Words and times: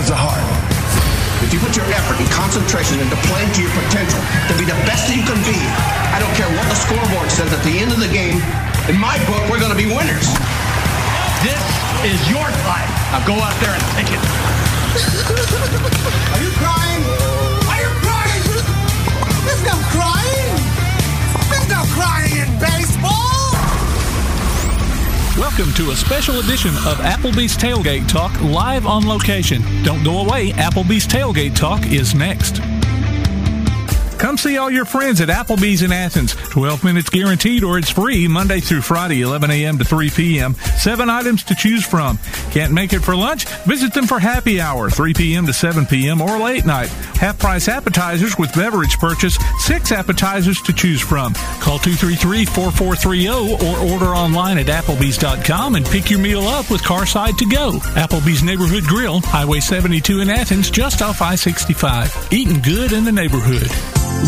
has 0.00 0.08
the 0.08 0.16
heart. 0.16 0.40
If 1.44 1.52
you 1.52 1.60
put 1.60 1.76
your 1.76 1.84
effort 1.92 2.16
and 2.16 2.24
concentration 2.32 2.96
into 3.04 3.16
playing 3.28 3.52
to 3.52 3.60
your 3.60 3.72
potential 3.84 4.16
to 4.48 4.54
be 4.56 4.64
the 4.64 4.76
best 4.88 5.12
that 5.12 5.16
you 5.16 5.24
can 5.28 5.36
be, 5.44 5.60
I 6.16 6.16
don't 6.16 6.32
care 6.40 6.48
what 6.56 6.64
the 6.72 6.78
scoreboard 6.78 7.28
says 7.28 7.52
at 7.52 7.60
the 7.68 7.76
end 7.76 7.92
of 7.92 8.00
the 8.00 8.08
game, 8.08 8.40
in 8.88 8.96
my 8.96 9.20
book, 9.28 9.44
we're 9.52 9.60
going 9.60 9.72
to 9.72 9.76
be 9.76 9.84
winners. 9.84 10.24
This 11.44 11.60
is 12.08 12.16
your 12.32 12.48
fight. 12.64 12.88
Now 13.12 13.20
go 13.28 13.36
out 13.36 13.52
there 13.60 13.76
and 13.76 13.84
take 13.92 14.08
it. 14.08 14.22
Are 16.32 16.40
you 16.40 16.52
crying? 16.56 17.02
Are 17.68 17.80
you 17.84 17.92
crying? 18.00 18.42
There's 19.44 19.64
no 19.68 19.76
crying. 19.92 20.48
There's 21.52 21.68
no 21.68 21.80
crying 21.92 22.29
Welcome 25.40 25.72
to 25.76 25.90
a 25.90 25.96
special 25.96 26.38
edition 26.40 26.68
of 26.86 26.98
Applebee's 26.98 27.56
Tailgate 27.56 28.06
Talk 28.06 28.38
live 28.42 28.84
on 28.84 29.08
location. 29.08 29.62
Don't 29.82 30.04
go 30.04 30.18
away, 30.18 30.50
Applebee's 30.50 31.06
Tailgate 31.06 31.56
Talk 31.56 31.86
is 31.86 32.14
next. 32.14 32.60
Come 34.20 34.36
see 34.36 34.58
all 34.58 34.70
your 34.70 34.84
friends 34.84 35.22
at 35.22 35.30
Applebee's 35.30 35.80
in 35.80 35.92
Athens. 35.92 36.34
12 36.34 36.84
minutes 36.84 37.08
guaranteed 37.08 37.64
or 37.64 37.78
it's 37.78 37.88
free 37.88 38.28
Monday 38.28 38.60
through 38.60 38.82
Friday, 38.82 39.22
11 39.22 39.50
a.m. 39.50 39.78
to 39.78 39.84
3 39.84 40.10
p.m. 40.10 40.52
Seven 40.76 41.08
items 41.08 41.42
to 41.44 41.54
choose 41.54 41.86
from. 41.86 42.18
Can't 42.50 42.70
make 42.70 42.92
it 42.92 43.00
for 43.00 43.16
lunch? 43.16 43.46
Visit 43.64 43.94
them 43.94 44.06
for 44.06 44.18
happy 44.18 44.60
hour, 44.60 44.90
3 44.90 45.14
p.m. 45.14 45.46
to 45.46 45.54
7 45.54 45.86
p.m. 45.86 46.20
or 46.20 46.38
late 46.38 46.66
night. 46.66 46.90
Half 47.16 47.38
price 47.38 47.66
appetizers 47.66 48.36
with 48.36 48.54
beverage 48.54 48.98
purchase. 48.98 49.38
Six 49.60 49.90
appetizers 49.90 50.60
to 50.62 50.74
choose 50.74 51.00
from. 51.00 51.32
Call 51.60 51.78
233-4430 51.78 53.62
or 53.62 53.92
order 53.92 54.14
online 54.14 54.58
at 54.58 54.66
applebees.com 54.66 55.76
and 55.76 55.86
pick 55.86 56.10
your 56.10 56.20
meal 56.20 56.42
up 56.42 56.70
with 56.70 56.82
Carside 56.82 57.38
to 57.38 57.46
go. 57.46 57.72
Applebee's 57.96 58.42
Neighborhood 58.42 58.84
Grill, 58.84 59.20
Highway 59.20 59.60
72 59.60 60.20
in 60.20 60.28
Athens, 60.28 60.70
just 60.70 61.00
off 61.00 61.22
I-65. 61.22 62.30
Eating 62.34 62.60
good 62.60 62.92
in 62.92 63.04
the 63.04 63.12
neighborhood. 63.12 63.70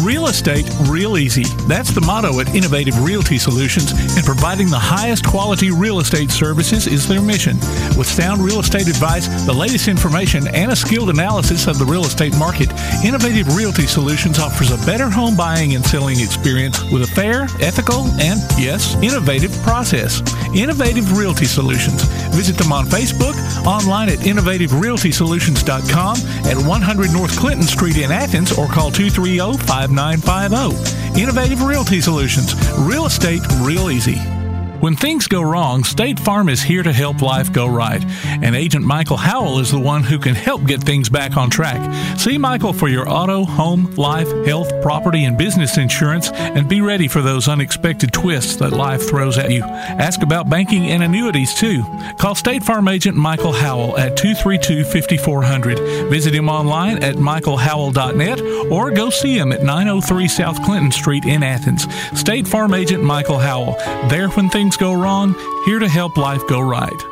Real 0.04 0.26
estate 0.26 0.68
real 0.88 1.18
easy. 1.18 1.44
That's 1.68 1.90
the 1.90 2.00
motto 2.00 2.40
at 2.40 2.54
Innovative 2.54 2.98
Realty 3.04 3.38
Solutions, 3.38 3.92
and 4.16 4.24
providing 4.24 4.68
the 4.68 4.78
highest 4.78 5.24
quality 5.26 5.70
real 5.70 6.00
estate 6.00 6.30
services 6.30 6.86
is 6.86 7.06
their 7.06 7.20
mission. 7.22 7.56
With 7.96 8.06
sound 8.06 8.40
real 8.40 8.60
estate 8.60 8.88
advice, 8.88 9.28
the 9.46 9.52
latest 9.52 9.88
information, 9.88 10.48
and 10.48 10.72
a 10.72 10.76
skilled 10.76 11.10
analysis 11.10 11.66
of 11.66 11.78
the 11.78 11.84
real 11.84 12.04
estate 12.04 12.36
market, 12.38 12.72
Innovative 13.04 13.54
Realty 13.54 13.86
Solutions 13.86 14.38
offers 14.38 14.70
a 14.72 14.78
better 14.86 15.10
home 15.10 15.36
buying 15.36 15.74
and 15.74 15.84
selling 15.84 16.18
experience 16.20 16.82
with 16.90 17.02
a 17.02 17.06
fair, 17.06 17.42
ethical, 17.60 18.06
and 18.20 18.40
yes, 18.58 18.96
innovative 19.02 19.52
process. 19.62 20.22
Innovative 20.54 21.16
Realty 21.16 21.44
Solutions. 21.44 22.02
Visit 22.34 22.56
them 22.56 22.72
on 22.72 22.86
Facebook, 22.86 23.36
online 23.66 24.08
at 24.08 24.18
innovativerealtysolutions.com, 24.20 26.16
at 26.46 26.56
100 26.56 27.12
North 27.12 27.38
Clinton 27.38 27.66
Street 27.66 27.98
in 27.98 28.10
Athens, 28.10 28.52
or 28.58 28.66
call 28.66 28.90
230 28.90 29.40
5950. 29.72 31.18
Innovative 31.18 31.62
Realty 31.62 32.02
Solutions. 32.02 32.54
Real 32.78 33.06
estate 33.06 33.40
real 33.62 33.90
easy. 33.90 34.41
When 34.82 34.96
things 34.96 35.28
go 35.28 35.42
wrong, 35.42 35.84
State 35.84 36.18
Farm 36.18 36.48
is 36.48 36.60
here 36.60 36.82
to 36.82 36.92
help 36.92 37.22
life 37.22 37.52
go 37.52 37.68
right. 37.68 38.04
And 38.26 38.56
Agent 38.56 38.84
Michael 38.84 39.16
Howell 39.16 39.60
is 39.60 39.70
the 39.70 39.78
one 39.78 40.02
who 40.02 40.18
can 40.18 40.34
help 40.34 40.64
get 40.66 40.82
things 40.82 41.08
back 41.08 41.36
on 41.36 41.50
track. 41.50 42.18
See 42.18 42.36
Michael 42.36 42.72
for 42.72 42.88
your 42.88 43.08
auto, 43.08 43.44
home, 43.44 43.94
life, 43.94 44.26
health, 44.44 44.72
property, 44.82 45.24
and 45.24 45.38
business 45.38 45.78
insurance 45.78 46.32
and 46.32 46.68
be 46.68 46.80
ready 46.80 47.06
for 47.06 47.22
those 47.22 47.46
unexpected 47.46 48.12
twists 48.12 48.56
that 48.56 48.72
life 48.72 49.08
throws 49.08 49.38
at 49.38 49.52
you. 49.52 49.62
Ask 49.62 50.20
about 50.20 50.50
banking 50.50 50.86
and 50.88 51.04
annuities 51.04 51.54
too. 51.54 51.84
Call 52.18 52.34
State 52.34 52.64
Farm 52.64 52.88
Agent 52.88 53.16
Michael 53.16 53.52
Howell 53.52 53.96
at 53.98 54.16
232 54.16 54.82
5400. 54.82 56.10
Visit 56.10 56.34
him 56.34 56.48
online 56.48 57.04
at 57.04 57.14
michaelhowell.net 57.14 58.40
or 58.72 58.90
go 58.90 59.10
see 59.10 59.38
him 59.38 59.52
at 59.52 59.62
903 59.62 60.26
South 60.26 60.60
Clinton 60.64 60.90
Street 60.90 61.24
in 61.24 61.44
Athens. 61.44 61.86
State 62.18 62.48
Farm 62.48 62.74
Agent 62.74 63.04
Michael 63.04 63.38
Howell. 63.38 63.76
There 64.08 64.28
when 64.30 64.48
things 64.48 64.71
go 64.76 64.92
wrong, 64.92 65.34
here 65.64 65.78
to 65.78 65.88
help 65.88 66.16
life 66.16 66.46
go 66.48 66.60
right. 66.60 67.02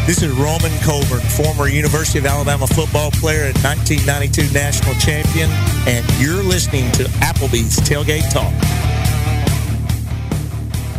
This 0.10 0.24
is 0.24 0.32
Roman 0.32 0.76
Colburn, 0.80 1.20
former 1.20 1.68
University 1.68 2.18
of 2.18 2.26
Alabama 2.26 2.66
football 2.66 3.12
player 3.12 3.44
and 3.44 3.56
1992 3.60 4.52
national 4.52 4.96
champion, 4.96 5.52
and 5.86 6.04
you're 6.20 6.42
listening 6.42 6.92
to 6.94 7.04
Applebee's 7.22 7.76
Tailgate 7.88 8.28
Talk. 8.34 8.52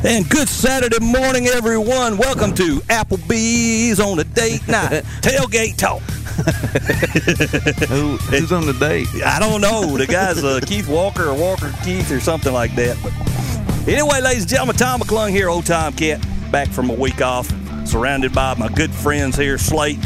And 0.04 0.30
good 0.30 0.48
Saturday 0.48 1.00
morning, 1.00 1.48
everyone. 1.48 2.18
Welcome 2.18 2.54
to 2.54 2.76
Applebee's 2.82 3.98
on 3.98 4.20
a 4.20 4.22
date 4.22 4.68
night 4.68 5.02
tailgate 5.22 5.76
talk. 5.76 6.02
Who, 7.88 8.16
who's 8.16 8.52
on 8.52 8.64
the 8.64 8.74
date? 8.74 9.08
I 9.24 9.40
don't 9.40 9.60
know. 9.60 9.96
The 9.98 10.06
guy's 10.06 10.44
uh, 10.44 10.60
Keith 10.64 10.86
Walker 10.86 11.30
or 11.30 11.34
Walker 11.34 11.74
Keith 11.82 12.12
or 12.12 12.20
something 12.20 12.52
like 12.52 12.76
that. 12.76 12.96
But 13.02 13.88
anyway, 13.88 14.20
ladies 14.20 14.42
and 14.42 14.50
gentlemen, 14.50 14.76
Tom 14.76 15.00
McClung 15.00 15.30
here, 15.30 15.48
old 15.48 15.66
time 15.66 15.94
cat, 15.94 16.24
back 16.52 16.68
from 16.68 16.90
a 16.90 16.94
week 16.94 17.20
off, 17.20 17.50
surrounded 17.86 18.32
by 18.32 18.54
my 18.54 18.68
good 18.68 18.92
friends 18.92 19.36
here, 19.36 19.58
Slate 19.58 20.04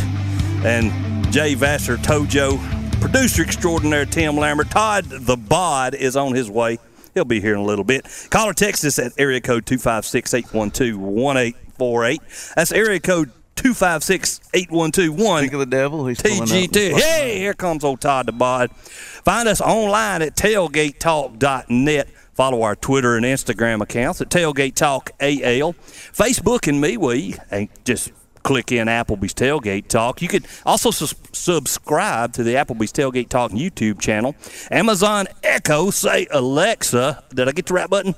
and 0.65 1.33
Jay 1.33 1.55
Vassar 1.55 1.97
Tojo. 1.97 2.59
producer 3.01 3.43
extraordinaire 3.43 4.07
Tim 4.07 4.37
Lambert. 4.37 4.71
Todd 4.71 5.05
the 5.05 5.37
Bod 5.37 5.95
is 5.95 6.17
on 6.17 6.35
his 6.35 6.51
way. 6.51 6.79
He'll 7.15 7.25
be 7.25 7.41
here 7.41 7.55
in 7.55 7.61
a 7.61 7.65
little 7.65 7.85
bit. 7.85 8.07
Call 8.31 8.49
or 8.49 8.55
text 8.55 8.85
us 8.85 8.99
at 8.99 9.13
area 9.19 9.41
code 9.41 9.67
256 9.67 10.35
812 10.35 10.99
1848. 10.99 12.21
That's 12.57 12.73
area 12.73 13.01
code 13.01 13.31
256 13.57 14.41
812 14.53 15.41
Think 15.41 15.53
of 15.53 15.61
the 15.61 15.67
devil. 15.67 16.07
He's. 16.07 16.19
TGT. 16.19 16.93
Hey, 16.93 17.39
here 17.39 17.55
comes 17.55 17.85
old 17.85 18.01
Todd 18.01 18.27
the 18.27 18.33
Bod. 18.33 18.71
Find 18.73 19.49
us 19.49 19.61
online 19.61 20.23
at 20.23 20.35
tailgatetalk.net. 20.37 22.09
Follow 22.35 22.63
our 22.63 22.75
Twitter 22.75 23.17
and 23.17 23.25
Instagram 23.25 23.81
accounts 23.81 24.21
at 24.21 24.29
Tailgate 24.29 24.75
Talk 24.75 25.11
AL. 25.21 25.75
Facebook 25.75 26.67
and 26.69 26.81
me, 26.81 26.97
we 26.97 27.37
and 27.51 27.69
eh, 27.69 27.73
just 27.85 28.13
click 28.43 28.73
in 28.73 28.89
Applebee's 28.89 29.35
Tailgate 29.35 29.89
Talk. 29.89 30.21
You 30.21 30.29
could 30.29 30.47
also 30.67 30.91
sus- 30.91 31.15
subscribe 31.33 32.33
to 32.35 32.43
the 32.43 32.55
Applebee's 32.55 32.93
Tailgate 32.93 33.29
Talk 33.29 33.53
YouTube 33.53 34.01
channel. 34.01 34.35
Amazon 34.71 35.27
Echo, 35.43 35.91
say 35.91 36.27
Alexa. 36.31 37.25
Did 37.35 37.49
I 37.49 37.53
get 37.53 37.67
the 37.67 37.75
right 37.75 37.89
button? 37.89 38.15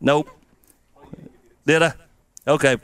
Nope. 0.00 0.28
Did 1.66 1.82
I? 1.82 1.92
Okay. 2.46 2.76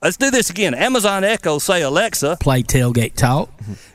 Let's 0.00 0.16
do 0.16 0.30
this 0.30 0.48
again. 0.48 0.74
Amazon 0.74 1.24
Echo, 1.24 1.58
say 1.58 1.82
Alexa. 1.82 2.36
Play 2.40 2.62
Tailgate 2.62 3.14
Talk. 3.14 3.50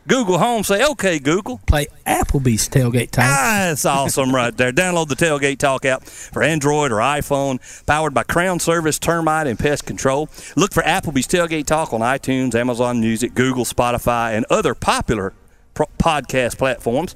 Google 0.05 0.37
Home, 0.37 0.63
say, 0.65 0.85
okay, 0.85 1.17
Google. 1.17 1.61
Play 1.65 1.87
Applebee's 2.05 2.67
Tailgate 2.67 3.09
Talk. 3.11 3.23
Ah, 3.25 3.67
that's 3.69 3.85
awesome 3.85 4.35
right 4.35 4.55
there. 4.57 4.73
Download 4.73 5.07
the 5.07 5.15
Tailgate 5.15 5.59
Talk 5.59 5.85
app 5.85 6.03
for 6.03 6.43
Android 6.43 6.91
or 6.91 6.97
iPhone, 6.97 7.59
powered 7.85 8.13
by 8.13 8.23
Crown 8.23 8.59
Service, 8.59 8.99
Termite, 8.99 9.47
and 9.47 9.57
Pest 9.57 9.85
Control. 9.85 10.27
Look 10.57 10.73
for 10.73 10.83
Applebee's 10.83 11.27
Tailgate 11.27 11.65
Talk 11.65 11.93
on 11.93 12.01
iTunes, 12.01 12.53
Amazon 12.53 12.99
Music, 12.99 13.33
Google, 13.33 13.63
Spotify, 13.63 14.33
and 14.35 14.45
other 14.49 14.75
popular 14.75 15.31
pro- 15.73 15.87
podcast 15.99 16.57
platforms. 16.57 17.15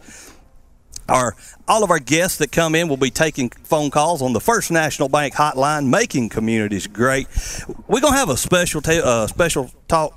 Our 1.09 1.35
all 1.67 1.83
of 1.83 1.91
our 1.91 1.99
guests 1.99 2.37
that 2.39 2.51
come 2.51 2.75
in 2.75 2.87
will 2.87 2.97
be 2.97 3.09
taking 3.09 3.49
phone 3.49 3.91
calls 3.91 4.21
on 4.21 4.33
the 4.33 4.41
First 4.41 4.71
National 4.71 5.09
Bank 5.09 5.33
hotline, 5.33 5.87
making 5.87 6.29
communities 6.29 6.87
great. 6.87 7.27
We're 7.87 8.01
gonna 8.01 8.17
have 8.17 8.29
a 8.29 8.37
special 8.37 8.81
ta- 8.81 9.01
uh, 9.03 9.27
special 9.27 9.71
talk 9.87 10.13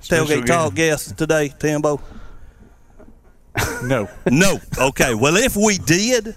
Special 0.00 0.26
tailgate 0.26 0.46
talk 0.46 0.74
guest 0.74 1.16
today, 1.18 1.52
Timbo. 1.58 2.00
No. 3.82 4.08
No. 4.30 4.58
Okay. 4.78 5.14
Well, 5.14 5.36
if 5.36 5.56
we 5.56 5.78
did, 5.78 6.36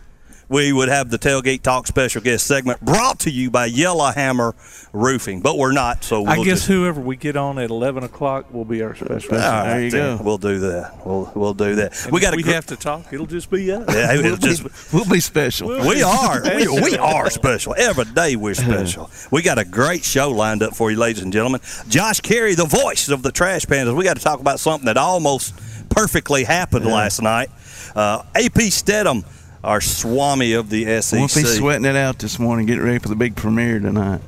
we 0.54 0.72
would 0.72 0.88
have 0.88 1.10
the 1.10 1.18
Tailgate 1.18 1.64
Talk 1.64 1.88
special 1.88 2.22
guest 2.22 2.46
segment 2.46 2.80
brought 2.82 3.20
to 3.22 3.32
you 3.32 3.50
by 3.50 3.66
Yellowhammer 3.66 4.54
Roofing, 4.94 5.42
but 5.42 5.58
we're 5.58 5.72
not. 5.72 6.04
So 6.04 6.22
we'll 6.22 6.30
I 6.30 6.36
guess 6.38 6.46
just, 6.46 6.68
whoever 6.68 7.02
we 7.02 7.16
get 7.16 7.36
on 7.36 7.58
at 7.58 7.72
11 7.72 8.04
o'clock 8.04 8.54
will 8.54 8.64
be 8.64 8.84
our 8.84 8.94
special. 8.96 9.34
All 9.34 9.40
right, 9.40 9.64
There 9.74 9.82
you 9.84 9.92
then. 9.92 10.18
go. 10.18 10.24
We'll 10.24 10.38
do 10.38 10.60
that. 10.60 11.06
We'll 11.06 11.32
we'll 11.34 11.54
do 11.56 11.76
that. 11.76 12.04
And 12.04 12.12
we 12.14 12.20
got 12.22 12.36
if 12.38 12.46
to 12.46 12.54
have 12.54 12.68
to 12.68 12.76
talk. 12.76 13.12
It'll 13.12 13.26
just 13.26 13.50
be 13.50 13.72
us. 13.72 13.84
Yeah, 13.90 14.14
it'll 14.14 14.24
We'll 14.24 14.38
be, 14.38 14.42
just 14.48 14.94
we'll 14.94 15.06
be 15.10 15.20
special. 15.20 15.70
we 15.70 16.04
are. 16.04 16.42
We, 16.44 16.68
we 16.82 16.98
are 16.98 17.30
special. 17.32 17.74
Every 17.78 18.06
day 18.06 18.36
we're 18.36 18.54
special. 18.54 19.10
We 19.32 19.42
got 19.42 19.58
a 19.58 19.66
great 19.66 20.04
show 20.04 20.30
lined 20.30 20.62
up 20.62 20.76
for 20.76 20.92
you, 20.92 20.98
ladies 20.98 21.24
and 21.24 21.34
gentlemen. 21.34 21.62
Josh 21.88 22.22
Caray, 22.22 22.54
the 22.54 22.66
voice 22.66 23.10
of 23.10 23.24
the 23.24 23.32
Trash 23.32 23.66
Pandas. 23.66 23.96
We 23.96 24.04
got 24.04 24.18
to 24.18 24.24
talk 24.24 24.40
about 24.40 24.60
something 24.60 24.86
that 24.86 24.98
almost 24.98 25.56
perfectly 25.90 26.44
happened 26.44 26.86
last 26.86 27.22
night. 27.22 27.50
Uh, 27.96 28.24
AP 28.36 28.54
Steadham, 28.70 29.24
our 29.64 29.82
Swami 29.82 30.54
of 30.54 30.70
the 30.70 30.86
SEC. 31.02 31.20
Won't 31.20 31.34
be 31.36 31.44
sweating 31.44 31.86
it 31.86 31.96
out 31.96 32.20
this 32.20 32.38
morning. 32.40 32.66
Get 32.66 32.80
ready 32.80 33.00
for 33.00 33.10
the 33.10 33.16
big 33.16 33.36
premiere 33.36 33.80
tonight. 33.80 34.22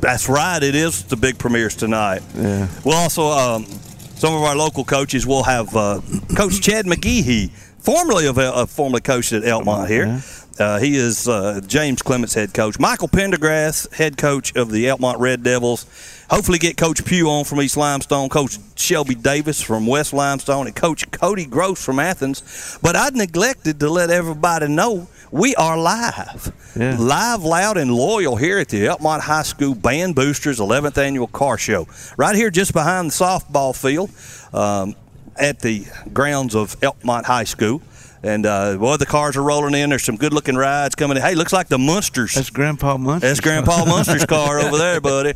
That's 0.00 0.28
right. 0.28 0.62
It 0.62 0.74
is 0.74 1.04
the 1.04 1.16
big 1.16 1.38
premieres 1.38 1.74
tonight. 1.76 2.22
Yeah. 2.34 2.68
We'll 2.84 2.96
also 2.96 3.28
um, 3.28 3.64
some 3.64 4.34
of 4.34 4.42
our 4.42 4.56
local 4.56 4.84
coaches. 4.84 5.26
We'll 5.26 5.44
have 5.44 5.74
uh, 5.74 6.00
Coach 6.36 6.60
Chad 6.60 6.86
McGehee, 6.86 7.50
formerly 7.78 8.26
of 8.26 8.38
uh, 8.38 8.66
formerly 8.66 9.00
coached 9.00 9.32
at 9.32 9.42
Elkmont 9.42 9.88
here. 9.88 10.22
Uh, 10.58 10.78
he 10.78 10.96
is 10.96 11.26
uh, 11.26 11.60
James 11.66 12.02
Clemens 12.02 12.34
head 12.34 12.52
coach. 12.52 12.78
Michael 12.78 13.08
Pendergrast, 13.08 13.94
head 13.94 14.18
coach 14.18 14.54
of 14.54 14.70
the 14.70 14.84
Elkmont 14.84 15.18
Red 15.18 15.42
Devils. 15.42 15.86
Hopefully, 16.30 16.58
get 16.58 16.76
Coach 16.76 17.04
Pugh 17.04 17.28
on 17.28 17.44
from 17.44 17.60
East 17.60 17.76
Limestone, 17.76 18.28
Coach 18.28 18.58
Shelby 18.76 19.16
Davis 19.16 19.60
from 19.60 19.84
West 19.86 20.12
Limestone, 20.12 20.68
and 20.68 20.76
Coach 20.76 21.10
Cody 21.10 21.44
Gross 21.44 21.84
from 21.84 21.98
Athens. 21.98 22.78
But 22.80 22.94
I 22.94 23.08
neglected 23.10 23.80
to 23.80 23.90
let 23.90 24.10
everybody 24.10 24.68
know 24.68 25.08
we 25.32 25.56
are 25.56 25.76
live, 25.76 26.52
Yeah. 26.76 26.96
live, 27.00 27.42
loud, 27.42 27.76
and 27.76 27.92
loyal 27.92 28.36
here 28.36 28.58
at 28.58 28.68
the 28.68 28.86
Elkmont 28.86 29.22
High 29.22 29.42
School 29.42 29.74
Band 29.74 30.14
Boosters 30.14 30.60
11th 30.60 30.98
Annual 30.98 31.26
Car 31.28 31.58
Show, 31.58 31.88
right 32.16 32.36
here 32.36 32.50
just 32.50 32.72
behind 32.72 33.10
the 33.10 33.14
softball 33.14 33.74
field 33.74 34.10
um, 34.54 34.94
at 35.36 35.58
the 35.60 35.84
grounds 36.12 36.54
of 36.54 36.78
Elkmont 36.80 37.24
High 37.24 37.44
School. 37.44 37.82
And 38.22 38.44
uh, 38.44 38.76
boy, 38.76 38.98
the 38.98 39.06
cars 39.06 39.36
are 39.36 39.42
rolling 39.42 39.74
in. 39.74 39.90
There's 39.90 40.02
some 40.02 40.16
good-looking 40.16 40.54
rides 40.54 40.94
coming 40.94 41.16
in. 41.16 41.22
Hey, 41.22 41.34
looks 41.34 41.54
like 41.54 41.68
the 41.68 41.78
Munsters. 41.78 42.34
That's 42.34 42.50
Grandpa 42.50 42.98
Munster. 42.98 43.28
That's 43.28 43.40
Grandpa 43.40 43.84
Munster's 43.86 44.26
car 44.26 44.60
over 44.60 44.76
there, 44.76 45.00
buddy. 45.00 45.32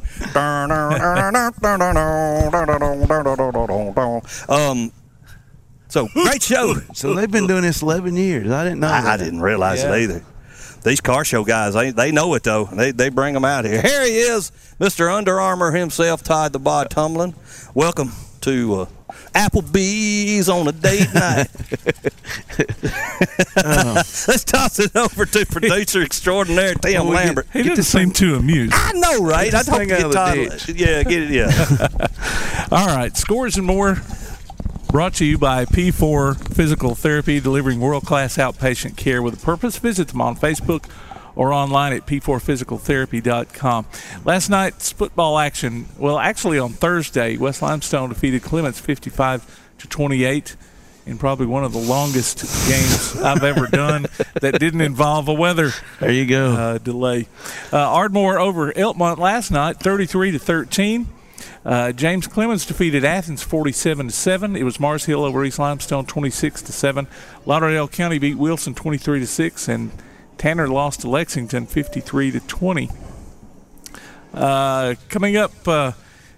Um, 4.49 4.93
so 5.89 6.09
great 6.09 6.43
show. 6.43 6.75
So 6.93 7.15
they've 7.15 7.31
been 7.31 7.47
doing 7.47 7.63
this 7.63 7.81
11 7.81 8.17
years. 8.17 8.51
I 8.51 8.65
didn't 8.65 8.81
know. 8.81 8.89
I, 8.89 9.15
I 9.15 9.17
didn't 9.17 9.41
realize 9.41 9.83
it 9.83 9.91
either. 9.91 10.23
These 10.83 11.01
car 11.01 11.25
show 11.25 11.45
guys, 11.45 11.73
they, 11.73 11.93
they 11.93 12.13
know 12.13 12.35
it 12.35 12.43
though. 12.43 12.67
They, 12.67 12.91
they 12.91 13.09
bring 13.09 13.33
them 13.33 13.45
out 13.47 13.65
here. 13.65 13.81
Here 13.81 14.05
he 14.05 14.19
is, 14.19 14.53
Mr. 14.79 15.11
Under 15.11 15.41
Armour 15.41 15.73
himself, 15.73 16.23
Todd 16.23 16.53
the 16.53 16.59
Bod 16.59 16.91
Tomlin. 16.91 17.35
Welcome 17.73 18.13
to 18.43 18.81
uh, 18.81 18.87
Applebee's 19.35 20.49
on 20.49 20.69
a 20.69 20.73
date 20.73 21.13
night. 21.15 21.49
Uh. 23.57 23.95
Let's 23.95 24.45
toss 24.45 24.79
it 24.79 24.95
over 24.97 25.25
to 25.27 25.47
producer 25.47 26.03
extraordinaire 26.03 26.75
Tim 26.75 26.93
Well, 26.95 27.05
we 27.11 27.17
get- 27.17 27.25
Lambert. 27.27 27.47
He 27.53 27.63
doesn't 27.63 27.85
seem 27.85 28.11
too 28.11 28.35
amused. 28.35 28.73
I 28.75 28.93
know, 28.93 29.23
right? 29.25 29.51
Get 29.51 29.61
I'd 29.61 29.67
hope 29.67 29.79
thing 29.79 29.93
out 29.93 29.99
get 29.99 30.07
of 30.07 30.13
the 30.13 30.67
ditch. 30.67 30.69
Yeah, 30.81 31.03
get 31.05 31.23
it. 31.23 31.31
Yeah. 31.31 32.07
All 32.73 32.87
right, 32.87 33.17
scores 33.17 33.57
and 33.57 33.67
more. 33.67 33.99
Brought 34.89 35.15
to 35.15 35.25
you 35.25 35.39
by 35.39 35.65
P4 35.67 36.55
Physical 36.55 36.95
Therapy, 36.95 37.41
delivering 37.41 37.81
world 37.81 38.05
class 38.05 38.37
outpatient 38.37 38.97
care 38.97 39.23
with 39.23 39.35
a 39.43 39.45
purpose. 39.45 39.79
Visit 39.79 40.09
them 40.09 40.21
on 40.21 40.37
Facebook 40.37 40.85
or 41.37 41.53
online 41.53 41.93
at 41.93 42.07
p4physicaltherapy.com. 42.07 43.87
Last 44.25 44.49
night's 44.49 44.93
football 44.93 45.39
action, 45.39 45.87
well, 45.99 46.19
actually 46.19 46.59
on 46.59 46.73
Thursday, 46.73 47.37
West 47.37 47.63
Limestone 47.63 48.09
defeated 48.11 48.43
Clements 48.43 48.79
55 48.81 49.61
to 49.79 49.89
28 49.89 50.57
in 51.07 51.19
probably 51.19 51.47
one 51.47 51.65
of 51.65 51.73
the 51.73 51.79
longest 51.79 52.39
games 52.69 53.17
I've 53.17 53.45
ever 53.45 53.67
done 53.67 54.07
that 54.41 54.59
didn't 54.59 54.81
involve 54.81 55.29
a 55.29 55.35
weather 55.35 55.71
There 56.01 56.11
you 56.11 56.25
go. 56.27 56.53
uh, 56.53 56.79
delay. 56.79 57.29
Uh, 57.73 57.77
Ardmore 57.79 58.39
over 58.39 58.73
Elkmont 58.73 59.19
last 59.19 59.51
night, 59.51 59.79
33 59.81 60.31
to 60.31 60.39
13. 60.39 61.09
Uh, 61.63 61.93
James 61.93 62.27
Clemens 62.27 62.65
defeated 62.65 63.05
Athens 63.05 63.43
47 63.43 64.07
to 64.09 64.13
7. 64.13 64.57
It 64.57 64.63
was 64.65 64.79
Mars 64.81 65.05
Hill 65.07 65.25
over 65.25 65.45
East 65.45 65.59
Limestone 65.59 66.07
26 66.07 66.63
to 66.63 66.73
7. 66.73 67.07
Lauderdale 67.45 67.89
County 67.89 68.19
beat 68.19 68.37
Wilson 68.37 68.75
23 68.75 69.21
to 69.21 69.27
6 69.27 69.69
and 69.69 69.91
Tanner 70.39 70.69
lost 70.69 71.01
to 71.03 71.09
Lexington 71.09 71.67
53 71.67 72.33
to 72.33 72.41
20. 72.41 72.91
Uh, 74.33 74.95
coming 75.09 75.37
up 75.37 75.69
uh, 75.69 75.93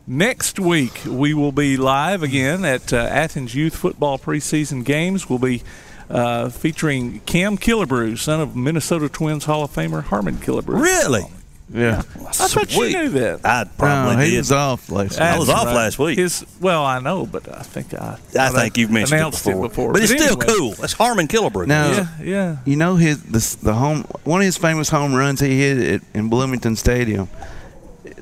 next 0.07 0.61
week, 0.61 1.01
we 1.07 1.35
will 1.35 1.53
be 1.53 1.77
live 1.77 2.23
again 2.23 2.65
at 2.65 2.93
uh, 2.93 2.97
Athens 2.97 3.55
Youth 3.55 3.75
Football 3.77 4.19
preseason 4.19 4.85
games. 4.85 5.29
We'll 5.29 5.39
be 5.39 5.63
uh, 6.11 6.51
featuring 6.51 7.21
Cam 7.21 7.57
Killebrew, 7.57 8.19
son 8.19 8.41
of 8.41 8.55
Minnesota 8.55 9.09
Twins 9.09 9.47
Hall 9.47 9.65
of 9.65 9.73
Famer 9.73 10.05
Harmon 10.05 10.37
Killebrew. 10.37 10.81
Really? 10.81 11.25
Yeah. 11.73 11.99
I 11.99 12.33
thought 12.33 12.71
you 12.71 12.77
Sweet. 12.77 12.93
knew 12.97 13.09
that. 13.11 13.41
I 13.45 13.65
probably 13.65 14.17
no, 14.17 14.23
he 14.23 14.31
did. 14.33 14.39
was 14.39 14.53
off 14.53 14.89
last 14.91 15.21
I 15.21 15.31
night. 15.33 15.39
was 15.39 15.49
off 15.51 15.65
last 15.67 15.99
week. 15.99 16.19
His, 16.19 16.45
well, 16.61 16.85
I 16.85 17.01
know, 17.01 17.27
but 17.27 17.49
I 17.53 17.63
think 17.63 17.93
I. 17.95 18.19
I 18.39 18.49
think 18.51 18.77
you've 18.79 18.91
mentioned 18.91 19.19
announced 19.21 19.47
it 19.47 19.61
before. 19.61 19.91
it 19.91 19.93
But 19.95 20.03
it's 20.03 20.13
still 20.13 20.41
anyway. 20.41 20.47
cool. 20.47 20.85
It's 20.85 20.93
Harmon 20.93 21.27
Killebrew. 21.29 21.67
Now, 21.67 21.91
Yeah, 21.91 22.09
yeah. 22.23 22.57
you 22.65 22.77
know 22.77 22.97
his 22.97 23.23
the, 23.23 23.65
the 23.65 23.75
home 23.75 24.05
one 24.25 24.41
of 24.41 24.45
his 24.45 24.57
famous 24.57 24.89
home 24.89 25.15
runs 25.15 25.41
he 25.41 25.59
hit 25.59 25.79
at, 26.03 26.03
in 26.15 26.29
Bloomington 26.29 26.77
Stadium, 26.77 27.27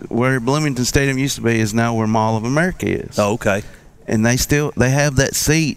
where 0.09 0.41
Bloomington 0.41 0.85
Stadium 0.85 1.19
used 1.19 1.37
to 1.37 1.43
be, 1.43 1.59
is 1.59 1.75
now 1.75 1.95
where 1.95 2.07
Mall 2.07 2.37
of 2.37 2.45
America 2.45 2.87
is. 2.87 3.19
Oh, 3.19 3.35
okay. 3.35 3.63
and 4.07 4.25
they 4.25 4.37
still 4.39 4.73
they 4.77 4.91
have 4.91 5.17
that 5.17 5.35
seat 5.35 5.77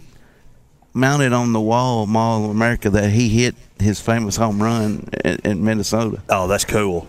mounted 0.94 1.34
on 1.34 1.54
the 1.54 1.62
wall 1.62 2.04
of 2.04 2.10
Mall 2.10 2.46
of 2.46 2.50
America 2.52 2.90
that 2.90 3.10
he 3.12 3.30
hit 3.30 3.56
his 3.80 4.00
famous 4.02 4.36
home 4.38 4.64
run 4.64 5.08
in, 5.24 5.36
in 5.44 5.64
Minnesota. 5.64 6.22
Oh, 6.30 6.48
that's 6.48 6.66
cool. 6.66 7.08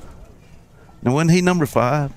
Now, 1.03 1.15
wasn't 1.15 1.31
he 1.33 1.41
number 1.43 1.67
five? 1.67 2.13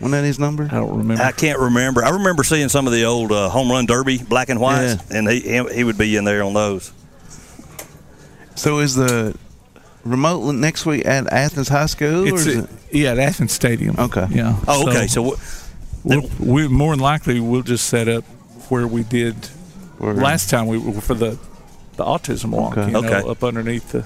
Wasn't 0.00 0.12
that 0.12 0.24
his 0.24 0.38
number? 0.38 0.64
I 0.70 0.76
don't 0.76 0.96
remember. 0.96 1.22
I 1.22 1.32
can't 1.32 1.58
remember. 1.58 2.04
I 2.04 2.10
remember 2.10 2.44
seeing 2.44 2.68
some 2.68 2.86
of 2.86 2.92
the 2.92 3.04
old 3.04 3.32
uh, 3.32 3.48
home 3.48 3.70
run 3.70 3.86
derby, 3.86 4.18
black 4.18 4.48
and 4.48 4.60
white, 4.60 4.82
Yeah. 4.84 4.96
and 5.10 5.28
he, 5.28 5.40
he 5.40 5.74
he 5.74 5.84
would 5.84 5.98
be 5.98 6.14
in 6.16 6.24
there 6.24 6.42
on 6.44 6.52
those. 6.54 6.92
So 8.54 8.78
is 8.78 8.94
the 8.94 9.36
remote 10.04 10.52
next 10.52 10.86
week 10.86 11.04
at 11.06 11.32
Athens 11.32 11.68
High 11.68 11.86
School? 11.86 12.24
It's 12.26 12.46
or 12.46 12.48
is 12.50 12.56
a- 12.56 12.64
it? 12.64 12.70
yeah, 12.92 13.10
at 13.12 13.18
Athens 13.18 13.52
Stadium. 13.52 13.96
Okay. 13.98 14.26
Yeah. 14.30 14.56
Oh, 14.68 14.88
okay. 14.88 15.06
So, 15.06 15.22
w- 15.30 15.42
we'll, 16.04 16.28
we 16.38 16.68
more 16.68 16.92
than 16.94 17.00
likely 17.00 17.40
we'll 17.40 17.62
just 17.62 17.86
set 17.88 18.08
up 18.08 18.24
where 18.68 18.86
we 18.86 19.02
did 19.02 19.34
Where- 19.98 20.14
last 20.14 20.50
time 20.50 20.66
we 20.66 20.78
for 21.00 21.14
the 21.14 21.38
the 21.96 22.04
autism 22.04 22.50
walk. 22.50 22.78
Okay. 22.78 22.86
You 22.86 22.92
know, 22.92 23.04
Okay. 23.04 23.28
up 23.28 23.42
underneath 23.42 23.90
the 23.92 24.04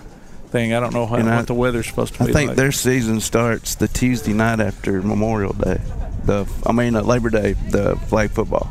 thing. 0.53 0.73
I 0.75 0.79
don't 0.81 0.95
know 0.95 1.07
how, 1.07 1.17
And 1.17 1.25
what 1.27 1.35
I- 1.35 1.43
the 1.43 1.55
weather's 1.55 1.87
supposed 1.89 2.15
to 2.15 2.23
I 2.23 2.27
be 2.27 2.33
I 2.33 2.35
think 2.35 2.49
like. 2.51 2.57
their 2.57 2.71
season 2.73 3.21
starts 3.21 3.75
the 3.75 3.89
Tuesday 3.89 4.33
night 4.33 4.61
after 4.61 5.03
Memorial 5.03 5.53
Day. 5.55 5.81
The 6.25 6.47
I 6.65 6.71
mean 6.73 6.95
uh, 6.95 7.03
Labor 7.03 7.31
Day, 7.31 7.55
the 7.71 7.97
flag 8.07 8.31
football. 8.31 8.71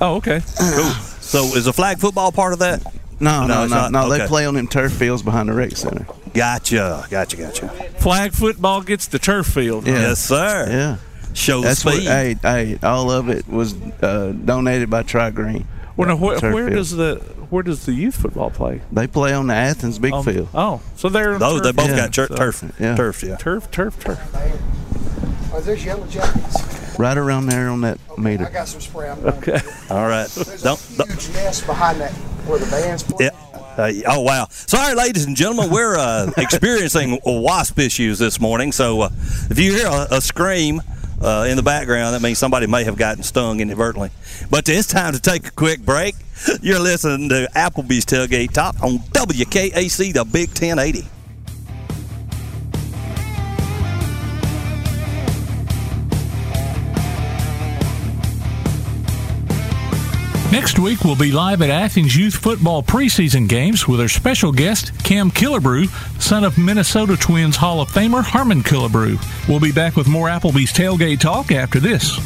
Oh, 0.00 0.16
okay. 0.16 0.42
Cool. 0.58 0.90
So 1.20 1.44
is 1.56 1.64
the 1.64 1.72
flag 1.72 1.98
football 1.98 2.30
part 2.32 2.52
of 2.52 2.58
that? 2.58 2.82
No, 3.18 3.46
No, 3.46 3.66
no, 3.66 3.88
no, 3.88 3.88
no. 3.88 4.06
Okay. 4.12 4.18
They 4.18 4.26
play 4.26 4.44
on 4.44 4.54
them 4.54 4.68
turf 4.68 4.92
fields 4.92 5.22
behind 5.22 5.48
the 5.48 5.54
rec 5.54 5.74
center. 5.76 6.06
Gotcha, 6.34 7.06
gotcha, 7.08 7.36
gotcha. 7.38 7.68
Flag 7.98 8.32
football 8.32 8.82
gets 8.82 9.06
the 9.06 9.18
turf 9.18 9.46
field. 9.46 9.86
Yeah. 9.86 9.94
Yes, 9.94 10.20
sir. 10.22 10.66
Yeah, 10.68 11.32
Show 11.32 11.62
the 11.62 11.68
that's 11.68 11.82
what. 11.84 11.94
Hey, 12.02 12.36
hey, 12.42 12.78
all 12.82 13.10
of 13.10 13.30
it 13.30 13.48
was 13.48 13.74
uh, 14.02 14.32
donated 14.44 14.90
by 14.90 15.02
Tri 15.02 15.30
Green. 15.30 15.66
Well, 15.96 16.08
now, 16.08 16.16
where, 16.16 16.38
where 16.40 16.64
field. 16.66 16.70
does 16.76 16.90
the 16.90 17.14
where 17.50 17.62
does 17.62 17.86
the 17.86 17.92
youth 17.92 18.16
football 18.16 18.50
play? 18.50 18.82
They 18.92 19.06
play 19.06 19.32
on 19.32 19.46
the 19.46 19.54
Athens 19.54 19.98
big 19.98 20.12
Um, 20.12 20.24
field. 20.24 20.48
Oh, 20.54 20.80
so 20.96 21.08
they're 21.08 21.38
Those 21.38 21.62
they 21.62 21.72
both 21.72 21.88
Yeah. 21.88 21.96
got 21.96 22.12
tur- 22.12 22.26
So- 22.28 22.34
turf, 22.36 22.64
Yeah. 22.78 22.96
turf, 22.96 23.22
yeah. 23.22 23.36
turf, 23.36 23.70
turf, 23.70 23.98
turf. 24.00 24.18
Oh, 25.52 25.60
there's 25.60 25.84
yellow 25.84 26.06
jackets. 26.06 26.98
Right 26.98 27.16
around 27.16 27.46
there 27.46 27.68
on 27.68 27.80
that 27.82 27.98
I 28.16 28.20
meter. 28.20 28.46
I 28.46 28.50
got 28.50 28.68
some 28.68 28.80
spray. 28.80 29.08
I'm. 29.10 29.24
Okay. 29.24 29.58
All 29.90 30.06
right. 30.06 30.28
There's 30.28 30.62
Don't, 30.62 30.80
a 30.80 30.96
don't, 30.98 31.10
huge 31.10 31.34
nest 31.34 31.66
behind 31.66 32.00
that 32.00 32.12
where 32.46 32.58
the 32.58 32.66
band's 32.66 33.02
playing. 33.02 33.30
yeah. 33.32 33.42
Uh, 33.78 33.92
oh 34.06 34.20
wow! 34.22 34.46
Sorry, 34.50 34.94
ladies 34.94 35.26
and 35.26 35.36
gentlemen, 35.36 35.68
we're 35.70 35.96
uh, 35.98 36.30
experiencing 36.38 37.20
wasp 37.26 37.78
issues 37.78 38.18
this 38.18 38.40
morning. 38.40 38.72
So 38.72 39.02
uh, 39.02 39.08
if 39.50 39.58
you 39.58 39.72
hear 39.74 39.86
a, 39.88 40.06
a 40.12 40.20
scream 40.22 40.80
uh, 41.20 41.46
in 41.48 41.56
the 41.56 41.62
background, 41.62 42.14
that 42.14 42.22
means 42.22 42.38
somebody 42.38 42.66
may 42.66 42.84
have 42.84 42.96
gotten 42.96 43.22
stung 43.22 43.60
inadvertently. 43.60 44.10
But 44.50 44.68
it's 44.68 44.86
time 44.86 45.12
to 45.14 45.20
take 45.20 45.48
a 45.48 45.50
quick 45.50 45.80
break. 45.80 46.14
You're 46.60 46.80
listening 46.80 47.28
to 47.30 47.48
Applebee's 47.54 48.04
Tailgate 48.04 48.52
Talk 48.52 48.82
on 48.82 48.98
WKAC, 48.98 50.12
the 50.12 50.24
Big 50.24 50.48
1080. 50.48 51.15
Next 60.52 60.78
week, 60.78 61.02
we'll 61.04 61.16
be 61.16 61.32
live 61.32 61.60
at 61.60 61.70
Athens 61.70 62.16
Youth 62.16 62.36
Football 62.36 62.82
preseason 62.82 63.48
games 63.48 63.88
with 63.88 64.00
our 64.00 64.08
special 64.08 64.52
guest, 64.52 64.92
Cam 65.04 65.30
Killebrew, 65.30 65.88
son 66.22 66.44
of 66.44 66.56
Minnesota 66.56 67.16
Twins 67.16 67.56
Hall 67.56 67.80
of 67.80 67.90
Famer 67.90 68.22
Harmon 68.22 68.62
Killebrew. 68.62 69.48
We'll 69.48 69.60
be 69.60 69.72
back 69.72 69.96
with 69.96 70.06
more 70.08 70.28
Applebee's 70.28 70.72
Tailgate 70.72 71.20
Talk 71.20 71.50
after 71.50 71.80
this. 71.80 72.16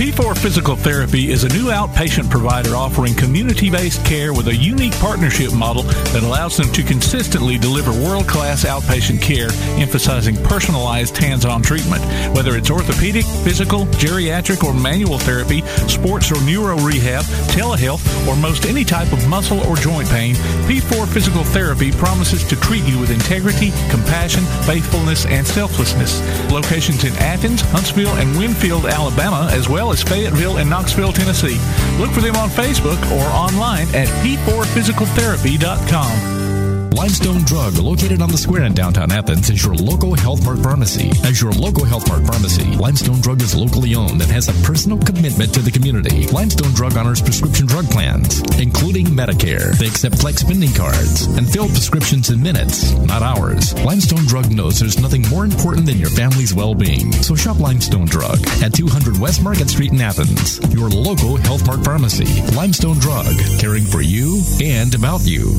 P4 0.00 0.38
Physical 0.38 0.76
Therapy 0.76 1.30
is 1.30 1.44
a 1.44 1.48
new 1.48 1.66
outpatient 1.66 2.30
provider 2.30 2.74
offering 2.74 3.12
community 3.14 3.68
based 3.68 4.02
care 4.02 4.32
with 4.32 4.48
a 4.48 4.56
unique 4.56 4.94
partnership 4.94 5.52
model 5.52 5.82
that 5.82 6.22
allows 6.22 6.56
them 6.56 6.72
to 6.72 6.82
consistently 6.82 7.58
deliver 7.58 7.92
world 7.92 8.26
class 8.26 8.64
outpatient 8.64 9.20
care, 9.20 9.50
emphasizing 9.78 10.42
personalized 10.44 11.18
hands 11.18 11.44
on 11.44 11.60
treatment. 11.60 12.02
Whether 12.34 12.56
it's 12.56 12.70
orthopedic, 12.70 13.26
physical, 13.44 13.84
geriatric, 14.00 14.64
or 14.64 14.72
manual 14.72 15.18
therapy, 15.18 15.60
sports 15.86 16.32
or 16.32 16.42
neuro 16.44 16.78
rehab, 16.78 17.24
telehealth, 17.52 18.00
or 18.26 18.36
most 18.36 18.64
any 18.64 18.84
type 18.84 19.12
of 19.12 19.28
muscle 19.28 19.60
or 19.68 19.76
joint 19.76 20.08
pain, 20.08 20.34
P4 20.64 21.12
Physical 21.12 21.44
Therapy 21.44 21.92
promises 21.92 22.42
to 22.44 22.56
treat 22.56 22.84
you 22.84 22.98
with 22.98 23.10
integrity, 23.10 23.70
compassion, 23.90 24.44
faithfulness, 24.64 25.26
and 25.26 25.46
selflessness. 25.46 26.22
Locations 26.50 27.04
in 27.04 27.12
Athens, 27.16 27.60
Huntsville, 27.60 28.16
and 28.16 28.38
Winfield, 28.38 28.86
Alabama, 28.86 29.50
as 29.52 29.68
well 29.68 29.89
as 29.92 30.02
Fayetteville 30.02 30.56
and 30.58 30.68
Knoxville, 30.68 31.12
Tennessee. 31.12 31.60
Look 31.98 32.10
for 32.10 32.20
them 32.20 32.36
on 32.36 32.50
Facebook 32.50 33.00
or 33.10 33.24
online 33.32 33.88
at 33.94 34.08
p4physicaltherapy.com. 34.24 36.49
Limestone 36.92 37.44
Drug, 37.44 37.76
located 37.78 38.20
on 38.20 38.30
the 38.30 38.36
square 38.36 38.64
in 38.64 38.74
downtown 38.74 39.12
Athens, 39.12 39.48
is 39.48 39.64
your 39.64 39.74
local 39.74 40.14
Health 40.14 40.44
Mart 40.44 40.58
pharmacy. 40.58 41.10
As 41.24 41.40
your 41.40 41.52
local 41.52 41.84
Health 41.84 42.08
Mart 42.08 42.26
pharmacy, 42.26 42.64
Limestone 42.76 43.20
Drug 43.20 43.40
is 43.40 43.54
locally 43.54 43.94
owned 43.94 44.20
and 44.20 44.30
has 44.30 44.48
a 44.48 44.66
personal 44.66 44.98
commitment 44.98 45.54
to 45.54 45.60
the 45.60 45.70
community. 45.70 46.26
Limestone 46.28 46.72
Drug 46.72 46.96
honors 46.96 47.22
prescription 47.22 47.66
drug 47.66 47.88
plans, 47.90 48.40
including 48.58 49.06
Medicare. 49.06 49.70
They 49.78 49.86
accept 49.86 50.18
flex 50.18 50.42
spending 50.42 50.72
cards 50.74 51.26
and 51.38 51.48
fill 51.48 51.68
prescriptions 51.68 52.30
in 52.30 52.42
minutes, 52.42 52.92
not 53.06 53.22
hours. 53.22 53.72
Limestone 53.84 54.26
Drug 54.26 54.50
knows 54.50 54.80
there's 54.80 55.00
nothing 55.00 55.22
more 55.28 55.44
important 55.44 55.86
than 55.86 55.98
your 55.98 56.10
family's 56.10 56.54
well-being. 56.54 57.12
So 57.22 57.36
shop 57.36 57.60
Limestone 57.60 58.06
Drug 58.06 58.38
at 58.62 58.74
200 58.74 59.18
West 59.18 59.42
Market 59.42 59.70
Street 59.70 59.92
in 59.92 60.00
Athens, 60.00 60.58
your 60.74 60.88
local 60.88 61.36
Health 61.36 61.64
Mart 61.66 61.84
pharmacy. 61.84 62.42
Limestone 62.56 62.98
Drug, 62.98 63.32
caring 63.58 63.84
for 63.84 64.02
you 64.02 64.42
and 64.60 64.94
about 64.94 65.22
you. 65.24 65.54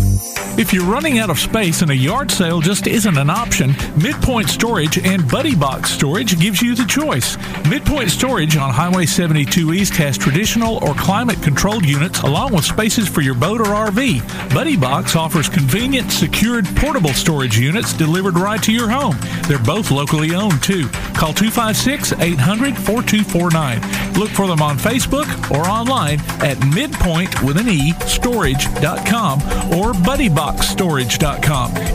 If 0.57 0.73
you're 0.73 0.85
running 0.85 1.20
out 1.21 1.29
of 1.29 1.39
space 1.39 1.83
and 1.83 1.91
a 1.91 1.95
yard 1.95 2.31
sale 2.31 2.59
just 2.61 2.87
isn't 2.87 3.17
an 3.17 3.29
option, 3.29 3.75
Midpoint 3.95 4.49
Storage 4.49 4.97
and 4.97 5.29
Buddy 5.29 5.53
Box 5.55 5.91
Storage 5.91 6.39
gives 6.39 6.61
you 6.61 6.73
the 6.73 6.85
choice. 6.85 7.37
Midpoint 7.69 8.09
Storage 8.09 8.57
on 8.57 8.71
Highway 8.71 9.05
72 9.05 9.73
East 9.73 9.95
has 9.97 10.17
traditional 10.17 10.83
or 10.83 10.95
climate 10.95 11.41
controlled 11.43 11.85
units 11.85 12.21
along 12.21 12.53
with 12.53 12.65
spaces 12.65 13.07
for 13.07 13.21
your 13.21 13.35
boat 13.35 13.61
or 13.61 13.65
RV. 13.65 14.53
Buddy 14.53 14.75
Box 14.75 15.15
offers 15.15 15.47
convenient, 15.47 16.11
secured, 16.11 16.65
portable 16.75 17.13
storage 17.13 17.57
units 17.57 17.93
delivered 17.93 18.37
right 18.39 18.61
to 18.63 18.71
your 18.71 18.89
home. 18.89 19.15
They're 19.47 19.59
both 19.59 19.91
locally 19.91 20.33
owned 20.33 20.63
too. 20.63 20.87
Call 21.13 21.33
256 21.33 22.13
800 22.13 22.75
4249. 22.75 24.13
Look 24.13 24.29
for 24.29 24.47
them 24.47 24.61
on 24.61 24.77
Facebook 24.77 25.51
or 25.51 25.67
online 25.69 26.19
at 26.41 26.57
midpoint 26.73 27.43
with 27.43 27.57
an 27.57 27.69
E 27.69 27.93
storage.com 28.07 29.41
or 29.79 29.93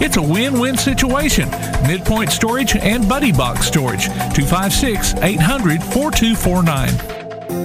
It's 0.01 0.17
a 0.17 0.23
win-win 0.23 0.77
situation. 0.77 1.51
Midpoint 1.87 2.31
Storage 2.31 2.77
and 2.77 3.09
Buddy 3.09 3.33
Box 3.33 3.67
Storage. 3.67 4.07
256 4.07 5.15
800 5.15 5.83
4249. 5.83 7.16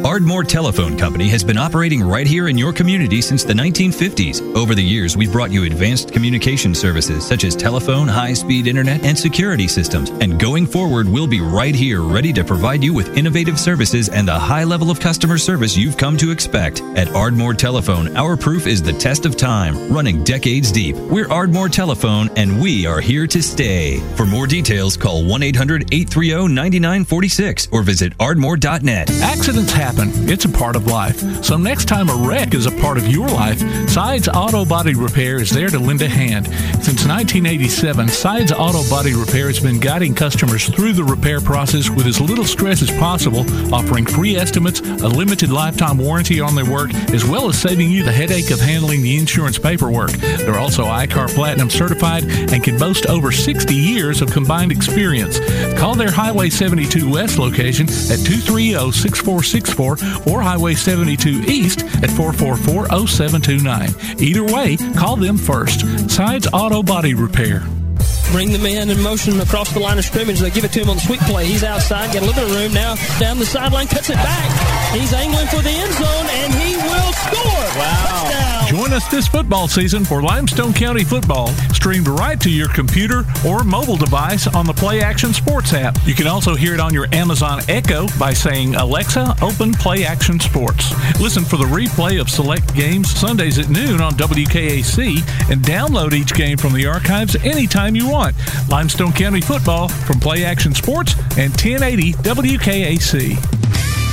Ardmore 0.03 0.43
Telephone 0.43 0.97
Company 0.97 1.29
has 1.29 1.43
been 1.43 1.59
operating 1.59 2.01
right 2.01 2.25
here 2.25 2.47
in 2.47 2.57
your 2.57 2.73
community 2.73 3.21
since 3.21 3.43
the 3.43 3.53
1950s. 3.53 4.55
Over 4.55 4.73
the 4.73 4.83
years, 4.83 5.15
we've 5.15 5.31
brought 5.31 5.51
you 5.51 5.65
advanced 5.65 6.11
communication 6.11 6.73
services 6.73 7.23
such 7.23 7.43
as 7.43 7.55
telephone, 7.55 8.07
high 8.07 8.33
speed 8.33 8.65
internet, 8.65 9.05
and 9.05 9.17
security 9.17 9.67
systems. 9.67 10.09
And 10.09 10.39
going 10.39 10.65
forward, 10.65 11.07
we'll 11.07 11.27
be 11.27 11.39
right 11.39 11.75
here 11.75 12.01
ready 12.01 12.33
to 12.33 12.43
provide 12.43 12.83
you 12.83 12.95
with 12.95 13.15
innovative 13.15 13.59
services 13.59 14.09
and 14.09 14.27
the 14.27 14.37
high 14.37 14.63
level 14.63 14.89
of 14.89 14.99
customer 14.99 15.37
service 15.37 15.77
you've 15.77 15.97
come 15.97 16.17
to 16.17 16.31
expect. 16.31 16.81
At 16.95 17.09
Ardmore 17.09 17.53
Telephone, 17.53 18.17
our 18.17 18.35
proof 18.35 18.65
is 18.65 18.81
the 18.81 18.93
test 18.93 19.27
of 19.27 19.37
time, 19.37 19.93
running 19.93 20.23
decades 20.23 20.71
deep. 20.71 20.95
We're 20.95 21.29
Ardmore 21.29 21.69
Telephone, 21.69 22.31
and 22.37 22.59
we 22.59 22.87
are 22.87 23.01
here 23.01 23.27
to 23.27 23.43
stay. 23.43 23.99
For 24.15 24.25
more 24.25 24.47
details, 24.47 24.97
call 24.97 25.23
1 25.23 25.43
800 25.43 25.93
830 25.93 26.53
9946 26.53 27.67
or 27.71 27.83
visit 27.83 28.17
ardmore.net. 28.17 29.11
Accidents 29.21 29.71
happen. 29.71 29.90
It's 29.97 30.45
a 30.45 30.49
part 30.49 30.75
of 30.75 30.87
life. 30.87 31.19
So 31.43 31.57
next 31.57 31.85
time 31.85 32.09
a 32.09 32.15
wreck 32.15 32.53
is 32.53 32.65
a 32.65 32.71
part 32.71 32.97
of 32.97 33.07
your 33.07 33.27
life, 33.27 33.59
Sides 33.89 34.29
Auto 34.29 34.63
Body 34.63 34.93
Repair 34.93 35.41
is 35.41 35.49
there 35.49 35.69
to 35.69 35.79
lend 35.79 36.01
a 36.01 36.07
hand. 36.07 36.45
Since 36.83 37.05
1987, 37.05 38.07
Sides 38.07 38.51
Auto 38.51 38.87
Body 38.89 39.13
Repair 39.13 39.47
has 39.47 39.59
been 39.59 39.79
guiding 39.79 40.15
customers 40.15 40.69
through 40.69 40.93
the 40.93 41.03
repair 41.03 41.41
process 41.41 41.89
with 41.89 42.07
as 42.07 42.21
little 42.21 42.45
stress 42.45 42.81
as 42.81 42.91
possible, 42.91 43.41
offering 43.73 44.05
free 44.05 44.37
estimates, 44.37 44.79
a 44.79 45.07
limited 45.07 45.49
lifetime 45.51 45.97
warranty 45.97 46.39
on 46.39 46.55
their 46.55 46.69
work, 46.69 46.93
as 47.13 47.25
well 47.25 47.49
as 47.49 47.59
saving 47.59 47.91
you 47.91 48.03
the 48.03 48.11
headache 48.11 48.51
of 48.51 48.59
handling 48.59 49.01
the 49.01 49.17
insurance 49.17 49.59
paperwork. 49.59 50.11
They're 50.11 50.59
also 50.59 50.85
ICAR 50.85 51.33
Platinum 51.35 51.69
certified 51.69 52.23
and 52.23 52.63
can 52.63 52.77
boast 52.77 53.07
over 53.07 53.31
60 53.31 53.75
years 53.75 54.21
of 54.21 54.31
combined 54.31 54.71
experience. 54.71 55.39
Call 55.77 55.95
their 55.95 56.11
Highway 56.11 56.49
72 56.49 57.09
West 57.09 57.37
location 57.37 57.87
at 57.87 58.23
230 58.23 58.91
6464 58.91 59.80
or 59.81 60.41
Highway 60.41 60.75
72 60.75 61.29
East 61.47 61.81
at 62.03 62.09
444 62.11 63.07
0729. 63.07 64.19
Either 64.19 64.43
way, 64.43 64.77
call 64.95 65.15
them 65.15 65.37
first. 65.37 65.81
Sides 66.09 66.47
Auto 66.53 66.83
Body 66.83 67.13
Repair. 67.13 67.63
Bring 68.31 68.51
the 68.51 68.59
man 68.59 68.89
in 68.89 69.01
motion 69.01 69.39
across 69.41 69.73
the 69.73 69.79
line 69.79 69.97
of 69.97 70.05
scrimmage. 70.05 70.39
They 70.39 70.49
give 70.51 70.63
it 70.63 70.71
to 70.71 70.81
him 70.81 70.89
on 70.89 70.95
the 70.95 71.01
sweep 71.01 71.19
play. 71.21 71.45
He's 71.45 71.63
outside, 71.63 72.13
got 72.13 72.23
a 72.23 72.25
little 72.25 72.33
bit 72.33 72.49
of 72.49 72.55
room 72.55 72.73
now. 72.73 72.95
Down 73.19 73.37
the 73.39 73.45
sideline, 73.45 73.87
cuts 73.87 74.09
it 74.09 74.15
back. 74.15 74.95
He's 74.95 75.13
angling 75.13 75.47
for 75.47 75.61
the 75.61 75.69
end 75.69 75.93
zone, 75.93 76.27
and 76.29 76.53
he 76.53 76.77
will 76.77 77.13
score. 77.13 77.61
Touchdown. 77.73 78.67
Join 78.67 78.93
us 78.93 79.05
this 79.09 79.27
football 79.27 79.67
season 79.67 80.05
for 80.05 80.21
Limestone 80.21 80.71
County 80.71 81.03
football, 81.03 81.47
streamed 81.73 82.07
right 82.07 82.39
to 82.39 82.49
your 82.49 82.69
computer 82.69 83.25
or 83.45 83.65
mobile 83.65 83.97
device 83.97 84.47
on 84.47 84.65
the 84.65 84.73
Play 84.73 85.01
Action 85.01 85.33
Sports 85.33 85.73
app. 85.73 85.97
You 86.05 86.13
can 86.13 86.27
also 86.27 86.55
hear 86.55 86.73
it 86.73 86.79
on 86.79 86.93
your 86.93 87.07
Amazon 87.13 87.59
Echo 87.67 88.07
by 88.17 88.33
saying, 88.33 88.75
Alexa, 88.75 89.35
open 89.41 89.73
Play 89.73 90.05
Action 90.05 90.39
Sports. 90.39 90.91
Listen 91.19 91.43
for 91.43 91.57
the 91.57 91.65
replay 91.65 92.21
of 92.21 92.29
select 92.29 92.73
games 92.73 93.11
Sundays 93.11 93.59
at 93.59 93.69
noon 93.69 93.99
on 93.99 94.13
WKAC 94.13 95.17
and 95.51 95.61
download 95.61 96.13
each 96.13 96.33
game 96.33 96.57
from 96.57 96.73
the 96.73 96.85
archives 96.85 97.35
anytime 97.37 97.93
you 97.93 98.07
want. 98.07 98.20
Limestone 98.69 99.11
County 99.11 99.41
football 99.41 99.87
from 99.87 100.19
Play 100.19 100.43
Action 100.43 100.73
Sports 100.75 101.15
and 101.37 101.51
1080 101.51 102.13
WKAC. 102.13 103.37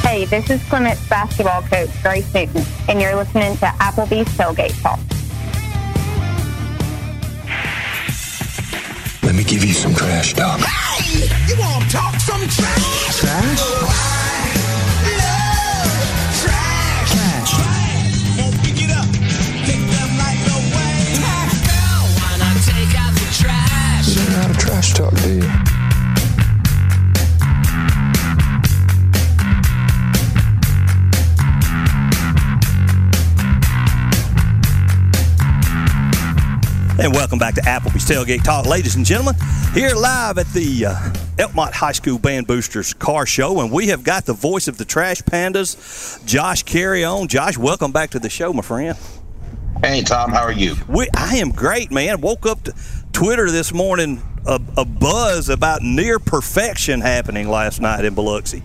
Hey, 0.00 0.18
Hey, 0.18 0.24
this 0.24 0.48
is 0.48 0.62
Clement's 0.64 1.06
basketball 1.08 1.62
coach, 1.62 1.90
Grace 2.02 2.32
Newton, 2.32 2.64
and 2.88 3.00
you're 3.00 3.14
listening 3.14 3.56
to 3.58 3.66
Applebee's 3.66 4.28
Tailgate 4.38 4.80
Talk. 4.80 4.98
Let 9.22 9.34
me 9.34 9.44
give 9.44 9.62
you 9.62 9.74
some 9.74 9.94
trash 9.94 10.32
talk. 10.32 10.60
Hey, 10.60 11.28
you 11.46 11.60
want 11.60 11.84
to 11.84 11.90
talk 11.90 12.14
some 12.14 12.40
trash? 12.48 13.18
Trash? 13.20 14.17
And 37.00 37.14
welcome 37.14 37.38
back 37.38 37.54
to 37.54 37.60
Applebee's 37.60 38.04
Tailgate 38.04 38.42
Talk, 38.42 38.66
ladies 38.66 38.96
and 38.96 39.06
gentlemen. 39.06 39.36
Here 39.72 39.94
live 39.94 40.36
at 40.36 40.48
the 40.48 40.86
uh, 40.86 40.94
Elkmont 41.36 41.70
High 41.70 41.92
School 41.92 42.18
Band 42.18 42.48
Boosters 42.48 42.92
Car 42.92 43.24
Show, 43.24 43.60
and 43.60 43.70
we 43.70 43.86
have 43.86 44.02
got 44.02 44.26
the 44.26 44.32
voice 44.32 44.66
of 44.66 44.78
the 44.78 44.84
Trash 44.84 45.22
Pandas, 45.22 46.26
Josh 46.26 46.64
Caray 46.64 47.04
on. 47.04 47.28
Josh, 47.28 47.56
welcome 47.56 47.92
back 47.92 48.10
to 48.10 48.18
the 48.18 48.28
show, 48.28 48.52
my 48.52 48.62
friend. 48.62 48.98
Hey, 49.80 50.02
Tom, 50.02 50.32
how 50.32 50.42
are 50.42 50.50
you? 50.50 50.74
We, 50.88 51.08
I 51.14 51.36
am 51.36 51.50
great, 51.50 51.92
man. 51.92 52.20
Woke 52.20 52.46
up 52.46 52.64
to 52.64 52.74
Twitter 53.12 53.48
this 53.48 53.72
morning, 53.72 54.20
a, 54.44 54.60
a 54.76 54.84
buzz 54.84 55.50
about 55.50 55.82
near 55.82 56.18
perfection 56.18 57.00
happening 57.00 57.48
last 57.48 57.80
night 57.80 58.04
in 58.04 58.16
Biloxi. 58.16 58.64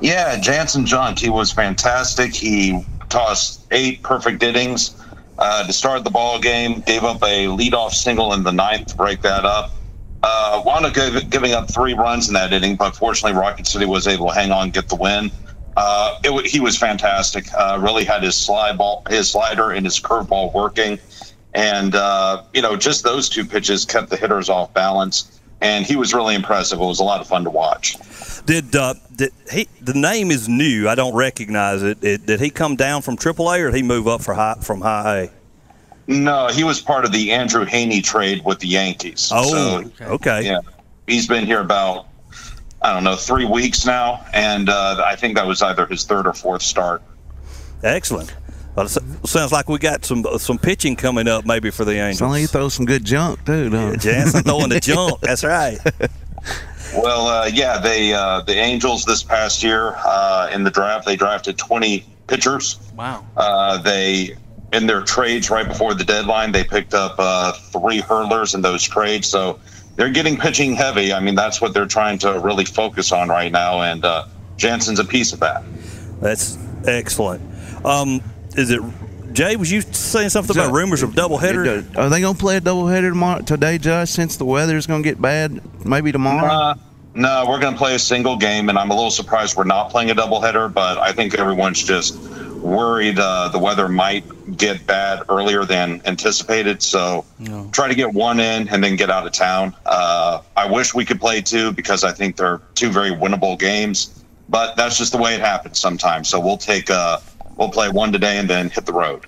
Yeah, 0.00 0.38
Janson 0.38 0.86
Junk, 0.86 1.18
he 1.18 1.30
was 1.30 1.50
fantastic. 1.50 2.32
He 2.32 2.86
tossed 3.08 3.66
eight 3.72 4.04
perfect 4.04 4.40
innings 4.44 4.94
uh, 5.38 5.66
to 5.66 5.72
start 5.72 6.04
the 6.04 6.10
ball 6.10 6.40
game, 6.40 6.80
gave 6.80 7.04
up 7.04 7.22
a 7.22 7.46
leadoff 7.46 7.92
single 7.92 8.32
in 8.32 8.42
the 8.42 8.52
ninth 8.52 8.88
to 8.88 8.96
break 8.96 9.22
that 9.22 9.44
up. 9.44 9.74
Uh, 10.22 10.62
wound 10.66 10.84
up 10.84 10.94
giving 11.30 11.52
up 11.52 11.70
three 11.70 11.94
runs 11.94 12.28
in 12.28 12.34
that 12.34 12.52
inning, 12.52 12.74
but 12.74 12.96
fortunately, 12.96 13.38
Rocket 13.38 13.66
City 13.66 13.86
was 13.86 14.08
able 14.08 14.28
to 14.28 14.34
hang 14.34 14.50
on, 14.50 14.70
get 14.70 14.88
the 14.88 14.96
win. 14.96 15.30
Uh, 15.76 16.18
it, 16.24 16.46
he 16.46 16.58
was 16.58 16.76
fantastic. 16.76 17.46
Uh, 17.56 17.78
really 17.80 18.04
had 18.04 18.24
his 18.24 18.36
slide 18.36 18.76
ball, 18.76 19.04
his 19.08 19.30
slider, 19.30 19.70
and 19.70 19.86
his 19.86 20.00
curveball 20.00 20.52
working, 20.52 20.98
and 21.54 21.94
uh, 21.94 22.42
you 22.52 22.60
know, 22.60 22.76
just 22.76 23.04
those 23.04 23.28
two 23.28 23.44
pitches 23.44 23.84
kept 23.84 24.10
the 24.10 24.16
hitters 24.16 24.48
off 24.48 24.74
balance. 24.74 25.37
And 25.60 25.84
he 25.84 25.96
was 25.96 26.14
really 26.14 26.34
impressive. 26.34 26.80
It 26.80 26.84
was 26.84 27.00
a 27.00 27.04
lot 27.04 27.20
of 27.20 27.26
fun 27.26 27.44
to 27.44 27.50
watch. 27.50 27.96
Did, 28.46 28.74
uh, 28.76 28.94
did 29.14 29.32
he? 29.50 29.68
The 29.80 29.94
name 29.94 30.30
is 30.30 30.48
new. 30.48 30.88
I 30.88 30.94
don't 30.94 31.14
recognize 31.14 31.82
it. 31.82 32.02
it. 32.02 32.26
Did 32.26 32.40
he 32.40 32.50
come 32.50 32.76
down 32.76 33.02
from 33.02 33.16
AAA 33.16 33.60
or 33.60 33.70
did 33.70 33.76
he 33.76 33.82
move 33.82 34.06
up 34.06 34.22
for 34.22 34.34
high, 34.34 34.56
from 34.62 34.80
High 34.80 35.18
A? 35.22 35.30
No, 36.10 36.46
he 36.48 36.64
was 36.64 36.80
part 36.80 37.04
of 37.04 37.12
the 37.12 37.32
Andrew 37.32 37.66
Heaney 37.66 38.02
trade 38.02 38.42
with 38.44 38.60
the 38.60 38.68
Yankees. 38.68 39.30
Oh, 39.34 39.82
So, 39.98 40.04
okay. 40.14 40.42
Yeah, 40.42 40.60
he's 41.06 41.26
been 41.26 41.44
here 41.44 41.60
about 41.60 42.06
I 42.80 42.94
don't 42.94 43.04
know 43.04 43.16
three 43.16 43.44
weeks 43.44 43.84
now, 43.84 44.24
and 44.32 44.68
uh, 44.68 45.02
I 45.04 45.16
think 45.16 45.34
that 45.34 45.46
was 45.46 45.60
either 45.60 45.84
his 45.86 46.04
third 46.04 46.26
or 46.26 46.32
fourth 46.32 46.62
start. 46.62 47.02
Excellent. 47.82 48.34
Well, 48.78 48.86
it 48.86 49.26
sounds 49.26 49.50
like 49.50 49.68
we 49.68 49.80
got 49.80 50.04
some 50.04 50.24
some 50.38 50.56
pitching 50.56 50.94
coming 50.94 51.26
up 51.26 51.44
maybe 51.44 51.68
for 51.70 51.84
the 51.84 51.94
Angels. 51.94 52.12
It's 52.12 52.22
only 52.22 52.42
you 52.42 52.46
throw 52.46 52.68
some 52.68 52.86
good 52.86 53.04
junk 53.04 53.44
too, 53.44 53.70
don't 53.70 53.94
it? 53.94 54.00
Janson 54.00 54.44
throwing 54.44 54.68
the 54.68 54.78
junk. 54.80 55.20
That's 55.20 55.42
right. 55.42 55.78
Well, 56.94 57.26
uh, 57.26 57.46
yeah, 57.52 57.78
they 57.78 58.14
uh, 58.14 58.42
the 58.42 58.54
Angels 58.54 59.04
this 59.04 59.24
past 59.24 59.64
year 59.64 59.96
uh, 59.96 60.50
in 60.52 60.62
the 60.62 60.70
draft 60.70 61.06
they 61.06 61.16
drafted 61.16 61.58
20 61.58 62.06
pitchers. 62.28 62.78
Wow. 62.94 63.26
Uh, 63.36 63.78
they 63.78 64.36
in 64.72 64.86
their 64.86 65.02
trades 65.02 65.50
right 65.50 65.66
before 65.66 65.94
the 65.94 66.04
deadline 66.04 66.52
they 66.52 66.62
picked 66.62 66.94
up 66.94 67.16
uh, 67.18 67.54
three 67.54 67.98
hurlers 67.98 68.54
in 68.54 68.62
those 68.62 68.84
trades, 68.84 69.26
so 69.26 69.58
they're 69.96 70.08
getting 70.08 70.36
pitching 70.36 70.76
heavy. 70.76 71.12
I 71.12 71.18
mean, 71.18 71.34
that's 71.34 71.60
what 71.60 71.74
they're 71.74 71.86
trying 71.86 72.18
to 72.18 72.38
really 72.38 72.64
focus 72.64 73.10
on 73.10 73.28
right 73.28 73.50
now, 73.50 73.82
and 73.82 74.04
uh, 74.04 74.26
Janson's 74.56 75.00
a 75.00 75.04
piece 75.04 75.32
of 75.32 75.40
that. 75.40 75.64
That's 76.20 76.56
excellent. 76.86 77.42
Um, 77.84 78.22
is 78.58 78.70
it 78.70 78.80
Jay? 79.32 79.56
Was 79.56 79.70
you 79.70 79.80
saying 79.80 80.30
something 80.30 80.56
about 80.56 80.72
rumors 80.72 81.02
of 81.02 81.10
doubleheader? 81.10 81.96
Are 81.96 82.08
they 82.08 82.20
gonna 82.20 82.38
play 82.38 82.56
a 82.56 82.60
doubleheader 82.60 83.10
tomorrow 83.10 83.42
today, 83.42 83.78
Josh? 83.78 84.10
Since 84.10 84.36
the 84.36 84.44
weather 84.44 84.76
is 84.76 84.86
gonna 84.86 85.02
get 85.02 85.20
bad, 85.20 85.60
maybe 85.86 86.12
tomorrow. 86.12 86.46
Uh, 86.46 86.74
no, 87.14 87.46
we're 87.48 87.58
going 87.58 87.72
to 87.72 87.78
play 87.78 87.96
a 87.96 87.98
single 87.98 88.36
game, 88.36 88.68
and 88.68 88.78
I'm 88.78 88.90
a 88.90 88.94
little 88.94 89.10
surprised 89.10 89.56
we're 89.56 89.64
not 89.64 89.90
playing 89.90 90.10
a 90.10 90.14
doubleheader. 90.14 90.72
But 90.72 90.98
I 90.98 91.12
think 91.12 91.34
everyone's 91.34 91.82
just 91.82 92.16
worried 92.58 93.18
uh, 93.18 93.48
the 93.48 93.58
weather 93.58 93.88
might 93.88 94.56
get 94.56 94.86
bad 94.86 95.22
earlier 95.28 95.64
than 95.64 96.00
anticipated. 96.04 96.82
So 96.82 97.24
try 97.72 97.88
to 97.88 97.94
get 97.94 98.12
one 98.12 98.38
in 98.38 98.68
and 98.68 98.84
then 98.84 98.94
get 98.94 99.10
out 99.10 99.26
of 99.26 99.32
town. 99.32 99.74
Uh, 99.86 100.42
I 100.56 100.70
wish 100.70 100.94
we 100.94 101.04
could 101.04 101.20
play 101.20 101.40
two 101.40 101.72
because 101.72 102.04
I 102.04 102.12
think 102.12 102.36
they're 102.36 102.60
two 102.74 102.90
very 102.90 103.10
winnable 103.10 103.58
games. 103.58 104.24
But 104.48 104.76
that's 104.76 104.96
just 104.96 105.12
the 105.12 105.18
way 105.18 105.34
it 105.34 105.40
happens 105.40 105.78
sometimes. 105.78 106.28
So 106.28 106.40
we'll 106.40 106.56
take 106.56 106.90
uh, 106.90 107.18
we'll 107.58 107.70
play 107.70 107.90
one 107.90 108.12
today 108.12 108.38
and 108.38 108.48
then 108.48 108.70
hit 108.70 108.86
the 108.86 108.92
road. 108.92 109.26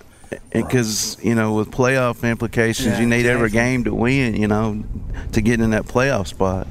Because 0.51 1.19
you 1.23 1.35
know, 1.35 1.55
with 1.55 1.71
playoff 1.71 2.29
implications, 2.29 2.95
Yeah, 2.95 3.01
you 3.01 3.07
need 3.07 3.27
every 3.27 3.51
game 3.51 3.85
to 3.85 3.95
win. 3.95 4.37
You 4.37 4.47
know, 4.47 4.85
to 5.33 5.41
get 5.41 5.61
in 5.61 5.71
that 5.71 5.85
playoff 5.85 6.29
spot. 6.29 6.67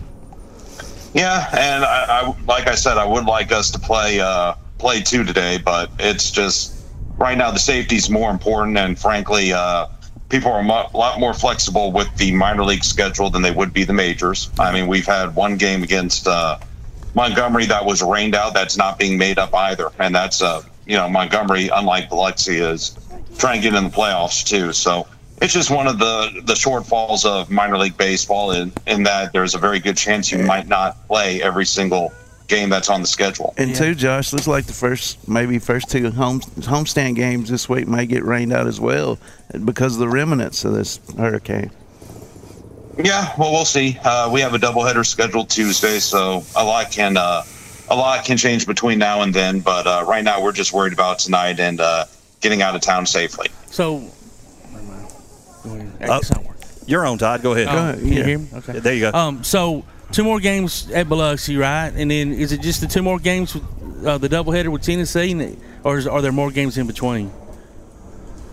Yeah, 1.13 1.47
and 1.51 1.83
I, 1.83 2.05
I 2.07 2.35
like 2.47 2.67
I 2.67 2.75
said, 2.75 2.97
I 2.97 3.05
would 3.05 3.25
like 3.25 3.51
us 3.51 3.69
to 3.71 3.79
play 3.79 4.21
uh, 4.21 4.53
play 4.77 5.01
two 5.01 5.23
today, 5.25 5.57
but 5.63 5.91
it's 5.99 6.31
just 6.31 6.85
right 7.17 7.37
now 7.37 7.51
the 7.51 7.59
safety's 7.59 8.09
more 8.09 8.31
important, 8.31 8.77
and 8.77 8.97
frankly, 8.97 9.51
uh, 9.51 9.87
people 10.29 10.51
are 10.51 10.61
a 10.61 10.63
mo- 10.63 10.89
lot 10.93 11.19
more 11.19 11.33
flexible 11.33 11.91
with 11.91 12.07
the 12.15 12.31
minor 12.31 12.63
league 12.63 12.85
schedule 12.85 13.29
than 13.29 13.41
they 13.41 13.51
would 13.51 13.73
be 13.73 13.83
the 13.83 13.93
majors. 13.93 14.49
I 14.57 14.71
mean, 14.71 14.87
we've 14.87 15.05
had 15.05 15.35
one 15.35 15.57
game 15.57 15.83
against 15.83 16.27
uh, 16.27 16.59
Montgomery 17.13 17.65
that 17.65 17.83
was 17.83 18.01
rained 18.01 18.35
out. 18.35 18.53
That's 18.53 18.77
not 18.77 18.97
being 18.97 19.17
made 19.17 19.37
up 19.37 19.53
either, 19.53 19.91
and 19.99 20.15
that's 20.15 20.41
uh, 20.41 20.61
you 20.89 20.97
know 20.97 21.07
Montgomery, 21.07 21.69
unlike 21.73 22.09
Biloxi, 22.09 22.57
is 22.57 22.97
trying 23.37 23.61
to 23.61 23.69
get 23.69 23.77
in 23.77 23.85
the 23.85 23.89
playoffs 23.89 24.43
too. 24.43 24.73
So 24.73 25.07
it's 25.39 25.53
just 25.53 25.69
one 25.69 25.87
of 25.87 25.99
the 25.99 26.41
the 26.45 26.55
shortfalls 26.55 27.25
of 27.25 27.51
minor 27.51 27.77
league 27.77 27.95
baseball 27.95 28.51
in 28.51 28.73
in 28.87 29.03
that 29.03 29.31
there's 29.31 29.53
a 29.53 29.59
very 29.59 29.79
good 29.79 29.95
chance 29.95 30.31
you 30.31 30.39
might 30.39 30.67
not 30.67 31.07
play 31.07 31.41
every 31.43 31.65
single 31.65 32.11
game 32.47 32.69
that's 32.69 32.89
on 32.89 33.01
the 33.01 33.07
schedule. 33.07 33.53
And 33.57 33.75
two, 33.75 33.93
Josh, 33.93 34.33
looks 34.33 34.47
like 34.47 34.65
the 34.65 34.73
first 34.73 35.27
maybe 35.27 35.59
first 35.59 35.91
two 35.91 36.09
home 36.09 36.41
homestand 36.41 37.15
games 37.15 37.49
this 37.49 37.69
week 37.69 37.87
may 37.87 38.07
get 38.07 38.25
rained 38.25 38.51
out 38.51 38.65
as 38.65 38.81
well 38.81 39.19
because 39.63 39.93
of 39.93 39.99
the 39.99 40.09
remnants 40.09 40.65
of 40.65 40.73
this 40.73 40.99
hurricane. 41.15 41.69
Yeah, 43.01 43.31
well, 43.37 43.51
we'll 43.51 43.63
see. 43.63 43.97
Uh, 44.03 44.29
we 44.33 44.41
have 44.41 44.55
a 44.55 44.57
doubleheader 44.57 45.05
scheduled 45.05 45.49
Tuesday, 45.49 45.99
so 45.99 46.43
a 46.55 46.65
lot 46.65 46.91
can 46.91 47.15
uh, 47.15 47.43
a 47.91 47.95
lot 47.95 48.23
can 48.25 48.37
change 48.37 48.65
between 48.65 48.99
now 48.99 49.21
and 49.21 49.33
then. 49.33 49.59
But 49.59 49.87
uh, 49.87 50.05
right 50.07 50.23
now, 50.23 50.41
we're 50.41 50.51
just 50.51 50.73
worried 50.73 50.93
about 50.93 51.19
tonight 51.19 51.59
and 51.59 51.79
uh, 51.81 52.05
getting 52.41 52.61
out 52.61 52.75
of 52.75 52.81
town 52.81 53.05
safely. 53.05 53.47
So, 53.67 54.03
Uh, 56.01 56.21
you're 56.85 57.05
on, 57.05 57.17
Todd. 57.17 57.41
Go 57.43 57.53
ahead. 57.53 57.67
Oh, 57.67 57.99
Can 57.99 58.07
you 58.07 58.23
hear 58.23 58.39
me? 58.39 58.47
Okay. 58.53 58.79
There 58.79 58.93
you 58.93 59.11
go. 59.11 59.17
Um, 59.17 59.43
so 59.43 59.83
two 60.11 60.23
more 60.23 60.39
games 60.39 60.89
at 60.91 61.07
Biloxi, 61.09 61.55
right? 61.57 61.91
And 61.95 62.09
then 62.09 62.31
is 62.33 62.51
it 62.51 62.61
just 62.61 62.81
the 62.81 62.87
two 62.87 63.03
more 63.03 63.19
games 63.19 63.53
with 63.53 63.63
uh, 64.05 64.17
the 64.17 64.29
doubleheader 64.29 64.69
with 64.69 64.81
Tennessee, 64.81 65.57
or 65.83 65.97
is, 65.97 66.07
are 66.07 66.21
there 66.21 66.31
more 66.31 66.51
games 66.51 66.77
in 66.77 66.87
between? 66.87 67.31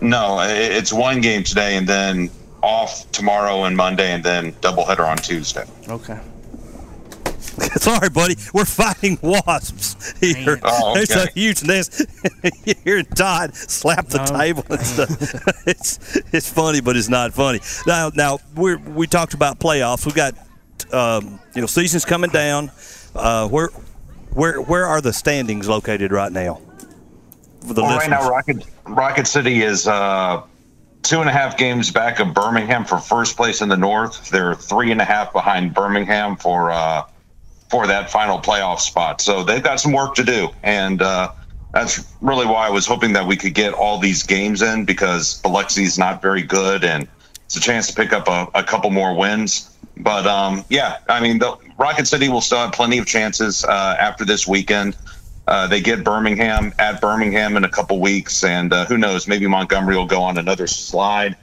No, 0.01 0.39
it's 0.41 0.93
one 0.93 1.21
game 1.21 1.43
today, 1.43 1.77
and 1.77 1.87
then 1.87 2.29
off 2.61 3.09
tomorrow 3.11 3.63
and 3.63 3.75
Monday, 3.75 4.11
and 4.11 4.23
then 4.23 4.51
doubleheader 4.61 5.07
on 5.07 5.17
Tuesday. 5.17 5.63
Okay. 5.87 6.19
Sorry, 7.77 8.09
buddy. 8.09 8.35
We're 8.53 8.65
fighting 8.65 9.17
wasps 9.21 10.17
here. 10.19 10.59
Oh, 10.63 10.93
There's 10.93 11.11
a 11.11 11.27
huge 11.31 11.63
nest. 11.63 12.05
you 12.65 12.73
hear 12.83 13.03
Todd 13.03 13.55
slap 13.55 14.07
the 14.07 14.21
Oh, 14.21 14.37
table 14.37 14.63
and 14.69 14.81
stuff. 14.81 15.09
it's 15.67 16.17
it's 16.33 16.51
funny, 16.51 16.81
but 16.81 16.95
it's 16.95 17.09
not 17.09 17.33
funny. 17.33 17.59
Now, 17.85 18.11
now 18.13 18.39
we 18.55 18.75
we 18.75 19.07
talked 19.07 19.33
about 19.33 19.59
playoffs. 19.59 20.05
We've 20.05 20.15
got 20.15 20.33
um, 20.93 21.39
you 21.55 21.61
know 21.61 21.67
seasons 21.67 22.05
coming 22.05 22.29
down. 22.29 22.71
Uh, 23.15 23.47
where 23.47 23.69
where 24.31 24.61
where 24.61 24.85
are 24.85 25.01
the 25.01 25.13
standings 25.13 25.67
located 25.67 26.11
right 26.11 26.31
now? 26.31 26.61
For 27.65 27.73
the 27.73 27.81
well, 27.83 27.97
right 27.97 28.09
now, 28.09 28.29
Rocket 28.29 28.65
Rocket 28.85 29.27
City 29.27 29.63
is 29.63 29.87
uh, 29.87 30.43
two 31.03 31.19
and 31.19 31.29
a 31.29 31.33
half 31.33 31.57
games 31.57 31.91
back 31.91 32.19
of 32.19 32.33
Birmingham 32.33 32.85
for 32.85 32.99
first 32.99 33.35
place 33.35 33.61
in 33.61 33.69
the 33.69 33.77
North. 33.77 34.29
They're 34.29 34.55
three 34.55 34.91
and 34.91 35.01
a 35.01 35.05
half 35.05 35.33
behind 35.33 35.73
Birmingham 35.73 36.35
for 36.35 36.71
uh, 36.71 37.03
for 37.69 37.87
that 37.87 38.09
final 38.09 38.39
playoff 38.39 38.79
spot. 38.79 39.21
So 39.21 39.43
they've 39.43 39.63
got 39.63 39.79
some 39.79 39.91
work 39.91 40.15
to 40.15 40.23
do, 40.23 40.49
and 40.63 41.01
uh, 41.01 41.31
that's 41.73 42.05
really 42.21 42.45
why 42.45 42.67
I 42.67 42.69
was 42.69 42.85
hoping 42.85 43.13
that 43.13 43.27
we 43.27 43.35
could 43.35 43.53
get 43.53 43.73
all 43.73 43.99
these 43.99 44.23
games 44.23 44.61
in 44.61 44.85
because 44.85 45.41
Biloxi's 45.41 45.97
not 45.97 46.21
very 46.21 46.41
good, 46.41 46.83
and 46.83 47.07
it's 47.45 47.55
a 47.55 47.61
chance 47.61 47.87
to 47.87 47.93
pick 47.93 48.13
up 48.13 48.27
a, 48.27 48.47
a 48.57 48.63
couple 48.63 48.89
more 48.89 49.15
wins. 49.15 49.73
But 49.97 50.27
um, 50.27 50.63
yeah, 50.69 50.97
I 51.09 51.19
mean, 51.19 51.39
the, 51.39 51.57
Rocket 51.77 52.07
City 52.07 52.29
will 52.29 52.41
still 52.41 52.59
have 52.59 52.71
plenty 52.71 52.97
of 52.97 53.05
chances 53.05 53.63
uh, 53.63 53.95
after 53.99 54.25
this 54.25 54.47
weekend. 54.47 54.95
Uh, 55.47 55.67
they 55.67 55.79
get 55.79 56.03
Birmingham 56.03 56.73
at 56.77 56.99
Birmingham 56.99 57.55
in 57.55 57.63
a 57.63 57.69
couple 57.69 57.99
weeks, 57.99 58.43
and 58.43 58.73
uh, 58.73 58.85
who 58.85 58.97
knows? 58.97 59.27
Maybe 59.27 59.47
Montgomery 59.47 59.95
will 59.95 60.05
go 60.05 60.21
on 60.21 60.37
another 60.37 60.67
slide. 60.67 61.37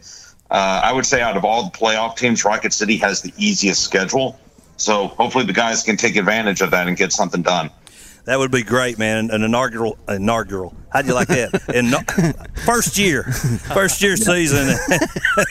Uh, 0.51 0.83
I 0.85 0.93
would 0.93 1.07
say 1.07 1.23
out 1.23 1.37
of 1.37 1.45
all 1.45 1.65
the 1.65 1.71
playoff 1.71 2.17
teams, 2.17 2.45
Rocket 2.45 2.73
City 2.73 2.97
has 2.99 3.23
the 3.23 3.33
easiest 3.39 3.83
schedule. 3.83 4.39
So 4.77 5.09
hopefully 5.09 5.45
the 5.45 5.53
guys 5.53 5.83
can 5.83 5.97
take 5.97 6.17
advantage 6.17 6.61
of 6.61 6.71
that 6.73 6.89
and 6.89 6.97
get 6.97 7.13
something 7.13 7.43
done. 7.43 7.71
That 8.25 8.39
would 8.39 8.51
be 8.51 8.63
great, 8.63 8.99
man. 8.99 9.31
An 9.31 9.43
inaugural, 9.43 9.99
inaugural. 10.09 10.75
How'd 10.91 11.07
you 11.07 11.15
like 11.15 11.29
that? 11.29 11.69
In, 11.75 11.91
first 12.65 12.97
year, 12.97 13.25
first 13.25 14.01
year 14.01 14.17
season, 14.17 14.77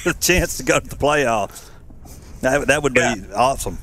a 0.06 0.14
chance 0.20 0.58
to 0.58 0.64
go 0.64 0.80
to 0.80 0.88
the 0.88 0.96
playoffs. 0.96 1.70
That, 2.42 2.68
that 2.68 2.82
would 2.82 2.94
be 2.94 3.14
awesome. 3.36 3.78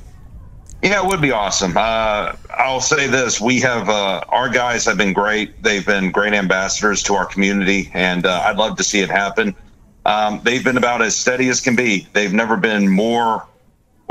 Yeah, 0.82 1.04
it 1.04 1.08
would 1.08 1.20
be 1.20 1.30
awesome. 1.30 1.76
Uh, 1.76 2.34
I'll 2.50 2.80
say 2.80 3.06
this: 3.06 3.40
we 3.40 3.60
have 3.60 3.88
uh, 3.88 4.22
our 4.28 4.48
guys 4.48 4.86
have 4.86 4.96
been 4.96 5.12
great. 5.12 5.62
They've 5.62 5.84
been 5.84 6.10
great 6.10 6.32
ambassadors 6.32 7.02
to 7.04 7.14
our 7.14 7.26
community, 7.26 7.90
and 7.92 8.24
uh, 8.24 8.42
I'd 8.46 8.56
love 8.56 8.76
to 8.78 8.84
see 8.84 9.00
it 9.00 9.10
happen. 9.10 9.54
Um, 10.06 10.40
they've 10.42 10.64
been 10.64 10.78
about 10.78 11.02
as 11.02 11.14
steady 11.14 11.48
as 11.50 11.60
can 11.60 11.76
be. 11.76 12.08
They've 12.14 12.32
never 12.32 12.56
been 12.56 12.88
more 12.88 13.46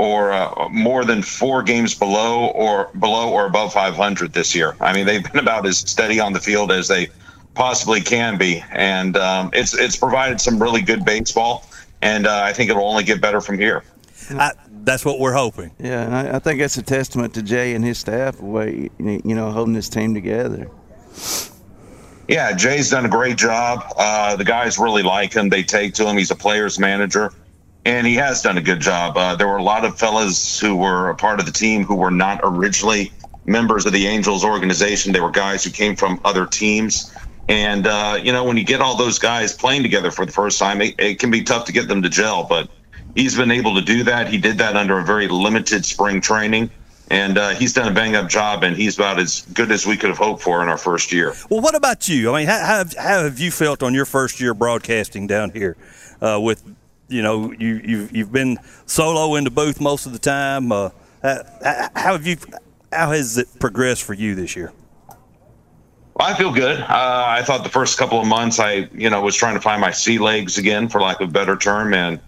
or 0.00 0.32
uh, 0.32 0.66
more 0.70 1.04
than 1.04 1.22
four 1.22 1.62
games 1.62 1.94
below 1.94 2.46
or 2.46 2.88
below 2.98 3.30
or 3.30 3.44
above 3.44 3.70
500 3.74 4.32
this 4.32 4.54
year. 4.54 4.74
I 4.80 4.94
mean, 4.94 5.04
they've 5.04 5.22
been 5.32 5.38
about 5.38 5.66
as 5.66 5.78
steady 5.78 6.18
on 6.18 6.32
the 6.32 6.40
field 6.40 6.72
as 6.72 6.88
they 6.88 7.08
possibly 7.54 8.00
can 8.00 8.38
be, 8.38 8.64
and 8.70 9.18
um, 9.18 9.50
it's 9.52 9.74
it's 9.74 9.96
provided 9.96 10.40
some 10.40 10.60
really 10.60 10.80
good 10.80 11.04
baseball, 11.04 11.66
and 12.00 12.26
uh, 12.26 12.40
I 12.42 12.54
think 12.54 12.70
it'll 12.70 12.88
only 12.88 13.04
get 13.04 13.20
better 13.20 13.42
from 13.42 13.58
here. 13.58 13.84
I, 14.30 14.52
that's 14.84 15.04
what 15.04 15.20
we're 15.20 15.34
hoping. 15.34 15.70
Yeah, 15.78 16.04
and 16.04 16.14
I, 16.14 16.36
I 16.36 16.38
think 16.38 16.60
that's 16.60 16.78
a 16.78 16.82
testament 16.82 17.34
to 17.34 17.42
Jay 17.42 17.74
and 17.74 17.84
his 17.84 17.98
staff, 17.98 18.38
the 18.38 18.46
way 18.46 18.88
you 18.98 19.34
know 19.34 19.50
holding 19.50 19.74
this 19.74 19.90
team 19.90 20.14
together. 20.14 20.70
Yeah, 22.26 22.52
Jay's 22.52 22.88
done 22.88 23.04
a 23.04 23.08
great 23.08 23.36
job. 23.36 23.84
Uh, 23.98 24.36
the 24.36 24.44
guys 24.44 24.78
really 24.78 25.02
like 25.02 25.34
him. 25.34 25.50
They 25.50 25.62
take 25.62 25.92
to 25.94 26.08
him. 26.08 26.16
He's 26.16 26.30
a 26.30 26.36
player's 26.36 26.78
manager, 26.78 27.34
and 27.84 28.06
he 28.06 28.14
has 28.14 28.42
done 28.42 28.58
a 28.58 28.62
good 28.62 28.80
job. 28.80 29.16
Uh, 29.16 29.34
there 29.36 29.48
were 29.48 29.56
a 29.56 29.62
lot 29.62 29.84
of 29.84 29.98
fellas 29.98 30.60
who 30.60 30.76
were 30.76 31.10
a 31.10 31.14
part 31.14 31.40
of 31.40 31.46
the 31.46 31.52
team 31.52 31.84
who 31.84 31.96
were 31.96 32.10
not 32.10 32.40
originally 32.42 33.12
members 33.46 33.86
of 33.86 33.92
the 33.92 34.06
Angels 34.06 34.44
organization. 34.44 35.12
They 35.12 35.20
were 35.20 35.30
guys 35.30 35.64
who 35.64 35.70
came 35.70 35.96
from 35.96 36.20
other 36.24 36.46
teams. 36.46 37.14
And, 37.48 37.86
uh, 37.86 38.18
you 38.22 38.32
know, 38.32 38.44
when 38.44 38.56
you 38.56 38.64
get 38.64 38.80
all 38.80 38.96
those 38.96 39.18
guys 39.18 39.52
playing 39.52 39.82
together 39.82 40.10
for 40.10 40.24
the 40.24 40.32
first 40.32 40.58
time, 40.58 40.80
it, 40.80 40.94
it 40.98 41.18
can 41.18 41.30
be 41.30 41.42
tough 41.42 41.64
to 41.64 41.72
get 41.72 41.88
them 41.88 42.02
to 42.02 42.08
gel. 42.08 42.44
But 42.44 42.68
he's 43.14 43.36
been 43.36 43.50
able 43.50 43.74
to 43.74 43.82
do 43.82 44.04
that. 44.04 44.28
He 44.28 44.38
did 44.38 44.58
that 44.58 44.76
under 44.76 44.98
a 44.98 45.04
very 45.04 45.26
limited 45.26 45.84
spring 45.84 46.20
training. 46.20 46.70
And 47.10 47.38
uh, 47.38 47.48
he's 47.50 47.72
done 47.72 47.90
a 47.90 47.94
bang 47.94 48.14
up 48.14 48.28
job, 48.28 48.62
and 48.62 48.76
he's 48.76 48.96
about 48.96 49.18
as 49.18 49.40
good 49.52 49.72
as 49.72 49.84
we 49.84 49.96
could 49.96 50.10
have 50.10 50.18
hoped 50.18 50.42
for 50.42 50.62
in 50.62 50.68
our 50.68 50.78
first 50.78 51.10
year. 51.10 51.34
Well, 51.50 51.60
what 51.60 51.74
about 51.74 52.08
you? 52.08 52.32
I 52.32 52.38
mean, 52.38 52.46
how, 52.46 52.60
how, 52.60 52.78
have, 52.78 52.94
how 52.96 53.24
have 53.24 53.40
you 53.40 53.50
felt 53.50 53.82
on 53.82 53.94
your 53.94 54.04
first 54.04 54.40
year 54.40 54.54
broadcasting 54.54 55.26
down 55.26 55.50
here? 55.50 55.76
Uh, 56.22 56.38
with, 56.40 56.62
you 57.10 57.22
know, 57.22 57.52
you, 57.52 57.80
you've, 57.84 58.16
you've 58.16 58.32
been 58.32 58.58
solo 58.86 59.34
in 59.34 59.44
the 59.44 59.50
booth 59.50 59.80
most 59.80 60.06
of 60.06 60.12
the 60.12 60.18
time. 60.18 60.72
Uh, 60.72 60.90
how, 61.22 61.88
how 61.94 62.12
have 62.12 62.26
you? 62.26 62.36
How 62.92 63.12
has 63.12 63.38
it 63.38 63.46
progressed 63.60 64.02
for 64.02 64.14
you 64.14 64.34
this 64.34 64.56
year? 64.56 64.72
Well, 66.14 66.28
I 66.28 66.34
feel 66.34 66.52
good. 66.52 66.80
Uh, 66.80 67.24
I 67.28 67.42
thought 67.42 67.62
the 67.62 67.70
first 67.70 67.98
couple 67.98 68.20
of 68.20 68.26
months, 68.26 68.58
I 68.58 68.88
you 68.92 69.10
know 69.10 69.20
was 69.20 69.36
trying 69.36 69.54
to 69.54 69.60
find 69.60 69.80
my 69.80 69.90
sea 69.90 70.18
legs 70.18 70.58
again, 70.58 70.88
for 70.88 71.00
lack 71.00 71.20
of 71.20 71.28
a 71.28 71.32
better 71.32 71.56
term, 71.56 71.94
and 71.94 72.18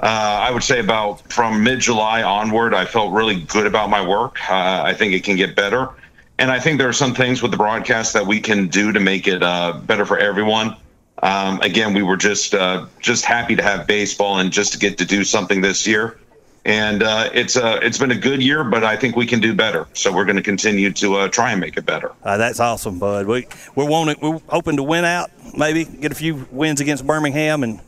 uh, 0.00 0.06
I 0.06 0.50
would 0.50 0.62
say 0.62 0.80
about 0.80 1.30
from 1.32 1.62
mid 1.62 1.80
July 1.80 2.22
onward, 2.22 2.72
I 2.74 2.86
felt 2.86 3.12
really 3.12 3.42
good 3.42 3.66
about 3.66 3.90
my 3.90 4.06
work. 4.06 4.38
Uh, 4.50 4.82
I 4.84 4.94
think 4.94 5.12
it 5.12 5.24
can 5.24 5.36
get 5.36 5.54
better, 5.54 5.90
and 6.38 6.50
I 6.50 6.58
think 6.58 6.78
there 6.78 6.88
are 6.88 6.94
some 6.94 7.14
things 7.14 7.42
with 7.42 7.50
the 7.50 7.56
broadcast 7.56 8.14
that 8.14 8.26
we 8.26 8.40
can 8.40 8.68
do 8.68 8.92
to 8.92 9.00
make 9.00 9.28
it 9.28 9.42
uh, 9.42 9.74
better 9.84 10.06
for 10.06 10.18
everyone. 10.18 10.76
Um, 11.22 11.60
again, 11.60 11.94
we 11.94 12.02
were 12.02 12.16
just 12.16 12.54
uh, 12.54 12.86
just 13.00 13.24
happy 13.24 13.56
to 13.56 13.62
have 13.62 13.86
baseball 13.86 14.38
and 14.38 14.52
just 14.52 14.72
to 14.72 14.78
get 14.78 14.98
to 14.98 15.04
do 15.04 15.24
something 15.24 15.60
this 15.60 15.86
year. 15.86 16.18
And 16.64 17.02
uh, 17.02 17.30
it's 17.32 17.56
uh, 17.56 17.80
it's 17.82 17.98
been 17.98 18.10
a 18.10 18.18
good 18.18 18.42
year, 18.42 18.64
but 18.64 18.84
I 18.84 18.96
think 18.96 19.16
we 19.16 19.26
can 19.26 19.40
do 19.40 19.54
better. 19.54 19.86
So 19.94 20.12
we're 20.12 20.26
going 20.26 20.36
to 20.36 20.42
continue 20.42 20.92
to 20.92 21.16
uh, 21.16 21.28
try 21.28 21.52
and 21.52 21.60
make 21.60 21.76
it 21.76 21.86
better. 21.86 22.12
Uh, 22.22 22.36
that's 22.36 22.60
awesome, 22.60 22.98
Bud. 22.98 23.26
We 23.26 23.46
we're 23.74 23.86
wanting 23.86 24.16
we're 24.20 24.40
hoping 24.48 24.76
to 24.76 24.82
win 24.82 25.04
out, 25.04 25.30
maybe 25.56 25.84
get 25.84 26.12
a 26.12 26.14
few 26.14 26.46
wins 26.50 26.80
against 26.80 27.06
Birmingham 27.06 27.62
and 27.62 27.80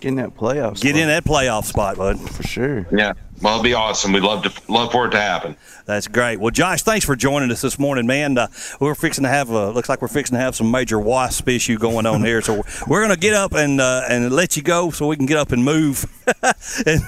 get 0.00 0.08
in 0.08 0.16
that 0.16 0.34
playoff. 0.36 0.80
Get 0.80 0.96
in 0.96 1.08
that 1.08 1.24
playoff 1.24 1.64
spot, 1.64 1.96
Bud. 1.96 2.18
For 2.30 2.42
sure. 2.42 2.86
Yeah. 2.90 3.14
Well, 3.42 3.54
it'll 3.54 3.64
be 3.64 3.74
awesome. 3.74 4.12
We'd 4.12 4.22
love 4.22 4.44
to 4.44 4.72
love 4.72 4.92
for 4.92 5.06
it 5.06 5.10
to 5.10 5.20
happen. 5.20 5.56
That's 5.84 6.08
great. 6.08 6.40
Well, 6.40 6.50
Josh, 6.50 6.82
thanks 6.82 7.04
for 7.04 7.14
joining 7.14 7.50
us 7.50 7.60
this 7.60 7.78
morning, 7.78 8.06
man. 8.06 8.38
Uh, 8.38 8.48
we're 8.80 8.94
fixing 8.94 9.24
to 9.24 9.28
have 9.28 9.50
uh, 9.50 9.70
looks 9.70 9.88
like 9.88 10.00
we're 10.00 10.08
fixing 10.08 10.36
to 10.36 10.40
have 10.40 10.56
some 10.56 10.70
major 10.70 10.98
wasp 10.98 11.46
issue 11.48 11.78
going 11.78 12.06
on 12.06 12.24
here, 12.24 12.40
so 12.40 12.62
we're 12.86 13.00
going 13.00 13.14
to 13.14 13.20
get 13.20 13.34
up 13.34 13.52
and 13.52 13.80
uh, 13.80 14.04
and 14.08 14.32
let 14.32 14.56
you 14.56 14.62
go 14.62 14.90
so 14.90 15.06
we 15.06 15.16
can 15.16 15.26
get 15.26 15.36
up 15.36 15.52
and 15.52 15.64
move 15.64 16.06
and 16.86 17.02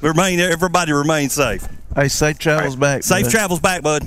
remain 0.00 0.38
everybody 0.38 0.92
remain 0.92 1.28
safe. 1.28 1.66
Hey, 1.94 2.08
safe 2.08 2.38
travels 2.38 2.76
back. 2.76 3.02
Safe 3.02 3.24
bud. 3.24 3.30
travels 3.30 3.60
back, 3.60 3.82
bud. 3.82 4.04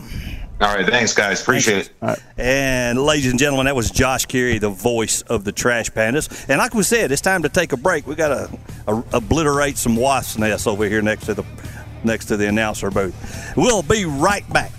All 0.59 0.73
right, 0.73 0.87
thanks, 0.87 1.13
guys. 1.13 1.39
Appreciate 1.41 1.91
it. 2.01 2.23
And 2.35 2.99
ladies 2.99 3.29
and 3.29 3.39
gentlemen, 3.39 3.67
that 3.67 3.75
was 3.75 3.91
Josh 3.91 4.25
Caray, 4.25 4.57
the 4.57 4.69
voice 4.69 5.21
of 5.23 5.43
the 5.43 5.51
Trash 5.51 5.91
Pandas. 5.91 6.49
And 6.49 6.57
like 6.57 6.73
we 6.73 6.81
said, 6.81 7.11
it's 7.11 7.21
time 7.21 7.43
to 7.43 7.49
take 7.49 7.73
a 7.73 7.77
break. 7.77 8.07
We 8.07 8.15
got 8.15 8.29
to 8.29 8.59
uh, 8.87 9.03
obliterate 9.13 9.77
some 9.77 9.95
wasp 9.95 10.39
nests 10.39 10.65
over 10.65 10.85
here 10.85 11.03
next 11.03 11.25
to 11.27 11.35
the 11.35 11.43
next 12.03 12.25
to 12.25 12.37
the 12.37 12.47
announcer 12.47 12.89
booth. 12.89 13.53
We'll 13.55 13.83
be 13.83 14.05
right 14.05 14.47
back. 14.51 14.71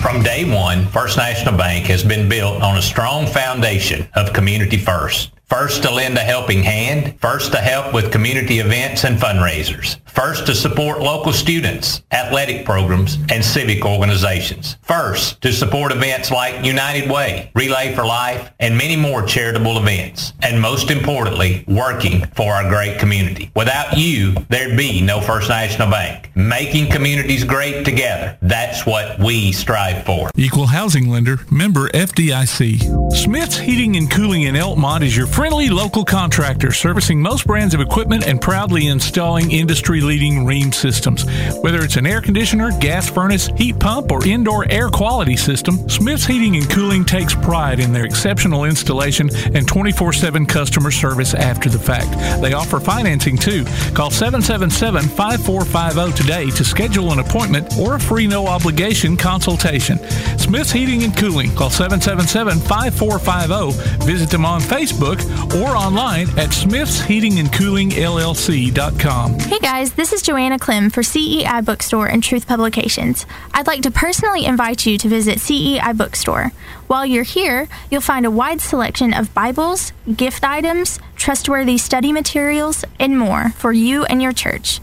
From 0.00 0.22
day 0.22 0.50
one, 0.50 0.86
First 0.86 1.18
National 1.18 1.58
Bank 1.58 1.84
has 1.86 2.02
been 2.02 2.30
built 2.30 2.62
on 2.62 2.78
a 2.78 2.82
strong 2.82 3.26
foundation 3.26 4.08
of 4.14 4.32
community 4.32 4.78
first. 4.78 5.32
First 5.48 5.82
to 5.84 5.90
lend 5.90 6.18
a 6.18 6.20
helping 6.20 6.62
hand, 6.62 7.18
first 7.20 7.52
to 7.52 7.58
help 7.58 7.94
with 7.94 8.12
community 8.12 8.58
events 8.58 9.04
and 9.04 9.16
fundraisers, 9.16 9.96
first 10.04 10.44
to 10.44 10.54
support 10.54 11.00
local 11.00 11.32
students, 11.32 12.02
athletic 12.12 12.66
programs, 12.66 13.16
and 13.30 13.42
civic 13.42 13.82
organizations, 13.86 14.76
first 14.82 15.40
to 15.40 15.50
support 15.54 15.90
events 15.90 16.30
like 16.30 16.66
United 16.66 17.10
Way, 17.10 17.50
Relay 17.54 17.94
for 17.94 18.04
Life, 18.04 18.52
and 18.60 18.76
many 18.76 18.94
more 18.94 19.22
charitable 19.22 19.78
events, 19.78 20.34
and 20.42 20.60
most 20.60 20.90
importantly, 20.90 21.64
working 21.66 22.26
for 22.36 22.52
our 22.52 22.68
great 22.68 22.98
community. 22.98 23.50
Without 23.56 23.96
you, 23.96 24.34
there'd 24.50 24.76
be 24.76 25.00
no 25.00 25.18
First 25.18 25.48
National 25.48 25.90
Bank. 25.90 26.30
Making 26.34 26.90
communities 26.90 27.44
great 27.44 27.86
together, 27.86 28.36
that's 28.42 28.84
what 28.84 29.18
we 29.18 29.52
strive 29.52 30.04
for. 30.04 30.30
Equal 30.36 30.66
housing 30.66 31.08
lender, 31.08 31.38
member 31.50 31.88
FDIC. 31.88 33.14
Smith's 33.16 33.56
Heating 33.56 33.96
and 33.96 34.10
Cooling 34.10 34.42
in 34.42 34.54
Elkmont 34.54 35.02
is 35.02 35.16
your 35.16 35.26
friendly 35.38 35.68
local 35.68 36.04
contractor 36.04 36.72
servicing 36.72 37.22
most 37.22 37.46
brands 37.46 37.72
of 37.72 37.80
equipment 37.80 38.26
and 38.26 38.40
proudly 38.40 38.88
installing 38.88 39.52
industry 39.52 40.00
leading 40.00 40.44
Rheem 40.44 40.74
systems. 40.74 41.24
Whether 41.60 41.84
it's 41.84 41.94
an 41.94 42.08
air 42.08 42.20
conditioner, 42.20 42.76
gas 42.80 43.08
furnace, 43.08 43.46
heat 43.56 43.78
pump, 43.78 44.10
or 44.10 44.26
indoor 44.26 44.68
air 44.68 44.88
quality 44.88 45.36
system, 45.36 45.88
Smith's 45.88 46.26
Heating 46.26 46.56
and 46.56 46.68
Cooling 46.68 47.04
takes 47.04 47.36
pride 47.36 47.78
in 47.78 47.92
their 47.92 48.04
exceptional 48.04 48.64
installation 48.64 49.30
and 49.54 49.68
24 49.68 50.12
7 50.12 50.44
customer 50.44 50.90
service 50.90 51.34
after 51.34 51.68
the 51.68 51.78
fact. 51.78 52.42
They 52.42 52.54
offer 52.54 52.80
financing 52.80 53.36
too. 53.36 53.64
Call 53.94 54.10
777 54.10 55.02
5450 55.02 56.20
today 56.20 56.50
to 56.50 56.64
schedule 56.64 57.12
an 57.12 57.20
appointment 57.20 57.78
or 57.78 57.94
a 57.94 58.00
free 58.00 58.26
no 58.26 58.48
obligation 58.48 59.16
consultation. 59.16 59.98
Smith's 60.36 60.72
Heating 60.72 61.04
and 61.04 61.16
Cooling. 61.16 61.54
Call 61.54 61.70
777 61.70 62.58
5450. 62.58 64.04
Visit 64.04 64.30
them 64.30 64.44
on 64.44 64.60
Facebook 64.60 65.27
or 65.56 65.76
online 65.76 66.28
at 66.38 66.50
smithsheatingandcoolingllc.com. 66.50 69.38
Hey 69.38 69.58
guys, 69.58 69.92
this 69.92 70.12
is 70.12 70.22
Joanna 70.22 70.58
Clem 70.58 70.90
for 70.90 71.02
CEI 71.02 71.62
Bookstore 71.62 72.06
and 72.06 72.22
Truth 72.22 72.46
Publications. 72.46 73.26
I'd 73.54 73.66
like 73.66 73.82
to 73.82 73.90
personally 73.90 74.44
invite 74.44 74.86
you 74.86 74.98
to 74.98 75.08
visit 75.08 75.40
CEI 75.40 75.92
Bookstore. 75.94 76.52
While 76.86 77.04
you're 77.04 77.24
here, 77.24 77.68
you'll 77.90 78.00
find 78.00 78.24
a 78.24 78.30
wide 78.30 78.60
selection 78.60 79.12
of 79.12 79.34
Bibles, 79.34 79.92
gift 80.16 80.44
items, 80.44 81.00
trustworthy 81.16 81.76
study 81.76 82.12
materials, 82.12 82.84
and 82.98 83.18
more 83.18 83.50
for 83.50 83.72
you 83.72 84.04
and 84.04 84.22
your 84.22 84.32
church. 84.32 84.80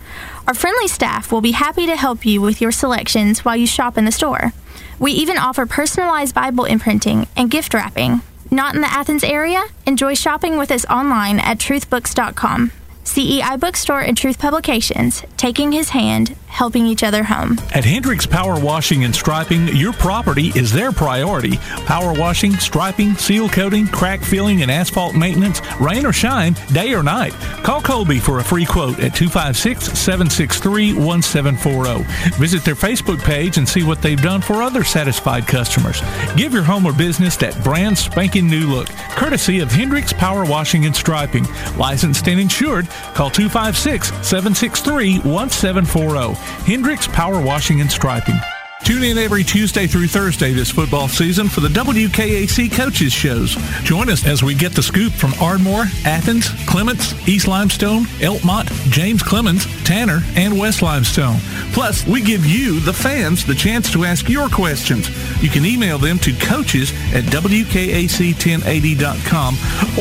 Our 0.48 0.54
friendly 0.54 0.88
staff 0.88 1.32
will 1.32 1.42
be 1.42 1.54
happy 1.54 1.88
to 1.88 1.96
help 1.96 2.26
you 2.26 2.42
with 2.42 2.62
your 2.62 2.72
selections 2.72 3.44
while 3.44 3.56
you 3.56 3.66
shop 3.66 3.98
in 3.98 4.06
the 4.06 4.12
store. 4.12 4.54
We 5.00 5.12
even 5.14 5.38
offer 5.38 5.66
personalized 5.66 6.36
Bible 6.36 6.66
imprinting 6.66 7.28
and 7.36 7.50
gift 7.50 7.74
wrapping. 7.74 8.22
Not 8.56 8.74
in 8.74 8.80
the 8.80 8.88
Athens 8.88 9.26
area? 9.26 9.66
Enjoy 9.86 10.14
shopping 10.14 10.58
with 10.58 10.72
us 10.72 10.86
online 10.86 11.40
at 11.40 11.58
truthbooks.com. 11.58 12.72
CEI 13.04 13.58
Bookstore 13.58 14.00
and 14.00 14.18
Truth 14.18 14.40
Publications, 14.40 15.24
taking 15.36 15.74
his 15.74 15.90
hand, 15.90 16.38
helping 16.56 16.86
each 16.88 17.04
other 17.04 17.22
home. 17.22 17.60
At 17.74 17.84
Hendricks 17.84 18.26
Power 18.26 18.58
Washing 18.58 19.04
and 19.04 19.14
Striping, 19.14 19.68
your 19.76 19.92
property 19.92 20.54
is 20.56 20.72
their 20.72 20.94
priority. 20.94 21.58
Power 21.86 22.14
washing, 22.14 22.54
striping, 22.54 23.14
seal 23.16 23.50
coating, 23.50 23.88
crack 23.88 24.22
filling, 24.22 24.62
and 24.62 24.72
asphalt 24.72 25.16
maintenance, 25.16 25.60
rain 25.82 26.06
or 26.06 26.14
shine, 26.14 26.54
day 26.72 26.94
or 26.94 27.04
night. 27.04 27.34
Call 27.64 27.82
Colby 27.82 28.20
for 28.20 28.40
a 28.40 28.44
free 28.44 28.66
quote 28.66 29.00
at 29.00 29.14
256 29.14 30.00
763 30.00 30.94
1740. 30.94 32.40
Visit 32.40 32.64
their 32.64 32.74
Facebook 32.74 33.20
page 33.20 33.58
and 33.58 33.68
see 33.68 33.84
what 33.84 34.02
they've 34.02 34.22
done 34.22 34.40
for 34.40 34.64
other 34.64 34.86
satisfied 34.86 35.46
customers. 35.46 36.02
Give 36.38 36.54
your 36.54 36.64
home 36.64 36.86
or 36.86 36.94
business 36.94 37.36
that 37.38 37.62
brand 37.66 37.98
spanking 37.98 38.50
new 38.50 38.68
look, 38.68 38.88
courtesy 39.18 39.60
of 39.60 39.72
Hendricks 39.72 40.14
Power 40.14 40.46
Washing 40.46 40.86
and 40.86 40.96
Striping. 40.96 41.46
Licensed 41.76 42.30
and 42.30 42.40
insured, 42.40 42.88
call 43.14 43.30
256 43.30 44.08
763 44.26 45.20
1740. 45.20 46.45
Hendricks 46.66 47.08
Power 47.08 47.42
Washing 47.42 47.82
and 47.82 47.92
Striping. 47.92 48.40
Tune 48.86 49.04
in 49.04 49.18
every 49.18 49.44
Tuesday 49.44 49.88
through 49.88 50.08
Thursday 50.08 50.54
this 50.54 50.70
football 50.70 51.08
season 51.08 51.50
for 51.50 51.60
the 51.60 51.70
WKAC 51.70 52.72
Coaches 52.72 53.12
Shows. 53.12 53.56
Join 53.82 54.12
us 54.12 54.28
as 54.28 54.44
we 54.44 54.54
get 54.54 54.74
the 54.74 54.84
scoop 54.84 55.12
from 55.12 55.34
Ardmore, 55.42 55.86
Athens, 56.06 56.52
Clements, 56.68 57.16
East 57.28 57.48
Limestone, 57.48 58.04
Elkmont, 58.20 58.70
James 58.92 59.24
Clemens, 59.24 59.66
Tanner, 59.86 60.22
and 60.36 60.60
West 60.60 60.84
Limestone. 60.84 61.40
Plus, 61.74 62.06
we 62.06 62.22
give 62.22 62.46
you, 62.46 62.80
the 62.80 62.94
fans, 62.94 63.44
the 63.44 63.56
chance 63.56 63.92
to 63.92 64.06
ask 64.06 64.30
your 64.30 64.50
questions. 64.50 65.10
You 65.42 65.50
can 65.50 65.66
email 65.66 65.98
them 65.98 66.20
to 66.20 66.32
coaches 66.34 66.92
at 67.12 67.24
WKAC1080.com 67.24 69.56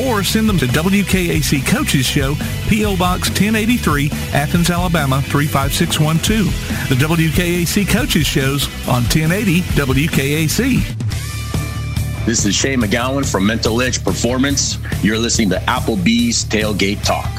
or 0.06 0.22
send 0.22 0.46
them 0.46 0.58
to 0.58 0.66
WKAC 0.66 1.66
Coaches 1.66 2.04
Show, 2.04 2.34
P.O. 2.68 2.98
Box 2.98 3.30
1083, 3.30 4.10
Athens, 4.34 4.68
Alabama 4.68 5.22
35612. 5.22 6.88
The 6.90 6.96
WKAC 6.96 7.88
Coaches 7.88 8.26
Shows 8.26 8.68
on 8.86 9.02
1080 9.04 9.60
WKAC. 9.60 11.04
This 12.26 12.46
is 12.46 12.54
Shay 12.54 12.74
McGowan 12.74 13.30
from 13.30 13.46
Mental 13.46 13.82
Edge 13.82 14.02
Performance. 14.02 14.78
You're 15.02 15.18
listening 15.18 15.50
to 15.50 15.56
Applebee's 15.56 16.44
Tailgate 16.44 17.02
Talk. 17.04 17.30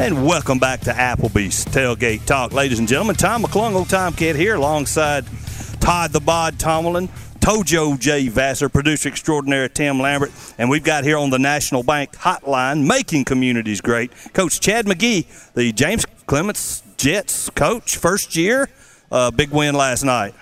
And 0.00 0.26
welcome 0.26 0.58
back 0.58 0.80
to 0.80 0.90
Applebee's 0.90 1.64
Tailgate 1.64 2.24
Talk, 2.24 2.52
ladies 2.52 2.78
and 2.78 2.88
gentlemen. 2.88 3.16
Tom 3.16 3.42
McClung, 3.42 3.74
old 3.74 3.88
Tom 3.88 4.14
Kid 4.14 4.36
here, 4.36 4.54
alongside 4.56 5.24
Todd 5.80 6.12
the 6.12 6.20
Bod 6.20 6.58
Tomlin, 6.58 7.08
Tojo 7.40 7.98
J. 7.98 8.28
Vassar, 8.28 8.68
producer 8.68 9.08
extraordinaire 9.08 9.68
Tim 9.68 10.00
Lambert, 10.00 10.32
and 10.58 10.68
we've 10.68 10.84
got 10.84 11.04
here 11.04 11.18
on 11.18 11.30
the 11.30 11.38
National 11.38 11.82
Bank 11.82 12.12
Hotline, 12.12 12.86
making 12.86 13.24
communities 13.24 13.80
great, 13.80 14.10
Coach 14.34 14.60
Chad 14.60 14.86
McGehee, 14.86 15.54
the 15.54 15.72
James 15.72 16.04
Clemens 16.26 16.82
Jets 16.98 17.48
coach, 17.50 17.96
first 17.96 18.36
year. 18.36 18.68
Uh, 19.10 19.30
big 19.30 19.50
win 19.50 19.74
last 19.74 20.04
night. 20.04 20.34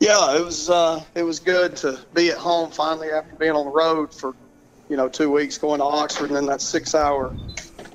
Yeah, 0.00 0.34
it 0.36 0.44
was 0.44 0.68
uh, 0.70 1.02
it 1.14 1.22
was 1.22 1.38
good 1.38 1.76
to 1.76 2.00
be 2.14 2.30
at 2.30 2.38
home 2.38 2.70
finally 2.70 3.10
after 3.10 3.36
being 3.36 3.52
on 3.52 3.66
the 3.66 3.70
road 3.70 4.12
for 4.12 4.34
you 4.88 4.96
know 4.96 5.08
two 5.08 5.30
weeks 5.30 5.58
going 5.58 5.78
to 5.78 5.84
Oxford 5.84 6.28
and 6.28 6.36
then 6.36 6.46
that 6.46 6.60
six 6.62 6.94
hour 6.94 7.36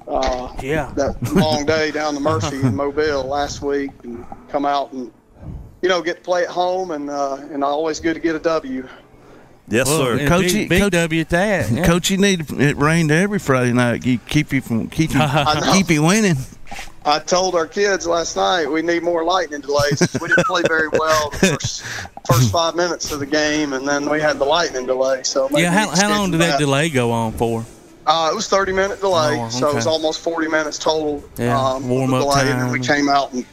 uh, 0.07 0.55
yeah 0.61 0.93
that 0.95 1.15
long 1.33 1.65
day 1.65 1.89
down 1.91 2.13
to 2.13 2.19
Murphy 2.19 2.61
in 2.61 2.75
Mobile 2.75 3.23
last 3.23 3.61
week 3.63 3.89
and 4.03 4.23
come 4.49 4.65
out 4.65 4.93
and 4.93 5.11
you 5.81 5.89
know 5.89 6.01
get 6.03 6.17
to 6.17 6.21
play 6.21 6.43
at 6.43 6.49
home 6.49 6.91
and 6.91 7.09
uh, 7.09 7.37
and 7.51 7.63
always 7.63 7.99
good 7.99 8.13
to 8.13 8.19
get 8.19 8.35
a 8.35 8.39
W. 8.39 8.87
Yes, 9.67 9.87
Well, 9.87 9.97
sir. 9.97 10.17
and 10.19 10.27
Coach, 10.27 10.53
big, 10.53 10.69
big 10.69 10.91
W 10.91 11.21
at 11.21 11.29
that. 11.29 11.71
yeah. 11.71 11.85
Coach, 11.87 12.11
you 12.11 12.17
need 12.17 12.51
it 12.51 12.77
rained 12.77 13.09
every 13.09 13.39
Friday 13.39 13.73
night. 13.73 14.05
You 14.05 14.19
keep 14.19 14.53
you 14.53 14.61
from 14.61 14.89
keep 14.91 15.11
you 15.15 15.21
keep 15.73 15.89
you 15.89 16.03
winning. 16.05 16.35
I 17.05 17.19
told 17.19 17.53
our 17.55 17.67
kids 17.67 18.07
last 18.07 18.35
night 18.35 18.65
we 18.67 18.81
need 18.81 19.03
more 19.03 19.23
lightning 19.23 19.61
delays. 19.61 20.01
we 20.19 20.27
didn't 20.27 20.45
play 20.47 20.63
very 20.67 20.87
well 20.89 21.29
the 21.29 21.37
first, 21.59 21.83
first 22.27 22.51
five 22.51 22.75
minutes 22.75 23.11
of 23.11 23.19
the 23.19 23.25
game, 23.27 23.73
and 23.73 23.87
then 23.87 24.09
we 24.09 24.19
had 24.19 24.39
the 24.39 24.45
lightning 24.45 24.85
delay. 24.87 25.21
So 25.23 25.47
yeah, 25.51 25.71
how, 25.71 25.89
how 25.89 26.09
long 26.09 26.31
did 26.31 26.41
that 26.41 26.59
delay 26.59 26.89
go 26.89 27.11
on 27.11 27.31
for? 27.33 27.63
Uh, 28.07 28.29
it 28.31 28.35
was 28.35 28.47
30 28.47 28.71
minute 28.71 28.99
delay, 28.99 29.37
Oh, 29.39 29.49
so 29.49 29.69
it 29.69 29.75
was 29.75 29.87
almost 29.87 30.19
40 30.21 30.47
minutes 30.47 30.77
total. 30.77 31.23
Yeah, 31.37 31.59
um, 31.59 31.87
warm 31.89 32.13
up 32.13 32.21
delay, 32.21 32.51
and 32.51 32.61
then 32.61 32.71
we 32.71 32.79
came 32.79 33.09
out 33.09 33.33
and 33.33 33.45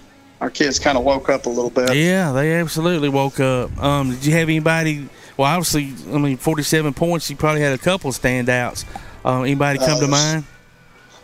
our 0.43 0.51
kids 0.51 0.79
kind 0.79 0.99
of 0.99 1.05
woke 1.05 1.29
up 1.31 1.47
a 1.47 1.49
little 1.49 1.71
bit. 1.71 1.95
Yeah, 1.95 2.33
they 2.33 2.55
absolutely 2.55 3.09
woke 3.09 3.39
up. 3.41 3.77
Um, 3.83 4.11
did 4.11 4.27
you 4.27 4.33
have 4.33 4.49
anybody? 4.49 5.09
Well, 5.37 5.49
obviously, 5.49 5.95
I 6.15 6.19
mean, 6.19 6.37
47 6.37 6.93
points. 6.95 7.31
You 7.31 7.37
probably 7.37 7.63
had 7.63 7.73
a 7.73 7.79
couple 7.79 8.11
standouts. 8.13 8.85
Um, 9.25 9.45
anybody 9.45 9.79
come 9.79 9.99
to 10.01 10.05
Uh, 10.05 10.09
mind? 10.09 10.45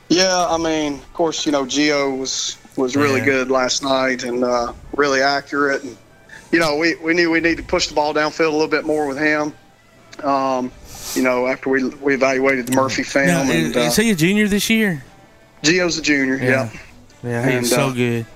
Yeah, 0.09 0.47
I 0.49 0.57
mean, 0.57 0.95
of 0.95 1.13
course, 1.13 1.45
you 1.47 1.53
know, 1.53 1.65
Gio 1.65 2.19
was 2.19 2.57
was 2.77 2.97
really 2.97 3.21
Yeah. 3.21 3.27
good 3.27 3.51
last 3.51 3.83
night 3.83 4.25
and 4.25 4.45
uh, 4.45 4.73
really 4.97 5.21
accurate. 5.21 5.83
And 5.83 5.97
you 6.53 6.59
know, 6.59 6.77
we, 6.77 6.95
we 6.97 7.13
knew 7.13 7.31
we 7.31 7.41
needed 7.41 7.59
to 7.59 7.63
push 7.65 7.89
the 7.89 7.95
ball 7.95 8.15
downfield 8.15 8.49
a 8.49 8.53
little 8.53 8.69
bit 8.69 8.85
more 8.87 9.07
with 9.07 9.19
him. 9.19 9.53
Um, 10.25 10.73
you 11.15 11.23
know, 11.23 11.47
after 11.47 11.69
we 11.71 11.85
we 11.89 12.15
evaluated 12.15 12.67
the 12.69 12.73
Murphy 12.77 13.03
film, 13.03 13.27
Now, 13.27 13.43
and 13.43 13.51
is, 13.51 13.77
uh, 13.77 13.81
is 13.81 13.97
he 13.97 14.11
a 14.11 14.15
junior 14.15 14.49
this 14.49 14.71
year? 14.71 15.05
Gio's 15.63 15.99
a 15.99 16.03
junior. 16.03 16.37
Yeah. 16.37 16.71
Yeah, 17.23 17.45
he's 17.45 17.55
And, 17.55 17.67
so 17.67 17.89
uh, 17.89 17.93
good. 17.93 18.27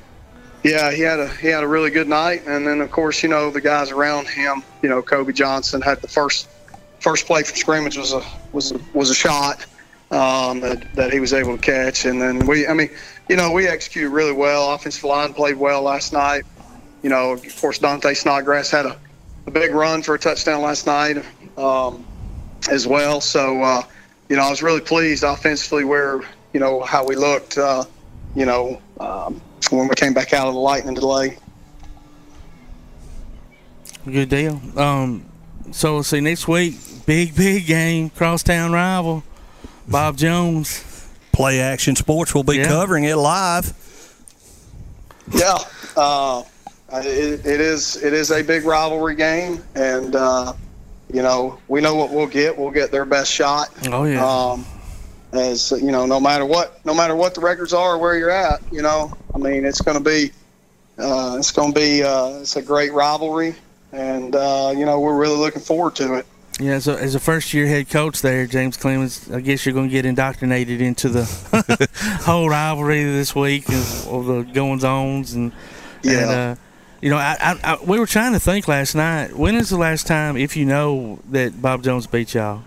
Yeah, 0.65 0.93
he 0.93 1.03
had 1.03 1.19
a 1.21 1.29
he 1.29 1.49
had 1.49 1.63
a 1.65 1.69
really 1.69 1.91
good 1.91 2.09
night, 2.09 2.43
and 2.47 2.67
then 2.67 2.81
of 2.81 2.91
course 2.91 3.23
you 3.23 3.29
know 3.29 3.51
the 3.51 3.61
guys 3.61 3.91
around 3.91 4.29
him. 4.29 4.63
You 4.83 4.89
know, 4.89 5.03
Kobe 5.03 5.33
Johnson 5.33 5.81
had 5.81 6.01
the 6.03 6.09
first 6.09 6.49
first 7.01 7.27
play 7.27 7.43
from 7.43 7.57
scrimmage 7.57 7.97
was 7.97 8.13
a 8.13 8.23
was 8.53 8.73
a, 8.73 8.79
was 8.93 9.11
a 9.11 9.15
shot 9.15 9.65
um, 10.13 10.61
that 10.61 10.95
that 10.95 11.13
he 11.13 11.21
was 11.21 11.33
able 11.33 11.57
to 11.57 11.63
catch, 11.63 12.05
and 12.05 12.21
then 12.21 12.47
we 12.47 12.67
I 12.67 12.75
mean 12.75 12.91
you 13.29 13.37
know 13.37 13.51
we 13.51 13.67
executed 13.67 14.11
really 14.11 14.33
well. 14.33 14.73
Offensive 14.73 15.05
line 15.05 15.35
played 15.35 15.57
well 15.57 15.83
last 15.83 16.13
night. 16.13 16.45
You 17.03 17.11
know, 17.11 17.33
of 17.33 17.61
course 17.61 17.79
Dante 17.79 18.15
Snodgrass 18.15 18.71
had 18.71 18.87
a, 18.87 18.97
a 19.47 19.51
big 19.51 19.75
run 19.75 20.03
for 20.03 20.15
a 20.15 20.19
touchdown 20.19 20.63
last 20.63 20.87
night 20.87 21.25
um, 21.59 22.05
as 22.71 22.87
well. 22.87 23.21
So 23.21 23.61
uh, 23.63 23.83
you 24.29 24.37
know 24.37 24.43
I 24.43 24.51
was 24.51 24.63
really 24.63 24.81
pleased 24.81 25.25
offensively 25.25 25.85
where 25.85 26.21
you 26.53 26.61
know 26.61 26.81
how 26.81 27.05
we 27.05 27.17
looked. 27.17 27.59
Uh, 27.59 27.85
you 28.37 28.47
know. 28.47 28.81
Um, 29.01 29.43
when 29.71 29.89
we 29.89 29.95
came 29.95 30.13
back 30.13 30.33
out 30.33 30.49
of 30.49 30.55
the 30.55 30.61
lightning 30.61 30.95
delay. 30.95 31.37
Good 34.05 34.29
deal. 34.29 34.61
Um, 34.77 35.27
so 35.71 36.03
see 36.03 36.21
next 36.21 36.49
week, 36.49 36.77
big 37.07 37.35
big 37.35 37.67
game, 37.67 38.11
crosstown 38.11 38.73
rival, 38.73 39.23
Bob 39.93 40.17
Jones. 40.17 40.85
Play 41.33 41.61
Action 41.61 41.95
Sports 41.97 42.35
will 42.35 42.43
be 42.45 42.57
Yeah. 42.57 42.67
covering 42.67 43.05
it 43.05 43.17
live. 43.17 43.73
Yeah, 45.31 45.59
uh, 45.97 46.43
it, 46.95 47.47
it 47.47 47.61
is 47.61 47.97
it 48.03 48.13
is 48.13 48.31
a 48.31 48.43
big 48.43 48.65
rivalry 48.65 49.15
game, 49.15 49.63
and 49.75 50.17
uh, 50.17 50.53
you 51.13 51.23
know 51.23 51.59
we 51.69 51.81
know 51.81 51.95
what 51.95 52.11
we'll 52.11 52.27
get. 52.27 52.57
We'll 52.59 52.71
get 52.71 52.91
their 52.91 53.05
best 53.05 53.31
shot. 53.31 53.69
Oh 53.91 54.05
yeah. 54.05 54.25
Um, 54.25 54.67
as 55.33 55.71
you 55.73 55.91
know, 55.93 56.05
no 56.07 56.19
matter 56.21 56.45
what, 56.45 56.85
no 56.85 56.93
matter 56.95 57.15
what 57.15 57.35
the 57.35 57.41
records 57.41 57.73
are, 57.73 57.95
or 57.95 57.99
where 57.99 58.17
you're 58.19 58.31
at, 58.31 58.61
you 58.73 58.83
know, 58.83 59.13
I 59.35 59.39
mean, 59.39 59.65
it's 59.65 59.81
going 59.81 59.97
to 59.97 60.05
be, 60.05 60.31
uh, 60.99 61.37
it's 61.39 61.51
going 61.53 61.73
to 61.73 61.81
be, 61.81 62.03
uh, 62.03 62.41
it's 62.41 62.57
a 62.57 62.63
great 62.63 62.93
rivalry, 62.93 63.55
and 63.93 64.35
uh, 64.37 64.75
you 64.77 64.85
know, 64.85 65.01
we're 65.01 65.17
really 65.17 65.39
looking 65.39 65.63
forward 65.63 65.97
to 65.97 66.15
it. 66.15 66.27
Yeah, 66.61 66.79
so 66.79 66.95
as 66.95 67.15
a 67.15 67.21
first 67.21 67.55
year 67.55 67.67
head 67.67 67.89
coach 67.89 68.21
there, 68.23 68.47
James 68.47 68.77
Clemens, 68.77 69.31
I 69.31 69.41
guess 69.41 69.65
you're 69.65 69.73
going 69.73 69.89
to 69.89 69.93
get 69.93 70.05
indoctrinated 70.05 70.81
into 70.83 71.09
the 71.09 71.25
whole 72.25 72.49
rivalry 72.49 73.03
this 73.05 73.35
week 73.35 73.69
of, 73.69 74.07
of 74.09 74.27
the 74.27 74.43
goings 74.53 74.85
ons 74.85 75.33
and 75.35 75.53
Yeah. 76.03 76.13
and, 76.13 76.31
uh, 76.31 76.61
you 77.01 77.11
know, 77.11 77.17
I, 77.17 77.37
I, 77.41 77.59
I, 77.73 77.79
we 77.85 77.99
were 77.99 78.07
trying 78.07 78.33
to 78.35 78.39
think 78.39 78.69
last 78.69 78.95
night. 78.95 79.35
When 79.37 79.57
is 79.57 79.71
the 79.71 79.77
last 79.79 80.07
time, 80.07 80.37
if 80.37 80.57
you 80.57 80.65
know, 80.67 81.19
that 81.31 81.61
Bob 81.61 81.83
Jones 81.83 82.07
beat 82.07 82.35
y'all? 82.35 82.63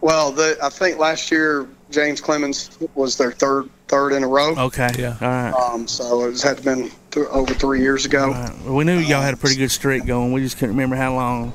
Well, 0.00 0.32
the, 0.32 0.56
I 0.62 0.68
think 0.70 0.98
last 0.98 1.30
year 1.30 1.68
James 1.90 2.20
Clemens 2.20 2.76
was 2.94 3.16
their 3.16 3.32
third 3.32 3.68
third 3.88 4.12
in 4.12 4.24
a 4.24 4.28
row. 4.28 4.54
Okay, 4.56 4.90
yeah, 4.98 5.16
all 5.20 5.28
right. 5.28 5.50
Um, 5.52 5.86
so 5.86 6.24
it 6.28 6.40
had 6.42 6.62
been 6.64 6.90
th- 7.12 7.26
over 7.30 7.54
three 7.54 7.80
years 7.80 8.04
ago. 8.04 8.30
Well, 8.64 8.74
we 8.74 8.84
knew 8.84 8.98
y'all 8.98 9.22
had 9.22 9.34
a 9.34 9.36
pretty 9.36 9.56
good 9.56 9.70
streak 9.70 10.04
going. 10.04 10.32
We 10.32 10.40
just 10.40 10.56
couldn't 10.56 10.74
remember 10.74 10.96
how 10.96 11.14
long. 11.14 11.52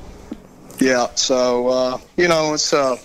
Yeah. 0.82 1.08
So 1.14 1.68
uh, 1.68 1.98
you 2.16 2.28
know, 2.28 2.54
it's 2.54 2.72
uh, 2.72 2.96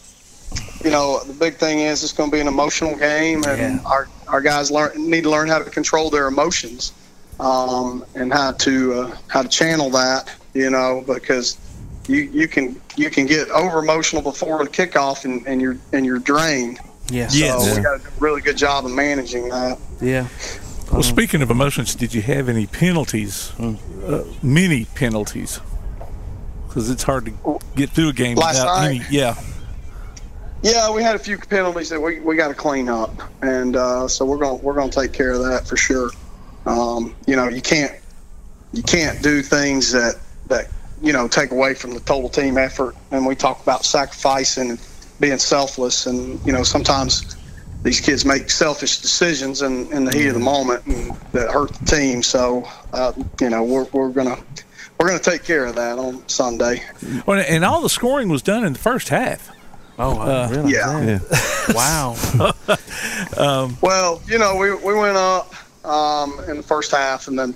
you 0.84 0.90
know, 0.90 1.24
the 1.24 1.34
big 1.34 1.56
thing 1.56 1.80
is 1.80 2.04
it's 2.04 2.14
going 2.14 2.30
to 2.32 2.36
be 2.36 2.42
an 2.42 2.48
emotional 2.48 2.96
game, 2.96 3.44
and 3.46 3.80
our 3.86 4.08
our 4.28 4.42
guys 4.42 4.72
learn 4.72 4.92
need 5.10 5.24
to 5.24 5.30
learn 5.30 5.48
how 5.48 5.60
to 5.60 5.70
control 5.70 6.10
their 6.10 6.28
emotions, 6.28 6.92
um, 7.40 8.04
and 8.16 8.34
how 8.34 8.54
to 8.54 8.94
uh, 8.94 9.18
how 9.28 9.42
to 9.44 9.50
channel 9.50 9.90
that. 9.92 10.34
You 10.54 10.70
know, 10.72 11.04
because 11.06 11.58
you 12.08 12.22
you 12.22 12.48
can 12.48 12.82
you 12.96 13.10
can 13.10 13.28
get 13.28 13.50
over 13.50 13.80
emotional 13.80 14.22
before 14.22 14.64
the 14.64 14.70
kickoff, 14.70 15.26
and, 15.26 15.46
and 15.46 15.62
you're 15.62 15.78
and 15.94 16.06
you're 16.06 16.20
drained. 16.20 16.80
Yeah. 17.10 17.28
So 17.28 17.38
Yes. 17.38 17.78
we 17.78 17.84
got 17.84 18.00
a 18.00 18.02
really 18.20 18.42
good 18.42 18.58
job 18.58 18.86
of 18.86 18.92
managing 18.92 19.50
that. 19.50 19.78
Yeah. 20.02 20.28
Well, 20.92 21.04
speaking 21.04 21.42
of 21.42 21.52
emotions, 21.52 21.96
did 21.96 22.14
you 22.14 22.22
have 22.22 22.50
any 22.50 22.66
penalties? 22.66 23.52
Uh, 23.60 24.24
many 24.42 24.86
penalties? 24.86 25.60
Because 26.78 26.92
it's 26.92 27.02
hard 27.02 27.26
to 27.26 27.60
get 27.76 27.90
through 27.90 28.10
a 28.10 28.14
game 28.14 28.38
Last 28.38 28.60
without 28.60 28.82
night? 28.82 29.02
any. 29.02 29.06
Yeah. 29.10 29.34
Yeah, 30.62 30.92
we 30.92 31.02
had 31.02 31.16
a 31.16 31.20
few 31.20 31.40
penalties 31.40 31.90
that 31.90 32.00
we, 32.00 32.20
we 32.20 32.36
got 32.36 32.50
to 32.50 32.54
clean 32.54 32.88
up, 32.88 33.20
and 33.42 33.76
uh, 33.76 34.08
so 34.08 34.26
we're 34.26 34.38
going 34.38 34.60
to 34.60 34.64
we're 34.64 34.76
going 34.76 34.92
to 34.92 35.02
take 35.02 35.12
care 35.12 35.32
of 35.32 35.40
that 35.40 35.66
for 35.66 35.76
sure. 35.76 36.12
Um, 36.68 37.16
you 37.26 37.36
know, 37.36 37.48
you 37.48 37.64
can't 37.64 37.94
you 38.74 38.84
can't 38.84 39.24
do 39.24 39.42
things 39.42 39.92
that 39.92 40.20
that 40.50 40.68
you 41.02 41.14
know 41.14 41.28
take 41.28 41.50
away 41.50 41.74
from 41.74 41.96
the 41.96 42.00
total 42.02 42.30
team 42.30 42.60
effort. 42.60 42.96
And 43.10 43.26
we 43.26 43.34
talk 43.34 43.60
about 43.64 43.84
sacrificing 43.84 44.70
and 44.70 44.88
being 45.20 45.40
selfless, 45.40 46.06
and 46.06 46.40
you 46.46 46.54
know 46.54 46.62
sometimes 46.62 47.36
these 47.82 48.00
kids 48.00 48.24
make 48.24 48.52
selfish 48.52 49.00
decisions 49.00 49.64
in, 49.64 49.92
in 49.92 50.06
the 50.06 50.16
heat 50.16 50.28
of 50.28 50.36
the 50.36 50.40
moment 50.40 50.86
and 50.86 51.16
that 51.32 51.50
hurt 51.50 51.74
the 51.74 51.86
team. 51.86 52.22
So 52.22 52.70
uh, 52.94 53.14
you 53.42 53.50
know 53.50 53.64
we're 53.64 53.86
we're 53.94 54.10
gonna 54.10 54.38
we're 55.00 55.08
gonna 55.08 55.20
take 55.20 55.44
care 55.44 55.66
of 55.66 55.76
that 55.76 55.98
on 56.00 56.28
Sunday. 56.28 56.84
Well, 57.26 57.44
and 57.48 57.64
all 57.66 57.82
the 57.82 57.90
scoring 57.90 58.30
was 58.30 58.42
done 58.42 58.64
in 58.66 58.74
the 58.74 58.80
first 58.80 59.10
half. 59.10 59.50
Oh, 60.00 60.20
Uh, 60.20 60.48
really? 60.52 60.74
Yeah. 60.74 61.20
wow. 61.70 62.16
um, 63.38 63.78
Well, 63.82 64.22
you 64.28 64.38
know, 64.38 64.56
we, 64.56 64.74
we 64.76 64.94
went 64.94 65.18
up 65.18 65.54
um, 65.86 66.40
in 66.48 66.58
the 66.58 66.64
first 66.64 66.92
half, 66.92 67.28
and 67.28 67.38
then 67.38 67.54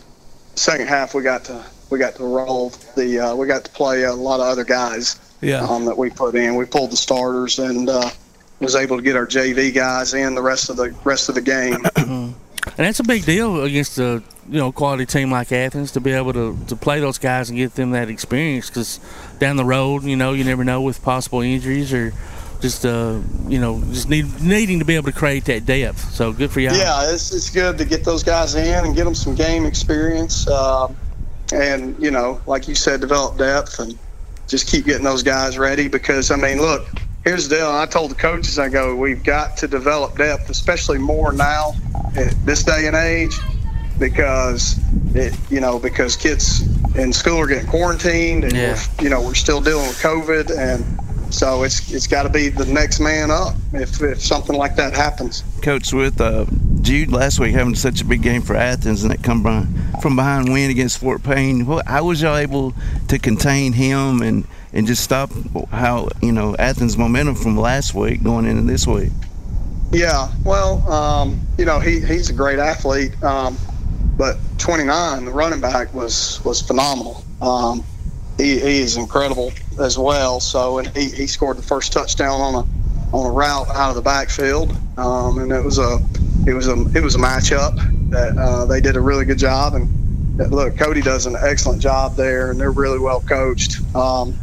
second 0.56 0.88
half 0.88 1.14
we 1.14 1.22
got 1.24 1.46
to 1.46 1.64
we 1.90 2.00
got 2.00 2.16
to 2.16 2.24
roll 2.24 2.70
the 2.96 3.20
uh, 3.20 3.36
we 3.36 3.48
got 3.48 3.64
to 3.66 3.72
play 3.72 4.04
a 4.04 4.14
lot 4.14 4.40
of 4.40 4.48
other 4.48 4.64
guys 4.64 5.20
Yeah. 5.42 5.62
um, 5.62 5.86
that 5.86 5.98
we 5.98 6.10
put 6.10 6.36
in. 6.36 6.56
We 6.56 6.66
pulled 6.66 6.92
the 6.92 6.98
starters 6.98 7.60
and 7.60 7.90
uh, 7.90 8.10
was 8.60 8.76
able 8.76 8.98
to 8.98 9.04
get 9.04 9.16
our 9.16 9.28
JV 9.28 9.74
guys 9.74 10.14
in 10.14 10.34
the 10.36 10.42
rest 10.42 10.70
of 10.70 10.78
the 10.78 10.96
rest 11.04 11.30
of 11.30 11.36
the 11.36 11.42
game. 11.42 11.86
and 11.98 12.34
that's 12.78 13.00
a 13.00 13.04
big 13.04 13.26
deal 13.26 13.64
against 13.64 13.98
a 14.00 14.24
you 14.52 14.58
know 14.58 14.72
quality 14.72 15.06
team 15.06 15.32
like 15.32 15.52
Athens 15.52 15.94
to 15.94 16.02
be 16.02 16.12
able 16.12 16.34
to, 16.34 16.58
to 16.68 16.76
play 16.76 17.00
those 17.00 17.18
guys 17.18 17.50
and 17.50 17.58
get 17.58 17.74
them 17.76 17.92
that 17.92 18.10
experience 18.10 18.70
because 18.70 19.00
down 19.40 19.56
the 19.56 19.66
road 19.66 20.04
you 20.04 20.16
know 20.16 20.34
you 20.34 20.44
never 20.44 20.64
know 20.64 20.82
with 20.82 21.02
possible 21.02 21.40
injuries 21.40 21.94
or 21.94 22.14
just 22.60 22.86
uh 22.86 23.20
you 23.48 23.60
know 23.60 23.82
just 23.92 24.10
need 24.10 24.42
needing 24.42 24.80
to 24.80 24.86
be 24.86 24.96
able 24.96 25.10
to 25.12 25.18
create 25.18 25.46
that 25.46 25.66
depth. 25.66 26.14
So 26.14 26.32
good 26.32 26.52
for 26.52 26.60
y'all. 26.60 26.76
Yeah, 26.76 27.12
it's, 27.12 27.34
it's 27.34 27.50
good 27.50 27.78
to 27.80 27.86
get 27.86 28.04
those 28.04 28.24
guys 28.24 28.54
in 28.54 28.86
and 28.86 28.96
get 28.96 29.06
them 29.06 29.16
some 29.16 29.34
game 29.34 29.66
experience. 29.66 30.48
Um, 30.48 30.96
and, 31.54 32.02
you 32.02 32.12
know, 32.12 32.42
like 32.46 32.68
you 32.68 32.76
said, 32.76 33.02
develop 33.02 33.38
depth 33.38 33.80
and 33.80 33.98
just 34.48 34.68
keep 34.68 34.86
getting 34.86 35.04
those 35.04 35.24
guys 35.24 35.58
ready 35.58 35.88
because, 35.88 36.32
I 36.32 36.36
mean, 36.36 36.62
look, 36.62 36.88
here's 37.24 37.50
the 37.50 37.58
deal. 37.58 37.68
I 37.68 37.86
told 37.86 38.12
the 38.12 38.16
coaches, 38.16 38.58
I 38.58 38.70
go, 38.70 38.96
we've 38.96 39.24
got 39.24 39.58
to 39.58 39.68
develop 39.68 40.18
depth, 40.18 40.50
especially 40.50 40.98
more 40.98 41.34
now 41.34 41.74
at 42.16 42.34
this 42.46 42.64
day 42.64 42.88
and 42.88 42.96
age 42.96 43.38
because, 44.02 44.78
it, 45.16 45.34
you 45.50 45.62
know, 45.62 45.80
because 45.80 46.18
kids 46.18 46.62
in 46.98 47.14
school 47.14 47.40
are 47.40 47.48
getting 47.48 47.68
quarantined 47.70 48.44
and, 48.44 48.54
Yeah. 48.54 48.78
we're, 49.00 49.04
you 49.06 49.10
know, 49.10 49.22
we're 49.22 49.34
still 49.36 49.62
dealing 49.62 49.88
with 49.88 50.00
COVID. 50.02 50.52
And 50.58 51.34
so 51.34 51.64
it's, 51.64 51.90
it's 51.94 52.08
got 52.08 52.24
to 52.24 52.30
be 52.30 52.50
the 52.50 52.66
next 52.66 53.00
man 53.00 53.32
up 53.32 53.56
if, 53.72 54.02
if 54.02 54.22
something 54.22 54.58
like 54.58 54.76
that 54.76 54.94
happens. 54.94 55.44
Coach, 55.62 55.94
with 55.94 56.20
uh, 56.20 56.46
Jude 56.82 57.12
last 57.12 57.40
week 57.40 57.54
having 57.54 57.76
such 57.76 58.02
a 58.02 58.06
big 58.06 58.22
game 58.22 58.42
for 58.42 58.56
Athens 58.56 59.04
and 59.04 59.12
that 59.12 59.24
come 59.24 59.42
by, 59.44 59.66
from 60.02 60.18
behind 60.18 60.52
win 60.52 60.70
against 60.72 60.98
Fort 60.98 61.24
Payne, 61.24 61.66
what, 61.66 61.88
how 61.88 62.04
was 62.06 62.22
y'all 62.22 62.36
able 62.36 62.74
to 63.08 63.18
contain 63.20 63.72
him 63.72 64.22
and, 64.22 64.46
and 64.74 64.88
just 64.88 65.04
stop 65.04 65.30
how 65.70 66.10
you 66.22 66.32
know 66.32 66.56
Athens' 66.58 66.98
momentum 66.98 67.36
from 67.36 67.56
last 67.58 67.94
week 67.94 68.24
going 68.24 68.46
into 68.46 68.64
this 68.64 68.88
week? 68.88 69.12
Yeah, 69.92 70.32
well, 70.46 70.90
um, 70.90 71.40
you 71.58 71.66
know, 71.66 71.80
he, 71.80 72.00
he's 72.00 72.30
a 72.30 72.34
great 72.34 72.58
athlete, 72.60 73.12
um, 73.22 73.58
but 74.18 74.38
29, 74.58 75.26
the 75.26 75.32
running 75.32 75.62
back, 75.62 75.94
was 75.94 76.44
was 76.44 76.62
phenomenal. 76.62 77.24
Um, 77.42 77.84
he, 78.38 78.60
he 78.60 78.80
is 78.80 78.98
incredible 78.98 79.52
as 79.80 79.98
well. 79.98 80.40
So, 80.40 80.80
and 80.80 80.88
he, 80.90 81.10
he 81.10 81.28
scored 81.28 81.58
the 81.58 81.64
first 81.64 81.94
touchdown 81.94 82.42
on 82.42 82.56
a 82.56 83.16
on 83.16 83.26
a 83.26 83.32
route 83.32 83.68
out 83.70 83.90
of 83.90 83.96
the 83.96 84.02
backfield, 84.02 84.76
um, 84.98 85.40
and 85.40 85.52
it 85.52 85.64
was 85.64 85.80
a 85.80 86.00
it 86.48 86.54
was 86.54 86.68
a 86.68 86.74
it 86.96 87.04
was 87.04 87.16
a 87.16 87.20
matchup 87.20 87.76
that 88.10 88.38
uh, 88.38 88.66
they 88.66 88.82
did 88.82 88.96
a 88.96 89.02
really 89.02 89.26
good 89.26 89.38
job. 89.38 89.74
And 89.74 89.90
look, 90.52 90.78
Cody 90.78 91.02
does 91.02 91.26
an 91.26 91.36
excellent 91.40 91.82
job 91.82 92.16
there, 92.16 92.52
and 92.52 92.60
they're 92.60 92.72
really 92.72 93.00
well 93.00 93.22
coached. 93.22 93.82
Um, 93.96 94.38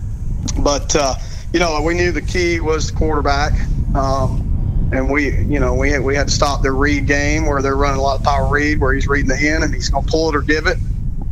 but 0.59 0.95
uh, 0.95 1.15
you 1.53 1.61
know, 1.61 1.81
we 1.83 1.95
knew 1.95 2.13
the 2.13 2.23
key 2.23 2.61
was 2.61 2.91
the 2.91 2.99
quarterback. 2.99 3.53
Um, 3.95 4.48
and 4.93 5.11
we, 5.11 5.37
you 5.45 5.61
know, 5.61 5.75
we 5.75 5.91
had, 5.91 6.03
we 6.03 6.15
had 6.15 6.29
to 6.29 6.33
stop 6.33 6.63
their 6.63 6.75
read 6.75 7.07
game 7.07 7.47
where 7.47 7.61
they're 7.61 7.77
running 7.77 8.01
a 8.01 8.03
lot 8.03 8.19
of 8.19 8.25
power 8.25 8.49
read, 8.49 8.81
where 8.81 8.95
he's 8.95 9.07
reading 9.07 9.29
the 9.29 9.37
end 9.37 9.65
and 9.65 9.75
he's 9.75 9.91
going 9.91 10.05
to 10.05 10.11
pull 10.11 10.31
it 10.31 10.37
or 10.37 10.41
give 10.41 10.67
it. 10.67 10.79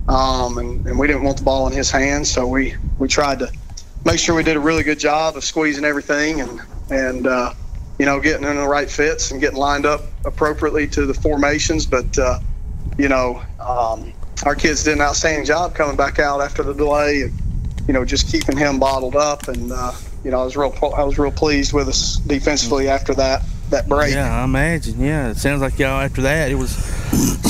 Um, 0.08 0.58
and, 0.58 0.86
and 0.86 0.98
we 0.98 1.06
didn't 1.06 1.22
want 1.22 1.38
the 1.38 1.44
ball 1.44 1.66
in 1.66 1.72
his 1.72 1.90
hands, 1.90 2.30
so 2.30 2.46
we 2.46 2.74
we 2.98 3.08
tried 3.08 3.40
to 3.40 3.50
make 4.04 4.20
sure 4.20 4.36
we 4.36 4.44
did 4.44 4.56
a 4.56 4.60
really 4.60 4.84
good 4.84 5.00
job 5.00 5.36
of 5.36 5.42
squeezing 5.42 5.84
everything 5.84 6.40
and 6.42 6.60
and 6.90 7.26
uh, 7.26 7.52
you 7.98 8.06
know 8.06 8.20
getting 8.20 8.46
in 8.46 8.54
the 8.54 8.68
right 8.68 8.88
fits 8.88 9.32
and 9.32 9.40
getting 9.40 9.58
lined 9.58 9.84
up 9.84 10.02
appropriately 10.24 10.86
to 10.88 11.06
the 11.06 11.14
formations. 11.14 11.86
But 11.86 12.16
uh, 12.18 12.38
you 12.98 13.08
know, 13.08 13.42
um, 13.58 14.12
our 14.44 14.54
kids 14.54 14.84
did 14.84 14.94
an 14.94 15.00
outstanding 15.00 15.44
job 15.44 15.74
coming 15.74 15.96
back 15.96 16.20
out 16.20 16.40
after 16.40 16.62
the 16.62 16.74
delay 16.74 17.22
and 17.22 17.32
you 17.88 17.94
know 17.94 18.04
just 18.04 18.30
keeping 18.30 18.56
him 18.56 18.78
bottled 18.78 19.16
up 19.16 19.48
and. 19.48 19.72
Uh, 19.72 19.92
you 20.26 20.32
know, 20.32 20.40
I 20.40 20.44
was 20.44 20.56
real, 20.56 20.74
I 20.96 21.04
was 21.04 21.18
real 21.20 21.30
pleased 21.30 21.72
with 21.72 21.86
us 21.88 22.16
defensively 22.16 22.88
after 22.88 23.14
that 23.14 23.42
that 23.70 23.88
break. 23.88 24.12
Yeah, 24.12 24.40
I 24.40 24.44
imagine. 24.44 24.98
Yeah, 25.00 25.28
it 25.30 25.36
sounds 25.36 25.60
like 25.60 25.78
y'all 25.78 26.00
after 26.00 26.22
that 26.22 26.50
it 26.50 26.56
was 26.56 26.72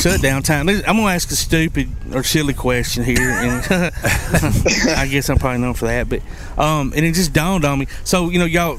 shutdown 0.02 0.42
time. 0.42 0.68
I'm 0.68 0.82
gonna 0.82 1.06
ask 1.06 1.30
a 1.30 1.34
stupid 1.36 1.88
or 2.14 2.22
silly 2.22 2.52
question 2.54 3.02
here, 3.02 3.18
and 3.20 3.64
I 4.96 5.08
guess 5.10 5.30
I'm 5.30 5.38
probably 5.38 5.60
known 5.62 5.72
for 5.74 5.86
that. 5.86 6.08
But 6.08 6.20
um, 6.58 6.92
and 6.94 7.04
it 7.04 7.14
just 7.14 7.32
dawned 7.32 7.64
on 7.64 7.78
me. 7.78 7.86
So 8.04 8.28
you 8.28 8.38
know, 8.38 8.44
y'all, 8.44 8.78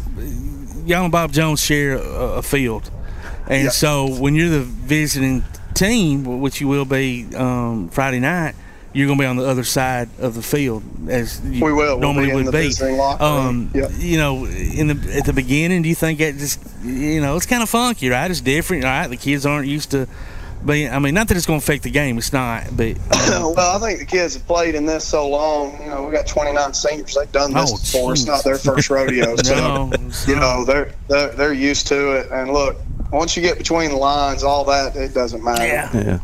y'all 0.86 1.04
and 1.04 1.12
Bob 1.12 1.32
Jones 1.32 1.60
share 1.64 1.98
a, 1.98 2.02
a 2.38 2.42
field, 2.44 2.90
and 3.48 3.64
Yeah. 3.66 3.70
so 3.70 4.08
when 4.20 4.36
you're 4.36 4.50
the 4.50 4.62
visiting 4.62 5.44
team, 5.74 6.40
which 6.42 6.62
you 6.62 6.68
will 6.68 6.86
be 6.86 7.28
um, 7.36 7.90
Friday 7.90 8.20
night. 8.20 8.54
You're 8.98 9.08
gonna 9.08 9.20
be 9.20 9.26
on 9.26 9.38
the 9.38 9.46
other 9.46 9.64
side 9.64 10.10
of 10.20 10.34
the 10.34 10.42
field, 10.42 10.82
as 11.08 11.40
you 11.46 11.64
We 11.64 11.72
will. 11.72 12.00
We'll 12.00 12.00
normally 12.00 12.26
be 12.26 12.30
in 12.32 12.36
would 12.38 12.48
the 12.48 12.52
be. 12.80 12.92
locker 12.98 13.24
room. 13.24 13.48
Um, 13.48 13.72
Yep. 13.74 13.92
you 13.98 14.18
know, 14.18 14.46
in 14.46 14.88
the 14.88 15.16
at 15.16 15.26
the 15.26 15.34
beginning, 15.34 15.84
do 15.84 15.90
you 15.90 15.96
think 15.96 16.20
it 16.20 16.38
just 16.38 16.60
you 16.84 17.22
know 17.22 17.36
it's 17.36 17.46
kind 17.46 17.62
of 17.62 17.70
funky, 17.70 18.10
right? 18.10 18.30
It's 18.32 18.42
different, 18.42 18.84
right? 18.84 19.08
The 19.08 19.18
kids 19.18 19.46
aren't 19.46 19.68
used 19.68 19.92
to 19.92 20.08
being. 20.66 20.90
I 20.92 20.98
mean, 20.98 21.14
not 21.14 21.28
that 21.28 21.38
it's 21.38 21.46
going 21.46 21.60
to 21.60 21.64
affect 21.64 21.84
the 21.84 21.92
game. 21.92 22.18
It's 22.18 22.34
not, 22.34 22.76
but 22.76 22.98
well, 23.30 23.60
I 23.60 23.80
think 23.80 24.00
the 24.00 24.06
kids 24.06 24.34
have 24.34 24.48
played 24.48 24.74
in 24.74 24.88
this 24.88 25.06
so 25.08 25.30
long. 25.30 25.80
You 25.84 25.90
know, 25.92 26.04
we 26.04 26.12
got 26.12 26.26
29 26.26 26.74
seniors. 26.74 27.14
They've 27.14 27.32
done 27.32 27.54
this 27.54 27.72
Oh, 27.72 27.78
before. 27.78 28.14
It's 28.14 28.26
not 28.26 28.44
their 28.44 28.58
first 28.58 28.90
rodeo. 28.90 29.36
So, 29.44 29.56
No, 29.56 29.92
you 30.28 30.36
know, 30.36 30.66
they're, 30.66 30.92
they're 31.08 31.30
they're 31.34 31.54
used 31.54 31.86
to 31.90 32.14
it. 32.14 32.32
And 32.32 32.52
look, 32.52 32.78
once 33.12 33.38
you 33.38 33.44
get 33.44 33.60
between 33.60 33.92
the 33.92 33.98
lines, 33.98 34.44
all 34.44 34.64
that 34.66 34.96
it 34.96 35.14
doesn't 35.14 35.44
matter. 35.44 35.66
Yeah. 35.68 35.90
Yeah, 35.94 36.20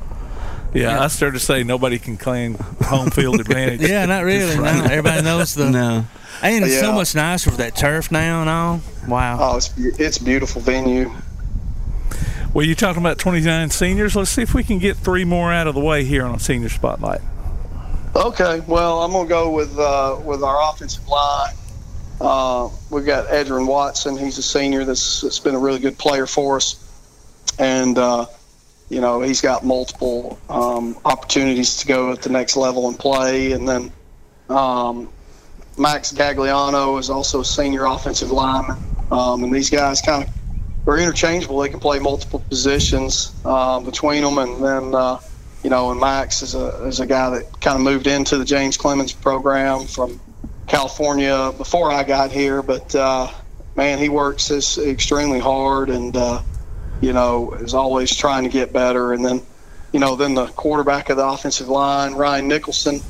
I 0.76 1.08
started 1.08 1.40
to 1.40 1.46
say 1.46 1.64
nobody 1.64 2.00
can 2.00 2.18
claim 2.18 2.56
home 2.56 3.12
field 3.12 3.40
advantage. 3.40 3.82
yeah, 3.82 4.06
not 4.06 4.24
really. 4.24 4.56
No, 4.56 4.84
everybody 4.84 5.22
knows 5.22 5.54
the. 5.54 5.70
No. 5.70 6.06
And 6.42 6.66
it's 6.66 6.80
so 6.80 6.92
much 6.92 7.16
nicer 7.16 7.52
with 7.52 7.60
that 7.60 7.76
turf 7.76 8.12
now 8.12 8.42
and 8.42 8.50
all. 8.50 8.82
Wow. 9.08 9.38
Oh, 9.40 9.58
it's 9.58 9.72
it's 9.78 10.18
beautiful 10.18 10.62
venue. 10.62 11.12
Well, 12.54 12.66
you're 12.66 12.76
talking 12.76 13.02
about 13.02 13.18
29 13.18 13.72
seniors. 13.72 14.16
Let's 14.16 14.30
see 14.30 14.44
if 14.44 14.54
we 14.54 14.64
can 14.64 14.78
get 14.78 14.98
three 14.98 15.26
more 15.26 15.52
out 15.52 15.66
of 15.68 15.74
the 15.74 15.82
way 15.82 16.04
here 16.04 16.24
on 16.24 16.36
a 16.36 16.40
senior 16.40 16.70
spotlight. 16.70 17.22
Okay, 18.16 18.60
well, 18.68 19.02
I'm 19.02 19.12
gonna 19.12 19.28
go 19.28 19.50
with 19.50 19.78
uh, 19.78 20.20
with 20.24 20.44
our 20.44 20.72
offensive 20.72 21.08
line. 21.08 21.56
Uh, 22.22 22.70
we've 22.92 23.06
got 23.06 23.28
Edrin 23.28 23.66
Watson. 23.68 24.18
He's 24.18 24.38
a 24.38 24.44
senior 24.44 24.86
that's, 24.86 25.22
that's 25.22 25.40
been 25.40 25.56
a 25.56 25.60
really 25.60 25.80
good 25.80 25.98
player 25.98 26.28
for 26.28 26.58
us, 26.58 26.76
and 27.58 27.98
uh, 27.98 28.28
you 28.94 29.02
know 29.02 29.22
he's 29.22 29.42
got 29.42 29.66
multiple 29.66 30.40
um, 30.50 30.98
opportunities 31.06 31.78
to 31.78 31.88
go 31.88 32.12
at 32.12 32.22
the 32.22 32.30
next 32.30 32.56
level 32.56 32.88
and 32.88 32.98
play. 32.98 33.52
And 33.52 33.68
then 33.68 33.92
um, 34.50 35.10
Max 35.78 36.14
Gagliano 36.14 37.00
is 37.00 37.10
also 37.10 37.42
a 37.42 37.46
senior 37.46 37.86
offensive 37.86 38.32
lineman, 38.32 38.78
um, 39.12 39.44
and 39.44 39.54
these 39.54 39.70
guys 39.70 40.02
kind 40.02 40.24
of 40.24 40.88
are 40.88 40.98
interchangeable. 40.98 41.60
They 41.60 41.70
can 41.70 41.80
play 41.80 42.00
multiple 42.00 42.44
positions 42.50 43.32
uh, 43.46 43.80
between 43.80 44.24
them, 44.24 44.38
and 44.38 44.64
then. 44.64 44.96
Uh, 44.96 45.20
you 45.64 45.70
know, 45.70 45.92
and 45.92 46.00
Max 46.00 46.42
is 46.42 46.56
a 46.56 46.86
is 46.88 47.00
a 47.00 47.06
guy 47.06 47.30
that 47.30 47.62
kind 47.62 47.78
of 47.78 47.82
moved 47.82 48.06
into 48.06 48.38
the 48.38 48.44
James 48.44 48.76
Clemens 48.76 49.14
program 49.14 49.86
from 49.86 50.20
California 50.68 51.54
before 51.58 51.90
I 51.90 52.04
got 52.04 52.32
here. 52.32 52.62
But 52.62 52.94
uh, 52.94 53.32
man, 53.76 53.98
he 53.98 54.10
works 54.10 54.50
this 54.50 54.78
extremely 54.78 55.40
hard, 55.40 55.90
and 55.90 56.16
uh, 56.18 56.42
you 57.04 57.12
know, 57.12 57.52
is 57.56 57.74
always 57.74 58.16
trying 58.16 58.44
to 58.44 58.50
get 58.50 58.72
better. 58.72 59.12
And 59.12 59.26
then, 59.26 59.42
you 59.92 60.00
know, 60.00 60.16
then 60.16 60.36
the 60.36 60.48
quarterback 60.48 61.10
of 61.10 61.18
the 61.18 61.28
offensive 61.28 61.68
line, 61.68 62.14
Ryan 62.14 62.48
Nicholson, 62.48 63.02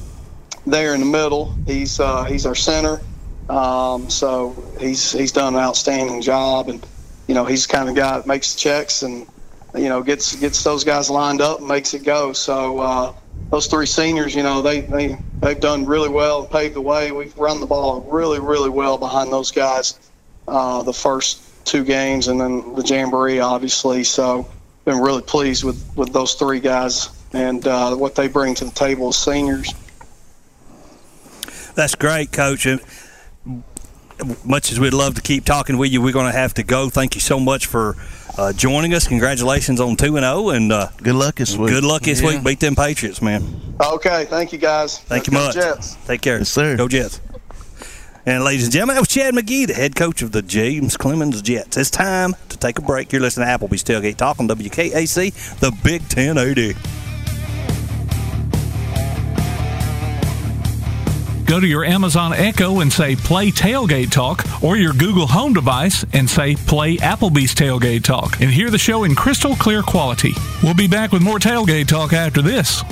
there 0.65 0.95
in 0.95 0.99
the 0.99 1.05
middle. 1.05 1.55
He's 1.67 1.99
uh, 1.99 2.23
he's 2.23 2.47
our 2.47 2.55
center. 2.55 3.01
Um, 3.49 4.09
so 4.09 4.55
he's 4.79 5.11
he's 5.11 5.31
done 5.31 5.53
an 5.53 5.59
outstanding 5.59 6.21
job, 6.23 6.69
and 6.69 6.83
you 7.27 7.35
know, 7.35 7.45
he's 7.45 7.67
the 7.67 7.73
kind 7.73 7.87
of 7.87 7.95
guy 7.95 8.17
that 8.17 8.25
makes 8.25 8.55
checks 8.55 9.03
and 9.03 9.27
you 9.75 9.89
know 9.89 10.01
gets 10.01 10.35
gets 10.37 10.63
those 10.63 10.83
guys 10.83 11.11
lined 11.11 11.41
up 11.41 11.59
and 11.59 11.67
makes 11.67 11.93
it 11.93 12.03
go. 12.03 12.33
So 12.33 12.79
uh, 12.79 13.13
those 13.51 13.67
three 13.67 13.85
seniors, 13.85 14.33
you 14.33 14.41
know, 14.41 14.63
they 14.63 14.81
they 14.81 15.19
they've 15.39 15.59
done 15.59 15.85
really 15.85 16.09
well 16.09 16.41
and 16.41 16.49
paved 16.49 16.73
the 16.73 16.81
way. 16.81 17.11
We've 17.11 17.37
run 17.37 17.59
the 17.59 17.67
ball 17.67 18.01
really 18.09 18.39
really 18.39 18.71
well 18.71 18.97
behind 18.97 19.31
those 19.31 19.51
guys. 19.51 19.99
Uh, 20.47 20.81
the 20.81 20.93
first 20.93 21.42
two 21.65 21.83
games, 21.83 22.27
and 22.27 22.39
then 22.39 22.73
the 22.75 22.83
jamboree, 22.83 23.39
obviously. 23.39 24.03
So, 24.03 24.47
been 24.85 24.99
really 24.99 25.21
pleased 25.21 25.63
with 25.63 25.83
with 25.95 26.11
those 26.13 26.33
three 26.35 26.59
guys 26.59 27.09
and 27.33 27.65
uh, 27.67 27.95
what 27.95 28.15
they 28.15 28.27
bring 28.27 28.53
to 28.55 28.65
the 28.65 28.71
table 28.71 29.09
as 29.09 29.15
seniors. 29.17 29.73
That's 31.75 31.95
great, 31.95 32.31
Coach. 32.31 32.65
And 32.65 32.79
much 34.45 34.71
as 34.71 34.79
we'd 34.79 34.93
love 34.93 35.15
to 35.15 35.21
keep 35.21 35.43
talking 35.45 35.77
with 35.77 35.91
you, 35.91 36.01
we're 36.01 36.13
going 36.13 36.31
to 36.31 36.37
have 36.37 36.53
to 36.55 36.63
go. 36.63 36.89
Thank 36.89 37.15
you 37.15 37.21
so 37.21 37.39
much 37.39 37.65
for 37.65 37.95
uh, 38.37 38.53
joining 38.53 38.93
us. 38.93 39.07
Congratulations 39.07 39.81
on 39.81 39.95
two 39.95 40.15
and 40.17 40.23
zero, 40.23 40.49
and 40.49 40.71
uh, 40.71 40.87
good 41.01 41.15
luck 41.15 41.35
this 41.35 41.57
week. 41.57 41.71
Good 41.71 41.83
luck 41.83 42.03
this 42.03 42.21
Yeah. 42.21 42.27
week. 42.29 42.43
Beat 42.43 42.59
them 42.59 42.75
Patriots, 42.75 43.21
man. 43.21 43.43
Okay, 43.81 44.25
thank 44.25 44.51
you 44.53 44.59
guys. 44.59 44.99
Thank 44.99 45.27
you 45.27 45.33
Let's 45.33 45.55
much. 45.55 45.65
Jets. 45.65 45.97
Take 46.05 46.21
care. 46.21 46.37
Yes, 46.37 46.49
sir. 46.49 46.77
Go 46.77 46.87
Jets. 46.87 47.19
And 48.25 48.45
ladies 48.45 48.63
and 48.63 48.71
gentlemen, 48.71 48.95
that 48.95 49.01
was 49.01 49.09
Chad 49.09 49.33
McGehee, 49.33 49.67
the 49.67 49.73
head 49.73 49.97
coach 49.97 50.21
of 50.21 50.31
the 50.31 50.41
James 50.41 50.95
Clemens 50.95 51.41
Jets. 51.41 51.75
It's 51.75 51.89
time 51.89 52.35
to 52.47 52.57
take 52.57 52.79
a 52.79 52.81
break. 52.81 53.11
You're 53.11 53.21
listening 53.21 53.47
to 53.47 53.53
Applebee's 53.53 53.83
Tailgate 53.83 54.15
Talk 54.15 54.39
on 54.39 54.47
WKAC, 54.47 55.59
the 55.59 55.71
Big 55.83 56.01
1080. 56.03 56.73
Go 61.45 61.59
to 61.59 61.67
your 61.67 61.83
Amazon 61.83 62.31
Echo 62.31 62.79
and 62.79 62.91
say 62.91 63.17
play 63.17 63.51
tailgate 63.51 64.09
talk, 64.09 64.45
or 64.63 64.77
your 64.77 64.93
Google 64.93 65.27
Home 65.27 65.51
device 65.51 66.05
and 66.13 66.27
say 66.29 66.55
play 66.55 66.95
Applebee's 66.95 67.53
tailgate 67.53 68.05
talk, 68.05 68.39
and 68.39 68.49
hear 68.49 68.69
the 68.69 68.77
show 68.77 69.03
in 69.03 69.15
crystal 69.15 69.53
clear 69.57 69.83
quality. 69.83 70.31
We'll 70.63 70.73
be 70.73 70.87
back 70.87 71.11
with 71.11 71.21
more 71.21 71.39
tailgate 71.39 71.89
talk 71.89 72.13
after 72.13 72.41
this. 72.41 72.83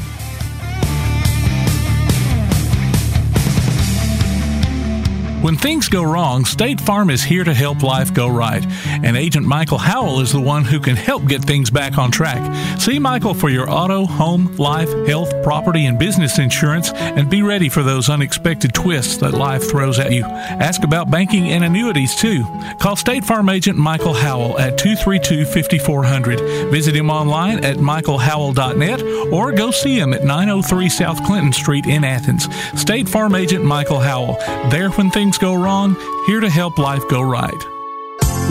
When 5.41 5.55
things 5.55 5.89
go 5.89 6.03
wrong, 6.03 6.45
State 6.45 6.79
Farm 6.79 7.09
is 7.09 7.23
here 7.23 7.43
to 7.43 7.53
help 7.53 7.81
life 7.81 8.13
go 8.13 8.27
right. 8.27 8.63
And 8.85 9.17
Agent 9.17 9.47
Michael 9.47 9.79
Howell 9.79 10.19
is 10.19 10.31
the 10.31 10.39
one 10.39 10.63
who 10.63 10.79
can 10.79 10.95
help 10.95 11.25
get 11.25 11.43
things 11.43 11.71
back 11.71 11.97
on 11.97 12.11
track. 12.11 12.79
See 12.79 12.99
Michael 12.99 13.33
for 13.33 13.49
your 13.49 13.67
auto, 13.67 14.05
home, 14.05 14.55
life, 14.57 14.89
health, 15.07 15.33
property, 15.41 15.87
and 15.87 15.97
business 15.97 16.37
insurance 16.37 16.91
and 16.93 17.27
be 17.27 17.41
ready 17.41 17.69
for 17.69 17.81
those 17.81 18.07
unexpected 18.07 18.75
twists 18.75 19.17
that 19.17 19.33
life 19.33 19.67
throws 19.67 19.97
at 19.97 20.11
you. 20.11 20.23
Ask 20.25 20.83
about 20.83 21.09
banking 21.09 21.49
and 21.49 21.63
annuities 21.63 22.15
too. 22.15 22.43
Call 22.79 22.95
State 22.95 23.25
Farm 23.25 23.49
Agent 23.49 23.79
Michael 23.79 24.13
Howell 24.13 24.59
at 24.59 24.77
232 24.77 25.45
5400. 25.45 26.69
Visit 26.69 26.95
him 26.95 27.09
online 27.09 27.65
at 27.65 27.77
michaelhowell.net 27.77 29.01
or 29.33 29.51
go 29.51 29.71
see 29.71 29.97
him 29.97 30.13
at 30.13 30.23
903 30.23 30.87
South 30.87 31.23
Clinton 31.25 31.51
Street 31.51 31.87
in 31.87 32.03
Athens. 32.03 32.47
State 32.79 33.09
Farm 33.09 33.33
Agent 33.33 33.65
Michael 33.65 33.99
Howell. 33.99 34.37
There 34.69 34.91
when 34.91 35.09
things 35.09 35.30
go 35.38 35.53
wrong, 35.53 35.95
here 36.25 36.39
to 36.39 36.49
help 36.49 36.77
life 36.77 37.07
go 37.09 37.21
right. 37.21 37.67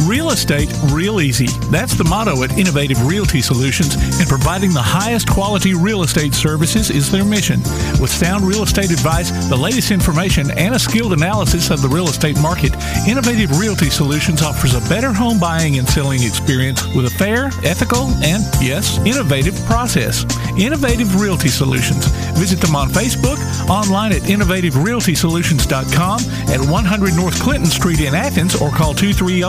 Real 0.07 0.31
estate 0.31 0.73
real 0.93 1.21
easy. 1.21 1.47
That's 1.71 1.95
the 1.95 2.05
motto 2.05 2.43
at 2.43 2.57
Innovative 2.59 3.07
Realty 3.07 3.41
Solutions, 3.41 3.95
and 4.19 4.29
providing 4.29 4.73
the 4.73 4.83
highest 4.83 5.29
quality 5.29 5.75
real 5.75 6.03
estate 6.03 6.35
services 6.35 6.91
is 6.91 7.11
their 7.11 7.25
mission. 7.25 7.61
With 8.01 8.11
sound 8.11 8.45
real 8.45 8.63
estate 8.63 8.91
advice, 8.91 9.31
the 9.49 9.57
latest 9.57 9.91
information, 9.91 10.51
and 10.53 10.75
a 10.75 10.79
skilled 10.79 11.13
analysis 11.13 11.71
of 11.71 11.83
the 11.83 11.89
real 11.89 12.09
estate 12.09 12.41
market, 12.41 12.73
Innovative 13.07 13.59
Realty 13.59 13.91
Solutions 13.91 14.43
offers 14.43 14.75
a 14.75 14.81
better 14.89 15.13
home 15.13 15.39
buying 15.39 15.79
and 15.79 15.89
selling 15.89 16.23
experience 16.23 16.85
with 16.95 17.07
a 17.07 17.11
fair, 17.11 17.51
ethical, 17.63 18.09
and 18.25 18.43
yes, 18.61 18.99
innovative 19.07 19.55
process. 19.67 20.25
Innovative 20.59 21.21
Realty 21.21 21.49
Solutions. 21.49 22.07
Visit 22.39 22.61
them 22.61 22.75
on 22.75 22.89
Facebook, 22.89 23.39
online 23.69 24.13
at 24.13 24.23
innovativerealtysolutions.com 24.23 26.21
at 26.49 26.61
100 26.61 27.15
North 27.15 27.41
Clinton 27.41 27.71
Street 27.71 28.01
in 28.01 28.15
Athens, 28.15 28.55
or 28.55 28.71
call 28.71 28.95
230 28.95 29.41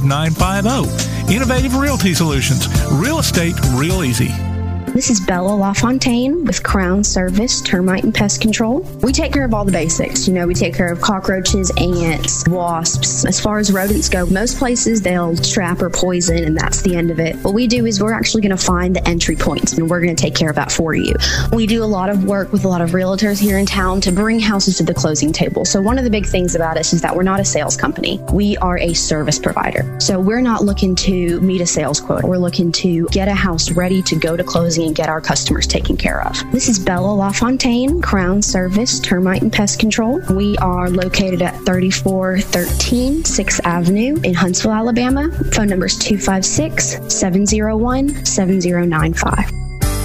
5950. 0.00 1.32
Innovative 1.34 1.76
Realty 1.76 2.14
Solutions. 2.14 2.66
Real 2.90 3.18
estate 3.18 3.54
real 3.74 4.02
easy. 4.02 4.49
This 4.92 5.08
is 5.08 5.20
Bella 5.20 5.54
LaFontaine 5.54 6.44
with 6.44 6.64
Crown 6.64 7.04
Service 7.04 7.60
Termite 7.60 8.02
and 8.02 8.12
Pest 8.12 8.40
Control. 8.40 8.80
We 9.02 9.12
take 9.12 9.32
care 9.32 9.44
of 9.44 9.54
all 9.54 9.64
the 9.64 9.70
basics. 9.70 10.26
You 10.26 10.34
know, 10.34 10.48
we 10.48 10.54
take 10.54 10.74
care 10.74 10.90
of 10.90 11.00
cockroaches, 11.00 11.70
ants, 11.76 12.46
wasps. 12.48 13.24
As 13.24 13.38
far 13.38 13.60
as 13.60 13.72
rodents 13.72 14.08
go, 14.08 14.26
most 14.26 14.58
places 14.58 15.00
they'll 15.00 15.36
trap 15.36 15.80
or 15.80 15.90
poison, 15.90 16.42
and 16.42 16.56
that's 16.56 16.82
the 16.82 16.96
end 16.96 17.12
of 17.12 17.20
it. 17.20 17.36
What 17.36 17.54
we 17.54 17.68
do 17.68 17.86
is 17.86 18.02
we're 18.02 18.12
actually 18.12 18.42
going 18.42 18.56
to 18.56 18.62
find 18.62 18.96
the 18.96 19.08
entry 19.08 19.36
points, 19.36 19.74
and 19.74 19.88
we're 19.88 20.00
going 20.00 20.14
to 20.14 20.20
take 20.20 20.34
care 20.34 20.50
of 20.50 20.56
that 20.56 20.72
for 20.72 20.92
you. 20.92 21.14
We 21.52 21.68
do 21.68 21.84
a 21.84 21.86
lot 21.86 22.10
of 22.10 22.24
work 22.24 22.50
with 22.50 22.64
a 22.64 22.68
lot 22.68 22.80
of 22.80 22.90
realtors 22.90 23.40
here 23.40 23.58
in 23.58 23.66
town 23.66 24.00
to 24.02 24.12
bring 24.12 24.40
houses 24.40 24.76
to 24.78 24.82
the 24.82 24.94
closing 24.94 25.32
table. 25.32 25.64
So, 25.64 25.80
one 25.80 25.98
of 25.98 26.04
the 26.04 26.10
big 26.10 26.26
things 26.26 26.56
about 26.56 26.76
us 26.76 26.92
is 26.92 27.00
that 27.02 27.14
we're 27.14 27.22
not 27.22 27.38
a 27.38 27.44
sales 27.44 27.76
company, 27.76 28.20
we 28.32 28.56
are 28.56 28.78
a 28.78 28.92
service 28.94 29.38
provider. 29.38 30.00
So, 30.00 30.18
we're 30.18 30.42
not 30.42 30.64
looking 30.64 30.96
to 30.96 31.40
meet 31.42 31.60
a 31.60 31.66
sales 31.66 32.00
quota. 32.00 32.26
We're 32.26 32.38
looking 32.38 32.72
to 32.72 33.06
get 33.12 33.28
a 33.28 33.34
house 33.34 33.70
ready 33.70 34.02
to 34.02 34.16
go 34.16 34.36
to 34.36 34.42
closing 34.42 34.79
and 34.86 34.94
get 34.94 35.08
our 35.08 35.20
customers 35.20 35.66
taken 35.66 35.96
care 35.96 36.26
of. 36.26 36.36
This 36.52 36.68
is 36.68 36.78
Bella 36.78 37.14
LaFontaine, 37.14 38.00
Crown 38.00 38.42
Service 38.42 39.00
Termite 39.00 39.42
and 39.42 39.52
Pest 39.52 39.78
Control. 39.78 40.20
We 40.30 40.56
are 40.58 40.88
located 40.88 41.42
at 41.42 41.54
3413 41.66 43.22
6th 43.22 43.60
Avenue 43.64 44.16
in 44.22 44.34
Huntsville, 44.34 44.72
Alabama. 44.72 45.30
Phone 45.52 45.68
number 45.68 45.86
is 45.86 45.96
256 45.98 47.12
701 47.12 48.24
7095. 48.24 49.59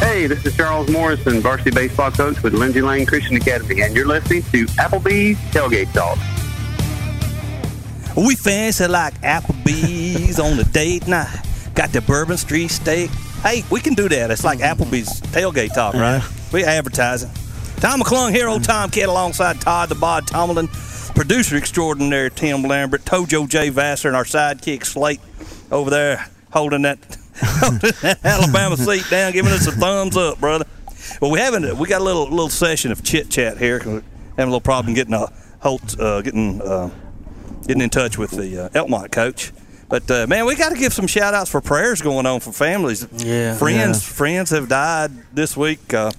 Hey, 0.00 0.26
this 0.26 0.44
is 0.44 0.56
Charles 0.56 0.90
Morrison, 0.90 1.40
varsity 1.40 1.70
baseball 1.70 2.10
coach 2.10 2.42
with 2.42 2.54
Lindsay 2.54 2.82
Lane 2.82 3.06
Christian 3.06 3.36
Academy, 3.36 3.82
and 3.82 3.94
you're 3.94 4.06
listening 4.06 4.42
to 4.42 4.66
Applebee's 4.66 5.38
Tailgate 5.52 5.92
Talk. 5.92 6.18
We 8.16 8.34
fancy 8.34 8.86
like 8.88 9.18
Applebee's 9.22 10.38
on 10.38 10.58
a 10.58 10.64
date 10.64 11.08
night. 11.08 11.34
Got 11.74 11.92
the 11.92 12.02
Bourbon 12.02 12.36
Street 12.36 12.68
steak. 12.68 13.10
Hey, 13.42 13.64
we 13.70 13.80
can 13.80 13.94
do 13.94 14.08
that. 14.08 14.30
It's 14.30 14.44
like 14.44 14.60
Applebee's 14.60 15.20
tailgate 15.20 15.74
talk, 15.74 15.94
right? 15.94 16.22
We 16.52 16.64
advertising. 16.64 17.30
Tom 17.76 18.00
McClung 18.00 18.30
here, 18.30 18.48
old 18.48 18.62
Tom 18.62 18.88
Kid, 18.90 19.08
alongside 19.08 19.60
Todd 19.60 19.88
the 19.88 19.96
Bod 19.96 20.28
Tomlin, 20.28 20.68
producer 21.16 21.56
extraordinaire 21.56 22.30
Tim 22.30 22.62
Lambert, 22.62 23.04
Tojo 23.04 23.48
J. 23.48 23.70
Vassar, 23.70 24.08
and 24.08 24.16
our 24.16 24.22
sidekick 24.24 24.84
Slate 24.84 25.20
over 25.72 25.90
there 25.90 26.28
holding 26.52 26.82
that, 26.82 26.98
holding 27.36 27.90
that 28.02 28.20
Alabama 28.24 28.76
seat 28.76 29.10
down, 29.10 29.32
giving 29.32 29.50
us 29.50 29.66
a 29.66 29.72
thumbs 29.72 30.16
up, 30.16 30.38
brother. 30.38 30.64
Well, 31.20 31.32
we 31.32 31.40
haven't. 31.40 31.76
We 31.78 31.88
got 31.88 32.00
a 32.00 32.04
little 32.04 32.28
little 32.30 32.48
session 32.48 32.92
of 32.92 33.02
chit 33.02 33.28
chat 33.28 33.58
here. 33.58 33.82
we're 33.84 34.02
Having 34.36 34.38
a 34.38 34.44
little 34.44 34.60
problem 34.60 34.94
getting 34.94 35.14
a 35.14 35.26
Holt, 35.60 35.98
uh, 35.98 36.22
getting 36.22 36.62
uh, 36.62 36.90
getting 37.66 37.82
in 37.82 37.90
touch 37.90 38.18
with 38.18 38.30
the 38.30 38.66
uh, 38.66 38.68
Elkmont 38.70 39.10
coach. 39.10 39.52
But 39.92 40.10
uh, 40.10 40.26
man, 40.26 40.46
we 40.46 40.54
got 40.56 40.70
to 40.72 40.78
give 40.78 40.94
some 40.94 41.06
shout 41.06 41.34
outs 41.34 41.50
for 41.50 41.60
prayers 41.60 42.00
going 42.00 42.24
on 42.24 42.40
for 42.40 42.50
families. 42.50 43.06
Yeah. 43.14 43.58
friends 43.58 44.02
friends 44.02 44.48
have 44.48 44.66
died 44.66 45.10
this 45.34 45.54
week. 45.54 45.92
Uh, 45.92 46.10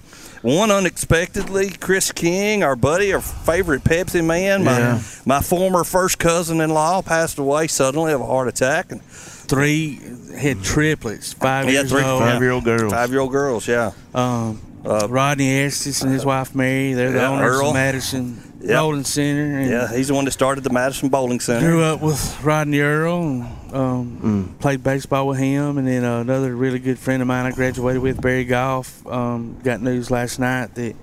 one 0.43 0.69
unexpectedly, 0.69 1.71
Chris 1.71 2.11
King, 2.11 2.61
our 2.61 2.75
buddy, 2.75 3.11
our 3.13 3.21
favorite 3.21 3.83
Pepsi 3.83 4.23
man, 4.23 4.63
my 4.63 4.77
Yeah. 4.77 5.01
my 5.25 5.41
former 5.41 5.83
first 5.83 6.19
cousin-in-law, 6.19 7.01
passed 7.01 7.39
away 7.39 7.65
suddenly 7.65 8.13
of 8.13 8.21
a 8.21 8.25
heart 8.27 8.47
attack. 8.47 8.91
And 8.91 9.01
Three 9.01 9.99
had 10.37 10.61
triplets, 10.63 11.33
five 11.33 11.65
yeah, 11.65 11.71
years 11.81 11.89
three 11.89 12.03
old. 12.03 12.21
five-year-old 12.21 12.63
girls. 12.65 12.93
Five-year-old 12.93 13.31
girls, 13.31 13.67
yeah. 13.67 13.91
Um, 14.13 14.61
Rodney 14.83 15.49
Estes 15.63 16.03
and 16.03 16.11
his 16.13 16.23
wife 16.25 16.53
Mary, 16.53 16.93
they're 16.93 17.11
the 17.11 17.17
Yeah, 17.19 17.29
owners 17.29 17.57
Earl. 17.57 17.67
of 17.69 17.73
Madison 17.73 18.52
Yep. 18.63 18.77
Bowling 18.79 19.03
Center. 19.03 19.57
And 19.59 19.69
Yeah, 19.69 19.93
he's 19.93 20.07
the 20.07 20.13
one 20.13 20.25
that 20.25 20.31
started 20.31 20.63
the 20.63 20.69
Madison 20.69 21.09
Bowling 21.09 21.39
Center. 21.39 21.67
Grew 21.69 21.83
up 21.83 22.01
with 22.01 22.41
Rodney 22.43 22.79
Earl 22.79 23.21
and 23.21 23.73
um, 23.73 24.55
played 24.59 24.83
baseball 24.83 25.27
with 25.27 25.37
him. 25.39 25.77
And 25.77 25.87
then 25.87 26.03
uh, 26.05 26.21
another 26.21 26.55
really 26.55 26.79
good 26.79 26.97
friend 26.97 27.21
of 27.21 27.27
mine 27.27 27.45
I 27.45 27.51
graduated 27.51 28.01
with, 28.01 28.21
Barry 28.21 28.45
Goff, 28.45 29.05
um, 29.07 29.59
got 29.63 29.81
news 29.81 30.09
last 30.09 30.39
night 30.39 30.75
that 30.75 30.95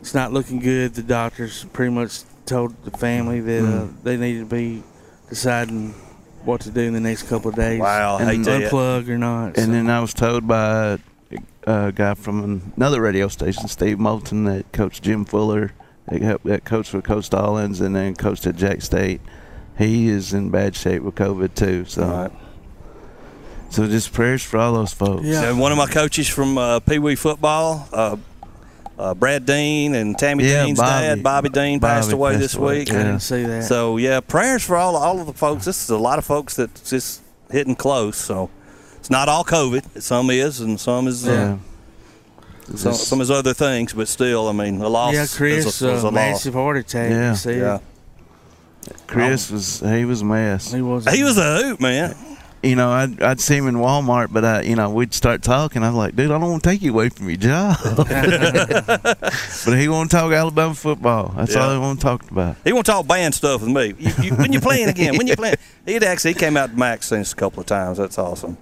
it's 0.00 0.14
not 0.14 0.32
looking 0.32 0.58
good. 0.60 0.94
The 0.94 1.02
doctors 1.02 1.64
pretty 1.72 1.92
much 1.92 2.20
told 2.46 2.74
the 2.84 2.90
family 2.90 3.40
that 3.40 3.60
uh, 3.64 3.66
Mm. 3.86 4.02
they 4.02 4.16
needed 4.16 4.40
to 4.40 4.54
be 4.54 4.82
deciding 5.28 5.94
what 6.44 6.60
to 6.62 6.70
do 6.70 6.80
in 6.80 6.92
the 6.94 7.00
next 7.00 7.24
couple 7.24 7.50
of 7.50 7.54
days. 7.56 7.80
Wow, 7.80 8.16
I 8.16 8.24
hate 8.24 8.34
and 8.36 8.44
that. 8.46 8.70
unplug 8.72 9.08
or 9.08 9.18
not. 9.18 9.46
And 9.56 9.66
so. 9.66 9.72
then 9.72 9.88
I 9.90 10.00
was 10.00 10.12
told 10.14 10.46
by 10.48 10.98
a 11.66 11.92
guy 11.92 12.14
from 12.14 12.72
another 12.76 13.00
radio 13.00 13.28
station, 13.28 13.68
Steve 13.68 13.98
Moulton, 13.98 14.44
that 14.44 14.72
Coach 14.72 15.00
Jim 15.02 15.24
Fuller, 15.24 15.72
that, 16.08 16.22
helped, 16.22 16.44
that 16.44 16.64
coached 16.64 16.92
with 16.94 17.04
Coach 17.04 17.26
Stallings 17.26 17.80
and 17.80 17.94
then 17.94 18.14
coached 18.14 18.46
at 18.46 18.56
Jack 18.56 18.82
State, 18.82 19.20
he 19.78 20.08
is 20.08 20.32
in 20.34 20.50
bad 20.50 20.74
shape 20.76 21.02
with 21.02 21.14
COVID 21.14 21.54
too. 21.54 21.84
So, 21.86 22.30
so 23.70 23.86
just 23.86 24.12
prayers 24.12 24.42
for 24.42 24.58
all 24.58 24.74
those 24.74 24.92
folks. 24.92 25.24
And 25.26 25.58
one 25.60 25.72
of 25.72 25.78
my 25.78 25.86
coaches 25.86 26.28
from 26.28 26.58
uh, 26.58 26.80
Pee 26.80 26.98
Wee 26.98 27.14
football, 27.14 27.88
uh, 27.92 28.16
uh, 28.98 29.14
Brad 29.14 29.46
Dean 29.46 29.94
and 29.94 30.18
Tammy 30.18 30.44
Yeah, 30.44 30.66
Dean's 30.66 30.78
Bobby. 30.78 31.06
dad, 31.06 31.22
Bobby 31.22 31.48
Dean, 31.48 31.80
passed 31.80 32.12
away 32.12 32.32
passed 32.32 32.40
this 32.42 32.54
away, 32.56 32.78
week. 32.80 32.88
yeah. 32.90 33.00
I 33.00 33.02
didn't 33.04 33.20
see 33.20 33.44
that. 33.44 33.64
So 33.64 33.96
yeah, 33.96 34.20
prayers 34.20 34.62
for 34.62 34.76
all 34.76 34.94
all 34.96 35.20
of 35.20 35.26
the 35.26 35.32
folks. 35.32 35.64
This 35.64 35.82
is 35.82 35.88
a 35.90 35.96
lot 35.96 36.18
of 36.18 36.26
folks 36.26 36.56
that's 36.56 36.90
just 36.90 37.22
hitting 37.50 37.76
close. 37.76 38.18
So 38.18 38.50
it's 38.96 39.08
not 39.08 39.28
all 39.30 39.42
COVID. 39.44 40.02
Some 40.02 40.28
is, 40.30 40.60
and 40.60 40.78
some 40.78 41.06
is. 41.08 41.26
Uh, 41.26 41.30
Yeah. 41.30 41.56
Some, 42.76 42.92
Just- 42.92 43.08
some 43.08 43.20
is 43.20 43.30
other 43.30 43.52
things, 43.54 43.92
but 43.92 44.06
still, 44.08 44.48
I 44.48 44.52
mean, 44.52 44.80
a 44.80 44.88
loss. 44.88 45.12
yeah, 45.14 45.22
is 45.22 45.36
Chris, 45.36 45.64
a, 45.64 45.68
is 45.68 45.82
a 45.82 45.90
uh, 45.90 46.02
loss. 46.04 46.12
massive 46.12 46.54
heart 46.54 46.76
attack. 46.76 47.10
Yeah. 47.10 47.34
he. 47.34 47.58
Yeah. 47.58 47.78
Chris 49.06 49.50
was 49.50 49.80
he 49.80 50.04
was 50.04 50.22
a 50.22 50.24
mess. 50.24 50.72
He 50.72 50.80
was. 50.82 51.06
He 51.12 51.22
was 51.22 51.36
a 51.36 51.62
hoot, 51.62 51.80
man. 51.80 52.14
You 52.62 52.76
know, 52.76 52.90
I'd, 52.90 53.22
I'd 53.22 53.40
see 53.40 53.56
him 53.56 53.68
in 53.68 53.76
Walmart, 53.76 54.32
but 54.32 54.44
I, 54.44 54.60
you 54.62 54.76
know, 54.76 54.90
we'd 54.90 55.14
start 55.14 55.42
talking. 55.42 55.82
I 55.82 55.88
was 55.88 55.96
like, 55.96 56.14
dude, 56.14 56.30
I 56.30 56.38
don't 56.38 56.50
want 56.50 56.62
to 56.62 56.68
take 56.68 56.82
you 56.82 56.92
away 56.92 57.08
from 57.08 57.28
your 57.28 57.38
job. 57.38 57.76
but 57.96 59.32
he 59.78 59.88
want 59.88 60.10
to 60.10 60.16
talk 60.16 60.30
Alabama 60.32 60.74
football. 60.74 61.32
That's 61.36 61.56
all 61.56 61.72
he 61.72 61.78
want 61.78 62.00
to 62.00 62.04
talk 62.04 62.30
about. 62.30 62.56
He 62.62 62.72
won't 62.74 62.84
talk 62.84 63.06
band 63.06 63.34
stuff 63.34 63.62
with 63.62 63.70
me. 63.70 63.94
You, 63.98 64.12
you, 64.22 64.34
when 64.34 64.52
you 64.52 64.60
playing 64.60 64.88
again? 64.88 65.16
When 65.16 65.26
you 65.26 65.36
playing? 65.36 65.56
He'd 65.86 66.04
actually 66.04 66.34
he 66.34 66.38
came 66.38 66.56
out 66.58 66.70
to 66.70 66.76
Max 66.76 67.06
since 67.08 67.32
a 67.32 67.36
couple 67.36 67.60
of 67.60 67.66
times. 67.66 67.96
That's 67.98 68.18
awesome. 68.18 68.58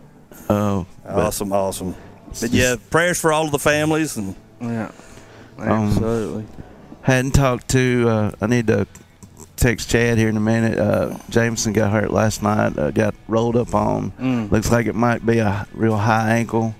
Oh, 0.48 0.86
but- 1.04 1.14
Awesome, 1.16 1.52
awesome. 1.52 1.94
But 2.40 2.50
yeah, 2.50 2.76
prayers 2.90 3.20
for 3.20 3.32
all 3.32 3.44
of 3.46 3.52
the 3.52 3.58
families 3.58 4.16
and 4.16 4.34
Yeah. 4.60 4.90
Um, 5.58 5.68
Absolutely. 5.88 6.46
Hadn't 7.02 7.32
talked 7.32 7.68
to. 7.68 8.08
Uh, 8.08 8.30
I 8.40 8.46
need 8.46 8.66
to 8.68 8.86
text 9.56 9.90
Chad 9.90 10.18
here 10.18 10.28
in 10.28 10.36
a 10.36 10.40
minute. 10.40 10.78
Uh, 10.78 11.16
Jameson 11.30 11.72
got 11.72 11.90
hurt 11.90 12.12
last 12.12 12.42
night. 12.42 12.78
Uh, 12.78 12.90
got 12.90 13.14
rolled 13.26 13.56
up 13.56 13.74
on. 13.74 14.12
Mm. 14.12 14.50
Looks 14.50 14.70
like 14.70 14.86
it 14.86 14.94
might 14.94 15.24
be 15.26 15.38
a 15.38 15.66
real 15.72 15.96
high 15.96 16.30
ankle 16.38 16.74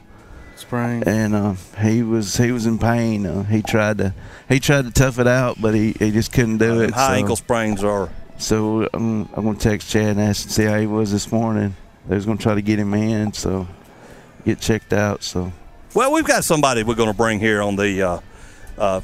sprain. 0.57 1.03
And 1.07 1.34
uh, 1.34 1.55
he 1.80 2.03
was 2.03 2.36
he 2.36 2.53
was 2.53 2.66
in 2.66 2.78
pain. 2.78 3.26
Uh, 3.26 3.42
he 3.44 3.62
tried 3.62 3.99
to 3.99 4.14
he 4.49 4.61
tried 4.61 4.84
to 4.84 4.90
tough 4.92 5.18
it 5.18 5.26
out, 5.26 5.61
but 5.61 5.74
he, 5.74 5.92
he 5.99 6.11
just 6.11 6.32
couldn't 6.32 6.59
do 6.59 6.80
it. 6.82 6.90
high 6.92 7.09
so- 7.09 7.14
ankle 7.14 7.36
sprains 7.36 7.82
are. 7.82 8.11
So 8.38 8.88
I'm 8.94 9.28
I'm 9.34 9.44
gonna 9.44 9.59
text 9.59 9.90
Chad 9.90 10.11
and 10.11 10.20
ask 10.20 10.44
and 10.44 10.53
see 10.53 10.64
how 10.64 10.78
he 10.78 10.86
was 10.86 11.11
this 11.11 11.32
morning. 11.32 11.74
They 12.07 12.14
was 12.14 12.24
gonna 12.26 12.38
try 12.38 12.55
to 12.55 12.62
get 12.62 12.78
him 12.78 12.94
in, 12.94 13.32
so 13.32 13.66
get 14.49 14.61
checked 14.61 14.92
out. 14.92 15.22
So 15.22 15.53
Well, 15.94 16.12
we've 16.12 16.26
got 16.26 16.44
somebody 16.44 16.82
we're 16.82 16.94
going 16.94 17.11
to 17.11 17.16
bring 17.16 17.38
here 17.38 17.61
on 17.61 17.76
the 17.76 18.03
uh, 18.03 18.20
uh, 18.78 19.01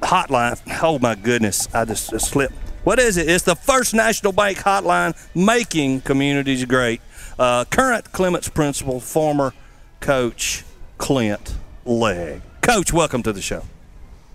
hotline. 0.00 0.60
Oh 0.82 0.98
my 0.98 1.14
goodness, 1.14 1.68
I 1.74 1.84
just, 1.84 2.10
just 2.10 2.30
slipped. 2.30 2.54
What 2.84 2.98
is 2.98 3.16
it? 3.16 3.28
It's 3.28 3.44
the 3.44 3.54
First 3.54 3.94
National 3.94 4.32
Bank 4.32 4.58
hotline, 4.58 5.14
making 5.34 6.00
communities 6.00 6.64
great. 6.64 7.00
Uh, 7.38 7.64
current 7.66 8.10
Clements 8.12 8.48
principal, 8.48 8.98
former 8.98 9.54
coach 10.00 10.64
Clint 10.98 11.54
Legg. 11.84 12.42
Coach, 12.60 12.92
welcome 12.92 13.22
to 13.22 13.32
the 13.32 13.42
show. 13.42 13.64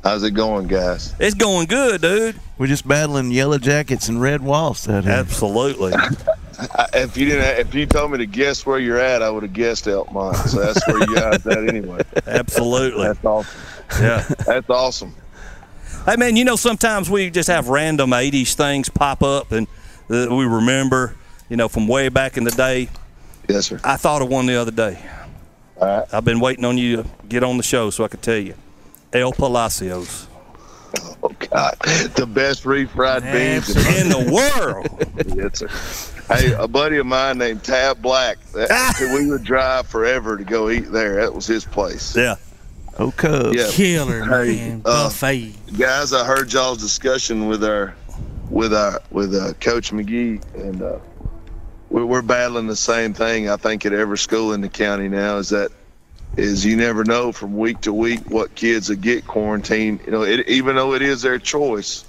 How's 0.03 0.23
it 0.23 0.31
going, 0.31 0.67
guys? 0.67 1.13
It's 1.19 1.35
going 1.35 1.65
good, 1.67 2.01
dude. 2.01 2.39
we're 2.57 2.67
just 2.67 2.87
battling 2.87 3.31
yellow 3.31 3.57
jackets 3.57 4.07
and 4.07 4.21
red 4.21 4.41
walls 4.41 4.87
out 4.87 5.03
here. 5.03 5.13
Absolutely. 5.13 5.93
I, 6.59 6.87
if 6.93 7.17
you 7.17 7.27
didn't, 7.27 7.59
if 7.59 7.73
you 7.73 7.85
told 7.85 8.11
me 8.11 8.17
to 8.19 8.25
guess 8.25 8.65
where 8.65 8.79
you're 8.79 8.99
at, 8.99 9.21
I 9.21 9.29
would 9.29 9.43
have 9.43 9.53
guessed 9.53 9.85
Elkmont. 9.85 10.35
So 10.47 10.59
that's 10.59 10.85
where 10.87 10.99
you 10.99 11.15
guys 11.15 11.45
at 11.45 11.69
anyway. 11.69 12.03
Absolutely. 12.27 13.03
That's 13.03 13.23
awesome. 13.23 13.61
Yeah. 14.01 14.27
That's 14.45 14.69
awesome. 14.69 15.15
Hey 16.05 16.15
man, 16.15 16.35
you 16.35 16.45
know 16.45 16.55
sometimes 16.55 17.09
we 17.09 17.29
just 17.29 17.49
have 17.49 17.67
random 17.67 18.11
'80s 18.11 18.53
things 18.53 18.87
pop 18.87 19.21
up, 19.21 19.51
and 19.51 19.67
uh, 20.09 20.27
we 20.29 20.45
remember, 20.45 21.15
you 21.49 21.57
know, 21.57 21.67
from 21.67 21.87
way 21.87 22.09
back 22.09 22.37
in 22.37 22.43
the 22.43 22.51
day. 22.51 22.89
Yes, 23.49 23.67
sir. 23.67 23.79
I 23.83 23.97
thought 23.97 24.21
of 24.21 24.29
one 24.29 24.45
the 24.45 24.55
other 24.55 24.71
day. 24.71 25.01
All 25.79 25.87
right. 25.87 26.13
I've 26.13 26.25
been 26.25 26.39
waiting 26.39 26.65
on 26.65 26.77
you 26.77 26.97
to 26.97 27.09
get 27.27 27.43
on 27.43 27.57
the 27.57 27.63
show 27.63 27.89
so 27.89 28.03
I 28.03 28.07
could 28.07 28.21
tell 28.21 28.37
you. 28.37 28.55
El 29.13 29.31
Palacios. 29.31 30.27
Oh 31.21 31.35
God, 31.51 31.75
the 32.15 32.25
best 32.25 32.63
refried 32.63 33.21
beans 33.31 33.69
in 33.99 34.09
the 34.09 34.31
world. 34.31 35.35
yes, 35.35 35.59
sir. 35.59 35.67
Hey, 36.27 36.51
a 36.51 36.67
buddy 36.67 36.97
of 36.97 37.05
mine 37.05 37.37
named 37.37 37.63
Tab 37.63 38.01
Black. 38.01 38.37
That, 38.51 38.95
we 39.13 39.29
would 39.29 39.43
drive 39.43 39.87
forever 39.87 40.35
to 40.37 40.43
go 40.43 40.69
eat 40.69 40.91
there. 40.91 41.15
That 41.15 41.33
was 41.33 41.47
his 41.47 41.63
place. 41.63 42.15
Yeah. 42.15 42.35
Oh, 42.99 43.11
Cubs. 43.11 43.55
Yeah. 43.55 43.67
Killer, 43.71 44.25
Hey, 44.25 44.55
man. 44.57 44.81
uh, 44.83 45.05
Buffet. 45.05 45.53
guys, 45.77 46.11
I 46.13 46.25
heard 46.25 46.51
y'all's 46.51 46.79
discussion 46.79 47.47
with 47.47 47.63
our 47.63 47.95
with 48.49 48.73
our 48.73 49.01
with 49.11 49.33
uh, 49.35 49.53
Coach 49.61 49.91
McGehee, 49.91 50.43
and 50.55 50.81
uh, 50.81 50.97
we're, 51.89 52.05
we're 52.05 52.21
battling 52.21 52.67
the 52.67 52.75
same 52.75 53.13
thing. 53.13 53.49
I 53.49 53.55
think 53.55 53.85
at 53.85 53.93
every 53.93 54.17
school 54.17 54.51
in 54.53 54.61
the 54.61 54.69
county 54.69 55.07
now 55.07 55.37
is 55.37 55.49
that 55.49 55.69
is 56.35 56.65
you 56.65 56.75
never 56.75 57.03
know 57.05 57.31
from 57.31 57.55
week 57.57 57.81
to 57.81 57.93
week 57.93 58.19
what 58.29 58.53
kids 58.55 58.89
will 58.89 58.95
get 58.97 59.25
quarantined. 59.27 59.99
You 60.05 60.11
know, 60.11 60.23
it, 60.23 60.47
even 60.49 60.75
though 60.75 60.93
it 60.93 61.01
is 61.01 61.21
their 61.21 61.39
choice, 61.39 62.03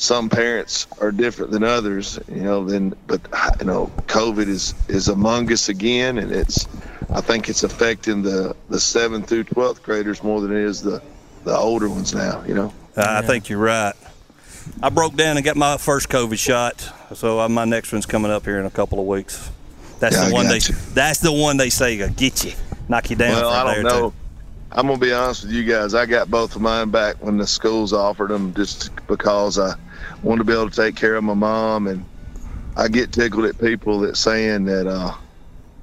some 0.00 0.30
parents 0.30 0.86
are 1.02 1.12
different 1.12 1.50
than 1.52 1.62
others. 1.62 2.18
You 2.28 2.42
know, 2.42 2.64
then 2.64 2.94
but 3.06 3.20
you 3.60 3.66
know, 3.66 3.92
COVID 4.06 4.48
is 4.48 4.74
is 4.88 5.08
among 5.08 5.52
us 5.52 5.68
again, 5.68 6.16
and 6.16 6.32
it's 6.32 6.66
I 7.10 7.20
think 7.20 7.50
it's 7.50 7.62
affecting 7.64 8.22
the 8.22 8.56
the 8.70 8.80
seventh 8.80 9.28
through 9.28 9.44
twelfth 9.44 9.82
graders 9.82 10.22
more 10.22 10.40
than 10.40 10.52
it 10.52 10.62
is 10.62 10.80
the 10.80 11.02
the 11.44 11.54
older 11.54 11.88
ones 11.88 12.14
now. 12.14 12.42
You 12.46 12.54
know. 12.54 12.74
I 12.96 13.20
think 13.22 13.48
you're 13.50 13.58
right. 13.58 13.94
I 14.82 14.88
broke 14.88 15.14
down 15.16 15.36
and 15.36 15.44
got 15.44 15.56
my 15.56 15.76
first 15.76 16.08
COVID 16.08 16.38
shot, 16.38 16.86
so 17.14 17.38
uh, 17.40 17.48
my 17.48 17.66
next 17.66 17.92
one's 17.92 18.06
coming 18.06 18.30
up 18.30 18.44
here 18.44 18.58
in 18.58 18.66
a 18.66 18.70
couple 18.70 19.00
of 19.00 19.06
weeks. 19.06 19.50
That's 20.00 20.16
Yeah, 20.16 20.24
the 20.24 20.30
I 20.30 20.32
one 20.32 20.48
they. 20.48 20.54
you. 20.56 20.74
That's 20.94 21.20
the 21.20 21.32
one 21.32 21.58
they 21.58 21.68
say 21.70 22.00
uh, 22.00 22.08
get 22.08 22.42
you, 22.42 22.52
knock 22.88 23.10
you 23.10 23.16
down. 23.16 23.34
Well, 23.34 23.50
I 23.50 23.74
don't 23.74 23.84
know. 23.84 24.14
I'm 24.72 24.86
gonna 24.86 24.98
be 24.98 25.12
honest 25.12 25.44
with 25.44 25.52
you 25.52 25.64
guys. 25.64 25.94
I 25.94 26.06
got 26.06 26.30
both 26.30 26.56
of 26.56 26.62
mine 26.62 26.90
back 26.90 27.16
when 27.22 27.36
the 27.36 27.46
schools 27.46 27.92
offered 27.92 28.30
them, 28.30 28.54
just 28.54 28.90
because 29.06 29.58
I 29.58 29.74
wanted 30.22 30.38
to 30.40 30.44
be 30.44 30.52
able 30.52 30.70
to 30.70 30.76
take 30.76 30.96
care 30.96 31.14
of 31.14 31.24
my 31.24 31.34
mom, 31.34 31.86
and 31.86 32.04
I 32.76 32.88
get 32.88 33.12
tickled 33.12 33.44
at 33.44 33.58
people 33.58 34.00
that 34.00 34.16
saying 34.16 34.64
that 34.64 34.86
uh, 34.86 35.14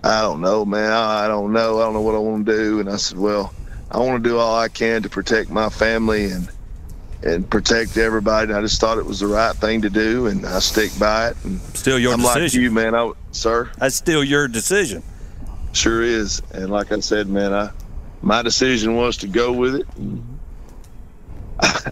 I 0.03 0.22
don't 0.22 0.41
know, 0.41 0.65
man. 0.65 0.91
I 0.91 1.28
don't 1.28 1.53
know. 1.53 1.80
I 1.80 1.84
don't 1.84 1.93
know 1.93 2.01
what 2.01 2.15
I 2.15 2.20
want 2.20 2.45
to 2.45 2.57
do. 2.57 2.80
And 2.80 2.89
I 2.89 2.97
said, 2.97 3.18
well, 3.18 3.53
I 3.91 3.99
want 3.99 4.24
to 4.24 4.30
do 4.30 4.38
all 4.38 4.57
I 4.57 4.68
can 4.68 5.03
to 5.03 5.09
protect 5.09 5.49
my 5.49 5.70
family 5.70 6.32
and 6.32 6.49
and 7.24 7.49
protect 7.49 7.97
everybody. 7.97 8.49
And 8.49 8.57
I 8.57 8.61
just 8.61 8.80
thought 8.80 8.99
it 8.99 9.05
was 9.05 9.20
the 9.20 9.28
right 9.28 9.55
thing 9.55 9.82
to 9.82 9.89
do, 9.89 10.28
and 10.28 10.45
I 10.45 10.59
stick 10.59 10.91
by 10.99 11.30
it. 11.30 11.38
And 11.43 11.59
Still 11.74 11.97
your 11.97 12.15
decision. 12.15 12.36
I'm 12.36 12.43
like 12.43 12.53
you, 12.53 12.72
man. 12.72 12.95
I, 12.95 13.11
sir. 13.32 13.72
That's 13.78 13.95
still 13.95 14.24
your 14.24 14.47
decision. 14.47 15.03
Sure 15.74 16.01
is. 16.01 16.41
And 16.53 16.70
like 16.70 16.91
I 16.91 16.99
said, 16.99 17.28
man, 17.28 17.53
I 17.53 17.72
my 18.22 18.41
decision 18.41 18.95
was 18.95 19.18
to 19.18 19.28
go 19.28 19.51
with 19.51 19.76
it. 19.76 19.88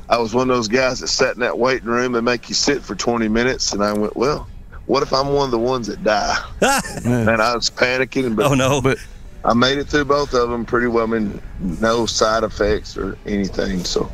I 0.09 0.17
was 0.17 0.33
one 0.33 0.49
of 0.49 0.55
those 0.55 0.67
guys 0.67 0.99
that 0.99 1.07
sat 1.07 1.33
in 1.33 1.39
that 1.39 1.57
waiting 1.57 1.87
room 1.87 2.15
and 2.15 2.23
make 2.25 2.49
you 2.49 2.55
sit 2.55 2.83
for 2.83 2.95
20 2.95 3.27
minutes. 3.27 3.73
And 3.73 3.83
I 3.83 3.93
went, 3.93 4.15
well, 4.15 4.47
what 4.85 5.03
if 5.03 5.11
I'm 5.13 5.29
one 5.29 5.45
of 5.45 5.51
the 5.51 5.59
ones 5.59 5.87
that 5.87 6.03
die? 6.03 6.37
and 7.05 7.41
I 7.41 7.55
was 7.55 7.69
panicking. 7.69 8.35
But, 8.35 8.51
oh, 8.51 8.53
no. 8.53 8.81
But 8.81 8.97
I 9.43 9.53
made 9.53 9.77
it 9.77 9.87
through 9.87 10.05
both 10.05 10.33
of 10.33 10.49
them 10.49 10.65
pretty 10.65 10.87
well. 10.87 11.03
I 11.03 11.19
mean, 11.19 11.41
no 11.59 12.05
side 12.05 12.43
effects 12.43 12.97
or 12.97 13.17
anything. 13.25 13.83
So, 13.83 14.11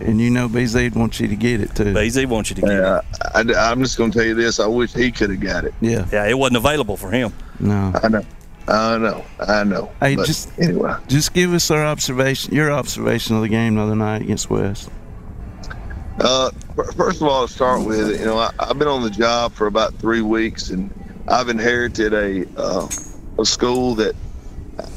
And 0.00 0.20
you 0.20 0.30
know 0.30 0.48
BZ 0.48 0.94
wants 0.96 1.20
you 1.20 1.28
to 1.28 1.36
get 1.36 1.60
it 1.60 1.74
too. 1.74 1.94
BZ 1.94 2.26
wants 2.26 2.50
you 2.50 2.56
to 2.56 2.62
get 2.62 2.72
it. 2.72 2.80
yeah, 2.80 3.00
I, 3.34 3.72
am 3.72 3.82
just 3.82 3.96
going 3.96 4.10
to 4.10 4.18
tell 4.18 4.26
you 4.26 4.34
this. 4.34 4.60
I 4.60 4.66
wish 4.66 4.92
he 4.92 5.10
could 5.12 5.30
have 5.30 5.40
got 5.40 5.64
it. 5.64 5.74
Yeah. 5.80 6.06
Yeah, 6.12 6.26
it 6.26 6.38
wasn't 6.38 6.58
available 6.58 6.96
for 6.96 7.10
him. 7.10 7.32
No. 7.60 7.92
I 8.02 8.08
know. 8.08 8.24
I 8.66 8.96
know. 8.98 9.24
I 9.40 9.64
know. 9.64 9.92
Hey, 10.00 10.16
But 10.16 10.26
just 10.26 10.50
anyway. 10.58 10.96
just 11.06 11.34
give 11.34 11.52
us 11.52 11.70
our 11.70 11.84
observation, 11.84 12.54
your 12.54 12.72
observation 12.72 13.36
of 13.36 13.42
the 13.42 13.48
game 13.48 13.74
the 13.74 13.82
other 13.82 13.96
night 13.96 14.22
against 14.22 14.48
West. 14.48 14.90
Uh, 16.20 16.50
first 16.96 17.20
of 17.20 17.24
all, 17.28 17.46
to 17.46 17.52
start 17.52 17.84
with, 17.84 18.18
you 18.18 18.24
know, 18.24 18.38
I, 18.38 18.50
I've 18.58 18.78
been 18.78 18.88
on 18.88 19.02
the 19.02 19.10
job 19.10 19.52
for 19.52 19.66
about 19.66 19.94
three 19.96 20.22
weeks, 20.22 20.70
and 20.70 20.90
I've 21.28 21.48
inherited 21.48 22.14
a 22.14 22.46
uh, 22.56 22.88
a 23.38 23.44
school 23.44 23.94
that 23.96 24.14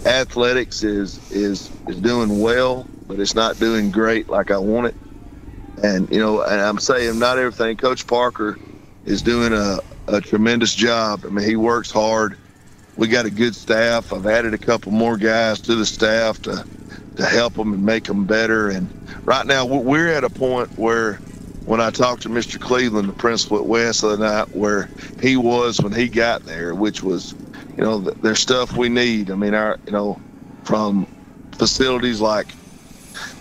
athletics 0.05 0.83
is 0.83 1.31
is 1.31 1.71
is 1.87 1.97
doing 1.97 2.39
well, 2.39 2.87
but 3.07 3.19
it's 3.19 3.35
not 3.35 3.59
doing 3.59 3.91
great 3.91 4.29
like 4.29 4.51
I 4.51 4.57
want 4.57 4.87
it. 4.87 4.95
And 5.83 6.09
you 6.11 6.19
know, 6.19 6.41
and 6.41 6.61
I'm 6.61 6.79
saying 6.79 7.19
not 7.19 7.37
everything. 7.37 7.77
Coach 7.77 8.07
Parker 8.07 8.57
is 9.05 9.21
doing 9.21 9.53
a, 9.53 9.79
a 10.07 10.21
tremendous 10.21 10.73
job. 10.73 11.23
I 11.25 11.29
mean, 11.29 11.47
he 11.47 11.55
works 11.55 11.91
hard. 11.91 12.37
We 12.97 13.07
got 13.07 13.25
a 13.25 13.31
good 13.31 13.55
staff. 13.55 14.11
I've 14.11 14.25
added 14.25 14.53
a 14.53 14.57
couple 14.57 14.91
more 14.91 15.17
guys 15.17 15.61
to 15.61 15.75
the 15.75 15.85
staff 15.85 16.41
to 16.43 16.65
to 17.17 17.25
help 17.25 17.55
them 17.55 17.73
and 17.73 17.83
make 17.83 18.03
them 18.03 18.25
better. 18.25 18.69
And 18.69 18.87
right 19.23 19.45
now, 19.45 19.65
we- 19.65 19.79
we're 19.79 20.07
at 20.09 20.23
a 20.23 20.29
point 20.29 20.69
where, 20.77 21.19
when 21.65 21.81
I 21.81 21.89
talked 21.89 22.21
to 22.23 22.29
Mr. 22.29 22.59
Cleveland, 22.59 23.09
the 23.09 23.13
principal 23.13 23.57
at 23.57 23.65
West 23.65 24.01
the 24.01 24.17
night, 24.17 24.55
where 24.55 24.87
he 25.19 25.35
was 25.35 25.81
when 25.81 25.93
he 25.93 26.07
got 26.07 26.45
there, 26.45 26.75
which 26.75 27.01
was, 27.01 27.33
you 27.75 27.83
know, 27.83 27.99
there's 28.21 28.39
stuff 28.39 28.77
we 28.77 28.87
need. 28.89 29.31
I 29.31 29.35
mean, 29.35 29.55
our, 29.55 29.79
you 29.87 29.91
know, 29.91 30.19
from 30.63 31.07
facilities 31.57 32.21
like 32.21 32.47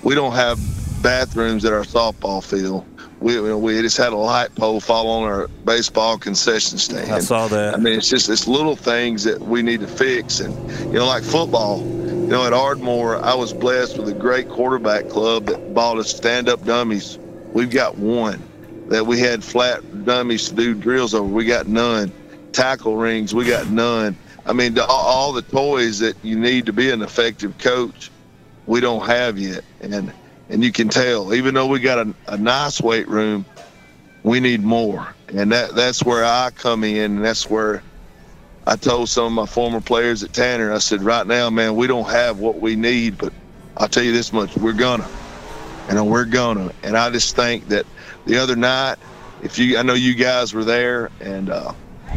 we 0.03 0.15
don't 0.15 0.33
have 0.33 0.59
bathrooms 1.03 1.65
at 1.65 1.73
our 1.73 1.83
softball 1.85 2.43
field. 2.43 2.85
We, 3.27 3.35
you 3.35 3.49
know, 3.49 3.59
we 3.59 3.83
just 3.83 3.97
had 3.97 4.13
a 4.13 4.17
light 4.17 4.55
pole 4.55 4.79
fall 4.79 5.09
on 5.09 5.25
our 5.25 5.49
baseball 5.65 6.17
concession 6.17 6.79
stand. 6.79 7.11
I 7.11 7.19
saw 7.19 7.49
that. 7.49 7.75
I 7.75 7.77
mean, 7.77 7.99
it's 7.99 8.09
just 8.09 8.29
it's 8.29 8.47
little 8.47 8.77
things 8.77 9.25
that 9.25 9.41
we 9.41 9.63
need 9.63 9.81
to 9.81 9.89
fix, 9.89 10.39
and 10.39 10.55
you 10.93 11.01
know, 11.01 11.07
like 11.07 11.25
football. 11.25 11.81
You 11.81 12.29
know, 12.29 12.47
at 12.47 12.53
Ardmore, 12.53 13.17
I 13.17 13.35
was 13.35 13.53
blessed 13.53 13.99
with 13.99 14.09
a 14.11 14.15
great 14.15 14.49
quarterback 14.49 15.09
club 15.09 15.47
that 15.47 15.75
bought 15.75 15.99
us 15.99 16.15
stand-up 16.15 16.65
dummies. 16.65 17.19
We've 17.53 17.69
got 17.69 17.99
one 17.99 18.41
that 18.91 19.05
we 19.05 19.19
had 19.19 19.43
flat 19.43 20.05
dummies 20.05 20.51
to 20.51 20.55
do 20.55 20.75
drills 20.75 21.13
over. 21.13 21.27
We 21.27 21.47
got 21.47 21.67
none. 21.67 22.13
Tackle 22.53 22.97
rings, 22.97 23.35
we 23.35 23.45
got 23.45 23.69
none. 23.71 24.17
I 24.45 24.53
mean, 24.53 24.79
all 24.79 25.33
the 25.33 25.43
toys 25.43 25.99
that 25.99 26.15
you 26.23 26.39
need 26.39 26.65
to 26.67 26.73
be 26.73 26.93
an 26.93 27.03
effective 27.03 27.59
coach, 27.59 28.09
we 28.67 28.81
don't 28.81 29.05
have 29.05 29.37
yet, 29.37 29.65
and 29.81 30.13
and 30.49 30.63
you 30.63 30.73
can 30.73 30.89
tell. 30.89 31.35
Even 31.35 31.55
though 31.55 31.67
we 31.67 31.81
got 31.81 32.07
a, 32.07 32.15
a 32.29 32.37
nice 32.37 32.81
weight 32.81 33.09
room, 33.09 33.45
we 34.23 34.41
need 34.41 34.63
more, 34.63 35.15
and 35.29 35.53
that 35.53 35.75
that's 35.75 36.03
where 36.03 36.25
I 36.25 36.51
come 36.55 36.85
in, 36.85 37.17
and 37.17 37.25
that's 37.25 37.49
where 37.49 37.83
I 38.67 38.77
told 38.77 39.09
some 39.09 39.27
of 39.27 39.33
my 39.33 39.47
former 39.47 39.81
players 39.81 40.23
at 40.23 40.33
Tanner. 40.33 40.73
I 40.73 40.79
said, 40.79 41.03
right 41.03 41.27
now, 41.27 41.49
man, 41.51 41.77
we 41.77 41.87
don't 41.87 42.09
have 42.09 42.41
what 42.41 42.61
we 42.61 42.75
need, 42.75 43.19
but 43.19 43.33
I'll 43.77 43.89
tell 43.89 44.03
you 44.03 44.13
this 44.13 44.33
much: 44.33 44.57
we're 44.57 44.73
gonna, 44.73 45.09
and 45.89 46.11
we're 46.11 46.25
gonna. 46.25 46.73
And 46.83 46.97
I 46.97 47.11
just 47.11 47.37
think 47.37 47.69
that 47.69 47.87
the 48.27 48.39
other 48.39 48.57
night, 48.57 48.97
if 49.43 49.59
you, 49.59 49.79
I 49.79 49.83
know 49.83 49.95
you 49.95 50.15
guys 50.15 50.53
were 50.53 50.65
there, 50.65 51.11
and 51.21 51.51
uh, 51.51 51.73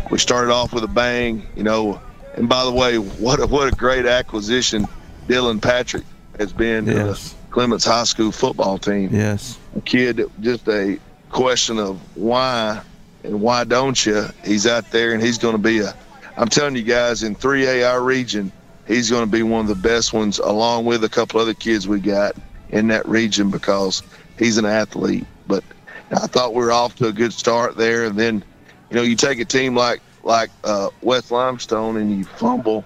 we 0.10 0.18
started 0.18 0.52
off 0.52 0.74
with 0.74 0.84
a 0.84 0.88
bang, 0.88 1.48
you 1.56 1.64
know. 1.64 2.02
And 2.36 2.48
by 2.48 2.64
the 2.64 2.72
way, 2.72 2.98
what 2.98 3.40
a, 3.40 3.48
what 3.48 3.72
a 3.72 3.76
great 3.76 4.06
acquisition 4.06 4.88
Dylan 5.28 5.62
Patrick 5.62 6.06
has 6.40 6.54
been 6.54 6.86
Yes. 6.86 7.36
Clements 7.52 7.86
High 7.86 8.04
School 8.04 8.32
football 8.32 8.78
team. 8.78 9.10
Yes. 9.12 9.58
a 9.76 9.82
kid 9.82 10.22
just 10.40 10.68
a 10.68 11.00
question 11.30 11.80
of 11.80 12.00
why 12.16 12.82
and 13.24 13.42
why 13.42 13.64
don't 13.64 14.06
you 14.06 14.26
he's 14.44 14.66
out 14.66 14.90
there 14.92 15.14
and 15.14 15.22
he's 15.22 15.38
going 15.38 15.54
to 15.54 15.62
be 15.62 15.80
a 15.80 15.94
i'm 16.38 16.48
telling 16.48 16.76
you 16.76 16.82
guys 16.82 17.22
in 17.22 17.36
3a 17.36 17.88
our 17.88 18.02
region 18.02 18.52
he's 18.90 19.10
going 19.10 19.24
to 19.24 19.32
be 19.32 19.44
one 19.44 19.62
of 19.62 19.68
the 19.68 19.88
best 19.88 20.12
ones 20.12 20.40
along 20.40 20.84
with 20.84 21.04
a 21.04 21.10
couple 21.10 21.40
other 21.40 21.54
kids 21.54 21.88
we 21.88 22.00
got 22.00 22.36
in 22.72 22.88
that 22.88 23.08
region 23.08 23.50
because 23.50 24.04
he's 24.38 24.58
an 24.58 24.66
athlete. 24.66 25.26
But 25.48 25.64
i 26.12 26.28
thought 26.28 26.54
we 26.54 26.64
were 26.64 26.72
off 26.72 26.96
to 26.96 27.08
a 27.08 27.14
good 27.14 27.32
start 27.32 27.78
there. 27.78 28.06
And 28.06 28.18
then 28.18 28.44
you 28.90 28.96
know 28.96 29.04
you 29.04 29.16
take 29.16 29.40
a 29.40 29.46
team 29.46 29.76
like 29.76 30.02
like 30.24 30.50
uh, 30.66 30.90
west 31.02 31.32
limestone 31.32 31.98
and 31.98 32.12
you 32.18 32.26
fumble 32.26 32.84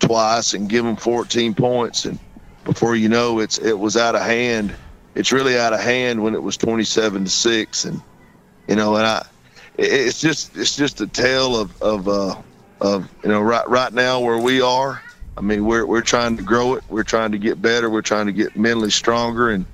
twice 0.00 0.52
and 0.52 0.68
give 0.68 0.84
them 0.84 0.96
14 0.96 1.54
points 1.54 2.04
and 2.04 2.18
before 2.64 2.96
you 2.96 3.08
know 3.08 3.38
it's 3.38 3.58
it 3.58 3.78
was 3.78 3.96
out 3.96 4.14
of 4.14 4.22
hand. 4.22 4.74
It's 5.14 5.32
really 5.32 5.58
out 5.58 5.72
of 5.72 5.80
hand 5.80 6.22
when 6.22 6.34
it 6.34 6.42
was 6.42 6.56
27 6.56 7.24
to 7.24 7.30
6 7.30 7.84
and 7.84 8.02
you 8.66 8.74
know 8.76 8.96
and 8.96 9.06
i 9.06 9.24
it's 9.76 10.20
just 10.20 10.56
it's 10.56 10.76
just 10.76 11.00
a 11.00 11.06
tale 11.06 11.56
of 11.56 11.82
of 11.82 12.08
uh 12.08 12.34
of 12.80 13.12
you 13.22 13.28
know 13.28 13.40
right 13.40 13.68
right 13.68 13.92
now 13.92 14.20
where 14.20 14.38
we 14.38 14.60
are. 14.60 15.02
I 15.36 15.40
mean 15.40 15.64
we're 15.64 15.86
we're 15.86 16.00
trying 16.00 16.36
to 16.36 16.42
grow 16.42 16.74
it. 16.74 16.84
We're 16.88 17.02
trying 17.04 17.32
to 17.32 17.38
get 17.38 17.60
better. 17.60 17.90
We're 17.90 18.02
trying 18.02 18.26
to 18.26 18.32
get 18.32 18.56
mentally 18.56 18.90
stronger 18.90 19.50
and 19.50 19.66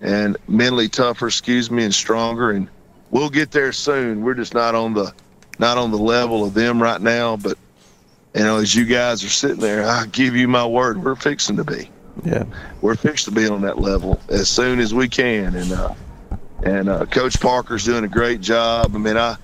and 0.00 0.36
mentally 0.48 0.88
tougher 0.88 1.28
excuse 1.28 1.70
me 1.70 1.84
and 1.84 1.94
stronger. 1.94 2.50
And 2.50 2.68
we'll 3.10 3.30
get 3.30 3.50
there 3.50 3.72
soon. 3.72 4.22
We're 4.22 4.34
just 4.34 4.54
not 4.54 4.74
on 4.74 4.94
the 4.94 5.12
not 5.58 5.78
on 5.78 5.90
the 5.90 5.98
level 5.98 6.44
of 6.44 6.54
them 6.54 6.82
right 6.82 7.00
now. 7.00 7.36
But 7.36 7.58
you 8.34 8.42
know 8.42 8.56
as 8.56 8.74
you 8.74 8.84
guys 8.84 9.24
are 9.24 9.28
sitting 9.28 9.60
there 9.60 9.86
i 9.86 10.06
give 10.06 10.34
you 10.34 10.48
my 10.48 10.66
word 10.66 11.02
we're 11.02 11.14
fixing 11.14 11.56
to 11.56 11.64
be 11.64 11.88
Yeah. 12.24 12.44
we're 12.80 12.94
fixed 12.94 13.24
to 13.26 13.30
be 13.30 13.48
on 13.48 13.62
that 13.62 13.78
level 13.78 14.20
as 14.28 14.48
soon 14.48 14.80
as 14.80 14.92
we 14.92 15.08
can. 15.08 15.54
And 15.54 15.72
uh, 15.72 15.94
and 16.62 16.88
uh, 16.88 17.06
Coach 17.06 17.40
Parker's 17.40 17.84
doing 17.84 18.04
a 18.04 18.08
great 18.08 18.40
job. 18.40 18.92
I 18.94 18.98
mean, 18.98 19.16
I 19.16 19.36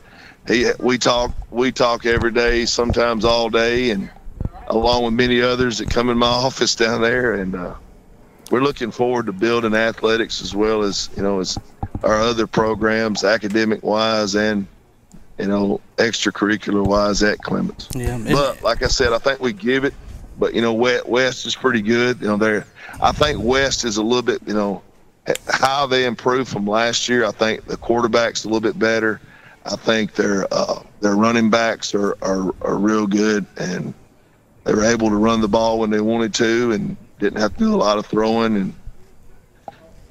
he 0.47 0.71
we 0.79 0.99
talk 0.99 1.33
we 1.51 1.73
talk 1.73 2.07
every 2.07 2.33
day, 2.33 2.65
sometimes 2.67 3.25
all 3.25 3.51
day, 3.51 3.91
and 3.91 4.11
along 4.69 5.05
with 5.05 5.15
many 5.15 5.41
others 5.41 5.79
that 5.79 5.91
come 5.91 6.11
in 6.11 6.19
my 6.19 6.27
office 6.47 6.75
down 6.75 7.03
there. 7.03 7.35
And 7.35 7.55
uh, 7.55 7.75
we're 8.51 8.63
looking 8.63 8.91
forward 8.91 9.27
to 9.27 9.33
building 9.33 9.75
athletics 9.75 10.43
as 10.43 10.55
well 10.55 10.83
as 10.83 11.11
you 11.17 11.23
know 11.23 11.41
as 11.41 11.59
our 12.03 12.21
other 12.21 12.47
programs, 12.47 13.25
academic 13.25 13.83
wise 13.83 14.35
and 14.35 14.67
you 15.39 15.47
know 15.47 15.81
extracurricular 15.97 16.85
wise 16.85 17.23
at 17.23 17.39
Clements. 17.39 17.89
Yeah, 17.95 18.19
But 18.25 18.63
like 18.63 18.83
I 18.83 18.89
said, 18.89 19.13
I 19.13 19.19
think 19.19 19.41
we 19.41 19.53
give 19.53 19.85
it. 19.85 19.95
But 20.39 20.55
you 20.55 20.63
know, 20.63 20.73
We- 20.73 21.01
West 21.07 21.47
is 21.47 21.57
pretty 21.57 21.83
good. 21.83 22.21
You 22.21 22.29
know, 22.29 22.37
they're. 22.37 22.67
I 23.01 23.13
think 23.13 23.39
West 23.43 23.85
is 23.85 23.97
a 23.97 24.03
little 24.03 24.23
bit. 24.23 24.41
You 24.47 24.55
know, 24.55 24.83
how 25.49 25.87
they 25.87 26.05
improved 26.07 26.49
from 26.51 26.67
last 26.67 27.09
year. 27.09 27.25
I 27.25 27.33
think 27.33 27.67
the 27.67 27.77
quarterback's 27.77 28.45
a 28.45 28.49
little 28.49 28.61
bit 28.61 28.79
better. 28.79 29.21
I 29.65 29.77
think 29.77 30.15
their 30.15 30.47
uh, 30.53 30.83
their 31.01 31.17
running 31.17 31.51
backs 31.51 31.95
are, 31.95 32.17
are 32.23 32.55
are 32.63 32.77
real 32.77 33.07
good, 33.07 33.47
and 33.59 33.93
they 34.65 34.75
were 34.75 34.85
able 34.85 35.11
to 35.11 35.17
run 35.17 35.41
the 35.41 35.49
ball 35.49 35.79
when 35.79 35.91
they 35.91 36.01
wanted 36.01 36.35
to, 36.35 36.73
and 36.73 36.97
didn't 37.19 37.41
have 37.41 37.53
to 37.55 37.59
do 37.59 37.75
a 37.75 37.77
lot 37.77 37.99
of 37.99 38.07
throwing. 38.07 38.57
And 38.57 38.75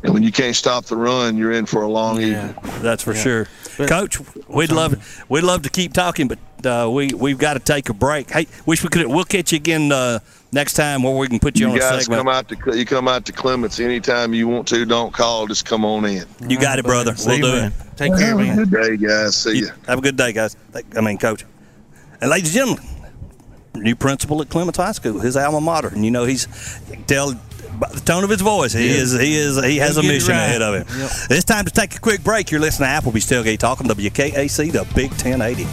and 0.04 0.14
when 0.14 0.24
you 0.24 0.32
can't 0.32 0.56
stop 0.56 0.86
the 0.86 0.96
run, 0.96 1.38
you're 1.38 1.52
in 1.54 1.66
for 1.66 1.82
a 1.82 1.88
long 1.88 2.22
evening. 2.22 2.56
That's 2.82 3.04
for 3.04 3.14
Yeah. 3.14 3.22
sure, 3.22 3.48
Coach. 3.88 4.20
We'd 4.48 4.72
love 4.72 5.26
we'd 5.30 5.44
love 5.44 5.64
to 5.64 5.70
keep 5.70 5.94
talking, 5.94 6.28
but 6.28 6.40
uh, 6.66 6.90
we 6.90 7.10
we've 7.14 7.38
got 7.38 7.54
to 7.54 7.60
take 7.60 7.90
a 7.90 7.94
break. 7.94 8.32
Hey, 8.32 8.48
wish 8.66 8.84
we 8.84 8.90
could. 8.90 9.08
We'll 9.08 9.24
catch 9.26 9.52
you 9.52 9.58
again 9.58 9.92
uh, 9.92 10.20
next 10.52 10.74
time 10.74 11.04
where 11.04 11.16
we 11.16 11.28
can 11.28 11.40
put 11.40 11.60
you, 11.60 11.68
You 11.68 11.72
on 11.74 11.78
a 11.78 11.80
guys 11.82 12.02
segment. 12.06 12.20
come 12.20 12.28
out 12.30 12.48
to 12.50 12.78
you 12.78 12.86
come 12.86 13.08
out 13.08 13.26
to 13.26 13.32
Clements 13.32 13.80
anytime 13.80 14.34
you 14.34 14.48
want 14.48 14.68
to. 14.70 14.86
Don't 14.86 15.14
call, 15.14 15.48
just 15.48 15.66
come 15.66 15.84
on 15.86 16.06
in. 16.06 16.26
You 16.48 16.60
got 16.60 16.80
it, 16.80 16.86
brother. 16.86 17.14
we'll 17.26 17.38
do 17.38 17.56
it. 17.66 17.74
Take 17.96 18.16
care, 18.18 18.38
Have 18.38 18.60
a 18.60 18.66
good 18.66 18.72
day, 18.72 18.98
guys. 18.98 19.36
See 19.36 19.58
you. 19.60 19.70
Have 19.88 20.00
a 20.00 20.02
good 20.02 20.18
day, 20.18 20.32
guys. 20.32 20.56
Thank- 20.72 20.96
I 20.98 21.02
mean, 21.02 21.18
coach. 21.18 21.44
And 22.22 22.30
ladies 22.30 22.56
and 22.56 22.68
gentlemen, 22.78 22.86
new 23.76 23.96
principal 23.96 24.42
at 24.42 24.50
Clements 24.50 24.78
High 24.78 24.92
School, 24.92 25.20
his 25.20 25.36
alma 25.38 25.62
mater, 25.62 25.88
and 25.90 26.04
you 26.06 26.12
know 26.12 26.26
he's 26.26 26.48
tell 27.08 27.34
by 27.80 27.88
the 27.94 28.00
tone 28.00 28.24
of 28.24 28.30
his 28.30 28.42
voice, 28.42 28.74
he 28.74 28.88
Yeah. 28.88 29.02
is 29.02 29.12
he 29.14 29.36
is 29.36 29.64
he 29.64 29.78
has 29.78 29.96
He'll 29.96 30.06
a 30.06 30.08
mission 30.08 30.32
right. 30.34 30.44
ahead 30.46 30.62
of 30.62 30.76
him. 30.76 31.00
Yep. 31.00 31.12
It's 31.32 31.46
time 31.46 31.66
to 31.66 31.72
take 31.72 31.96
a 31.96 32.00
quick 32.00 32.24
break. 32.24 32.52
You're 32.52 32.60
listening 32.62 32.90
to 32.90 33.10
Applebee's 33.10 33.26
Tailgate 33.30 33.60
Talk 33.60 33.82
on 33.82 33.88
WKAC, 33.88 34.72
the 34.72 34.86
Big 34.96 35.12
1080. 35.12 35.66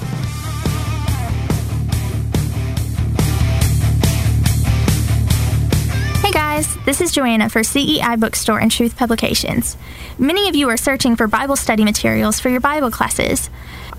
Hey 6.23 6.31
guys, 6.33 6.77
this 6.87 7.01
is 7.01 7.13
Joanna 7.13 7.49
for 7.51 7.63
CEI 7.63 8.17
Bookstore 8.17 8.59
and 8.61 8.71
Truth 8.71 8.97
Publications. 8.97 9.77
Many 10.19 10.49
of 10.49 10.55
you 10.57 10.69
are 10.71 10.77
searching 10.77 11.17
for 11.17 11.27
Bible 11.27 11.57
study 11.57 11.85
materials 11.85 12.41
for 12.41 12.49
your 12.49 12.61
Bible 12.61 12.91
classes. 12.91 13.51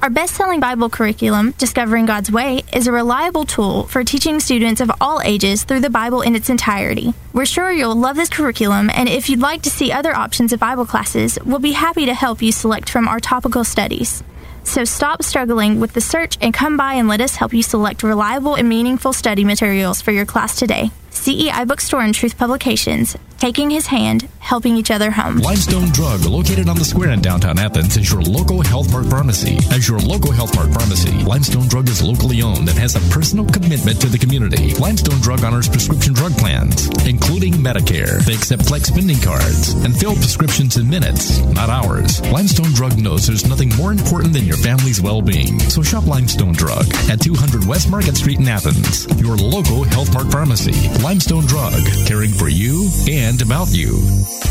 Our 0.01 0.09
best 0.09 0.35
selling 0.35 0.59
Bible 0.59 0.89
curriculum, 0.89 1.51
Discovering 1.57 2.05
God's 2.05 2.31
Way, 2.31 2.63
is 2.73 2.85
a 2.85 2.91
reliable 2.91 3.45
tool 3.45 3.87
for 3.87 4.03
teaching 4.03 4.39
students 4.39 4.81
of 4.81 4.91
all 5.01 5.21
ages 5.21 5.63
through 5.63 5.79
the 5.79 5.89
Bible 5.89 6.21
in 6.21 6.35
its 6.35 6.49
entirety. 6.49 7.13
We're 7.33 7.45
sure 7.45 7.71
you'll 7.71 7.95
love 7.95 8.15
this 8.15 8.29
curriculum, 8.29 8.91
and 8.93 9.09
if 9.09 9.29
you'd 9.29 9.39
like 9.39 9.63
to 9.63 9.69
see 9.69 9.91
other 9.91 10.15
options 10.15 10.53
of 10.53 10.59
Bible 10.59 10.85
classes, 10.85 11.39
we'll 11.43 11.59
be 11.59 11.71
happy 11.71 12.05
to 12.05 12.13
help 12.13 12.41
you 12.41 12.51
select 12.51 12.89
from 12.89 13.07
our 13.07 13.19
topical 13.19 13.63
studies. 13.63 14.21
So 14.63 14.83
stop 14.83 15.23
struggling 15.23 15.79
with 15.79 15.93
the 15.93 16.01
search 16.01 16.37
and 16.41 16.53
come 16.53 16.77
by 16.77 16.95
and 16.95 17.07
let 17.07 17.21
us 17.21 17.35
help 17.35 17.53
you 17.53 17.63
select 17.63 18.03
reliable 18.03 18.55
and 18.55 18.67
meaningful 18.67 19.13
study 19.13 19.43
materials 19.43 20.01
for 20.01 20.11
your 20.11 20.25
class 20.25 20.57
today. 20.57 20.91
CEI 21.15 21.65
Bookstore 21.65 22.01
and 22.01 22.13
Truth 22.13 22.37
Publications, 22.37 23.17
taking 23.39 23.69
his 23.69 23.87
hand, 23.87 24.27
helping 24.39 24.75
each 24.75 24.91
other 24.91 25.09
home. 25.09 25.37
Limestone 25.37 25.89
Drug, 25.89 26.21
located 26.25 26.69
on 26.69 26.75
the 26.77 26.85
square 26.85 27.11
in 27.11 27.21
downtown 27.21 27.57
Athens, 27.57 27.97
is 27.97 28.11
your 28.11 28.21
local 28.21 28.61
Health 28.61 28.91
Mart 28.91 29.07
pharmacy. 29.07 29.57
As 29.71 29.87
your 29.87 29.97
local 29.99 30.31
Health 30.31 30.53
Mart 30.55 30.71
pharmacy, 30.73 31.11
Limestone 31.23 31.67
Drug 31.67 31.89
is 31.89 32.03
locally 32.03 32.41
owned 32.41 32.69
and 32.69 32.77
has 32.77 32.95
a 32.95 33.13
personal 33.13 33.45
commitment 33.45 33.99
to 34.01 34.07
the 34.07 34.19
community. 34.19 34.75
Limestone 34.75 35.19
Drug 35.21 35.43
honors 35.43 35.67
prescription 35.69 36.13
drug 36.13 36.33
plans, 36.37 36.87
including 37.07 37.53
Medicare. 37.53 38.23
They 38.25 38.35
accept 38.35 38.67
flex 38.67 38.89
spending 38.89 39.19
cards 39.19 39.73
and 39.85 39.97
fill 39.97 40.15
prescriptions 40.15 40.77
in 40.77 40.87
minutes, 40.87 41.39
not 41.55 41.69
hours. 41.69 42.21
Limestone 42.29 42.73
Drug 42.73 42.97
knows 42.97 43.25
there's 43.25 43.47
nothing 43.47 43.73
more 43.77 43.91
important 43.91 44.33
than 44.33 44.45
your 44.45 44.57
family's 44.57 45.01
well-being. 45.01 45.59
So 45.71 45.81
shop 45.81 46.05
Limestone 46.05 46.53
Drug 46.53 46.85
at 47.09 47.21
200 47.21 47.65
West 47.65 47.89
Market 47.89 48.15
Street 48.17 48.39
in 48.39 48.47
Athens, 48.47 49.07
your 49.19 49.37
local 49.37 49.83
Health 49.85 50.13
Mart 50.13 50.29
pharmacy. 50.31 50.75
Limestone 51.05 51.45
Drug, 51.45 51.83
caring 52.07 52.31
for 52.31 52.49
you 52.49 52.89
and 53.07 53.39
about 53.39 53.67
you. 53.69 54.01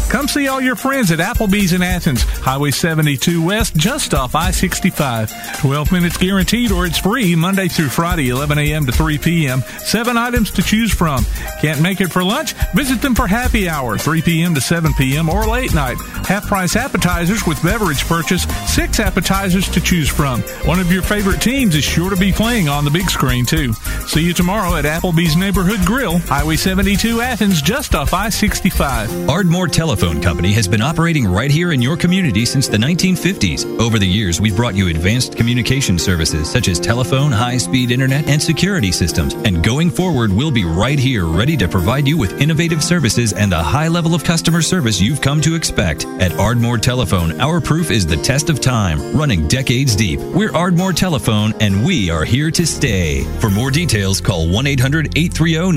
Come 0.08 0.28
see 0.28 0.46
all 0.46 0.60
your 0.60 0.76
friends 0.76 1.10
at 1.10 1.18
Applebee's 1.18 1.72
in 1.72 1.82
Athens, 1.82 2.22
Highway 2.22 2.70
72 2.70 3.42
West, 3.42 3.74
just 3.74 4.14
off 4.14 4.36
I 4.36 4.52
65. 4.52 5.58
12 5.58 5.90
minutes 5.90 6.16
guaranteed 6.16 6.70
or 6.70 6.86
it's 6.86 6.98
free 6.98 7.34
Monday 7.34 7.66
through 7.66 7.88
Friday, 7.88 8.28
11 8.28 8.58
a.m. 8.58 8.86
to 8.86 8.92
3 8.92 9.18
p.m. 9.18 9.62
Seven 9.78 10.16
items 10.16 10.52
to 10.52 10.62
choose 10.62 10.94
from. 10.94 11.24
Can't 11.60 11.82
make 11.82 12.00
it 12.00 12.12
for 12.12 12.22
lunch? 12.22 12.52
Visit 12.74 13.02
them 13.02 13.16
for 13.16 13.26
happy 13.26 13.68
hour, 13.68 13.98
3 13.98 14.22
p.m. 14.22 14.54
to 14.54 14.60
7 14.60 14.94
p.m. 14.94 15.28
or 15.28 15.48
late 15.48 15.74
night. 15.74 15.96
Half 16.28 16.46
price 16.46 16.76
appetizers 16.76 17.44
with 17.44 17.60
beverage 17.64 18.04
purchase, 18.04 18.44
six 18.72 19.00
appetizers 19.00 19.68
to 19.70 19.80
choose 19.80 20.08
from. 20.08 20.42
One 20.64 20.78
of 20.78 20.92
your 20.92 21.02
favorite 21.02 21.40
teams 21.40 21.74
is 21.74 21.82
sure 21.82 22.10
to 22.10 22.16
be 22.16 22.30
playing 22.30 22.68
on 22.68 22.84
the 22.84 22.90
big 22.92 23.10
screen, 23.10 23.44
too. 23.44 23.72
See 24.06 24.22
you 24.22 24.32
tomorrow 24.34 24.76
at 24.76 24.84
Applebee's 24.84 25.34
Neighborhood 25.34 25.84
Grill, 25.84 26.20
72 26.44 27.22
Athens, 27.22 27.62
just 27.62 27.94
off 27.94 28.12
I 28.12 28.28
65. 28.28 29.30
Ardmore 29.30 29.66
Telephone 29.66 30.20
Company 30.20 30.52
has 30.52 30.68
been 30.68 30.82
operating 30.82 31.26
right 31.26 31.50
here 31.50 31.72
in 31.72 31.80
your 31.80 31.96
community 31.96 32.44
since 32.44 32.68
the 32.68 32.76
1950s. 32.76 33.80
Over 33.80 33.98
the 33.98 34.06
years, 34.06 34.42
we've 34.42 34.54
brought 34.54 34.74
you 34.74 34.88
advanced 34.88 35.36
communication 35.36 35.98
services 35.98 36.48
such 36.48 36.68
as 36.68 36.78
telephone, 36.78 37.32
high 37.32 37.56
speed 37.56 37.90
internet, 37.90 38.28
and 38.28 38.42
security 38.42 38.92
systems. 38.92 39.32
And 39.32 39.64
going 39.64 39.90
forward, 39.90 40.30
we'll 40.30 40.50
be 40.50 40.66
right 40.66 40.98
here 40.98 41.24
ready 41.24 41.56
to 41.56 41.66
provide 41.66 42.06
you 42.06 42.18
with 42.18 42.38
innovative 42.38 42.84
services 42.84 43.32
and 43.32 43.50
the 43.50 43.62
high 43.62 43.88
level 43.88 44.14
of 44.14 44.22
customer 44.22 44.60
service 44.60 45.00
you've 45.00 45.22
come 45.22 45.40
to 45.40 45.54
expect. 45.54 46.04
At 46.20 46.38
Ardmore 46.38 46.76
Telephone, 46.76 47.40
our 47.40 47.58
proof 47.58 47.90
is 47.90 48.06
the 48.06 48.18
test 48.18 48.50
of 48.50 48.60
time, 48.60 49.16
running 49.16 49.48
decades 49.48 49.96
deep. 49.96 50.20
We're 50.20 50.54
Ardmore 50.54 50.92
Telephone, 50.92 51.54
and 51.60 51.86
we 51.86 52.10
are 52.10 52.26
here 52.26 52.50
to 52.50 52.66
stay. 52.66 53.24
For 53.40 53.48
more 53.48 53.70
details, 53.70 54.20
call 54.20 54.46
1 54.46 54.66
800 54.66 55.16
830 55.16 55.72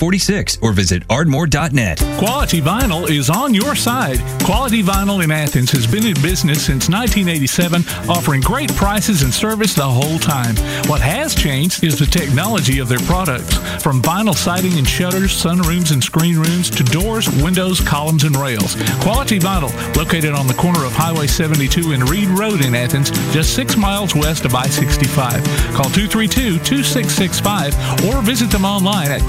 9946 0.00 0.58
or 0.62 0.72
visit 0.72 1.06
ardmore.net. 1.08 1.98
Quality 2.18 2.60
Vinyl 2.60 3.08
is 3.10 3.28
on 3.28 3.52
your 3.52 3.74
side. 3.74 4.18
Quality 4.42 4.82
Vinyl 4.82 5.22
in 5.22 5.30
Athens 5.30 5.70
has 5.72 5.86
been 5.86 6.06
in 6.06 6.14
business 6.22 6.64
since 6.64 6.88
1987, 6.88 7.82
offering 8.08 8.40
great 8.40 8.74
prices 8.76 9.22
and 9.22 9.32
service 9.32 9.74
the 9.74 9.82
whole 9.82 10.18
time. 10.18 10.56
What 10.88 11.02
has 11.02 11.34
changed 11.34 11.84
is 11.84 11.98
the 11.98 12.06
technology 12.06 12.78
of 12.78 12.88
their 12.88 12.98
products. 13.00 13.56
From 13.82 14.00
vinyl 14.00 14.34
siding 14.34 14.78
and 14.78 14.88
shutters, 14.88 15.32
sunrooms 15.32 15.92
and 15.92 16.02
screen 16.02 16.36
rooms, 16.38 16.70
to 16.70 16.82
doors, 16.82 17.28
windows, 17.42 17.80
columns, 17.80 18.24
and 18.24 18.36
rails. 18.36 18.76
Quality 19.02 19.38
Vinyl, 19.38 19.70
located 19.96 20.32
on 20.32 20.46
the 20.46 20.54
corner 20.54 20.84
of 20.84 20.92
Highway 20.92 21.26
72 21.26 21.92
and 21.92 22.08
Reed 22.08 22.28
Road 22.28 22.64
in 22.64 22.74
Athens, 22.74 23.10
just 23.32 23.54
six 23.54 23.76
miles 23.76 24.14
west 24.14 24.46
of 24.46 24.54
I 24.54 24.66
65. 24.66 25.44
Call 25.74 25.90
232 25.92 26.58
2665 26.64 27.74
or 28.06 28.22
visit 28.22 28.50
them 28.50 28.64
online 28.64 29.10
at 29.10 29.20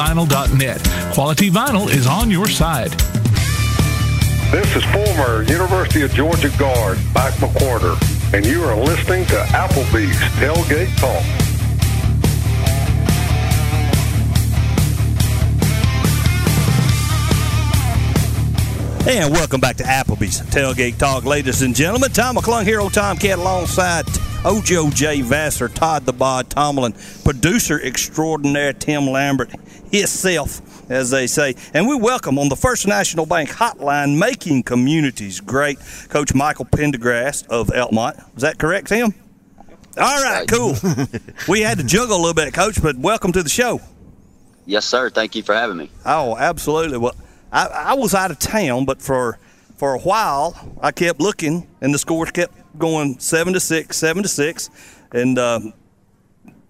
qualityvinyl.net. 0.00 1.12
Quality 1.12 1.50
Vinyl 1.50 1.90
is 1.90 2.06
on 2.06 2.30
your 2.30 2.48
side. 2.48 2.90
This 4.50 4.74
is 4.74 4.84
former 4.84 5.42
University 5.42 6.02
of 6.02 6.12
Georgia 6.12 6.50
guard 6.58 6.98
Mike 7.14 7.34
McWhorter, 7.34 7.96
and 8.34 8.44
you 8.44 8.64
are 8.64 8.76
listening 8.76 9.26
to 9.26 9.36
Applebee's 9.52 10.18
Tailgate 10.40 10.96
Talk. 10.98 11.49
And 19.08 19.32
welcome 19.32 19.60
back 19.60 19.76
to 19.76 19.82
Applebee's 19.82 20.40
Tailgate 20.42 20.98
Talk, 20.98 21.24
ladies 21.24 21.62
and 21.62 21.74
gentlemen. 21.74 22.10
Tom 22.10 22.36
McClung 22.36 22.64
here 22.64 22.80
on 22.80 22.90
Tomcat 22.90 23.38
alongside 23.38 24.04
Ojo 24.44 24.90
J. 24.90 25.22
Vassar, 25.22 25.68
Todd 25.68 26.04
the 26.04 26.12
Bod 26.12 26.50
Tomlin, 26.50 26.94
producer 27.24 27.80
extraordinaire 27.80 28.74
Tim 28.74 29.06
Lambert, 29.06 29.50
himself, 29.90 30.60
as 30.90 31.10
they 31.10 31.26
say. 31.26 31.56
And 31.72 31.88
we 31.88 31.96
welcome 31.96 32.38
on 32.38 32.50
the 32.50 32.56
First 32.56 32.86
National 32.86 33.24
Bank 33.24 33.48
hotline, 33.48 34.18
making 34.18 34.64
communities 34.64 35.40
great, 35.40 35.78
Coach 36.10 36.34
Michael 36.34 36.66
Pendergrast 36.66 37.48
of 37.48 37.68
Elkmont. 37.68 38.22
Is 38.36 38.42
that 38.42 38.58
correct, 38.58 38.88
Tim? 38.88 39.14
All 39.96 40.22
right, 40.22 40.46
cool. 40.46 40.74
we 41.48 41.62
had 41.62 41.78
to 41.78 41.84
juggle 41.84 42.16
a 42.16 42.20
little 42.20 42.34
bit, 42.34 42.52
Coach, 42.52 42.80
but 42.80 42.96
welcome 42.96 43.32
to 43.32 43.42
the 43.42 43.48
show. 43.48 43.80
Yes, 44.66 44.84
sir. 44.84 45.10
Thank 45.10 45.34
you 45.34 45.42
for 45.42 45.54
having 45.54 45.78
me. 45.78 45.90
Oh, 46.04 46.36
absolutely. 46.36 46.98
Well, 46.98 47.14
I, 47.52 47.66
I 47.66 47.94
was 47.94 48.14
out 48.14 48.30
of 48.30 48.38
town, 48.38 48.84
but 48.84 49.02
for 49.02 49.38
for 49.76 49.94
a 49.94 49.98
while, 49.98 50.76
I 50.82 50.92
kept 50.92 51.20
looking, 51.20 51.66
and 51.80 51.94
the 51.94 51.98
scores 51.98 52.30
kept 52.30 52.54
going 52.78 53.18
seven 53.18 53.54
to 53.54 53.60
six, 53.60 53.96
seven 53.96 54.22
to 54.22 54.28
six, 54.28 54.70
and 55.12 55.38
uh, 55.38 55.60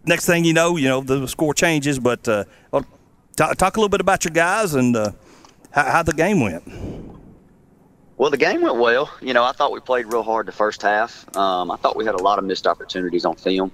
next 0.06 0.26
thing 0.26 0.44
you 0.44 0.52
know, 0.52 0.76
you 0.76 0.88
know 0.88 1.00
the 1.00 1.26
score 1.26 1.54
changes. 1.54 1.98
But 1.98 2.26
uh, 2.28 2.44
talk, 3.36 3.56
talk 3.56 3.76
a 3.76 3.80
little 3.80 3.88
bit 3.88 4.00
about 4.00 4.24
your 4.24 4.32
guys 4.32 4.74
and 4.74 4.96
uh, 4.96 5.12
how, 5.70 5.84
how 5.84 6.02
the 6.02 6.12
game 6.12 6.40
went. 6.40 6.62
Well, 8.16 8.30
the 8.30 8.36
game 8.36 8.60
went 8.60 8.76
well. 8.76 9.10
You 9.22 9.32
know, 9.32 9.44
I 9.44 9.52
thought 9.52 9.72
we 9.72 9.80
played 9.80 10.12
real 10.12 10.22
hard 10.22 10.46
the 10.46 10.52
first 10.52 10.82
half. 10.82 11.24
Um, 11.36 11.70
I 11.70 11.76
thought 11.76 11.96
we 11.96 12.04
had 12.04 12.14
a 12.14 12.22
lot 12.22 12.38
of 12.38 12.44
missed 12.44 12.66
opportunities 12.66 13.24
on 13.24 13.34
film. 13.36 13.72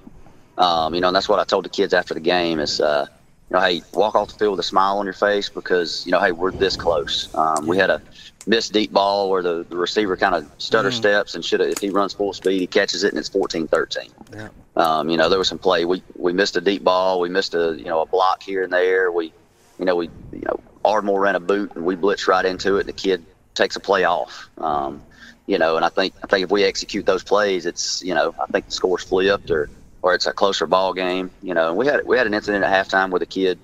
Um, 0.56 0.94
you 0.94 1.00
know, 1.00 1.08
and 1.08 1.16
that's 1.16 1.28
what 1.28 1.40
I 1.40 1.44
told 1.44 1.64
the 1.64 1.68
kids 1.68 1.92
after 1.92 2.14
the 2.14 2.20
game 2.20 2.60
is, 2.60 2.80
uh, 2.80 3.06
you 3.50 3.56
know, 3.56 3.60
hey, 3.60 3.82
walk 3.92 4.14
off 4.14 4.28
the 4.28 4.34
field 4.34 4.52
with 4.52 4.60
a 4.60 4.68
smile 4.68 4.98
on 4.98 5.06
your 5.06 5.12
face 5.12 5.48
because, 5.48 6.04
you 6.04 6.12
know, 6.12 6.20
hey, 6.20 6.32
we're 6.32 6.50
this 6.50 6.76
close. 6.76 7.28
Um, 7.34 7.66
we 7.66 7.76
had 7.76 7.90
a 7.90 8.02
missed 8.46 8.72
deep 8.72 8.92
ball 8.92 9.30
where 9.30 9.42
the, 9.42 9.64
the 9.68 9.76
receiver 9.76 10.16
kind 10.16 10.34
of 10.34 10.50
stutter 10.58 10.90
steps 10.90 11.34
and 11.34 11.44
should 11.44 11.60
have, 11.60 11.68
if 11.68 11.78
he 11.78 11.90
runs 11.90 12.12
full 12.12 12.32
speed, 12.32 12.60
he 12.60 12.66
catches 12.66 13.04
it 13.04 13.12
and 13.12 13.18
it's 13.18 13.28
14 13.28 13.68
13. 13.68 14.10
Yeah. 14.34 14.48
Um, 14.74 15.08
you 15.08 15.16
know, 15.16 15.28
there 15.28 15.38
was 15.38 15.48
some 15.48 15.58
play. 15.58 15.84
We 15.84 16.02
we 16.16 16.32
missed 16.32 16.56
a 16.56 16.60
deep 16.60 16.84
ball. 16.84 17.20
We 17.20 17.28
missed 17.28 17.54
a 17.54 17.74
you 17.78 17.86
know 17.86 18.02
a 18.02 18.06
block 18.06 18.42
here 18.42 18.62
and 18.62 18.72
there. 18.72 19.10
We, 19.10 19.32
you 19.78 19.84
know, 19.84 19.96
we 19.96 20.10
you 20.32 20.42
know 20.42 20.60
Ardmore 20.84 21.20
ran 21.20 21.34
a 21.34 21.40
boot 21.40 21.74
and 21.76 21.86
we 21.86 21.96
blitzed 21.96 22.28
right 22.28 22.44
into 22.44 22.76
it. 22.76 22.80
And 22.80 22.88
the 22.88 22.92
kid 22.92 23.24
takes 23.54 23.76
a 23.76 23.80
play 23.80 24.04
off. 24.04 24.50
Um, 24.58 25.02
you 25.46 25.58
know, 25.58 25.76
and 25.76 25.84
I 25.84 25.88
think 25.88 26.14
I 26.22 26.26
think 26.26 26.44
if 26.44 26.50
we 26.50 26.64
execute 26.64 27.06
those 27.06 27.22
plays, 27.22 27.64
it's 27.64 28.02
you 28.02 28.14
know 28.14 28.34
I 28.40 28.46
think 28.46 28.66
the 28.66 28.72
score's 28.72 29.04
flipped 29.04 29.50
or 29.50 29.70
or 30.02 30.14
it's 30.14 30.26
a 30.26 30.32
closer 30.32 30.66
ball 30.66 30.92
game. 30.94 31.30
You 31.42 31.54
know, 31.54 31.74
we 31.74 31.86
had 31.86 32.06
we 32.06 32.16
had 32.16 32.26
an 32.26 32.34
incident 32.34 32.64
at 32.64 32.88
halftime 32.88 33.10
with 33.10 33.22
a 33.22 33.26
kid. 33.26 33.58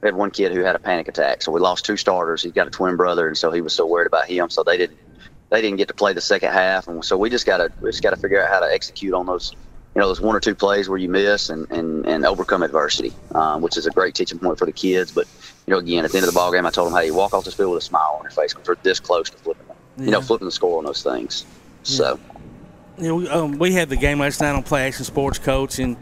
We 0.00 0.06
had 0.06 0.14
one 0.14 0.30
kid 0.30 0.52
who 0.52 0.60
had 0.60 0.76
a 0.76 0.78
panic 0.78 1.08
attack, 1.08 1.42
so 1.42 1.50
we 1.50 1.60
lost 1.60 1.84
two 1.84 1.96
starters. 1.96 2.42
He's 2.42 2.52
got 2.52 2.68
a 2.68 2.70
twin 2.70 2.96
brother, 2.96 3.26
and 3.26 3.36
so 3.36 3.50
he 3.50 3.60
was 3.60 3.72
so 3.72 3.86
worried 3.86 4.06
about 4.06 4.26
him, 4.26 4.48
so 4.48 4.62
they 4.62 4.76
didn't 4.76 4.98
they 5.50 5.62
didn't 5.62 5.78
get 5.78 5.88
to 5.88 5.94
play 5.94 6.12
the 6.12 6.20
second 6.20 6.52
half, 6.52 6.88
and 6.88 7.04
so 7.04 7.16
we 7.16 7.30
just 7.30 7.46
got 7.46 7.58
to 7.58 7.72
we 7.80 7.90
just 7.90 8.02
got 8.02 8.10
to 8.10 8.16
figure 8.16 8.42
out 8.42 8.50
how 8.50 8.60
to 8.60 8.72
execute 8.72 9.14
on 9.14 9.26
those 9.26 9.52
you 9.94 10.00
know 10.00 10.08
those 10.08 10.20
one 10.20 10.36
or 10.36 10.40
two 10.40 10.54
plays 10.54 10.88
where 10.88 10.98
you 10.98 11.08
miss 11.08 11.48
and 11.48 11.68
and, 11.70 12.06
and 12.06 12.24
overcome 12.24 12.62
adversity, 12.62 13.12
um, 13.34 13.62
which 13.62 13.76
is 13.76 13.86
a 13.86 13.90
great 13.90 14.14
teaching 14.14 14.38
point 14.38 14.58
for 14.58 14.66
the 14.66 14.72
kids. 14.72 15.10
But 15.10 15.26
you 15.66 15.72
know, 15.72 15.78
again, 15.78 16.04
at 16.04 16.12
the 16.12 16.18
end 16.18 16.26
of 16.26 16.32
the 16.32 16.38
ball 16.38 16.52
game, 16.52 16.66
I 16.66 16.70
told 16.70 16.92
them, 16.92 17.00
hey, 17.00 17.10
walk 17.10 17.34
off 17.34 17.44
this 17.44 17.54
field 17.54 17.72
with 17.72 17.82
a 17.82 17.86
smile 17.86 18.16
on 18.18 18.22
your 18.22 18.30
face 18.30 18.54
because 18.54 18.68
we're 18.68 18.76
this 18.82 19.00
close 19.00 19.30
to 19.30 19.38
flipping, 19.38 19.66
you 19.98 20.10
know, 20.10 20.20
flipping 20.20 20.46
the 20.46 20.52
score 20.52 20.78
on 20.78 20.84
those 20.84 21.02
things. 21.02 21.44
So. 21.82 22.20
You 22.98 23.08
know, 23.08 23.14
we, 23.14 23.28
um, 23.28 23.58
we 23.58 23.72
had 23.72 23.88
the 23.88 23.96
game 23.96 24.18
last 24.18 24.40
night 24.40 24.54
on 24.54 24.62
Play 24.62 24.86
Action 24.86 25.04
Sports 25.04 25.38
Coach, 25.38 25.78
and 25.78 25.96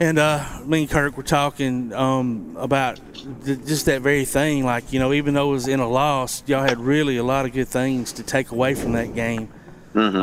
and 0.00 0.18
uh, 0.18 0.44
me 0.64 0.82
and 0.82 0.90
Kirk 0.90 1.16
were 1.16 1.22
talking 1.22 1.92
um, 1.92 2.56
about 2.58 3.00
th- 3.44 3.66
just 3.66 3.86
that 3.86 4.00
very 4.00 4.24
thing. 4.24 4.64
Like, 4.64 4.92
you 4.92 5.00
know, 5.00 5.12
even 5.12 5.34
though 5.34 5.50
it 5.50 5.52
was 5.54 5.68
in 5.68 5.80
a 5.80 5.88
loss, 5.88 6.42
y'all 6.46 6.62
had 6.62 6.78
really 6.78 7.16
a 7.16 7.24
lot 7.24 7.46
of 7.46 7.52
good 7.52 7.68
things 7.68 8.12
to 8.14 8.22
take 8.22 8.50
away 8.52 8.74
from 8.74 8.92
that 8.92 9.14
game. 9.14 9.48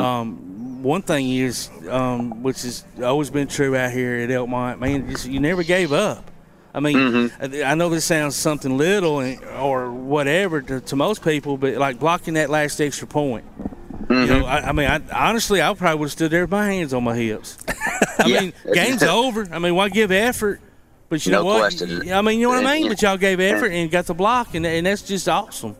Um, 0.00 0.82
one 0.82 1.02
thing 1.02 1.30
is, 1.30 1.68
um, 1.88 2.42
which 2.42 2.62
has 2.62 2.84
always 3.02 3.30
been 3.30 3.48
true 3.48 3.76
out 3.76 3.90
here 3.92 4.16
at 4.16 4.30
Elkmont, 4.30 4.78
man, 4.78 5.10
just, 5.10 5.26
you 5.26 5.40
never 5.40 5.62
gave 5.62 5.92
up. 5.92 6.30
I 6.74 6.80
mean, 6.80 6.96
I 7.40 7.62
I 7.62 7.74
know 7.74 7.88
this 7.88 8.04
sounds 8.04 8.36
something 8.36 8.76
little 8.76 9.20
and, 9.20 9.42
or 9.44 9.90
whatever 9.90 10.60
to, 10.62 10.80
to 10.80 10.96
most 10.96 11.22
people, 11.22 11.56
but 11.56 11.74
like 11.76 11.98
blocking 11.98 12.34
that 12.34 12.50
last 12.50 12.80
extra 12.80 13.06
point. 13.06 13.44
You 14.10 14.26
know, 14.26 14.44
I, 14.46 14.68
I 14.68 14.72
mean, 14.72 14.88
I, 14.88 15.00
honestly, 15.28 15.60
I 15.62 15.72
probably 15.74 15.98
would 16.00 16.06
have 16.06 16.12
stood 16.12 16.30
there 16.30 16.42
with 16.42 16.50
my 16.50 16.66
hands 16.70 16.92
on 16.94 17.02
my 17.04 17.16
hips. 17.16 17.58
I 18.18 18.26
Yeah. 18.26 18.40
mean, 18.40 18.52
game's 18.72 19.02
over. 19.04 19.48
I 19.50 19.58
mean, 19.58 19.74
why 19.74 19.88
give 19.88 20.12
effort? 20.12 20.60
But 21.08 21.24
you 21.24 21.32
No 21.32 21.38
know 21.40 21.44
what? 21.46 21.58
question. 21.60 22.10
I 22.12 22.20
mean, 22.22 22.40
you 22.40 22.48
know 22.48 22.54
what 22.54 22.66
I 22.66 22.74
mean. 22.74 22.84
Yeah. 22.84 22.88
But 22.90 23.02
y'all 23.02 23.16
gave 23.16 23.40
effort 23.40 23.70
and 23.70 23.90
got 23.90 24.06
the 24.06 24.14
block, 24.14 24.54
and, 24.54 24.66
and 24.66 24.86
that's 24.86 25.02
just 25.02 25.28
awesome. 25.28 25.76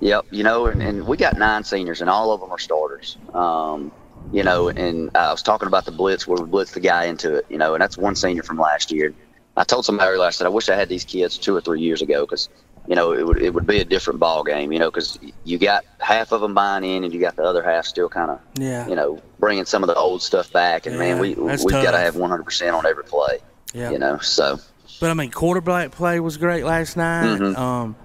Yep, 0.00 0.26
you 0.30 0.42
know, 0.42 0.66
and, 0.66 0.82
and 0.82 1.06
we 1.06 1.16
got 1.16 1.36
nine 1.38 1.64
seniors, 1.64 2.00
and 2.00 2.10
all 2.10 2.32
of 2.32 2.40
them 2.40 2.50
are 2.50 2.58
starters. 2.58 3.16
Um, 3.32 3.90
you 4.32 4.42
know, 4.42 4.68
and 4.68 5.10
I 5.16 5.30
was 5.30 5.42
talking 5.42 5.66
about 5.68 5.84
the 5.84 5.92
blitz 5.92 6.26
where 6.26 6.42
we 6.42 6.50
blitzed 6.50 6.74
the 6.74 6.80
guy 6.80 7.04
into 7.04 7.36
it, 7.36 7.46
you 7.48 7.58
know, 7.58 7.74
and 7.74 7.82
that's 7.82 7.96
one 7.96 8.14
senior 8.16 8.42
from 8.42 8.58
last 8.58 8.90
year. 8.92 9.14
I 9.56 9.64
told 9.64 9.84
somebody 9.84 10.10
earlier, 10.10 10.26
I 10.26 10.30
said, 10.30 10.46
I 10.46 10.50
wish 10.50 10.68
I 10.68 10.74
had 10.76 10.88
these 10.88 11.04
kids 11.04 11.38
two 11.38 11.54
or 11.54 11.60
three 11.60 11.80
years 11.80 12.02
ago 12.02 12.22
because, 12.26 12.48
you 12.86 12.94
know, 12.94 13.12
it 13.12 13.26
would 13.26 13.40
it 13.42 13.54
would 13.54 13.66
be 13.66 13.80
a 13.80 13.84
different 13.84 14.20
ball 14.20 14.44
game, 14.44 14.70
you 14.72 14.78
know, 14.78 14.90
because 14.90 15.18
you 15.44 15.58
got 15.58 15.84
half 16.00 16.32
of 16.32 16.40
them 16.40 16.52
buying 16.54 16.84
in 16.84 17.04
and 17.04 17.12
you 17.14 17.20
got 17.20 17.36
the 17.36 17.42
other 17.42 17.62
half 17.62 17.86
still 17.86 18.08
kind 18.08 18.30
of, 18.30 18.40
Yeah. 18.58 18.86
you 18.86 18.94
know, 18.94 19.20
bringing 19.40 19.64
some 19.64 19.82
of 19.82 19.86
the 19.88 19.94
old 19.94 20.22
stuff 20.22 20.52
back. 20.52 20.86
And 20.86 20.98
man, 20.98 21.18
we 21.18 21.34
we've 21.34 21.64
got 21.66 21.92
to 21.92 21.98
have 21.98 22.14
100% 22.14 22.74
on 22.74 22.84
every 22.86 23.04
play, 23.04 23.38
Yeah. 23.72 23.90
you 23.90 23.98
know. 23.98 24.18
So 24.18 24.58
But 25.00 25.10
I 25.10 25.14
mean, 25.14 25.30
quarterback 25.30 25.92
play 25.92 26.20
was 26.20 26.36
great 26.36 26.64
last 26.64 26.96
night. 26.96 27.38
Mhm. 27.38 27.56
Um, 27.56 27.96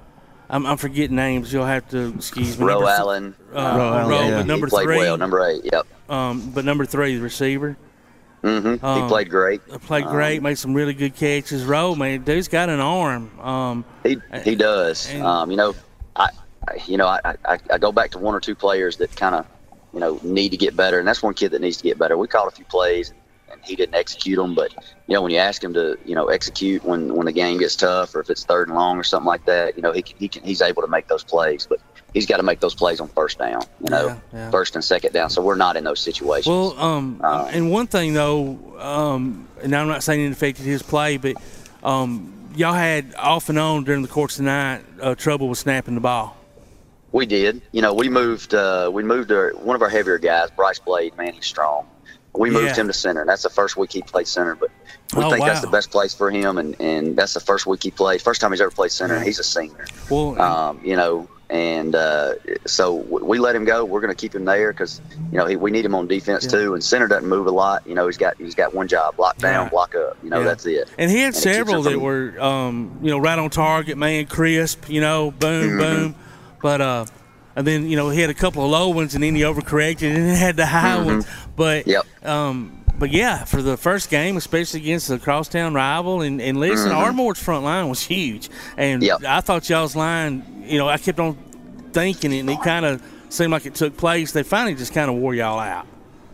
I'm, 0.52 0.66
I'm 0.66 0.78
forgetting 0.78 1.16
names. 1.16 1.54
You'll 1.54 1.66
have 1.66 1.88
to 1.90 2.14
excuse 2.16 2.58
me. 2.58 2.66
Roe 2.66 2.76
Number 2.76 2.90
Allen, 2.90 3.36
uh, 3.54 3.56
Roe 3.56 3.94
Allen, 3.94 4.10
Roe, 4.10 4.28
yeah. 4.30 4.44
number 4.44 4.66
He 4.66 4.70
played 4.72 4.86
three, 4.86 4.98
well, 4.98 5.18
number 5.18 5.46
eight, 5.48 5.62
yep. 5.72 5.86
Um, 6.10 6.52
but 6.56 6.66
number 6.66 6.86
three, 6.86 7.18
the 7.18 7.22
receiver. 7.22 7.78
Hmm 8.42 8.74
he 8.74 8.80
Um, 8.82 9.08
played 9.10 9.30
great. 9.30 9.66
Played 9.82 10.06
great, 10.08 10.38
Um, 10.38 10.44
made 10.44 10.58
some 10.58 10.74
really 10.74 10.94
good 10.94 11.16
catches. 11.16 11.64
Roe, 11.66 11.96
man, 11.96 12.24
dude's 12.24 12.48
got 12.48 12.70
an 12.70 12.80
arm. 12.80 13.38
Um, 13.40 13.86
He 14.04 14.18
he 14.44 14.56
does. 14.56 15.10
And- 15.10 15.24
Um, 15.24 15.52
you 15.52 15.58
know, 15.58 15.76
I, 16.16 16.30
I 16.68 16.76
you 16.86 16.98
know 16.98 17.08
I, 17.08 17.20
I, 17.46 17.58
I 17.72 17.78
go 17.78 17.92
back 17.92 18.12
to 18.12 18.18
one 18.20 18.34
or 18.36 18.40
two 18.40 18.56
players 18.56 18.98
that 18.98 19.16
kind 19.16 19.36
of 19.36 19.46
you 19.94 20.00
know 20.00 20.20
need 20.24 20.50
to 20.50 20.58
get 20.58 20.76
better, 20.76 21.00
and 21.00 21.08
that's 21.08 21.22
one 21.24 21.34
kid 21.34 21.52
that 21.52 21.62
needs 21.62 21.78
to 21.78 21.84
get 21.84 21.98
better. 21.98 22.18
We 22.18 22.28
called 22.28 22.48
a 22.48 22.56
few 22.56 22.66
plays, 22.66 23.14
and 23.52 23.60
he 23.64 23.76
didn't 23.76 23.96
execute 23.96 24.38
them. 24.38 24.56
But 24.56 24.74
you 25.08 25.16
know, 25.16 25.22
when 25.22 25.32
you 25.32 25.40
ask 25.40 25.64
him 25.64 25.74
to 25.74 25.98
you 26.06 26.16
know 26.16 26.28
execute 26.28 26.84
when 26.86 27.14
when 27.16 27.26
the 27.26 27.34
game 27.34 27.58
gets 27.58 27.76
tough 27.76 28.16
or 28.16 28.22
if 28.22 28.30
it's 28.30 28.46
third 28.46 28.68
and 28.70 28.78
long 28.78 28.98
or 28.98 29.04
something 29.04 29.28
like 29.28 29.46
that, 29.46 29.76
you 29.76 29.82
know 29.82 29.92
he 29.92 30.02
can, 30.02 30.16
he 30.18 30.28
can 30.30 30.44
he's 30.44 30.62
able 30.62 30.82
to 30.82 30.88
make 30.88 31.08
those 31.08 31.24
plays, 31.24 31.66
but. 31.70 31.80
He's 32.14 32.26
got 32.26 32.38
to 32.38 32.44
make 32.44 32.60
those 32.60 32.74
plays 32.76 33.00
on 33.00 33.08
first 33.10 33.38
down, 33.38 33.62
you 33.84 33.90
know, 33.90 34.08
Yeah, 34.08 34.18
yeah. 34.34 34.50
first 34.52 34.76
and 34.76 34.84
second 34.84 35.14
down. 35.14 35.30
So 35.30 35.42
we're 35.42 35.56
not 35.56 35.78
in 35.78 35.84
those 35.84 36.00
situations. 36.00 36.48
well, 36.48 36.78
um, 36.80 37.22
and 37.24 37.72
one 37.72 37.88
thing 37.88 38.14
though, 38.14 38.58
um, 38.80 39.48
and 39.62 39.76
I'm 39.76 39.88
not 39.88 40.04
saying 40.04 40.26
it 40.26 40.32
affected 40.32 40.66
his 40.66 40.82
play, 40.82 41.18
but 41.18 41.36
um, 41.84 42.34
y'all 42.56 42.74
had 42.74 43.14
off 43.16 43.50
and 43.50 43.60
on 43.60 43.84
during 43.84 44.02
the 44.02 44.08
course 44.08 44.40
of 44.40 44.46
the 44.46 44.52
night 44.52 44.82
uh, 45.02 45.16
trouble 45.16 45.50
with 45.50 45.60
snapping 45.60 45.96
the 45.96 46.02
ball. 46.02 46.36
We 47.12 47.26
did. 47.26 47.62
You 47.72 47.82
know, 47.82 47.94
we 47.94 48.08
moved. 48.10 48.54
Uh, 48.54 48.90
we 48.94 49.04
moved 49.04 49.32
our, 49.32 49.52
one 49.52 49.76
of 49.76 49.82
our 49.82 49.90
heavier 49.90 50.18
guys, 50.20 50.50
Bryce 50.52 50.78
Blade. 50.80 51.18
Man, 51.18 51.34
he's 51.34 51.46
strong. 51.48 51.88
We 52.36 52.52
moved 52.52 52.66
Yeah. 52.68 52.76
him 52.76 52.88
to 52.88 52.94
center. 52.94 53.22
and 53.22 53.30
That's 53.30 53.42
the 53.42 53.50
first 53.50 53.76
week 53.78 53.92
he 53.92 54.04
played 54.04 54.28
center, 54.28 54.54
but 54.56 54.70
we 55.18 55.24
Oh, 55.24 55.32
think 55.32 55.44
that's 55.44 55.62
the 55.62 55.68
best 55.68 55.90
place 55.90 56.14
for 56.14 56.30
him, 56.30 56.60
and, 56.60 56.80
and 56.80 57.16
that's 57.18 57.34
the 57.34 57.40
first 57.40 57.66
week 57.66 57.82
he 57.82 57.90
played. 57.90 58.22
First 58.22 58.40
time 58.42 58.52
he's 58.52 58.62
ever 58.62 58.70
played 58.70 58.92
center, 58.92 59.20
he's 59.20 59.40
a 59.40 59.44
senior. 59.44 59.88
Well, 60.12 60.40
Um, 60.40 60.80
you 60.84 60.96
know, 60.96 61.28
and 61.50 61.96
uh, 61.96 62.34
so 62.66 62.94
we 62.96 63.40
let 63.40 63.56
him 63.56 63.66
go. 63.66 63.84
We're 63.86 64.02
going 64.02 64.14
to 64.14 64.20
keep 64.20 64.36
him 64.36 64.46
there 64.46 64.72
because 64.72 65.02
you 65.32 65.38
know 65.38 65.46
he, 65.46 65.56
we 65.56 65.72
need 65.72 65.86
him 65.86 65.96
on 65.96 66.08
defense 66.08 66.44
Yeah. 66.46 66.52
too. 66.52 66.74
And 66.76 66.84
center 66.84 67.08
doesn't 67.08 67.28
move 67.28 67.48
a 67.48 67.52
lot. 67.52 67.86
You 67.88 67.96
know, 67.96 68.06
he's 68.08 68.18
got 68.18 68.38
he's 68.38 68.56
got 68.56 68.74
one 68.74 68.88
job: 68.88 69.16
block 69.16 69.38
down, 69.38 69.64
Right. 69.64 69.72
block 69.72 69.96
up. 69.96 70.18
You 70.24 70.30
know, 70.30 70.40
Yeah. 70.40 70.46
that's 70.46 70.66
it. 70.66 70.90
And 70.98 71.10
he 71.10 71.18
had 71.22 71.34
him 71.34 71.42
several 71.42 71.82
that 71.84 71.94
from- 71.94 72.02
were, 72.02 72.40
um, 72.42 73.00
you 73.02 73.10
know, 73.10 73.18
right 73.18 73.38
on 73.40 73.50
target, 73.50 73.98
man, 73.98 74.26
crisp, 74.28 74.90
you 74.90 75.02
know, 75.02 75.32
boom, 75.32 75.72
Mhm. 75.72 75.80
boom. 75.80 76.16
But, 76.62 76.82
uh, 76.82 77.06
and 77.56 77.66
then, 77.66 77.88
you 77.90 77.96
know, 77.96 78.10
he 78.10 78.20
had 78.22 78.30
a 78.30 78.34
couple 78.34 78.64
of 78.64 78.70
low 78.70 78.90
ones 78.90 79.16
and 79.16 79.24
then 79.24 79.34
he 79.36 79.42
overcorrected 79.44 80.14
and 80.16 80.28
then 80.28 80.36
had 80.36 80.56
the 80.58 80.66
high 80.66 80.98
Mhm. 80.98 81.06
ones. 81.06 81.28
But, 81.56 81.88
Yep. 81.88 82.06
um, 82.26 82.79
but 83.00 83.12
yeah, 83.12 83.46
for 83.46 83.62
the 83.62 83.78
first 83.78 84.10
game, 84.10 84.38
especially 84.38 84.82
against 84.82 85.08
the 85.08 85.18
crosstown 85.20 85.74
rival, 85.74 86.22
and, 86.22 86.42
and 86.42 86.60
listen, 86.60 86.92
Mhm. 86.92 86.96
Ardmore's 86.98 87.42
front 87.42 87.64
line 87.64 87.90
was 87.90 88.02
huge. 88.02 88.50
And 88.78 89.02
Yep. 89.02 89.24
I 89.26 89.42
thought 89.42 89.70
y'all's 89.70 89.96
line, 89.96 90.64
you 90.68 90.78
know, 90.78 90.88
I 90.90 90.98
kept 90.98 91.20
on 91.20 91.38
thinking 91.94 92.32
it, 92.34 92.40
and 92.40 92.50
it 92.50 92.62
kind 92.62 92.86
of 92.86 93.02
seemed 93.30 93.52
like 93.52 93.66
it 93.66 93.76
took 93.76 93.96
place. 93.98 94.32
They 94.32 94.44
finally 94.44 94.76
just 94.76 94.94
kind 94.94 95.10
of 95.10 95.16
wore 95.18 95.34
y'all 95.34 95.60
out. 95.60 95.88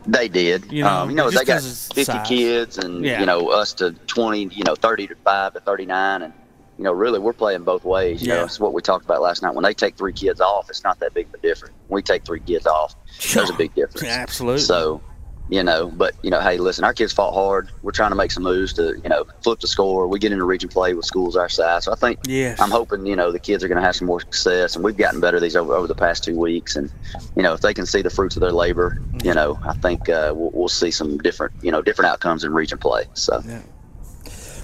They 0.07 0.27
did. 0.27 0.71
You 0.71 0.83
know, 0.83 0.89
um, 0.89 1.09
you 1.09 1.15
know 1.15 1.29
they 1.29 1.37
got 1.45 1.47
'cause 1.61 1.65
it's 1.65 1.87
50 1.87 2.03
size. 2.03 2.27
kids 2.27 2.77
and, 2.77 3.03
Yeah. 3.03 3.19
you 3.19 3.25
know, 3.25 3.47
us 3.49 3.73
to 3.73 3.91
20, 4.07 4.49
you 4.51 4.63
know, 4.63 4.75
30 4.75 5.07
to 5.07 5.15
5 5.23 5.53
to 5.53 5.59
39. 5.61 6.21
And, 6.21 6.33
you 6.77 6.83
know, 6.83 6.91
really 6.91 7.17
we're 7.17 7.33
playing 7.33 7.63
both 7.63 7.83
ways. 7.83 8.21
You 8.21 8.27
Yeah. 8.29 8.39
know, 8.39 8.43
it's 8.45 8.59
what 8.59 8.71
we 8.73 8.81
talked 8.83 9.05
about 9.05 9.21
last 9.21 9.41
night. 9.41 9.55
When 9.55 9.63
they 9.63 9.73
take 9.73 9.97
three 9.97 10.13
kids 10.13 10.41
off, 10.41 10.69
it's 10.69 10.83
not 10.83 10.99
that 10.99 11.13
big 11.15 11.27
of 11.27 11.33
a 11.33 11.37
difference. 11.39 11.73
When 11.87 11.95
we 11.97 12.01
take 12.03 12.23
three 12.23 12.39
kids 12.41 12.67
off, 12.67 12.93
there's 13.33 13.49
a 13.49 13.53
big 13.53 13.73
difference. 13.73 14.03
Absolutely. 14.07 14.61
So, 14.61 15.01
you 15.49 15.63
know, 15.63 15.87
but, 15.87 16.15
you 16.23 16.29
know, 16.31 16.41
hey, 16.41 16.57
listen, 16.57 16.83
our 16.83 16.93
kids 16.93 17.13
fought 17.13 17.33
hard. 17.33 17.69
We're 17.83 17.91
trying 17.91 18.09
to 18.09 18.15
make 18.15 18.31
some 18.31 18.43
moves 18.43 18.73
to, 18.73 18.99
you 19.03 19.09
know, 19.09 19.25
flip 19.43 19.59
the 19.59 19.67
score. 19.67 20.07
We 20.07 20.17
get 20.17 20.31
into 20.31 20.43
region 20.43 20.69
play 20.69 20.93
with 20.95 21.05
schools 21.05 21.35
our 21.35 21.49
size. 21.49 21.83
So 21.85 21.91
I 21.91 21.95
think 21.95 22.19
Yes. 22.25 22.59
I'm 22.59 22.71
hoping, 22.71 23.05
you 23.05 23.15
know, 23.15 23.31
the 23.31 23.39
kids 23.39 23.63
are 23.63 23.67
going 23.67 23.79
to 23.79 23.85
have 23.85 23.95
some 23.95 24.07
more 24.07 24.19
success. 24.21 24.75
And 24.75 24.83
we've 24.83 24.97
gotten 24.97 25.19
better 25.19 25.39
these 25.39 25.55
over, 25.55 25.73
over 25.75 25.85
the 25.87 25.93
past 25.95 26.23
two 26.23 26.35
weeks. 26.35 26.75
And, 26.75 26.91
you 27.35 27.43
know, 27.43 27.53
if 27.53 27.61
they 27.61 27.73
can 27.73 27.85
see 27.85 28.01
the 28.01 28.09
fruits 28.09 28.35
of 28.35 28.41
their 28.41 28.51
labor, 28.51 28.99
you 29.23 29.33
know, 29.33 29.59
I 29.63 29.73
think 29.73 30.09
uh, 30.09 30.33
we'll, 30.35 30.49
we'll 30.51 30.67
see 30.67 30.89
some 30.91 31.19
different, 31.19 31.53
you 31.61 31.71
know, 31.71 31.81
different 31.81 32.09
outcomes 32.11 32.43
in 32.43 32.51
region 32.53 32.79
play. 32.79 33.05
So, 33.13 33.41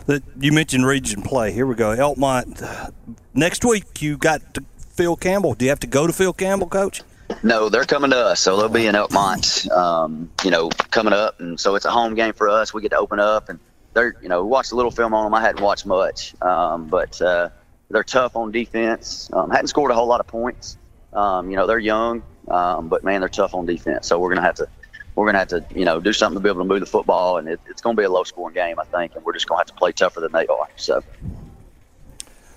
That 0.07 0.23
you 0.39 0.51
mentioned 0.51 0.87
region 0.87 1.21
play. 1.21 1.51
Here 1.51 1.67
we 1.67 1.75
go. 1.75 1.95
Elkmont. 1.95 2.63
uh, 2.63 2.89
Next 3.35 3.63
week 3.63 4.01
you 4.01 4.17
got 4.17 4.55
to 4.55 4.63
Phil 4.95 5.15
Campbell. 5.15 5.53
Do 5.53 5.65
you 5.65 5.69
have 5.69 5.79
to 5.81 5.87
go 5.87 6.07
to 6.07 6.13
Phil 6.13 6.33
Campbell, 6.33 6.67
Coach? 6.67 7.03
No, 7.43 7.69
they're 7.69 7.85
coming 7.85 8.11
to 8.11 8.17
us. 8.17 8.39
So 8.39 8.57
they'll 8.57 8.69
be 8.69 8.87
in 8.87 8.95
Elkmont, 8.95 9.69
um, 9.71 10.29
you 10.43 10.51
know, 10.51 10.69
coming 10.91 11.13
up. 11.13 11.39
And 11.39 11.59
so 11.59 11.75
it's 11.75 11.85
a 11.85 11.91
home 11.91 12.15
game 12.15 12.33
for 12.33 12.49
us. 12.49 12.73
We 12.73 12.81
get 12.81 12.91
to 12.91 12.97
open 12.97 13.19
up 13.19 13.49
and 13.49 13.59
they're, 13.93 14.15
you 14.21 14.29
know, 14.29 14.43
we 14.43 14.49
watched 14.49 14.71
a 14.71 14.75
little 14.75 14.91
film 14.91 15.13
on 15.13 15.25
them. 15.25 15.33
I 15.33 15.41
hadn't 15.41 15.61
watched 15.61 15.85
much, 15.85 16.33
um, 16.41 16.87
but 16.87 17.21
uh, 17.21 17.49
they're 17.89 18.03
tough 18.03 18.35
on 18.35 18.51
defense. 18.51 19.29
Um, 19.33 19.49
hadn't 19.49 19.67
scored 19.67 19.91
a 19.91 19.95
whole 19.95 20.07
lot 20.07 20.19
of 20.19 20.27
points. 20.27 20.77
Um, 21.13 21.49
you 21.49 21.57
know, 21.57 21.67
they're 21.67 21.79
young, 21.79 22.23
um, 22.47 22.87
but 22.87 23.03
man, 23.03 23.19
they're 23.19 23.29
tough 23.29 23.53
on 23.53 23.65
defense. 23.65 24.07
So 24.07 24.17
we're 24.17 24.33
gonna 24.33 24.45
have 24.45 24.55
to, 24.55 24.67
we're 25.15 25.25
gonna 25.25 25.39
have 25.39 25.49
to, 25.49 25.65
you 25.75 25.83
know, 25.83 25.99
do 25.99 26.13
something 26.13 26.39
to 26.39 26.43
be 26.43 26.49
able 26.49 26.61
to 26.61 26.67
move 26.67 26.79
the 26.79 26.85
football, 26.85 27.37
and 27.37 27.49
it, 27.49 27.59
it's 27.67 27.81
gonna 27.81 27.97
be 27.97 28.03
a 28.03 28.09
low 28.09 28.23
scoring 28.23 28.55
game, 28.55 28.79
I 28.79 28.85
think, 28.85 29.15
and 29.15 29.25
we're 29.25 29.33
just 29.33 29.47
gonna 29.47 29.59
have 29.59 29.67
to 29.67 29.73
play 29.73 29.91
tougher 29.91 30.21
than 30.21 30.31
they 30.31 30.47
are. 30.47 30.69
So. 30.77 31.03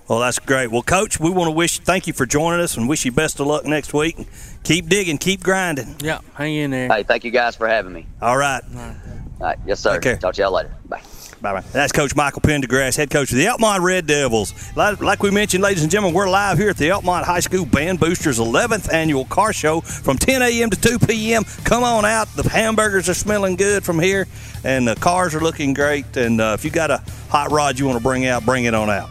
Well, 0.08 0.18
that's 0.18 0.38
great. 0.38 0.70
Well, 0.70 0.82
Coach, 0.82 1.18
we 1.18 1.30
want 1.30 1.48
to 1.48 1.52
wish 1.52 1.78
thank 1.78 2.06
you 2.06 2.12
for 2.12 2.26
joining 2.26 2.60
us 2.60 2.76
and 2.76 2.88
wish 2.88 3.04
you 3.06 3.12
best 3.12 3.40
of 3.40 3.46
luck 3.46 3.64
next 3.64 3.94
week. 3.94 4.16
Keep 4.62 4.88
digging, 4.88 5.16
keep 5.18 5.42
grinding. 5.42 5.96
Yeah, 6.00 6.18
hang 6.34 6.54
in 6.54 6.70
there. 6.70 6.88
Hey, 6.88 7.04
thank 7.04 7.24
you 7.24 7.30
guys 7.30 7.56
for 7.56 7.66
having 7.66 7.92
me. 7.92 8.06
All 8.20 8.36
right. 8.36 8.62
All 8.76 8.94
right, 9.40 9.58
yes, 9.66 9.80
sir. 9.80 9.98
Talk 10.00 10.34
to 10.34 10.42
y'all 10.42 10.52
later. 10.52 10.74
Bye. 10.88 11.00
Bye 11.44 11.52
bye. 11.52 11.64
That's 11.72 11.92
Coach 11.92 12.16
Michael 12.16 12.40
Pendergrast, 12.40 12.96
head 12.96 13.10
coach 13.10 13.30
of 13.30 13.36
the 13.36 13.44
Elkmont 13.44 13.80
Red 13.80 14.06
Devils. 14.06 14.54
Like, 14.76 15.02
like 15.02 15.22
we 15.22 15.30
mentioned, 15.30 15.62
ladies 15.62 15.82
and 15.82 15.92
gentlemen, 15.92 16.14
we're 16.14 16.28
live 16.28 16.56
here 16.56 16.70
at 16.70 16.78
the 16.78 16.88
Elkmont 16.88 17.24
High 17.24 17.40
School 17.40 17.66
Band 17.66 18.00
Boosters 18.00 18.38
11th 18.38 18.90
annual 18.90 19.26
car 19.26 19.52
show 19.52 19.82
from 19.82 20.16
10 20.16 20.40
a.m. 20.40 20.70
to 20.70 20.80
2 20.80 21.00
p.m. 21.00 21.44
Come 21.64 21.84
on 21.84 22.06
out. 22.06 22.28
The 22.34 22.48
hamburgers 22.48 23.10
are 23.10 23.14
smelling 23.14 23.56
good 23.56 23.84
from 23.84 23.98
here, 24.00 24.26
and 24.64 24.88
the 24.88 24.94
cars 24.94 25.34
are 25.34 25.40
looking 25.40 25.74
great. 25.74 26.16
And 26.16 26.40
uh, 26.40 26.56
if 26.58 26.64
you 26.64 26.70
got 26.70 26.90
a 26.90 27.02
hot 27.28 27.50
rod 27.50 27.78
you 27.78 27.84
want 27.84 27.98
to 27.98 28.02
bring 28.02 28.24
out, 28.24 28.46
bring 28.46 28.64
it 28.64 28.72
on 28.72 28.88
out. 28.88 29.10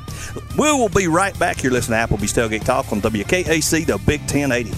We 0.58 0.72
will 0.72 0.90
be 0.90 1.08
right 1.08 1.38
back 1.40 1.58
here 1.60 1.72
listening 1.72 2.00
to 2.00 2.14
Applebee's 2.14 2.34
Tailgate 2.34 2.64
Talk 2.64 2.92
on 2.92 3.02
WKAC, 3.02 3.86
the 3.86 3.98
Big 4.06 4.22
1080. 4.22 4.72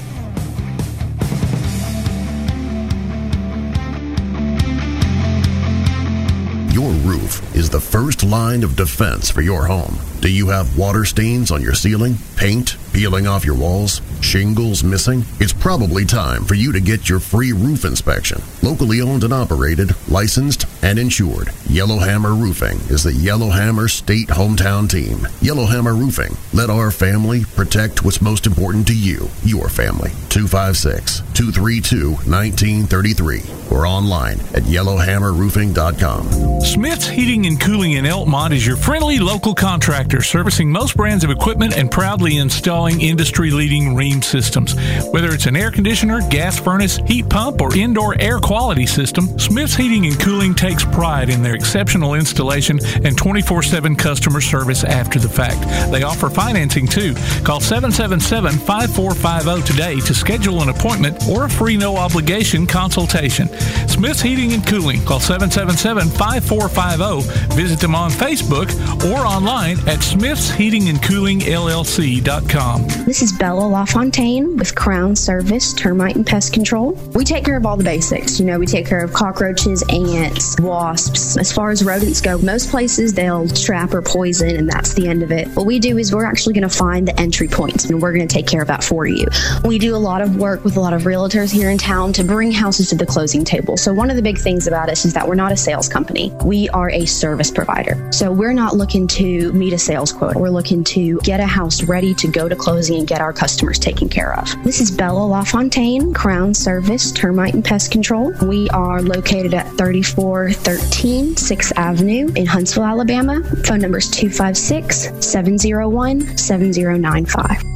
Your 6.73 6.91
roof 6.91 7.55
is 7.55 7.69
the 7.69 7.79
first 7.79 8.23
line 8.23 8.63
of 8.63 8.75
defense 8.75 9.29
for 9.29 9.41
your 9.41 9.65
home. 9.65 9.97
Do 10.19 10.29
you 10.29 10.49
have 10.49 10.77
water 10.77 11.05
stains 11.05 11.51
on 11.51 11.61
your 11.61 11.73
ceiling, 11.73 12.17
paint 12.35 12.77
peeling 12.95 13.27
off 13.27 13.43
your 13.43 13.57
walls, 13.57 14.01
shingles 14.21 14.81
missing? 14.81 15.25
It's 15.41 15.51
probably 15.51 16.05
time 16.05 16.45
for 16.45 16.53
you 16.53 16.71
to 16.71 16.79
get 16.79 17.09
your 17.09 17.19
free 17.19 17.51
roof 17.51 17.83
inspection. 17.83 18.41
Locally 18.63 19.01
owned 19.01 19.25
and 19.25 19.33
operated, 19.33 19.93
licensed, 20.07 20.65
and 20.81 20.97
insured, 20.97 21.49
Yellowhammer 21.67 22.33
Roofing 22.33 22.77
is 22.89 23.03
the 23.03 23.11
Yellowhammer 23.11 23.89
State 23.89 24.29
hometown 24.29 24.89
team. 24.89 25.27
Yellowhammer 25.41 25.93
Roofing. 25.93 26.37
Let 26.53 26.69
our 26.69 26.89
family 26.89 27.43
protect 27.57 28.05
what's 28.05 28.21
most 28.21 28.47
important 28.47 28.87
to 28.87 28.97
you, 28.97 29.29
your 29.43 29.67
family. 29.67 30.11
256 30.29 31.19
232 31.33 32.11
1933 32.11 33.41
or 33.71 33.85
online 33.85 34.39
at 34.53 34.63
yellowhammerroofing.com. 34.63 36.61
Smith's 36.61 37.07
Heating 37.07 37.45
and 37.45 37.59
Cooling 37.59 37.93
in 37.93 38.05
Elkmont 38.05 38.53
is 38.53 38.65
your 38.65 38.77
friendly 38.77 39.19
local 39.19 39.53
contractor 39.53 40.21
servicing 40.21 40.71
most 40.71 40.95
brands 40.95 41.23
of 41.23 41.29
equipment 41.29 41.75
and 41.75 41.91
proudly 41.91 42.37
installing 42.37 42.84
industry 42.91 43.51
leading 43.51 43.95
Rheem 43.95 44.23
systems. 44.23 44.75
Whether 45.11 45.33
it's 45.33 45.45
an 45.45 45.55
air 45.55 45.71
conditioner, 45.71 46.21
gas 46.29 46.59
furnace, 46.59 46.97
heat 47.07 47.29
pump, 47.29 47.61
or 47.61 47.73
indoor 47.75 48.19
air 48.21 48.39
quality 48.39 48.85
system, 48.85 49.39
Smith's 49.39 49.75
Heating 49.75 50.05
and 50.05 50.19
Cooling 50.19 50.53
takes 50.55 50.83
pride 50.85 51.29
in 51.29 51.41
their 51.41 51.55
exceptional 51.55 52.13
installation 52.13 52.79
and 53.03 53.17
24 53.17 53.63
7 53.63 53.95
customer 53.95 54.41
service 54.41 54.83
after 54.83 55.19
the 55.19 55.29
fact. 55.29 55.61
They 55.91 56.03
offer 56.03 56.29
financing 56.29 56.87
too. 56.87 57.15
Call 57.43 57.59
777 57.59 58.59
5450 58.59 59.71
today 59.71 59.99
to 60.01 60.13
schedule 60.13 60.61
an 60.61 60.69
appointment 60.69 61.27
or 61.27 61.45
a 61.45 61.49
free 61.49 61.77
no 61.77 61.97
obligation 61.97 62.67
consultation. 62.67 63.47
Smith's 63.87 64.21
Heating 64.21 64.53
and 64.53 64.65
Cooling. 64.65 65.03
Call 65.05 65.19
777 65.19 66.09
5450. 66.09 67.55
Visit 67.55 67.79
them 67.79 67.95
on 67.95 68.11
Facebook 68.11 68.69
or 69.11 69.25
online 69.25 69.77
at 69.87 69.99
smithsheatingandcoolingllc.com. 69.99 72.74
This 73.05 73.21
is 73.21 73.31
Bella 73.31 73.67
LaFontaine 73.67 74.57
with 74.57 74.75
Crown 74.75 75.15
Service 75.15 75.73
Termite 75.73 76.15
and 76.15 76.25
Pest 76.25 76.53
Control. 76.53 76.91
We 77.13 77.23
take 77.23 77.45
care 77.45 77.55
of 77.55 77.65
all 77.65 77.77
the 77.77 77.83
basics. 77.83 78.39
You 78.39 78.45
know, 78.45 78.59
we 78.59 78.65
take 78.65 78.85
care 78.85 79.03
of 79.03 79.13
cockroaches, 79.13 79.83
ants, 79.89 80.59
wasps. 80.59 81.37
As 81.37 81.51
far 81.51 81.71
as 81.71 81.83
rodents 81.83 82.21
go, 82.21 82.37
most 82.39 82.69
places 82.69 83.13
they'll 83.13 83.47
trap 83.47 83.93
or 83.93 84.01
poison, 84.01 84.55
and 84.55 84.69
that's 84.69 84.93
the 84.93 85.07
end 85.07 85.23
of 85.23 85.31
it. 85.31 85.47
What 85.49 85.65
we 85.65 85.79
do 85.79 85.97
is 85.97 86.13
we're 86.13 86.25
actually 86.25 86.53
going 86.53 86.67
to 86.67 86.75
find 86.75 87.07
the 87.07 87.17
entry 87.19 87.47
points, 87.47 87.85
and 87.85 88.01
we're 88.01 88.13
going 88.13 88.27
to 88.27 88.33
take 88.33 88.47
care 88.47 88.61
of 88.61 88.67
that 88.67 88.83
for 88.83 89.05
you. 89.05 89.25
We 89.63 89.77
do 89.77 89.95
a 89.95 89.97
lot 89.97 90.21
of 90.21 90.35
work 90.35 90.63
with 90.63 90.75
a 90.75 90.81
lot 90.81 90.93
of 90.93 91.03
realtors 91.03 91.51
here 91.51 91.69
in 91.69 91.77
town 91.77 92.13
to 92.13 92.23
bring 92.23 92.51
houses 92.51 92.89
to 92.89 92.95
the 92.95 93.05
closing 93.05 93.45
table. 93.45 93.77
So, 93.77 93.93
one 93.93 94.09
of 94.09 94.15
the 94.15 94.21
big 94.21 94.37
things 94.37 94.67
about 94.67 94.89
us 94.89 95.05
is 95.05 95.13
that 95.13 95.27
we're 95.27 95.35
not 95.35 95.51
a 95.51 95.57
sales 95.57 95.87
company, 95.87 96.33
we 96.43 96.67
are 96.69 96.89
a 96.89 97.05
service 97.05 97.51
provider. 97.51 98.11
So, 98.11 98.31
we're 98.31 98.53
not 98.53 98.75
looking 98.75 99.07
to 99.07 99.53
meet 99.53 99.73
a 99.73 99.77
sales 99.77 100.11
quota. 100.11 100.37
We're 100.37 100.49
looking 100.49 100.83
to 100.85 101.19
get 101.19 101.39
a 101.39 101.47
house 101.47 101.83
ready 101.83 102.13
to 102.15 102.27
go 102.27 102.49
to 102.49 102.55
closing 102.65 102.97
and 102.97 103.07
get 103.07 103.21
our 103.21 103.31
customers 103.31 103.77
taken 103.77 104.09
care 104.09 104.33
of. 104.39 104.51
This 104.63 104.81
is 104.81 104.89
Bella 104.89 105.23
LaFontaine, 105.23 106.15
Crown 106.15 106.51
Service 106.51 107.11
Termite 107.11 107.53
and 107.53 107.63
Pest 107.63 107.91
Control. 107.91 108.33
We 108.41 108.67
are 108.69 109.03
located 109.03 109.53
at 109.53 109.67
3413 109.77 111.35
6th 111.35 111.71
Avenue 111.75 112.27
in 112.35 112.47
Huntsville, 112.47 112.85
Alabama. 112.85 113.43
Phone 113.65 113.81
number 113.81 113.99
is 113.99 114.09
256 114.09 115.23
701 115.23 116.37
7095. 116.37 117.74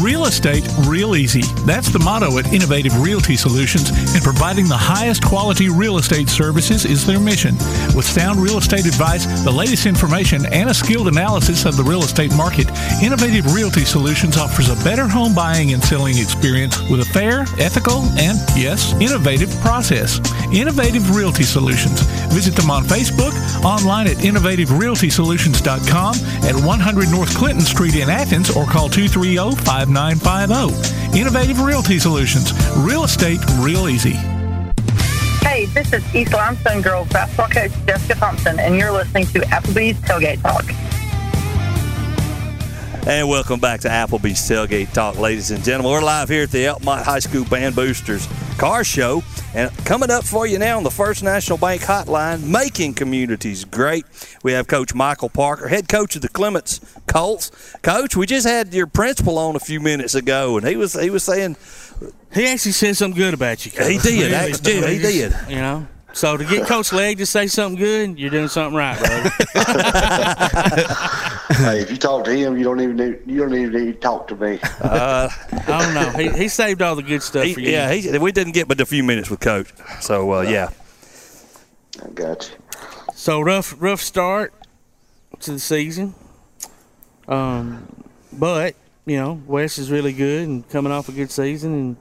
Real 0.00 0.24
estate 0.24 0.66
real 0.86 1.16
easy. 1.16 1.42
That's 1.66 1.88
the 1.88 1.98
motto 1.98 2.38
at 2.38 2.52
Innovative 2.52 2.98
Realty 3.00 3.36
Solutions, 3.36 3.90
and 4.14 4.22
providing 4.22 4.66
the 4.66 4.76
highest 4.76 5.22
quality 5.24 5.68
real 5.68 5.98
estate 5.98 6.28
services 6.28 6.84
is 6.84 7.04
their 7.06 7.20
mission. 7.20 7.54
With 7.94 8.04
sound 8.04 8.40
real 8.40 8.58
estate 8.58 8.86
advice, 8.86 9.26
the 9.44 9.50
latest 9.50 9.86
information, 9.86 10.46
and 10.46 10.70
a 10.70 10.74
skilled 10.74 11.08
analysis 11.08 11.64
of 11.66 11.76
the 11.76 11.82
real 11.82 12.02
estate 12.02 12.34
market, 12.36 12.68
Innovative 13.02 13.52
Realty 13.54 13.84
Solutions 13.84 14.36
offers 14.36 14.68
a 14.70 14.84
better 14.84 15.06
home 15.06 15.34
buying 15.34 15.72
and 15.72 15.84
selling 15.84 16.16
experience 16.18 16.80
with 16.88 17.00
a 17.00 17.04
fair, 17.04 17.42
ethical, 17.58 18.02
and 18.18 18.38
yes, 18.56 18.94
innovative 18.94 19.50
process. 19.60 20.20
Innovative 20.52 21.14
Realty 21.14 21.44
Solutions. 21.44 22.00
Visit 22.32 22.54
them 22.54 22.70
on 22.70 22.84
Facebook, 22.84 23.32
online 23.64 24.06
at 24.06 24.16
innovativerealtysolutions.com 24.18 26.14
at 26.44 26.54
100 26.54 27.10
North 27.10 27.36
Clinton 27.36 27.64
Street 27.64 27.96
in 27.96 28.08
Athens, 28.08 28.50
or 28.50 28.64
call 28.64 28.88
230 28.88 29.38
5950. 29.86 31.18
Innovative 31.18 31.60
Realty 31.60 31.98
Solutions. 31.98 32.52
Real 32.78 33.04
estate 33.04 33.40
real 33.58 33.88
easy. 33.88 34.16
Hey, 35.42 35.66
this 35.66 35.92
is 35.92 36.02
East 36.14 36.32
Limestone 36.32 36.80
Girls 36.80 37.08
basketball 37.08 37.48
coach 37.48 37.72
Jessica 37.86 38.14
Thompson, 38.14 38.58
and 38.58 38.76
you're 38.76 38.92
listening 38.92 39.26
to 39.26 39.40
Applebee's 39.40 39.98
Tailgate 40.00 40.40
Talk. 40.42 40.64
And 43.04 43.28
welcome 43.28 43.58
back 43.58 43.80
to 43.80 43.88
Applebee's 43.88 44.48
Tailgate 44.48 44.92
Talk, 44.92 45.18
ladies 45.18 45.50
and 45.50 45.64
gentlemen. 45.64 45.90
We're 45.90 46.04
live 46.04 46.28
here 46.28 46.44
at 46.44 46.52
the 46.52 46.66
Elkmont 46.66 47.02
High 47.02 47.18
School 47.18 47.44
Band 47.44 47.74
Boosters 47.74 48.28
Car 48.58 48.84
Show. 48.84 49.24
And 49.56 49.76
coming 49.84 50.08
up 50.08 50.22
for 50.22 50.46
you 50.46 50.56
now 50.60 50.76
on 50.76 50.84
the 50.84 50.90
First 50.90 51.24
National 51.24 51.58
Bank 51.58 51.82
Hotline, 51.82 52.44
making 52.44 52.94
communities 52.94 53.64
great. 53.64 54.06
We 54.44 54.52
have 54.52 54.68
Coach 54.68 54.94
Michael 54.94 55.30
Parker, 55.30 55.66
head 55.66 55.88
coach 55.88 56.14
of 56.14 56.22
the 56.22 56.28
Clements 56.28 56.80
Colts. 57.08 57.50
Coach, 57.82 58.14
we 58.14 58.24
just 58.24 58.46
had 58.46 58.72
your 58.72 58.86
principal 58.86 59.36
on 59.36 59.56
a 59.56 59.60
few 59.60 59.80
minutes 59.80 60.14
ago, 60.14 60.56
and 60.56 60.64
he 60.64 60.76
was 60.76 60.92
he 60.92 61.10
was 61.10 61.24
saying 61.24 61.56
he 62.32 62.46
actually 62.46 62.70
said 62.70 62.96
something 62.96 63.18
good 63.18 63.34
about 63.34 63.66
you. 63.66 63.72
Coach. 63.72 63.88
He 63.90 63.98
did, 63.98 64.32
actually, 64.32 64.94
he 64.94 65.02
did. 65.02 65.34
You 65.48 65.56
know. 65.56 65.88
So 66.14 66.36
to 66.36 66.44
get 66.44 66.66
Coach 66.66 66.92
Legg 66.92 67.18
to 67.18 67.26
say 67.26 67.46
something 67.46 67.78
good, 67.78 68.18
you're 68.18 68.30
doing 68.30 68.48
something 68.48 68.76
right, 68.76 68.98
brother. 68.98 69.30
hey, 71.54 71.80
if 71.80 71.90
you 71.90 71.96
talk 71.96 72.24
to 72.24 72.32
him, 72.34 72.56
you 72.58 72.64
don't 72.64 72.80
even 72.80 72.96
need, 72.96 73.18
you 73.26 73.38
don't 73.40 73.54
even 73.54 73.72
need 73.72 73.92
to 73.94 73.98
talk 73.98 74.28
to 74.28 74.36
me. 74.36 74.58
Uh, 74.80 75.28
I 75.52 75.82
don't 75.82 75.94
know. 75.94 76.10
He, 76.10 76.28
he 76.42 76.48
saved 76.48 76.82
all 76.82 76.96
the 76.96 77.02
good 77.02 77.22
stuff 77.22 77.44
He- 77.44 77.54
for 77.54 77.60
you. 77.60 77.70
yeah, 77.70 77.92
he, 77.92 78.18
we 78.18 78.32
didn't 78.32 78.52
get 78.52 78.68
but 78.68 78.80
a 78.80 78.86
few 78.86 79.02
minutes 79.02 79.30
with 79.30 79.40
Coach. 79.40 79.72
So, 80.00 80.32
uh, 80.34 80.40
yeah. 80.42 80.68
I 82.04 82.08
got 82.10 82.50
you. 82.50 82.56
So 83.14 83.40
rough, 83.40 83.74
rough 83.78 84.00
start 84.00 84.52
to 85.40 85.52
the 85.52 85.58
season. 85.58 86.14
Um, 87.28 88.04
but 88.32 88.74
you 89.06 89.16
know, 89.16 89.40
West 89.46 89.78
is 89.78 89.90
really 89.90 90.12
good 90.12 90.48
and 90.48 90.68
coming 90.68 90.92
off 90.92 91.08
a 91.08 91.12
good 91.12 91.30
season, 91.30 91.72
and 91.74 91.96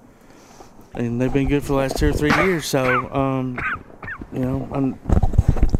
and 0.93 1.21
they've 1.21 1.31
been 1.31 1.47
good 1.47 1.61
for 1.63 1.69
the 1.69 1.73
last 1.75 1.97
two 1.97 2.09
or 2.09 2.13
three 2.13 2.33
years. 2.33 2.65
So, 2.65 3.09
um, 3.13 3.59
you 4.33 4.39
know, 4.39 4.69
I'm 4.71 4.99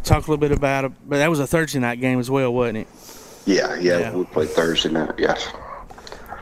talk 0.04 0.28
a 0.28 0.32
little 0.32 0.38
bit 0.38 0.52
about 0.52 0.86
it. 0.86 0.92
But 1.08 1.18
that 1.18 1.30
was 1.30 1.40
a 1.40 1.48
Thursday 1.48 1.80
night 1.80 2.00
game 2.00 2.20
as 2.20 2.30
well, 2.30 2.54
wasn't 2.54 2.80
it? 2.80 2.88
Yeah, 3.46 3.76
yeah, 3.80 4.14
we 4.14 4.24
played 4.26 4.50
Thursday 4.50 4.90
night. 4.90 5.14
Yes, 5.18 5.48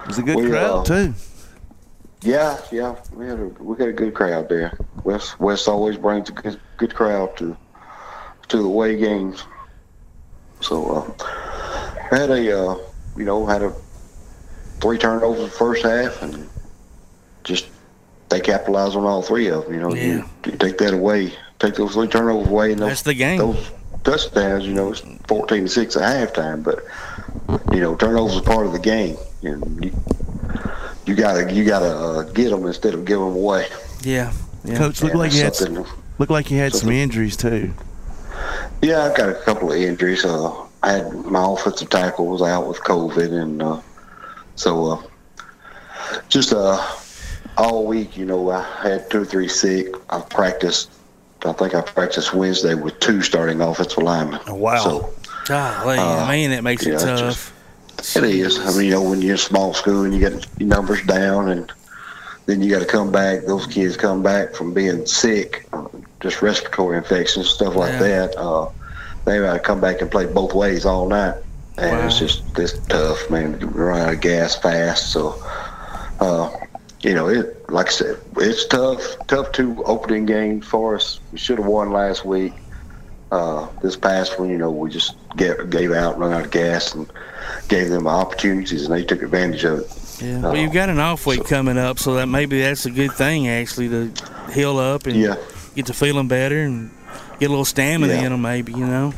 it 0.01 0.07
was 0.07 0.17
a 0.17 0.23
good 0.23 0.35
We, 0.37 0.49
crowd 0.49 0.79
uh, 0.79 0.83
too. 0.83 1.13
Yeah, 2.21 2.59
yeah, 2.71 2.95
we 3.13 3.25
had 3.27 3.39
a 3.39 3.45
we 3.45 3.77
got 3.77 3.87
a 3.87 3.93
good 3.93 4.13
crowd 4.13 4.49
there. 4.49 4.77
West 5.03 5.39
West 5.39 5.67
always 5.67 5.97
brings 5.97 6.29
a 6.29 6.33
good 6.33 6.59
good 6.77 6.93
crowd 6.93 7.37
to 7.37 7.55
to 8.49 8.57
the 8.57 8.63
away 8.63 8.97
games. 8.97 9.43
So 10.59 10.91
uh, 11.19 11.23
had 12.11 12.29
a 12.29 12.59
uh, 12.59 12.77
you 13.15 13.23
know 13.23 13.45
had 13.45 13.63
a 13.63 13.73
three 14.81 14.97
turnovers 14.97 15.39
in 15.39 15.45
the 15.45 15.51
first 15.51 15.83
half 15.83 16.21
and 16.21 16.49
just 17.43 17.67
they 18.29 18.39
capitalized 18.39 18.95
on 18.95 19.05
all 19.05 19.21
three 19.21 19.47
of 19.47 19.65
them. 19.65 19.73
You 19.73 19.79
know, 19.79 19.93
you, 19.93 20.25
you 20.45 20.51
take 20.57 20.77
that 20.79 20.93
away, 20.93 21.33
take 21.59 21.75
those 21.75 21.93
three 21.93 22.07
turnovers 22.07 22.47
away, 22.47 22.71
and 22.71 22.81
those, 22.81 22.89
That's 22.89 23.01
the 23.03 23.13
game. 23.13 23.37
Those 23.37 23.71
touchdowns, 24.03 24.65
you 24.65 24.73
know, 24.73 24.91
it's 24.91 25.01
fourteen 25.27 25.63
to 25.63 25.69
six 25.69 25.95
at 25.95 26.33
halftime, 26.33 26.63
but 26.63 26.83
you 27.73 27.81
know, 27.81 27.95
turnovers 27.95 28.37
are 28.37 28.41
part 28.41 28.65
of 28.65 28.71
the 28.73 28.79
game. 28.79 29.17
And 29.43 29.83
you, 29.85 29.91
you 31.05 31.15
gotta 31.15 31.51
you 31.53 31.63
gotta 31.65 31.87
uh, 31.95 32.23
get 32.23 32.49
them 32.49 32.65
instead 32.65 32.93
of 32.93 33.05
give 33.05 33.19
them 33.19 33.35
away. 33.35 33.67
Yeah. 34.01 34.33
yeah. 34.63 34.77
Coach, 34.77 35.01
looked 35.01 35.15
Yeah, 35.15 35.19
like 35.19 35.33
you 35.33 35.41
had 35.43 35.55
something- 35.55 35.85
looked 36.17 36.31
like 36.31 36.51
you 36.51 36.57
had 36.57 36.73
some 36.73 36.89
injuries 36.89 37.35
too. 37.37 37.73
Yeah, 38.81 39.03
I've 39.05 39.15
got 39.17 39.29
a 39.29 39.33
couple 39.33 39.71
of 39.71 39.77
injuries. 39.77 40.23
Uh, 40.25 40.65
I 40.83 40.91
had 40.93 41.13
my 41.13 41.43
offensive 41.45 41.89
tackle 41.89 42.27
was 42.27 42.41
out 42.41 42.67
with 42.67 42.79
COVID, 42.79 43.31
and 43.33 43.61
uh, 43.61 43.81
so 44.55 44.85
uh, 44.93 45.01
just 46.29 46.53
uh, 46.53 46.81
all 47.57 47.85
week, 47.85 48.15
you 48.15 48.25
know, 48.25 48.49
I 48.49 48.63
had 48.81 49.09
two 49.09 49.21
or 49.21 49.25
three 49.25 49.49
sick. 49.49 49.87
I 50.09 50.21
practiced. 50.21 50.91
I 51.45 51.53
think 51.53 51.73
I 51.73 51.81
practiced 51.81 52.33
Wednesday 52.33 52.75
with 52.75 52.99
two 52.99 53.21
starting 53.21 53.61
offensive 53.61 54.03
linemen. 54.03 54.39
wow. 54.47 54.77
So 54.83 55.13
Golly, 55.45 55.97
Uh, 55.97 56.27
man, 56.27 56.51
that 56.51 56.63
makes 56.63 56.85
it 56.85 56.89
yeah, 56.89 56.95
it's 56.95 57.03
tough. 57.03 58.17
it 58.17 58.23
is. 58.23 58.59
I 58.59 58.71
mean, 58.77 58.85
you 58.87 58.91
know, 58.91 59.01
when 59.09 59.21
you're 59.21 59.31
in 59.31 59.37
small 59.37 59.73
school 59.73 60.03
and 60.03 60.13
you 60.13 60.19
get 60.19 60.45
your 60.59 60.67
numbers 60.69 61.01
down, 61.05 61.49
and 61.49 61.71
then 62.45 62.61
you 62.61 62.69
got 62.69 62.79
to 62.79 62.85
come 62.85 63.11
back. 63.11 63.45
Those 63.45 63.65
kids 63.67 63.95
come 63.97 64.21
back 64.21 64.53
from 64.53 64.73
being 64.73 65.05
sick, 65.05 65.65
uh, 65.73 65.85
just 66.19 66.41
respiratory 66.41 66.97
infections, 66.97 67.49
stuff 67.49 67.75
like 67.75 67.91
Yeah. 67.93 67.99
that. 68.27 68.37
Uh, 68.37 68.67
they 69.25 69.39
got 69.39 69.53
to 69.53 69.59
come 69.59 69.79
back 69.79 70.01
and 70.01 70.11
play 70.11 70.25
both 70.25 70.53
ways 70.53 70.85
all 70.85 71.07
night, 71.07 71.35
and 71.77 72.05
it's 72.05 72.19
just 72.19 72.43
it's 72.57 72.73
tough, 72.89 73.29
man. 73.29 73.57
You 73.61 73.67
run 73.67 74.01
out 74.01 74.13
of 74.13 74.21
gas 74.21 74.55
fast, 74.55 75.11
so 75.11 75.41
uh, 76.19 76.49
you 77.01 77.13
know 77.13 77.27
it. 77.29 77.69
Like 77.69 77.87
I 77.87 77.91
said, 77.91 78.17
it's 78.37 78.65
tough. 78.65 79.01
Tough 79.27 79.51
two 79.51 79.81
opening 79.85 80.25
games 80.25 80.65
for 80.65 80.95
us. 80.95 81.19
We 81.31 81.37
should 81.37 81.57
have 81.57 81.67
won 81.67 81.91
last 81.91 82.25
week. 82.25 82.53
Uh, 83.31 83.67
this 83.83 83.95
past 83.95 84.39
one, 84.39 84.49
you 84.49 84.57
know, 84.57 84.71
we 84.71 84.89
just 84.89 85.13
gave, 85.37 85.69
gave 85.69 85.91
out, 85.91 86.17
run 86.17 86.33
out 86.33 86.45
of 86.45 86.51
gas, 86.51 86.95
and 86.95 87.07
gave 87.67 87.89
them 87.89 88.07
opportunities, 88.07 88.85
and 88.85 88.93
they 88.93 89.03
took 89.03 89.21
advantage 89.21 89.63
of 89.65 89.79
it. 89.81 90.21
Yeah. 90.21 90.37
Uh, 90.39 90.41
Well, 90.51 90.57
you've 90.57 90.73
got 90.73 90.89
an 90.89 90.97
off 90.99 91.27
week 91.27 91.45
coming 91.45 91.77
up, 91.77 91.99
so 91.99 92.15
that 92.15 92.25
maybe 92.25 92.59
that's 92.61 92.87
a 92.87 92.91
good 92.91 93.11
thing 93.11 93.47
actually 93.47 93.87
to 93.89 94.11
heal 94.51 94.79
up 94.79 95.05
and 95.05 95.15
Yeah. 95.15 95.35
get 95.75 95.85
to 95.85 95.93
feeling 95.93 96.27
better 96.27 96.59
and 96.63 96.89
get 97.39 97.45
a 97.45 97.49
little 97.49 97.65
stamina 97.65 98.13
Yeah. 98.13 98.21
in 98.23 98.31
them. 98.31 98.41
Maybe 98.41 98.71
you 98.73 98.85
know. 98.87 99.13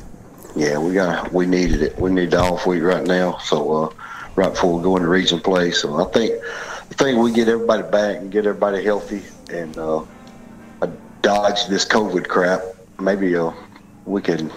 Yeah, 0.57 0.77
we 0.79 0.93
got 0.93 1.31
we 1.31 1.45
needed 1.45 1.81
it. 1.81 1.97
We 1.97 2.11
need 2.11 2.31
the 2.31 2.39
off 2.41 2.67
week 2.67 2.83
right 2.83 3.07
now. 3.07 3.37
So 3.45 3.71
uh, 3.85 3.89
right 4.35 4.49
before 4.51 4.75
we 4.75 4.83
go 4.83 4.97
into 4.97 5.07
region 5.07 5.39
play. 5.39 5.71
So 5.71 6.05
I 6.05 6.11
think 6.11 6.33
I 6.91 6.93
think 6.95 7.17
we 7.17 7.31
get 7.31 7.47
everybody 7.47 7.83
back 7.83 8.17
and 8.17 8.31
get 8.31 8.45
everybody 8.45 8.83
healthy 8.83 9.23
and 9.49 9.75
uh, 9.77 10.05
dodge 11.21 11.67
this 11.67 11.85
COVID 11.85 12.27
crap. 12.27 12.61
Maybe 12.99 13.35
uh, 13.35 13.51
we 14.05 14.21
can 14.21 14.51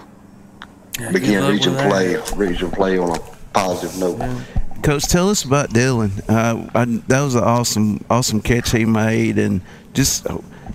good 0.97 1.13
begin 1.13 1.49
region 1.49 1.75
play, 1.75 2.17
region 2.35 2.71
play 2.71 2.97
on 2.97 3.15
a 3.15 3.19
positive 3.53 3.97
note. 3.99 4.21
Coach, 4.83 5.07
tell 5.07 5.29
us 5.29 5.43
about 5.43 5.69
Dylan. 5.71 6.11
Uh, 6.29 6.69
I, 6.75 6.85
that 7.07 7.21
was 7.21 7.35
an 7.35 7.43
awesome, 7.43 8.03
awesome 8.09 8.41
catch 8.41 8.71
he 8.71 8.85
made, 8.85 9.39
and 9.39 9.61
just 9.93 10.27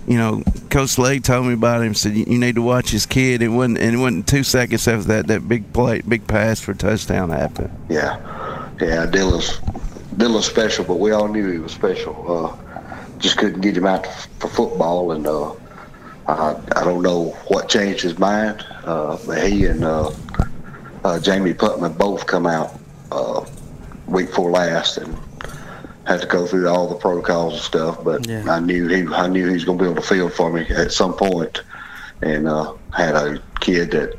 you 0.07 0.17
know, 0.17 0.43
Coach 0.69 0.97
Lake 0.97 1.23
told 1.23 1.45
me 1.45 1.53
about 1.53 1.81
him. 1.81 1.93
Said 1.93 2.15
you 2.15 2.25
you 2.27 2.37
need 2.37 2.55
to 2.55 2.61
watch 2.61 2.89
his 2.89 3.05
kid. 3.05 3.41
It 3.41 3.49
wasn't, 3.49 3.77
and 3.77 3.95
it 3.95 3.99
wasn't 3.99 4.27
two 4.27 4.43
seconds 4.43 4.87
after 4.87 5.07
that 5.07 5.27
that 5.27 5.47
big 5.47 5.71
play, 5.71 6.01
big 6.01 6.27
pass 6.27 6.59
for 6.59 6.73
touchdown 6.73 7.29
happened. 7.29 7.69
Yeah, 7.87 8.17
yeah. 8.81 9.05
Dylan's 9.05 9.61
Dylan's 10.15 10.45
special, 10.45 10.85
but 10.85 10.99
we 10.99 11.11
all 11.11 11.27
knew 11.27 11.51
he 11.51 11.59
was 11.59 11.71
special. 11.71 12.15
Uh, 12.27 12.57
just 13.19 13.37
couldn't 13.37 13.61
get 13.61 13.77
him 13.77 13.85
out 13.85 14.05
for 14.39 14.47
football, 14.47 15.11
and 15.11 15.25
uh, 15.27 15.53
I, 16.27 16.59
I 16.75 16.83
don't 16.83 17.01
know 17.01 17.29
what 17.47 17.69
changed 17.69 18.01
his 18.03 18.17
mind. 18.17 18.65
Uh, 18.83 19.17
but 19.25 19.47
he 19.47 19.65
and 19.65 19.83
uh, 19.83 20.11
uh, 21.03 21.19
Jamie 21.19 21.53
Putman 21.53 21.97
both 21.97 22.25
come 22.25 22.45
out 22.45 22.77
uh, 23.11 23.45
week 24.07 24.27
before 24.27 24.51
last 24.51 24.97
and 24.97 25.17
had 26.05 26.21
to 26.21 26.27
go 26.27 26.47
through 26.47 26.67
all 26.67 26.87
the 26.87 26.95
protocols 26.95 27.53
and 27.53 27.61
stuff. 27.61 28.03
But 28.03 28.29
I 28.29 28.59
knew 28.59 28.87
he 28.87 29.07
I 29.13 29.27
knew 29.27 29.47
he 29.47 29.53
was 29.53 29.65
going 29.65 29.77
to 29.77 29.83
be 29.83 29.89
on 29.89 29.95
the 29.95 30.01
field 30.01 30.33
for 30.33 30.51
me 30.51 30.67
at 30.69 30.91
some 30.91 31.13
point, 31.13 31.61
and 32.21 32.47
uh, 32.47 32.73
had 32.95 33.15
a 33.15 33.41
kid 33.59 33.91
that 33.91 34.17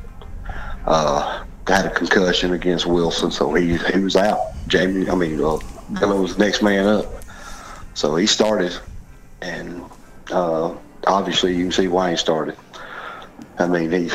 uh, 0.87 1.45
had 1.67 1.87
a 1.87 1.91
concussion 1.91 2.53
against 2.53 2.87
Wilson, 2.87 3.31
so 3.31 3.53
he 3.55 3.77
he 3.77 3.99
was 3.99 4.17
out. 4.17 4.41
Jamie, 4.69 5.09
I 5.09 5.15
mean, 5.15 5.43
uh, 5.43 5.59
Dylan 5.95 6.23
was 6.23 6.37
the 6.37 6.45
next 6.45 6.63
man 6.63 6.87
up, 6.87 7.07
so 7.95 8.17
he 8.17 8.27
started, 8.27 8.77
and 9.41 9.83
uh, 10.31 10.75
obviously 11.07 11.55
you 11.55 11.65
can 11.65 11.73
see 11.73 11.89
why 11.89 12.11
he 12.11 12.17
started. 12.17 12.57
I 13.59 13.67
mean, 13.67 14.11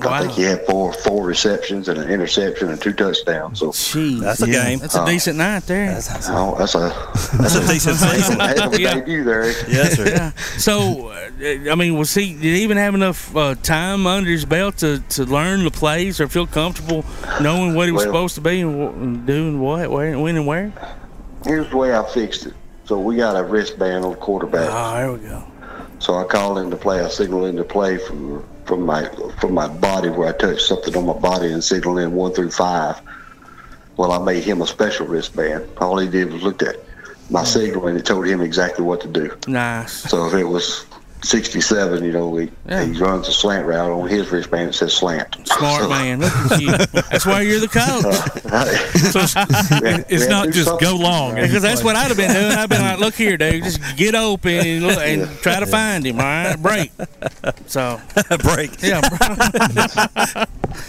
he. 0.00 0.04
I 0.06 0.20
think 0.20 0.32
he 0.32 0.42
had 0.42 0.64
four 0.66 0.92
four 0.92 1.24
receptions 1.26 1.88
and 1.88 1.98
an 1.98 2.08
interception 2.10 2.70
and 2.70 2.80
two 2.80 2.92
touchdowns. 2.92 3.58
So 3.60 3.72
That's 4.20 4.42
a 4.42 4.46
game. 4.46 4.78
That's 4.78 4.94
a 4.94 5.04
decent 5.04 5.38
night 5.38 5.64
there. 5.64 5.92
That's, 5.94 6.28
oh, 6.30 6.54
that's 6.58 6.74
a 6.74 6.78
That's 7.38 7.54
a 7.56 7.66
decent 7.66 7.96
season. 7.98 8.38
Heck 8.38 8.58
of 8.58 8.72
a 8.74 8.80
Yeah. 8.80 8.94
debut 8.94 9.24
there. 9.24 9.48
Yes, 9.68 9.94
sir. 9.96 10.06
Yeah. 10.08 10.30
So, 10.58 11.08
uh, 11.08 11.70
I 11.70 11.74
mean, 11.74 11.98
was 11.98 12.14
he? 12.14 12.32
Did 12.34 12.42
he 12.42 12.62
even 12.62 12.76
have 12.76 12.94
enough 12.94 13.34
uh, 13.36 13.54
time 13.56 14.06
under 14.06 14.30
his 14.30 14.44
belt 14.44 14.76
to, 14.78 15.00
to 15.10 15.24
learn 15.24 15.64
the 15.64 15.70
plays 15.70 16.20
or 16.20 16.28
feel 16.28 16.46
comfortable 16.46 17.04
knowing 17.40 17.74
what 17.74 17.86
he 17.86 17.92
was 17.92 18.04
Well- 18.04 18.12
supposed 18.12 18.34
to 18.36 18.40
be 18.40 18.60
and, 18.60 18.94
and 18.94 19.26
doing 19.26 19.60
what, 19.60 19.90
where, 19.90 20.18
when, 20.18 20.36
and 20.36 20.46
where? 20.46 20.72
Here's 21.44 21.68
the 21.70 21.76
way 21.76 21.94
I 21.96 22.04
fixed 22.12 22.46
it. 22.46 22.54
So 22.84 22.98
we 22.98 23.16
got 23.16 23.36
a 23.36 23.42
wristband 23.44 24.04
on 24.04 24.12
the 24.12 24.16
quarterback. 24.16 24.68
Oh, 24.70 24.94
there 24.96 25.12
we 25.12 25.18
go. 25.28 25.44
So 25.98 26.14
I 26.14 26.24
called 26.24 26.58
in 26.58 26.70
to 26.70 26.76
play. 26.76 27.00
I 27.04 27.08
signal 27.08 27.44
in 27.46 27.56
to 27.56 27.64
play 27.64 27.98
from 27.98 28.44
from 28.68 28.82
my 28.82 29.08
from 29.40 29.54
my 29.54 29.66
body 29.66 30.10
where 30.10 30.28
I 30.28 30.32
touched 30.32 30.66
something 30.66 30.94
on 30.96 31.06
my 31.06 31.18
body 31.18 31.50
and 31.52 31.64
signal 31.64 31.98
in 31.98 32.12
one 32.12 32.32
through 32.32 32.50
five. 32.50 33.00
Well, 33.96 34.12
I 34.12 34.18
made 34.18 34.44
him 34.44 34.62
a 34.62 34.66
special 34.66 35.06
wristband. 35.06 35.68
All 35.78 35.98
he 35.98 36.08
did 36.08 36.32
was 36.32 36.42
looked 36.42 36.62
at 36.62 36.76
my 37.30 37.42
signal 37.42 37.88
and 37.88 37.98
it 37.98 38.06
told 38.06 38.26
him 38.26 38.40
exactly 38.40 38.84
what 38.84 39.00
to 39.00 39.08
do. 39.08 39.36
Nice. 39.48 39.92
So 39.92 40.28
if 40.28 40.34
it 40.34 40.44
was 40.44 40.86
67, 41.22 42.04
you 42.04 42.12
know, 42.12 42.36
he, 42.36 42.50
Yeah. 42.68 42.84
he 42.84 42.92
runs 42.98 43.28
a 43.28 43.32
slant 43.32 43.66
route 43.66 43.90
on 43.90 44.08
his 44.08 44.30
wristband. 44.30 44.70
It 44.70 44.72
says 44.74 44.94
slant. 44.94 45.34
Smart 45.46 45.82
So- 45.82 45.88
man. 45.88 46.20
Look 46.20 46.32
at 46.52 46.60
you. 46.60 46.70
That's 47.10 47.26
why 47.26 47.40
you're 47.42 47.60
the 47.60 47.68
coach. 47.68 48.04
Uh, 48.46 48.64
so 49.10 49.20
it's- 49.20 50.04
it's 50.10 50.28
not 50.28 50.50
just 50.50 50.78
go 50.80 50.96
long. 50.96 51.34
Because 51.34 51.62
that's 51.62 51.82
what 51.82 51.96
I'd 51.96 52.08
have 52.08 52.16
been 52.16 52.32
doing. 52.32 52.52
I'd 52.52 52.68
been 52.68 52.80
like, 52.82 52.98
look 52.98 53.14
here, 53.14 53.36
dude, 53.36 53.64
just 53.64 53.80
get 53.96 54.14
open 54.14 54.52
and, 54.66 54.86
look, 54.86 54.98
and 54.98 55.28
try 55.38 55.60
to 55.60 55.66
find 55.66 56.06
him. 56.06 56.18
All 56.20 56.24
right, 56.26 56.56
break. 56.60 56.92
So 57.66 58.00
break. 58.42 58.82
Yeah, 58.82 59.00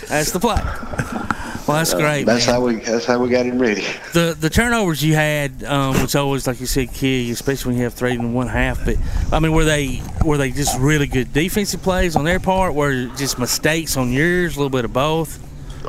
that's 0.07 0.31
the 0.31 0.39
play. 0.39 1.35
Well, 1.69 1.77
that's 1.77 1.93
Uh, 1.93 1.97
great. 1.99 2.25
That's 2.25 2.47
man. 2.47 2.55
how 2.55 2.61
we. 2.65 2.75
That's 2.77 3.05
how 3.05 3.19
we 3.19 3.29
got 3.29 3.45
him 3.45 3.59
ready. 3.59 3.85
the 4.13 4.35
the 4.39 4.49
turnovers 4.49 5.03
you 5.03 5.13
had, 5.13 5.63
um, 5.63 6.01
which 6.01 6.15
always, 6.15 6.47
like 6.47 6.59
you 6.59 6.65
said, 6.65 6.91
key, 6.93 7.29
especially 7.31 7.69
when 7.71 7.77
you 7.77 7.83
have 7.83 7.93
three 7.93 8.13
and 8.13 8.33
one 8.33 8.47
half. 8.47 8.83
But 8.83 8.95
I 9.31 9.39
mean, 9.39 9.51
were 9.53 9.65
they 9.65 10.01
were 10.25 10.37
they 10.37 10.49
just 10.51 10.77
really 10.79 11.05
good 11.07 11.31
defensive 11.31 11.83
plays 11.83 12.15
on 12.15 12.25
their 12.25 12.39
part? 12.39 12.73
Were 12.73 13.05
just 13.17 13.37
mistakes 13.37 13.97
on 13.97 14.11
yours? 14.11 14.55
A 14.55 14.59
little 14.59 14.69
bit 14.71 14.83
of 14.85 14.93
both. 14.93 15.39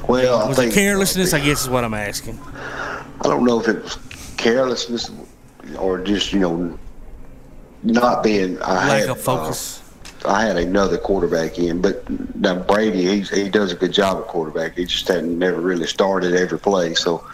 Well, 0.07 0.39
I 0.41 0.49
was 0.49 0.57
think- 0.59 0.73
it 0.73 0.75
carelessness? 0.75 1.33
I 1.35 1.41
guess 1.41 1.63
is 1.63 1.69
what 1.71 1.83
I'm 1.85 1.95
asking. 1.95 2.39
I 2.55 3.03
don't 3.25 3.45
know 3.45 3.59
if 3.61 3.69
it 3.69 3.83
was 3.83 3.97
carelessness 4.37 5.11
or 5.79 5.99
just 5.99 6.33
you 6.33 6.41
know 6.41 6.79
not 7.83 8.23
being. 8.23 8.61
I 8.63 8.75
Lack 8.89 9.01
had, 9.01 9.09
of 9.11 9.21
focus. 9.21 9.79
uh, 9.80 9.80
I 10.25 10.43
had 10.45 10.57
another 10.57 10.99
quarterback 10.99 11.59
in, 11.59 11.81
but 11.81 12.09
now 12.37 12.55
Brady, 12.59 13.07
he's, 13.07 13.31
he 13.31 13.49
does 13.49 13.73
a 13.73 13.77
good 13.77 13.93
job 13.93 14.19
at 14.19 14.27
quarterback. 14.27 14.77
He 14.77 14.85
just 14.85 15.07
hadn't 15.09 15.39
never 15.39 15.61
really 15.61 15.87
started 15.87 16.35
every 16.35 16.59
play, 16.59 16.95
so 16.95 17.25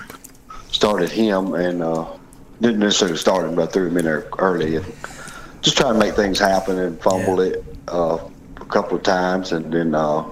started 0.70 1.11
him 1.11 1.55
and 1.55 1.82
uh, 1.82 2.07
didn't 2.61 2.80
necessarily 2.80 3.16
start 3.16 3.47
him, 3.47 3.55
but 3.55 3.68
I 3.68 3.72
threw 3.72 3.89
him 3.89 3.97
in 3.99 4.05
there 4.05 4.28
early 4.39 4.76
and 4.76 4.87
just 5.62 5.76
trying 5.76 5.95
to 5.95 5.99
make 5.99 6.14
things 6.14 6.39
happen 6.39 6.78
and 6.78 7.01
fumbled 7.01 7.41
it 7.41 7.64
uh, 7.89 8.18
a 8.57 8.64
couple 8.66 8.97
of 8.97 9.03
times, 9.03 9.53
and 9.53 9.72
then. 9.72 9.95
Uh, 9.95 10.24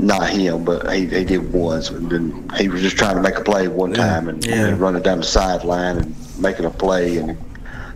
not 0.00 0.30
him, 0.30 0.64
but 0.64 0.90
he, 0.94 1.04
he 1.06 1.24
did 1.24 1.52
once. 1.52 1.90
And 1.90 2.10
then 2.10 2.50
he 2.56 2.70
was 2.70 2.80
just 2.80 2.96
trying 2.96 3.16
to 3.16 3.20
make 3.22 3.36
a 3.36 3.42
play 3.42 3.68
one 3.68 3.92
time 3.92 4.30
and, 4.30 4.42
Yeah. 4.42 4.68
and 4.68 4.80
running 4.80 5.02
down 5.02 5.18
the 5.18 5.24
sideline 5.24 5.98
and 5.98 6.38
making 6.38 6.64
a 6.64 6.70
play, 6.70 7.18
and 7.18 7.36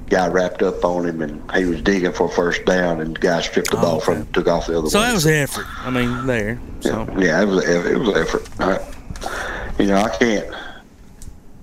guy 0.09 0.27
wrapped 0.29 0.63
up 0.63 0.85
on 0.85 1.07
him, 1.07 1.23
and 1.23 1.51
he 1.53 1.65
was 1.65 1.83
digging 1.83 2.13
for 2.13 2.27
a 2.27 2.31
first 2.31 2.65
down, 2.65 3.01
and 3.01 3.17
the 3.17 3.21
guy 3.21 3.41
stripped 3.41 3.71
the 3.71 3.79
Oh, 3.79 3.83
ball 3.83 4.01
from 4.01 4.17
him, 4.19 4.27
took 4.33 4.49
off 4.49 4.67
the 4.67 4.79
other 4.79 4.89
So 4.89 4.99
way. 5.01 5.05
So 5.05 5.09
that 5.09 5.15
was 5.15 5.27
effort. 5.27 5.67
I 5.81 5.91
mean, 5.91 6.27
there. 6.27 6.61
So 6.81 7.07
yeah, 7.19 7.43
it 7.43 7.47
was 7.47 7.69
it 7.69 7.99
was 7.99 8.17
effort. 8.17 8.49
I, 8.61 9.83
you 9.83 9.87
know, 9.89 9.97
I 9.99 10.09
can't 10.17 10.55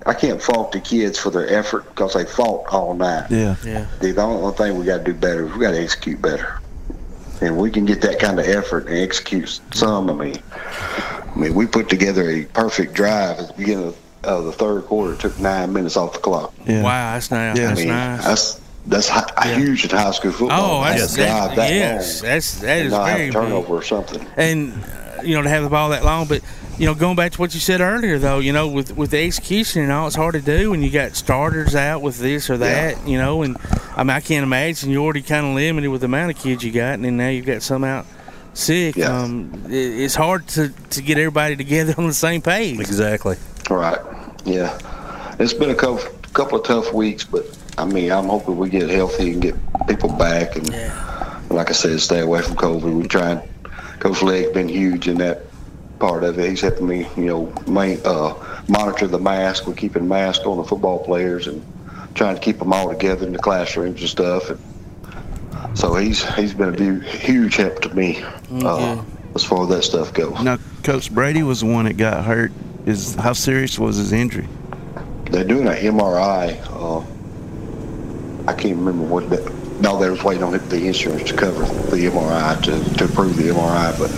I 0.06 0.14
can't 0.14 0.42
fault 0.42 0.72
the 0.72 0.80
kids 0.80 1.18
for 1.18 1.32
their 1.32 1.48
effort 1.50 1.86
because 1.90 2.14
they 2.14 2.26
fought 2.26 2.66
all 2.72 2.94
night. 2.94 3.32
Yeah. 3.32 3.56
Yeah. 3.66 3.88
The 4.00 4.12
the 4.12 4.22
only 4.22 4.54
thing 4.56 4.78
we 4.78 4.86
got 4.86 5.00
to 5.00 5.04
do 5.04 5.14
better 5.14 5.48
is 5.48 5.54
we 5.54 5.60
got 5.60 5.72
to 5.72 5.82
execute 5.82 6.22
better. 6.22 6.60
And 7.42 7.58
we 7.58 7.70
can 7.70 7.86
get 7.86 8.02
that 8.02 8.20
kind 8.20 8.40
of 8.40 8.48
effort 8.48 8.88
and 8.88 8.98
execute 8.98 9.60
some. 9.74 10.10
I 10.10 10.14
mean, 10.14 10.38
I 10.54 11.34
mean, 11.36 11.54
we 11.54 11.66
put 11.66 11.90
together 11.90 12.30
a 12.30 12.46
perfect 12.46 12.94
drive 12.94 13.40
at 13.40 13.48
the 13.48 13.54
beginning 13.54 13.88
of, 13.88 13.98
of 14.26 14.46
the 14.46 14.52
third 14.52 14.86
quarter. 14.86 15.16
Took 15.16 15.40
nine 15.40 15.72
minutes 15.74 15.98
off 15.98 16.14
the 16.14 16.20
clock. 16.20 16.54
wow, 16.68 17.14
that's 17.14 17.32
nice. 17.32 17.58
I 17.58 17.62
That's 17.62 17.80
mean, 17.80 17.88
nice. 17.90 18.24
that's 18.26 18.62
that's 18.88 19.08
hi- 19.10 19.54
huge 19.56 19.84
in 19.86 19.90
high 19.92 20.12
school 20.12 20.32
football. 20.32 20.82
Oh, 20.82 20.84
to 20.84 20.90
have 20.90 21.00
that's 21.00 21.14
a 21.16 21.18
that, 21.18 21.56
that 21.56 21.72
yes, 21.72 22.22
long 22.22 22.32
that's 22.32 22.60
that 22.62 22.80
and 22.82 22.94
have 22.94 23.06
very 23.08 23.22
a 23.24 23.26
big. 23.28 23.34
turnover 23.34 23.74
or 23.76 23.82
something. 23.82 24.26
and 24.38 24.74
uh, 24.74 25.22
you 25.24 25.36
know 25.36 25.42
to 25.42 25.50
have 25.50 25.64
the 25.64 25.70
ball 25.70 25.90
that 25.90 26.04
long. 26.04 26.28
But 26.28 26.42
you 26.78 26.86
know, 26.86 26.94
going 26.94 27.16
back 27.16 27.32
to 27.32 27.40
what 27.40 27.54
you 27.54 27.60
said 27.62 27.80
earlier, 27.80 28.20
though, 28.20 28.40
you 28.40 28.52
know, 28.54 28.68
with 28.68 28.96
with 28.98 29.12
the 29.12 29.20
execution 29.26 29.82
and 29.84 29.92
all, 29.92 30.08
it's 30.08 30.16
hard 30.16 30.34
to 30.34 30.42
do 30.42 30.72
when 30.72 30.84
you 30.84 30.92
got 30.92 31.16
starters 31.16 31.74
out 31.74 32.02
with 32.02 32.20
this 32.20 32.50
or 32.50 32.58
that. 32.58 33.08
You 33.08 33.18
know, 33.18 33.42
and 33.44 33.58
I 33.96 34.04
mean, 34.04 34.10
I 34.12 34.20
can't 34.20 34.44
imagine 34.44 34.90
you're 34.92 35.02
already 35.04 35.22
kind 35.22 35.46
of 35.48 35.56
limited 35.56 35.88
with 35.90 36.02
the 36.02 36.06
amount 36.06 36.32
of 36.32 36.38
kids 36.38 36.64
you 36.64 36.72
got, 36.72 36.94
and 36.96 37.06
then 37.06 37.18
now 37.18 37.30
you've 37.30 37.46
got 37.46 37.62
some 37.64 37.84
out 37.84 38.06
sick. 38.54 39.00
Um, 39.00 39.64
it, 39.68 39.74
it's 39.74 40.16
hard 40.16 40.48
to 40.50 40.70
to 40.92 41.02
get 41.02 41.18
everybody 41.18 41.56
together 41.56 41.96
on 41.98 42.08
the 42.08 42.14
same 42.14 42.42
page. 42.42 42.80
Exactly. 42.80 43.38
Right. 43.70 43.98
Yeah. 44.46 44.78
It's 45.40 45.54
been 45.54 45.70
a 45.70 45.76
couple, 45.76 46.00
couple 46.34 46.60
of 46.60 46.66
tough 46.66 46.94
weeks, 46.94 47.24
but 47.24 47.46
I 47.78 47.86
mean, 47.86 48.12
I'm 48.12 48.26
hoping 48.26 48.58
we 48.58 48.70
get 48.70 48.90
healthy 48.90 49.34
and 49.34 49.42
get 49.42 49.56
people 49.88 50.10
back. 50.14 50.56
And 50.56 50.70
like 51.50 51.70
I 51.70 51.74
said, 51.74 52.00
stay 52.00 52.20
away 52.22 52.42
from 52.42 52.56
COVID. 52.56 52.98
We 53.02 53.08
try 53.08 53.32
and 53.32 53.42
Coach 54.00 54.22
Legg's 54.22 54.52
been 54.52 54.70
huge 54.70 55.08
in 55.08 55.18
that 55.18 55.44
part 56.00 56.24
of 56.24 56.38
it. 56.40 56.50
He's 56.50 56.62
helping 56.62 56.88
me, 56.88 57.08
you 57.18 57.26
know, 57.26 57.54
main, 57.68 58.00
uh, 58.06 58.34
monitor 58.68 59.08
the 59.08 59.20
mask. 59.20 59.68
We're 59.68 59.74
keeping 59.74 60.08
masks 60.08 60.46
on 60.46 60.58
the 60.58 60.64
football 60.64 61.04
players 61.04 61.48
and 61.48 61.66
trying 62.14 62.36
to 62.36 62.42
keep 62.42 62.60
them 62.60 62.72
all 62.72 62.90
together 62.90 63.26
in 63.26 63.34
the 63.34 63.40
classrooms 63.40 64.00
and 64.02 64.10
stuff. 64.10 64.50
And 64.50 65.78
so 65.78 65.96
he's 65.96 66.24
he's 66.36 66.54
been 66.54 66.74
a 66.74 66.78
hu- 66.78 67.00
huge 67.00 67.56
help 67.56 67.82
to 67.82 67.94
me 67.94 68.24
uh, 68.52 69.04
as 69.34 69.44
far 69.44 69.64
as 69.64 69.70
that 69.70 69.84
stuff 69.84 70.14
goes. 70.14 70.42
Now, 70.44 70.58
Coach 70.84 71.14
Brady 71.14 71.44
was 71.44 71.62
the 71.62 71.66
one 71.68 71.86
that 71.86 71.98
got 71.98 72.24
hurt. 72.26 72.52
Is 72.86 73.16
how 73.16 73.34
serious 73.34 73.80
was 73.80 73.98
his 73.98 74.12
injury? 74.12 74.48
They're 75.32 75.44
doing 75.44 75.68
an 75.68 75.76
MRI. 75.76 76.60
Uh, 76.70 77.04
I 78.48 78.54
can't 78.54 78.78
remember 78.78 79.06
what 79.06 79.30
that. 79.32 79.52
No, 79.82 80.00
they 80.00 80.10
was 80.10 80.24
waiting 80.24 80.44
on 80.44 80.52
the 80.54 80.86
insurance 80.88 81.30
to 81.30 81.36
cover 81.36 81.66
the 81.66 82.06
MRI 82.06 82.62
to, 82.64 82.98
to 82.98 83.06
approve 83.06 83.36
the 83.36 83.50
MRI, 83.50 83.98
but 83.98 84.10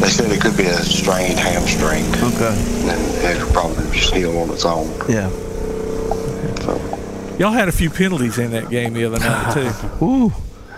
they 0.00 0.08
said 0.08 0.30
it 0.30 0.40
could 0.40 0.56
be 0.56 0.64
a 0.64 0.74
strained 0.74 1.38
hamstring. 1.38 2.04
Okay. 2.22 2.54
And 2.90 3.36
it'll 3.36 3.52
probably 3.52 3.90
just 3.90 4.14
heal 4.14 4.36
on 4.38 4.50
its 4.50 4.64
own. 4.64 4.86
Yeah. 5.08 5.30
Y'all 7.38 7.52
had 7.52 7.68
a 7.68 7.72
few 7.72 7.90
penalties 7.90 8.38
in 8.38 8.50
that 8.52 8.70
game 8.70 8.94
the 8.94 9.04
other 9.04 9.18
night 9.18 9.52
too. 9.52 9.70
Ooh. 10.04 10.32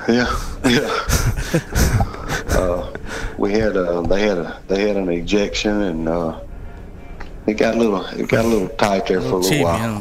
Yeah, 0.09 0.35
yeah. 0.65 1.05
uh, 2.59 2.93
we 3.37 3.53
had 3.53 3.77
a, 3.77 4.03
they 4.09 4.23
had 4.23 4.39
a, 4.39 4.61
they 4.67 4.89
had 4.89 4.97
an 4.97 5.09
ejection, 5.11 5.83
and 5.83 6.09
uh, 6.09 6.41
it 7.49 7.55
got 7.57 7.75
a 7.75 7.79
little, 7.79 8.05
it 8.07 8.29
got 8.29 8.45
a 8.45 8.49
little 8.49 8.69
tight 8.69 9.07
there 9.07 9.21
for 9.21 9.27
a 9.27 9.37
little 9.37 9.43
Chippy, 9.51 9.65
while. 9.65 9.79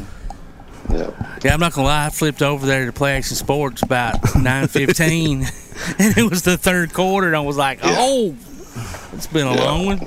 Yeah. 0.90 1.38
Yeah, 1.44 1.54
I'm 1.54 1.60
not 1.60 1.72
gonna 1.74 1.86
lie. 1.86 2.06
I 2.06 2.10
flipped 2.10 2.40
over 2.42 2.64
there 2.66 2.86
to 2.86 2.92
play 2.92 3.16
action 3.16 3.36
sports 3.36 3.82
about 3.82 4.16
nine 4.36 4.68
fifteen, 4.68 5.42
and 5.98 6.16
it 6.16 6.28
was 6.30 6.42
the 6.42 6.56
third 6.56 6.92
quarter, 6.94 7.26
and 7.26 7.36
I 7.36 7.40
was 7.40 7.56
like, 7.58 7.80
"Oh, 7.82 8.34
it's 9.12 9.26
been 9.26 9.46
a 9.46 9.54
Yeah. 9.54 9.64
long 9.64 9.86
one." 9.86 10.00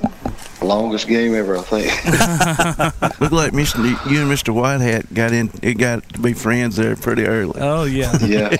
Longest 0.60 1.08
game 1.08 1.34
ever, 1.34 1.56
I 1.58 1.62
think. 1.62 1.86
Look 3.20 3.32
like 3.32 3.52
Mr. 3.52 3.82
you 4.08 4.22
and 4.22 4.30
Mr. 4.30 4.54
Whitehat 4.54 5.12
got 5.12 5.32
in. 5.32 5.50
It 5.60 5.74
got 5.74 6.08
to 6.10 6.20
be 6.20 6.34
friends 6.34 6.76
there 6.76 6.94
pretty 6.94 7.24
early. 7.26 7.60
Oh 7.60 7.82
yeah. 7.84 8.16
yeah. 8.24 8.56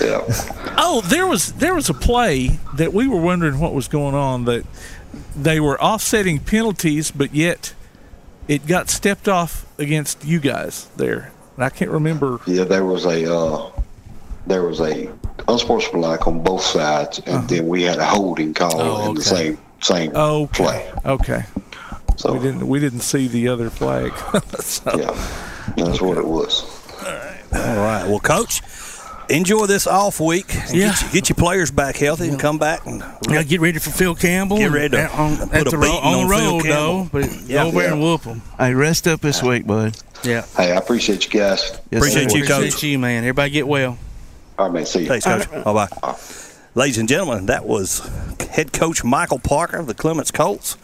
yeah. 0.00 0.20
Oh, 0.76 1.00
there 1.06 1.26
was 1.26 1.52
there 1.54 1.74
was 1.74 1.88
a 1.88 1.94
play 1.94 2.58
that 2.74 2.92
we 2.92 3.08
were 3.08 3.20
wondering 3.20 3.58
what 3.58 3.72
was 3.74 3.88
going 3.88 4.14
on 4.14 4.44
that 4.46 4.64
they 5.34 5.60
were 5.60 5.80
offsetting 5.82 6.40
penalties, 6.40 7.10
but 7.10 7.34
yet 7.34 7.72
it 8.48 8.66
got 8.66 8.88
stepped 8.90 9.28
off 9.28 9.66
against 9.78 10.24
you 10.24 10.40
guys 10.40 10.86
there. 10.96 11.30
And 11.56 11.64
I 11.64 11.70
can't 11.70 11.90
remember. 11.90 12.40
Yeah, 12.46 12.64
there 12.64 12.84
was 12.84 13.04
a 13.04 13.32
uh, 13.32 13.70
there 14.46 14.62
was 14.64 14.80
a 14.80 15.10
unsportsmanlike 15.48 16.26
on 16.26 16.42
both 16.42 16.62
sides, 16.62 17.20
and 17.26 17.48
then 17.48 17.66
we 17.68 17.82
had 17.82 17.98
a 17.98 18.06
holding 18.06 18.54
call 18.54 18.80
Uh-huh. 18.80 19.02
Oh, 19.04 19.08
in 19.10 19.14
the 19.14 19.22
same 19.22 19.58
same 19.80 20.14
Okay. 20.14 20.52
play. 20.64 20.92
Okay. 21.04 21.44
So 22.16 22.32
we 22.32 22.38
didn't 22.40 22.66
we 22.66 22.80
didn't 22.80 23.00
see 23.00 23.28
the 23.28 23.48
other 23.48 23.70
flag. 23.70 24.12
so, 24.60 24.90
Yeah, 24.98 25.12
that's 25.76 26.00
what 26.00 26.18
it 26.18 26.26
was. 26.26 26.64
All 27.04 27.12
right. 27.14 27.42
All 27.52 27.76
right. 27.76 28.08
Well, 28.08 28.18
coach, 28.18 28.60
enjoy 29.30 29.66
this 29.66 29.86
off 29.86 30.20
week. 30.20 30.54
and 30.54 30.74
Yeah. 30.74 30.88
Get, 30.88 31.02
you- 31.02 31.08
get 31.12 31.28
your 31.28 31.36
players 31.36 31.70
back 31.70 31.96
healthy 31.96 32.28
and 32.28 32.38
come 32.38 32.58
back 32.58 32.86
and 32.86 33.02
Yeah, 33.28 33.42
get 33.42 33.60
ready 33.60 33.78
for 33.78 33.90
Phil 33.90 34.14
Campbell. 34.14 34.58
Get 34.58 34.70
ready 34.70 34.90
to 34.90 35.02
at, 35.02 35.10
on, 35.14 35.36
put 35.36 35.52
at 35.54 35.66
a 35.66 35.70
the 35.70 35.78
ro- 35.78 35.90
on 35.98 36.14
on 36.14 36.28
the 36.28 36.34
Phil 36.36 36.52
road 36.52 36.62
Campbell. 36.64 37.04
though, 37.04 37.08
but 37.12 37.32
Yeah. 37.46 37.62
go 37.62 37.68
over 37.68 37.82
Yeah. 37.82 37.92
and 37.92 38.00
whoop 38.02 38.22
them. 38.22 38.42
Hey, 38.58 38.74
rest 38.74 39.06
up 39.08 39.20
this 39.20 39.42
week, 39.42 39.66
bud. 39.66 39.96
Yeah. 40.24 40.44
Hey, 40.56 40.72
I 40.72 40.76
appreciate 40.76 41.24
you 41.24 41.40
guys. 41.40 41.60
Yes, 41.90 41.98
Appreciate 42.00 42.30
sir. 42.32 42.38
you, 42.38 42.44
coach. 42.44 42.58
Appreciate 42.58 42.90
you, 42.90 42.98
man. 42.98 43.18
Everybody 43.24 43.50
get 43.50 43.68
well. 43.68 43.98
All 44.58 44.66
right, 44.66 44.74
man. 44.74 44.86
See 44.86 45.00
you. 45.02 45.06
Thanks, 45.08 45.24
Coach. 45.24 45.48
Bye 45.64 45.72
bye. 45.72 46.16
Ladies 46.74 46.98
and 46.98 47.08
gentlemen, 47.08 47.46
that 47.46 47.64
was 47.64 48.08
head 48.50 48.72
coach 48.72 49.02
Michael 49.04 49.38
Parker 49.38 49.76
of 49.78 49.86
the 49.86 49.94
Clements 49.94 50.30
Colts 50.30 50.76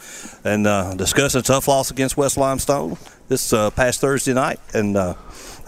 and 0.45 0.67
uh, 0.67 0.95
discussing 0.95 1.41
a 1.41 1.43
tough 1.43 1.67
loss 1.69 1.91
against 1.91 2.17
West 2.17 2.37
Limestone 2.37 2.97
this 3.29 3.53
uh, 3.53 3.71
past 3.71 4.01
Thursday 4.01 4.33
night. 4.35 4.61
And 4.73 4.97
uh, 4.97 5.15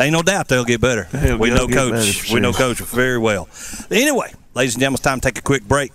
ain't 0.00 0.12
no 0.12 0.22
doubt 0.22 0.48
they'll 0.48 0.64
get 0.64 0.80
better. 0.80 1.08
They'll- 1.12 1.38
we 1.38 1.50
know 1.50 1.66
Coach. 1.68 2.32
We 2.32 2.40
know. 2.40 2.52
Coach 2.52 2.78
very 2.80 3.18
well. 3.18 3.48
Anyway, 3.90 4.32
ladies 4.54 4.74
and 4.74 4.80
gentlemen, 4.80 4.94
it's 4.96 5.02
time 5.02 5.20
to 5.20 5.28
take 5.28 5.38
a 5.38 5.42
quick 5.42 5.62
break. 5.66 5.92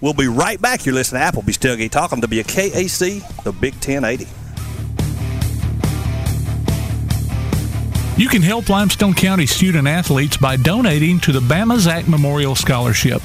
We'll 0.00 0.14
be 0.14 0.26
right 0.26 0.60
back. 0.60 0.84
You're 0.84 0.94
listening 0.96 1.22
to 1.22 1.26
Applebee's 1.40 1.58
Tailgate 1.58 1.90
Talk 1.92 2.12
on 2.12 2.20
WKAC, 2.20 3.22
the 3.44 3.52
Big 3.52 3.74
1080. 3.74 4.26
You 8.16 8.28
can 8.28 8.42
help 8.42 8.68
Limestone 8.68 9.14
County 9.14 9.46
student 9.46 9.88
athletes 9.88 10.36
by 10.36 10.56
donating 10.56 11.18
to 11.20 11.32
the 11.32 11.40
Bama 11.40 11.78
Zach 11.78 12.06
Memorial 12.06 12.54
Scholarship. 12.54 13.22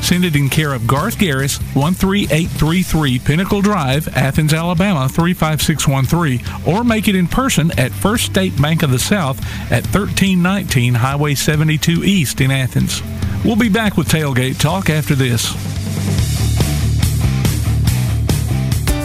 Send 0.00 0.24
it 0.24 0.36
in 0.36 0.48
care 0.48 0.72
of 0.72 0.86
Garth 0.86 1.18
Garris, 1.18 1.58
13833 1.74 3.18
Pinnacle 3.18 3.60
Drive, 3.60 4.06
Athens, 4.16 4.54
Alabama 4.54 5.08
35613, 5.08 6.40
or 6.72 6.84
make 6.84 7.08
it 7.08 7.16
in 7.16 7.26
person 7.26 7.76
at 7.78 7.90
First 7.90 8.26
State 8.26 8.60
Bank 8.62 8.84
of 8.84 8.92
the 8.92 8.98
South 8.98 9.40
at 9.72 9.84
1319 9.86 10.94
Highway 10.94 11.34
72 11.34 12.04
East 12.04 12.40
in 12.40 12.52
Athens. 12.52 13.02
We'll 13.44 13.56
be 13.56 13.68
back 13.68 13.96
with 13.96 14.08
Tailgate 14.08 14.60
Talk 14.60 14.88
after 14.88 15.16
this. 15.16 15.52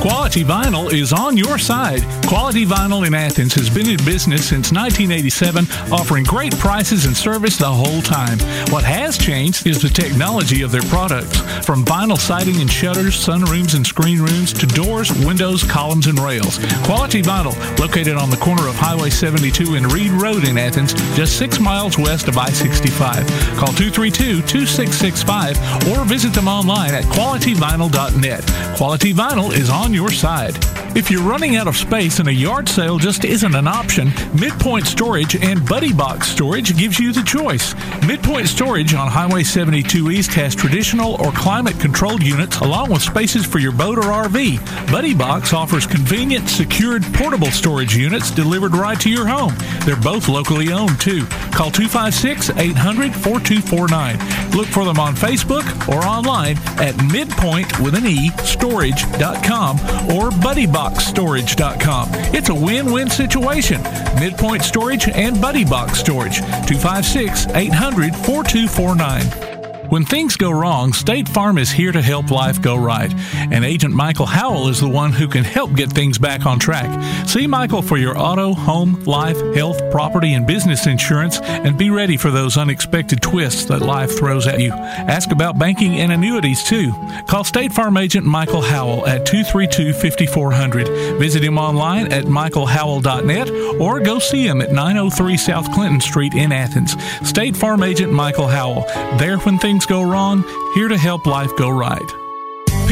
Quality 0.04 0.44
Vinyl 0.44 0.92
is 0.92 1.14
on 1.14 1.38
your 1.38 1.58
side. 1.58 2.02
Quality 2.28 2.66
Vinyl 2.66 3.08
in 3.08 3.14
Athens 3.14 3.54
has 3.54 3.70
been 3.70 3.88
in 3.88 3.96
business 4.04 4.50
since 4.50 4.70
1987, 4.70 5.66
offering 5.94 6.26
great 6.26 6.54
prices 6.60 7.06
and 7.06 7.16
service 7.16 7.56
the 7.56 7.72
whole 7.72 8.02
time. 8.02 8.38
What 8.68 8.84
has 8.84 9.18
changed 9.18 9.66
is 9.66 9.82
the 9.82 9.88
technology 9.88 10.62
of 10.62 10.74
their 10.74 10.82
products. 10.82 11.40
From 11.66 11.86
vinyl 11.86 12.18
siding 12.18 12.60
and 12.60 12.70
shutters, 12.70 13.16
sunrooms 13.16 13.76
and 13.76 13.88
screen 13.88 14.20
rooms, 14.20 14.52
to 14.52 14.68
doors, 14.68 15.10
windows, 15.26 15.64
columns, 15.64 16.08
and 16.08 16.20
rails. 16.20 16.60
Quality 16.84 17.22
Vinyl, 17.22 17.56
located 17.80 18.18
on 18.18 18.30
the 18.30 18.36
corner 18.36 18.68
of 18.68 18.76
Highway 18.76 19.10
72 19.10 19.76
and 19.76 19.90
Reed 19.90 20.12
Road 20.12 20.46
in 20.46 20.58
Athens, 20.58 20.94
just 21.16 21.38
six 21.38 21.62
miles 21.62 21.98
west 21.98 22.28
of 22.28 22.38
I 22.38 22.50
65. 22.50 23.26
Call 23.56 23.72
232 23.72 24.42
2665 24.42 25.88
or 25.94 26.04
visit 26.04 26.34
them 26.34 26.50
online 26.50 26.94
at 26.94 27.06
qualityvinyl.net. 27.06 28.76
Quality 28.76 29.14
Vinyl 29.14 29.54
is 29.54 29.70
on 29.70 29.93
your 29.94 30.12
side. 30.12 30.58
If 30.96 31.10
you're 31.10 31.24
running 31.24 31.56
out 31.56 31.68
of 31.68 31.76
space 31.76 32.20
and 32.20 32.28
a 32.28 32.34
yard 32.34 32.70
sale 32.70 33.00
just 33.00 33.26
isn't 33.26 33.56
an 33.56 33.68
option, 33.68 34.12
Midpoint 34.40 34.86
Storage 34.86 35.36
and 35.36 35.68
Buddy 35.68 35.92
Box 35.92 36.28
Storage 36.28 36.78
gives 36.78 37.00
you 37.00 37.12
the 37.12 37.24
choice. 37.24 37.74
Midpoint 38.06 38.48
Storage 38.48 38.94
on 38.94 39.08
Highway 39.08 39.44
72 39.44 40.12
East 40.12 40.32
has 40.34 40.54
traditional 40.54 41.16
or 41.16 41.32
climate 41.32 41.80
controlled 41.80 42.22
units 42.22 42.60
along 42.60 42.92
with 42.92 43.02
spaces 43.02 43.44
for 43.46 43.58
your 43.58 43.72
boat 43.72 43.98
or 43.98 44.04
RV. 44.04 44.92
Buddy 44.92 45.16
Box 45.16 45.52
offers 45.52 45.88
convenient, 45.88 46.48
secured, 46.48 47.04
portable 47.14 47.52
storage 47.52 47.96
units 47.96 48.30
delivered 48.30 48.76
right 48.76 49.00
to 49.00 49.10
your 49.10 49.28
home. 49.28 49.56
They're 49.86 49.96
both 49.96 50.30
locally 50.30 50.72
owned 50.72 51.02
too. 51.02 51.26
Call 51.54 51.72
256 51.72 52.52
800 52.52 53.14
4249. 53.14 54.52
Look 54.52 54.68
for 54.68 54.86
them 54.86 55.00
on 55.00 55.16
Facebook 55.16 55.66
or 55.88 56.06
online 56.06 56.58
at 56.78 56.96
midpoint 57.12 57.80
with 57.80 57.96
an 57.96 58.06
E 58.06 58.30
storage.com 58.44 59.80
or 60.16 60.30
buddyboxstorage.com. 60.30 62.10
It's 62.34 62.50
a 62.50 62.56
win-win 62.56 63.10
situation. 63.10 63.82
Midpoint 64.20 64.64
Storage 64.64 65.08
and 65.10 65.36
BuddyBox 65.38 65.96
Storage. 65.96 66.38
256 66.40 67.48
800 67.48 68.16
4249. 68.16 69.53
When 69.94 70.06
things 70.06 70.38
go 70.38 70.50
wrong, 70.50 70.92
State 70.92 71.30
Farm 71.30 71.60
is 71.60 71.70
here 71.70 71.92
to 71.92 72.02
help 72.02 72.32
life 72.32 72.60
go 72.60 72.76
right. 72.76 73.14
And 73.36 73.64
Agent 73.64 73.94
Michael 73.94 74.26
Howell 74.26 74.70
is 74.70 74.80
the 74.80 74.90
one 74.90 75.12
who 75.12 75.28
can 75.28 75.44
help 75.44 75.76
get 75.76 75.92
things 75.92 76.18
back 76.18 76.48
on 76.48 76.58
track. 76.58 76.90
See 77.28 77.46
Michael 77.46 77.84
for 77.84 77.98
your 77.98 78.18
auto, 78.18 78.56
home, 78.56 79.04
life, 79.04 79.40
health, 79.54 79.92
property, 79.92 80.34
and 80.34 80.48
business 80.48 80.88
insurance 80.88 81.40
and 81.42 81.78
be 81.78 81.92
ready 81.92 82.18
for 82.18 82.32
those 82.32 82.58
unexpected 82.58 83.22
twists 83.22 83.66
that 83.66 83.84
life 83.84 84.18
throws 84.18 84.48
at 84.48 84.60
you. 84.60 84.72
Ask 84.72 85.32
about 85.32 85.60
banking 85.60 86.00
and 86.00 86.12
annuities 86.12 86.64
too. 86.64 86.92
Call 87.28 87.44
State 87.44 87.72
Farm 87.72 87.96
Agent 87.96 88.26
Michael 88.26 88.62
Howell 88.62 89.06
at 89.06 89.28
232 89.28 89.94
5400. 89.94 91.20
Visit 91.20 91.44
him 91.44 91.60
online 91.60 92.12
at 92.12 92.24
michaelhowell.net 92.24 93.80
or 93.80 94.00
go 94.00 94.18
see 94.18 94.48
him 94.48 94.60
at 94.60 94.72
903 94.72 95.38
South 95.38 95.72
Clinton 95.72 96.02
Street 96.02 96.34
in 96.34 96.52
Athens. 96.52 96.96
State 97.22 97.56
Farm 97.56 97.84
Agent 97.84 98.12
Michael 98.12 98.48
Howell. 98.48 98.88
There 99.20 99.38
when 99.38 99.60
things 99.60 99.83
go 99.86 100.02
wrong, 100.02 100.44
here 100.74 100.88
to 100.88 100.98
help 100.98 101.26
life 101.26 101.56
go 101.58 101.70
right. 101.70 102.23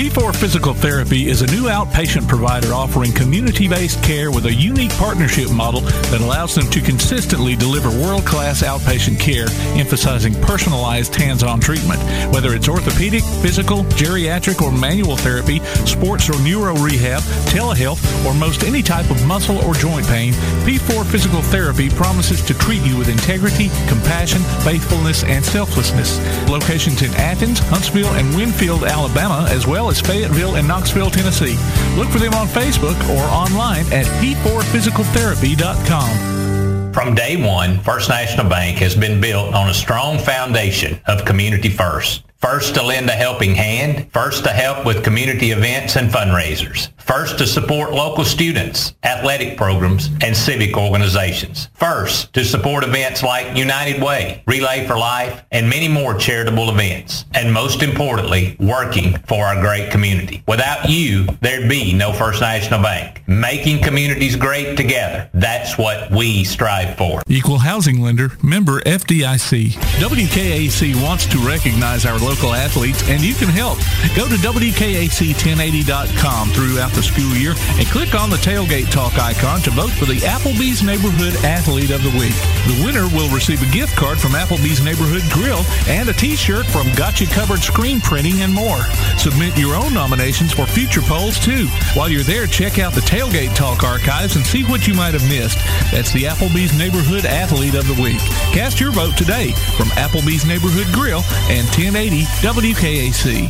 P4 0.01 0.35
Physical 0.35 0.73
Therapy 0.73 1.29
is 1.29 1.43
a 1.43 1.45
new 1.51 1.65
outpatient 1.65 2.27
provider 2.27 2.73
offering 2.73 3.11
community 3.11 3.67
based 3.67 4.01
care 4.01 4.31
with 4.31 4.47
a 4.47 4.51
unique 4.51 4.89
partnership 4.93 5.51
model 5.51 5.81
that 5.81 6.21
allows 6.21 6.55
them 6.55 6.67
to 6.71 6.81
consistently 6.81 7.55
deliver 7.55 7.89
world 7.89 8.25
class 8.25 8.63
outpatient 8.63 9.19
care, 9.19 9.45
emphasizing 9.79 10.33
personalized 10.41 11.13
hands 11.13 11.43
on 11.43 11.59
treatment. 11.59 12.01
Whether 12.33 12.55
it's 12.55 12.67
orthopedic, 12.67 13.21
physical, 13.43 13.83
geriatric, 13.93 14.63
or 14.63 14.71
manual 14.71 15.17
therapy, 15.17 15.59
sports 15.85 16.27
or 16.31 16.41
neuro 16.41 16.73
rehab, 16.77 17.21
telehealth, 17.53 18.01
or 18.25 18.33
most 18.33 18.63
any 18.63 18.81
type 18.81 19.11
of 19.11 19.23
muscle 19.27 19.59
or 19.59 19.75
joint 19.75 20.07
pain, 20.07 20.33
P4 20.65 21.05
Physical 21.05 21.43
Therapy 21.43 21.91
promises 21.91 22.41
to 22.47 22.55
treat 22.55 22.81
you 22.81 22.97
with 22.97 23.07
integrity, 23.07 23.69
compassion, 23.87 24.41
faithfulness, 24.63 25.23
and 25.25 25.45
selflessness. 25.45 26.17
Locations 26.49 27.03
in 27.03 27.13
Athens, 27.17 27.59
Huntsville, 27.59 28.15
and 28.15 28.35
Winfield, 28.35 28.83
Alabama, 28.83 29.45
as 29.51 29.67
well 29.67 29.90
as 29.91 30.01
Fayetteville 30.01 30.55
and 30.55 30.67
Knoxville, 30.67 31.11
Tennessee. 31.11 31.55
Look 31.95 32.09
for 32.09 32.19
them 32.19 32.33
on 32.33 32.47
Facebook 32.47 32.97
or 33.09 33.21
online 33.29 33.85
at 33.93 34.07
p4physicaltherapy.com. 34.23 36.93
From 36.93 37.15
day 37.15 37.37
one, 37.37 37.79
First 37.79 38.09
National 38.09 38.49
Bank 38.49 38.79
has 38.79 38.95
been 38.95 39.21
built 39.21 39.53
on 39.53 39.69
a 39.69 39.73
strong 39.73 40.17
foundation 40.17 40.99
of 41.05 41.23
community 41.25 41.69
first. 41.69 42.23
First 42.41 42.73
to 42.73 42.81
lend 42.81 43.07
a 43.07 43.13
helping 43.13 43.53
hand, 43.53 44.11
first 44.11 44.45
to 44.45 44.49
help 44.49 44.83
with 44.83 45.03
community 45.03 45.51
events 45.51 45.95
and 45.95 46.09
fundraisers, 46.09 46.89
first 46.97 47.37
to 47.37 47.45
support 47.45 47.91
local 47.91 48.25
students, 48.25 48.95
athletic 49.03 49.55
programs, 49.55 50.09
and 50.21 50.35
civic 50.35 50.75
organizations, 50.75 51.69
first 51.75 52.33
to 52.33 52.43
support 52.43 52.83
events 52.83 53.21
like 53.21 53.55
United 53.55 54.01
Way, 54.01 54.41
Relay 54.47 54.87
for 54.87 54.97
Life, 54.97 55.43
and 55.51 55.69
many 55.69 55.87
more 55.87 56.15
charitable 56.15 56.71
events, 56.71 57.25
and 57.35 57.53
most 57.53 57.83
importantly, 57.83 58.55
working 58.59 59.19
for 59.27 59.45
our 59.45 59.61
great 59.61 59.91
community. 59.91 60.41
Without 60.47 60.89
you, 60.89 61.27
there'd 61.41 61.69
be 61.69 61.93
no 61.93 62.11
First 62.11 62.41
National 62.41 62.81
Bank. 62.81 63.21
Making 63.27 63.83
communities 63.83 64.35
great 64.35 64.75
together, 64.75 65.29
that's 65.35 65.77
what 65.77 66.09
we 66.09 66.43
strive 66.43 66.97
for. 66.97 67.21
Equal 67.27 67.59
housing 67.59 68.01
lender, 68.01 68.31
member 68.41 68.81
FDIC. 68.81 69.73
WKAC 70.01 71.03
wants 71.03 71.27
to 71.27 71.37
recognize 71.37 72.03
our 72.03 72.17
local 72.17 72.30
athletes, 72.31 73.03
and 73.09 73.21
you 73.21 73.35
can 73.35 73.49
help. 73.49 73.77
Go 74.15 74.25
to 74.27 74.35
WKAC1080.com 74.35 76.49
throughout 76.49 76.91
the 76.93 77.03
school 77.03 77.35
year 77.35 77.53
and 77.77 77.85
click 77.87 78.15
on 78.15 78.29
the 78.29 78.37
Tailgate 78.37 78.89
Talk 78.89 79.19
icon 79.19 79.59
to 79.61 79.69
vote 79.71 79.91
for 79.91 80.05
the 80.05 80.21
Applebee's 80.23 80.81
Neighborhood 80.81 81.35
Athlete 81.43 81.91
of 81.91 82.01
the 82.03 82.11
Week. 82.11 82.31
The 82.71 82.85
winner 82.85 83.09
will 83.13 83.27
receive 83.29 83.61
a 83.61 83.65
gift 83.71 83.97
card 83.97 84.17
from 84.19 84.31
Applebee's 84.31 84.81
Neighborhood 84.81 85.23
Grill 85.31 85.65
and 85.87 86.07
a 86.07 86.13
t-shirt 86.13 86.65
from 86.65 86.87
Gotcha 86.95 87.25
Covered 87.25 87.59
Screen 87.59 87.99
Printing 87.99 88.39
and 88.41 88.53
more. 88.53 88.85
Submit 89.17 89.57
your 89.57 89.75
own 89.75 89.93
nominations 89.93 90.53
for 90.53 90.65
future 90.65 91.01
polls 91.01 91.37
too. 91.37 91.67
While 91.93 92.07
you're 92.09 92.23
there, 92.23 92.47
check 92.47 92.79
out 92.79 92.93
the 92.93 93.01
Tailgate 93.01 93.53
Talk 93.55 93.83
archives 93.83 94.37
and 94.37 94.45
see 94.45 94.63
what 94.63 94.87
you 94.87 94.93
might 94.93 95.13
have 95.13 95.27
missed. 95.27 95.57
That's 95.91 96.13
the 96.13 96.23
Applebee's 96.23 96.77
Neighborhood 96.77 97.25
Athlete 97.25 97.75
of 97.75 97.85
the 97.87 98.01
Week. 98.01 98.19
Cast 98.55 98.79
your 98.79 98.91
vote 98.91 99.17
today 99.17 99.51
from 99.75 99.89
Applebee's 99.99 100.45
Neighborhood 100.45 100.87
Grill 100.93 101.23
and 101.51 101.67
1080 101.67 102.20
WKAC. 102.41 103.49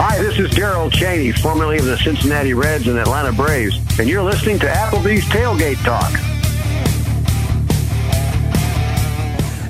Hi, 0.00 0.16
this 0.22 0.38
is 0.38 0.50
Darrel 0.54 0.90
Chaney, 0.90 1.32
formerly 1.32 1.78
of 1.78 1.84
the 1.84 1.98
Cincinnati 1.98 2.54
Reds 2.54 2.86
and 2.86 2.98
Atlanta 2.98 3.32
Braves, 3.32 3.78
and 3.98 4.08
you're 4.08 4.22
listening 4.22 4.58
to 4.60 4.66
Applebee's 4.66 5.24
Tailgate 5.24 5.82
Talk. 5.84 6.12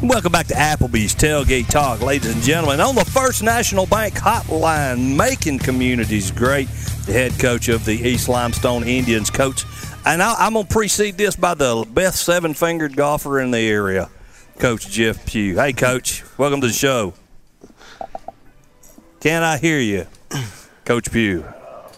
Welcome 0.03 0.33
back 0.33 0.47
to 0.47 0.55
Applebee's 0.55 1.15
Tailgate 1.15 1.69
Talk, 1.69 2.03
ladies 2.03 2.33
and 2.33 2.43
gentlemen. 2.43 2.81
On 2.81 2.95
the 2.95 3.05
First 3.05 3.43
National 3.43 3.87
Bank 3.87 4.15
hotline, 4.15 5.17
making 5.17 5.59
communities 5.59 6.31
great, 6.31 6.69
the 7.07 7.13
head 7.13 7.39
coach 7.39 7.69
of 7.69 7.85
the 7.85 7.95
East 7.95 8.29
Limestone 8.29 8.85
Indians, 8.85 9.31
Coach. 9.31 9.65
And 10.07 10.23
I, 10.23 10.35
I'm 10.39 10.53
going 10.53 10.67
to 10.67 10.73
precede 10.73 11.17
this 11.17 11.37
by 11.37 11.55
the 11.55 11.87
best 11.93 12.23
seven 12.23 12.55
fingered 12.55 12.97
golfer 12.97 13.41
in 13.41 13.51
the 13.51 13.59
area, 13.59 14.09
Coach 14.59 14.89
Jeff 14.89 15.27
Pugh. 15.27 15.57
Hey, 15.57 15.73
Coach, 15.73 16.23
welcome 16.39 16.61
to 16.61 16.69
the 16.69 16.73
show. 16.73 17.15
Can 19.21 19.43
I 19.43 19.59
hear 19.59 19.79
you, 19.81 20.07
Coach 20.85 21.11
Pugh? 21.11 21.45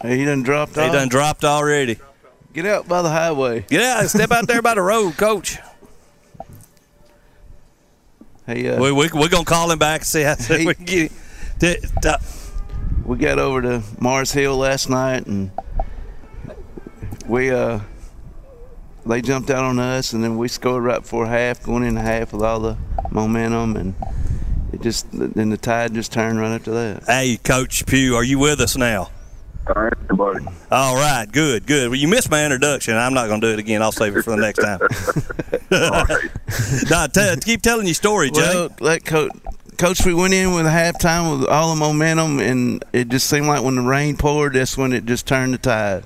He 0.02 0.24
done 0.24 0.42
dropped 0.42 0.74
He 0.76 0.80
off. 0.80 0.92
done 0.92 1.08
dropped 1.08 1.44
already. 1.44 1.98
Get 2.54 2.64
out 2.66 2.88
by 2.88 3.02
the 3.02 3.10
highway. 3.10 3.60
Get 3.68 3.82
out, 3.82 4.08
step 4.08 4.30
out 4.32 4.46
there 4.48 4.62
by 4.62 4.74
the 4.74 4.82
road, 4.82 5.16
Coach. 5.16 5.58
Hey, 8.46 8.68
uh, 8.68 8.80
we, 8.80 8.90
we, 8.90 9.08
we're 9.12 9.28
going 9.28 9.44
to 9.44 9.50
call 9.50 9.70
him 9.70 9.78
back 9.78 10.00
and 10.00 10.06
see 10.06 10.22
how 10.22 10.34
Hey. 10.34 10.64
we 10.64 10.74
can 10.74 10.84
get 10.86 11.12
it. 11.60 11.84
Uh, 12.04 12.16
we 13.04 13.18
got 13.18 13.38
over 13.38 13.60
to 13.62 13.82
Mars 14.00 14.32
Hill 14.32 14.56
last 14.56 14.88
night 14.88 15.26
and 15.26 15.50
we 17.26 17.50
uh 17.50 17.80
they 19.06 19.20
jumped 19.22 19.50
out 19.50 19.64
on 19.64 19.78
us 19.78 20.12
and 20.12 20.22
then 20.22 20.36
we 20.36 20.48
scored 20.48 20.82
right 20.84 21.00
before 21.00 21.26
half 21.26 21.62
going 21.62 21.84
into 21.84 22.00
half 22.00 22.32
with 22.32 22.42
all 22.42 22.60
the 22.60 22.76
momentum 23.10 23.76
and 23.76 23.94
it 24.80 24.84
just 24.84 25.06
then 25.12 25.50
the 25.50 25.56
tide 25.56 25.94
just 25.94 26.12
turned 26.12 26.38
right 26.40 26.52
after 26.52 26.70
that 26.72 27.04
Hey, 27.06 27.36
Coach 27.42 27.86
Pugh, 27.86 28.14
are 28.16 28.24
you 28.24 28.38
with 28.38 28.60
us 28.60 28.76
now? 28.76 29.10
All 29.66 29.82
right, 29.82 29.92
everybody. 30.04 30.44
All 30.70 30.94
right, 30.96 31.30
good, 31.30 31.66
good. 31.66 31.90
Well, 31.90 31.98
you 31.98 32.08
missed 32.08 32.30
my 32.30 32.44
introduction. 32.44 32.96
I'm 32.96 33.12
not 33.14 33.28
going 33.28 33.40
to 33.42 33.46
do 33.46 33.52
it 33.52 33.58
again. 33.60 33.82
I'll 33.82 33.92
save 33.92 34.16
it 34.16 34.22
for 34.22 34.30
the 34.30 34.36
next 34.38 34.58
time. 34.58 34.80
nah, 36.90 37.06
tell, 37.08 37.36
keep 37.36 37.62
telling 37.62 37.86
your 37.86 37.94
story, 37.94 38.30
Jay. 38.30 38.40
well 38.40 38.70
let 38.80 39.04
coach 39.04 39.30
coach 39.78 40.04
we 40.04 40.12
went 40.14 40.34
in 40.34 40.52
with 40.52 40.66
halftime 40.66 41.38
with 41.40 41.48
all 41.48 41.70
the 41.74 41.78
momentum 41.78 42.38
and 42.40 42.84
it 42.92 43.08
just 43.08 43.28
seemed 43.28 43.46
like 43.46 43.62
when 43.62 43.76
the 43.76 43.80
rain 43.82 44.16
poured 44.16 44.52
that's 44.54 44.76
when 44.76 44.92
it 44.92 45.04
just 45.06 45.26
turned 45.26 45.54
the 45.54 45.58
tide 45.58 46.04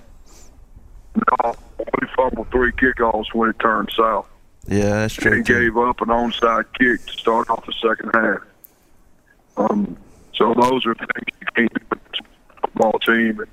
No, 1.17 1.55
we 1.79 2.07
fumbled 2.15 2.49
three 2.53 2.71
kickoffs 2.73 3.35
when 3.35 3.51
it 3.51 3.59
turned 3.59 3.91
south. 3.97 4.27
yeah 4.69 4.91
that's 4.91 5.15
true 5.15 5.31
They 5.31 5.43
gave 5.43 5.77
up 5.77 6.01
an 6.03 6.09
onside 6.09 6.67
kick 6.79 7.05
to 7.07 7.13
start 7.15 7.51
off 7.51 7.67
the 7.67 7.73
second 7.83 8.11
half. 8.15 8.43
Um, 9.57 9.97
so 10.35 10.55
those 10.55 10.87
are 10.87 10.95
things 10.95 11.39
you 11.41 11.47
can't 11.55 11.75
do 11.75 11.99
football 12.61 12.99
team. 13.01 13.41
And 13.41 13.49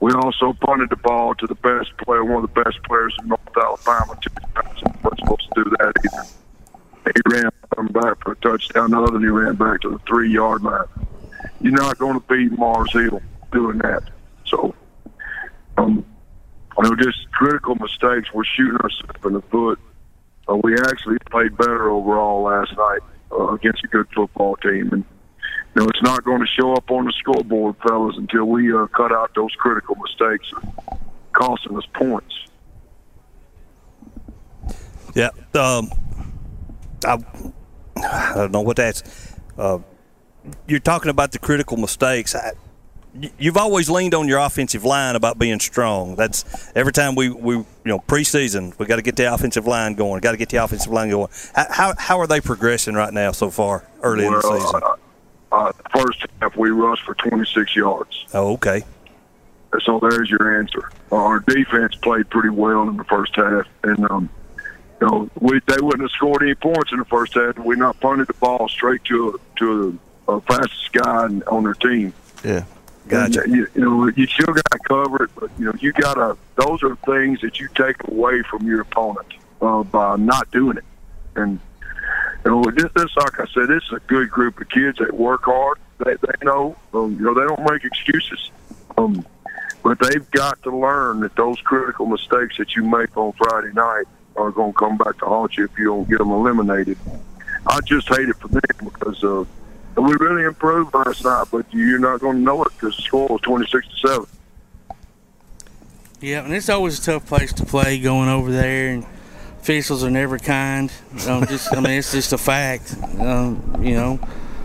we 0.00 0.12
also 0.12 0.52
punted 0.52 0.90
the 0.90 0.96
ball 0.96 1.34
to 1.36 1.46
the 1.46 1.54
best 1.56 1.96
player, 1.98 2.24
one 2.24 2.44
of 2.44 2.54
the 2.54 2.62
best 2.62 2.82
players 2.84 3.14
in 3.20 3.28
North 3.28 3.40
Alabama. 3.56 4.18
Two 4.20 4.30
times. 4.54 4.82
We 4.82 4.92
weren't 5.02 5.18
supposed 5.18 5.48
to 5.54 5.64
do 5.64 5.70
that 5.78 5.92
either. 6.04 7.12
He 7.14 7.34
ran 7.34 7.50
back 7.92 8.22
for 8.22 8.32
a 8.32 8.36
touchdown. 8.36 8.90
The 8.90 9.00
other, 9.00 9.18
he 9.18 9.26
ran 9.26 9.56
back 9.56 9.80
to 9.82 9.90
the 9.90 9.98
three 10.06 10.30
yard 10.30 10.62
line. 10.62 10.84
You're 11.60 11.72
not 11.72 11.98
going 11.98 12.20
to 12.20 12.26
beat 12.26 12.56
Mars 12.58 12.92
Hill 12.92 13.20
doing 13.52 13.78
that. 13.78 14.02
So, 14.46 14.74
um, 15.76 16.04
you 16.76 16.84
know, 16.84 16.96
just 16.96 17.30
critical 17.32 17.74
mistakes. 17.76 18.32
We're 18.32 18.44
shooting 18.44 18.76
ourselves 18.76 19.24
in 19.24 19.32
the 19.34 19.42
foot. 19.42 19.78
Uh, 20.48 20.56
we 20.56 20.74
actually 20.74 21.18
played 21.30 21.56
better 21.56 21.90
overall 21.90 22.42
last 22.42 22.76
night 22.76 23.00
uh, 23.32 23.54
against 23.54 23.84
a 23.84 23.88
good 23.88 24.06
football 24.14 24.56
team, 24.56 24.90
and 24.92 25.04
you 25.74 25.82
know 25.82 25.88
it's 25.88 26.02
not 26.02 26.24
going 26.24 26.40
to 26.40 26.46
show 26.46 26.74
up 26.74 26.90
on 26.90 27.04
the 27.04 27.12
scoreboard, 27.12 27.76
fellas, 27.86 28.16
until 28.16 28.44
we 28.44 28.72
uh, 28.72 28.86
cut 28.88 29.12
out 29.12 29.34
those 29.34 29.54
critical 29.56 29.96
mistakes 29.96 30.52
costing 31.32 31.76
us 31.76 31.86
points. 31.94 32.46
Yeah. 35.14 35.30
Um, 35.54 35.90
I, 37.04 37.18
I 37.96 38.32
don't 38.34 38.52
know 38.52 38.60
what 38.60 38.76
that's. 38.76 39.34
Uh, 39.58 39.78
you're 40.66 40.80
talking 40.80 41.10
about 41.10 41.32
the 41.32 41.38
critical 41.38 41.76
mistakes. 41.76 42.34
I, 42.34 42.52
you've 43.38 43.56
always 43.56 43.90
leaned 43.90 44.14
on 44.14 44.28
your 44.28 44.38
offensive 44.38 44.84
line 44.84 45.16
about 45.16 45.38
being 45.38 45.60
strong. 45.60 46.16
That's 46.16 46.44
every 46.74 46.92
time 46.92 47.14
we, 47.14 47.28
we 47.28 47.54
you 47.54 47.66
know 47.84 47.98
preseason 47.98 48.78
we 48.78 48.86
got 48.86 48.96
to 48.96 49.02
get 49.02 49.16
the 49.16 49.32
offensive 49.32 49.66
line 49.66 49.94
going. 49.94 50.20
Got 50.20 50.32
to 50.32 50.36
get 50.36 50.48
the 50.48 50.58
offensive 50.58 50.92
line 50.92 51.10
going. 51.10 51.28
How, 51.54 51.66
how 51.70 51.94
how 51.98 52.20
are 52.20 52.26
they 52.26 52.40
progressing 52.40 52.94
right 52.94 53.12
now 53.12 53.32
so 53.32 53.50
far 53.50 53.86
early 54.02 54.26
in 54.26 54.32
the 54.32 54.42
season? 54.42 54.80
Uh, 54.82 54.96
uh, 55.52 55.72
first 55.90 56.24
half 56.40 56.56
we 56.56 56.70
rushed 56.70 57.02
for 57.04 57.14
26 57.14 57.76
yards. 57.76 58.26
Oh, 58.34 58.52
okay. 58.54 58.84
So 59.84 60.00
there's 60.00 60.28
your 60.28 60.58
answer. 60.58 60.90
Uh, 61.12 61.16
our 61.16 61.40
defense 61.40 61.94
played 61.96 62.28
pretty 62.28 62.48
well 62.48 62.88
in 62.88 62.96
the 62.96 63.04
first 63.04 63.36
half, 63.36 63.66
and 63.84 64.10
um, 64.10 64.28
you 65.00 65.06
know 65.06 65.30
we 65.38 65.60
they 65.66 65.80
wouldn't 65.80 66.02
have 66.02 66.10
scored 66.10 66.42
any 66.42 66.54
points 66.54 66.92
in 66.92 66.98
the 66.98 67.04
first 67.04 67.34
half. 67.34 67.56
We 67.58 67.76
not 67.76 68.00
punted 68.00 68.26
the 68.26 68.34
ball 68.34 68.68
straight 68.68 69.04
to 69.04 69.28
a, 69.30 69.58
to 69.58 70.00
a, 70.26 70.32
a 70.32 70.40
fastest 70.40 70.92
guy 70.92 71.24
on 71.24 71.42
on 71.44 71.64
their 71.64 71.74
team. 71.74 72.12
yeah 72.44 72.64
Gotcha. 73.10 73.42
And, 73.42 73.54
you, 73.54 73.66
you 73.74 73.80
know, 73.80 74.08
you 74.14 74.26
still 74.26 74.54
got 74.54 74.70
to 74.70 74.78
cover 74.78 75.24
it, 75.24 75.30
but 75.34 75.50
you 75.58 75.66
know, 75.66 75.72
you 75.80 75.92
got 75.92 76.14
to. 76.14 76.36
Those 76.54 76.82
are 76.82 76.94
things 76.96 77.40
that 77.40 77.58
you 77.58 77.68
take 77.74 77.96
away 78.06 78.42
from 78.42 78.66
your 78.66 78.82
opponent 78.82 79.26
uh, 79.60 79.82
by 79.82 80.16
not 80.16 80.50
doing 80.52 80.76
it. 80.76 80.84
And 81.34 81.58
know, 82.44 82.64
this, 82.64 82.90
this, 82.94 83.16
like 83.16 83.40
I 83.40 83.46
said, 83.52 83.68
this 83.68 83.82
is 83.84 83.92
a 83.92 84.00
good 84.06 84.30
group 84.30 84.60
of 84.60 84.68
kids 84.68 84.98
that 84.98 85.12
work 85.12 85.44
hard. 85.44 85.78
They, 85.98 86.14
they 86.14 86.44
know, 86.44 86.76
um, 86.94 87.12
you 87.12 87.24
know, 87.24 87.34
they 87.34 87.46
don't 87.46 87.70
make 87.70 87.84
excuses. 87.84 88.50
Um, 88.96 89.26
but 89.82 89.98
they've 89.98 90.30
got 90.30 90.62
to 90.62 90.76
learn 90.76 91.20
that 91.20 91.36
those 91.36 91.58
critical 91.60 92.06
mistakes 92.06 92.56
that 92.58 92.74
you 92.74 92.84
make 92.84 93.16
on 93.16 93.32
Friday 93.32 93.72
night 93.72 94.04
are 94.36 94.50
going 94.50 94.72
to 94.72 94.78
come 94.78 94.96
back 94.96 95.18
to 95.18 95.26
haunt 95.26 95.56
you 95.56 95.64
if 95.64 95.78
you 95.78 95.86
don't 95.86 96.08
get 96.08 96.18
them 96.18 96.30
eliminated. 96.30 96.98
I 97.66 97.80
just 97.84 98.08
hate 98.08 98.28
it 98.28 98.36
for 98.36 98.48
them 98.48 98.62
because 98.80 99.22
uh, 99.22 99.44
we 100.00 100.14
really 100.20 100.44
improved 100.44 100.94
last 100.94 101.24
night, 101.24 101.46
but 101.50 101.66
you're 101.72 101.98
not 101.98 102.20
going 102.20 102.36
to 102.36 102.42
know 102.42 102.62
it 102.64 102.72
because 102.78 102.96
the 102.96 103.02
score 103.02 103.28
was 103.28 103.40
26 103.42 103.86
to 103.86 104.08
7. 104.08 104.26
Yeah, 106.20 106.44
and 106.44 106.54
it's 106.54 106.68
always 106.68 106.98
a 106.98 107.02
tough 107.02 107.26
place 107.26 107.52
to 107.54 107.64
play 107.64 107.98
going 107.98 108.28
over 108.28 108.50
there, 108.50 108.90
and 108.90 109.06
officials 109.60 110.02
are 110.02 110.10
never 110.10 110.38
kind. 110.38 110.90
Um, 111.26 111.46
just, 111.46 111.74
I 111.74 111.80
mean, 111.80 111.98
it's 111.98 112.12
just 112.12 112.32
a 112.32 112.38
fact. 112.38 112.96
Um, 113.18 113.76
you 113.80 113.94
know, 113.94 114.20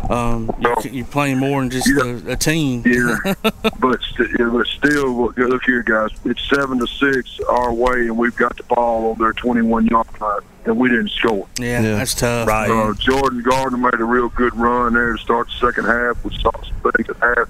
um, 0.09 0.49
you're, 0.59 0.93
you're 0.93 1.05
playing 1.05 1.37
more 1.39 1.61
than 1.61 1.69
just 1.69 1.87
a, 1.89 2.31
a 2.31 2.35
team. 2.35 2.83
Yeah, 2.85 3.17
but, 3.79 4.01
st- 4.01 4.29
yeah, 4.39 4.49
but 4.51 4.67
still, 4.67 5.11
look, 5.13 5.37
look 5.37 5.63
here, 5.63 5.83
guys. 5.83 6.11
It's 6.23 6.47
seven 6.49 6.79
to 6.79 6.87
six 6.87 7.39
our 7.49 7.73
way, 7.73 8.01
and 8.01 8.17
we've 8.17 8.35
got 8.35 8.55
the 8.57 8.63
ball 8.63 9.11
on 9.11 9.17
their 9.19 9.33
21 9.33 9.87
yard 9.87 10.07
line, 10.21 10.41
and 10.65 10.77
we 10.77 10.89
didn't 10.89 11.11
score. 11.11 11.47
Yeah, 11.59 11.81
that's 11.81 12.13
tough. 12.13 12.47
Right. 12.47 12.69
Uh, 12.69 12.93
Jordan 12.93 13.41
Gardner 13.41 13.77
made 13.77 13.99
a 13.99 14.05
real 14.05 14.29
good 14.29 14.55
run 14.55 14.93
there 14.93 15.13
to 15.13 15.19
start 15.19 15.47
the 15.47 15.67
second 15.67 15.85
half. 15.85 16.23
We 16.23 16.37
saw 16.37 16.51
some 16.51 16.91
things 16.91 17.09
at 17.09 17.17
half 17.17 17.49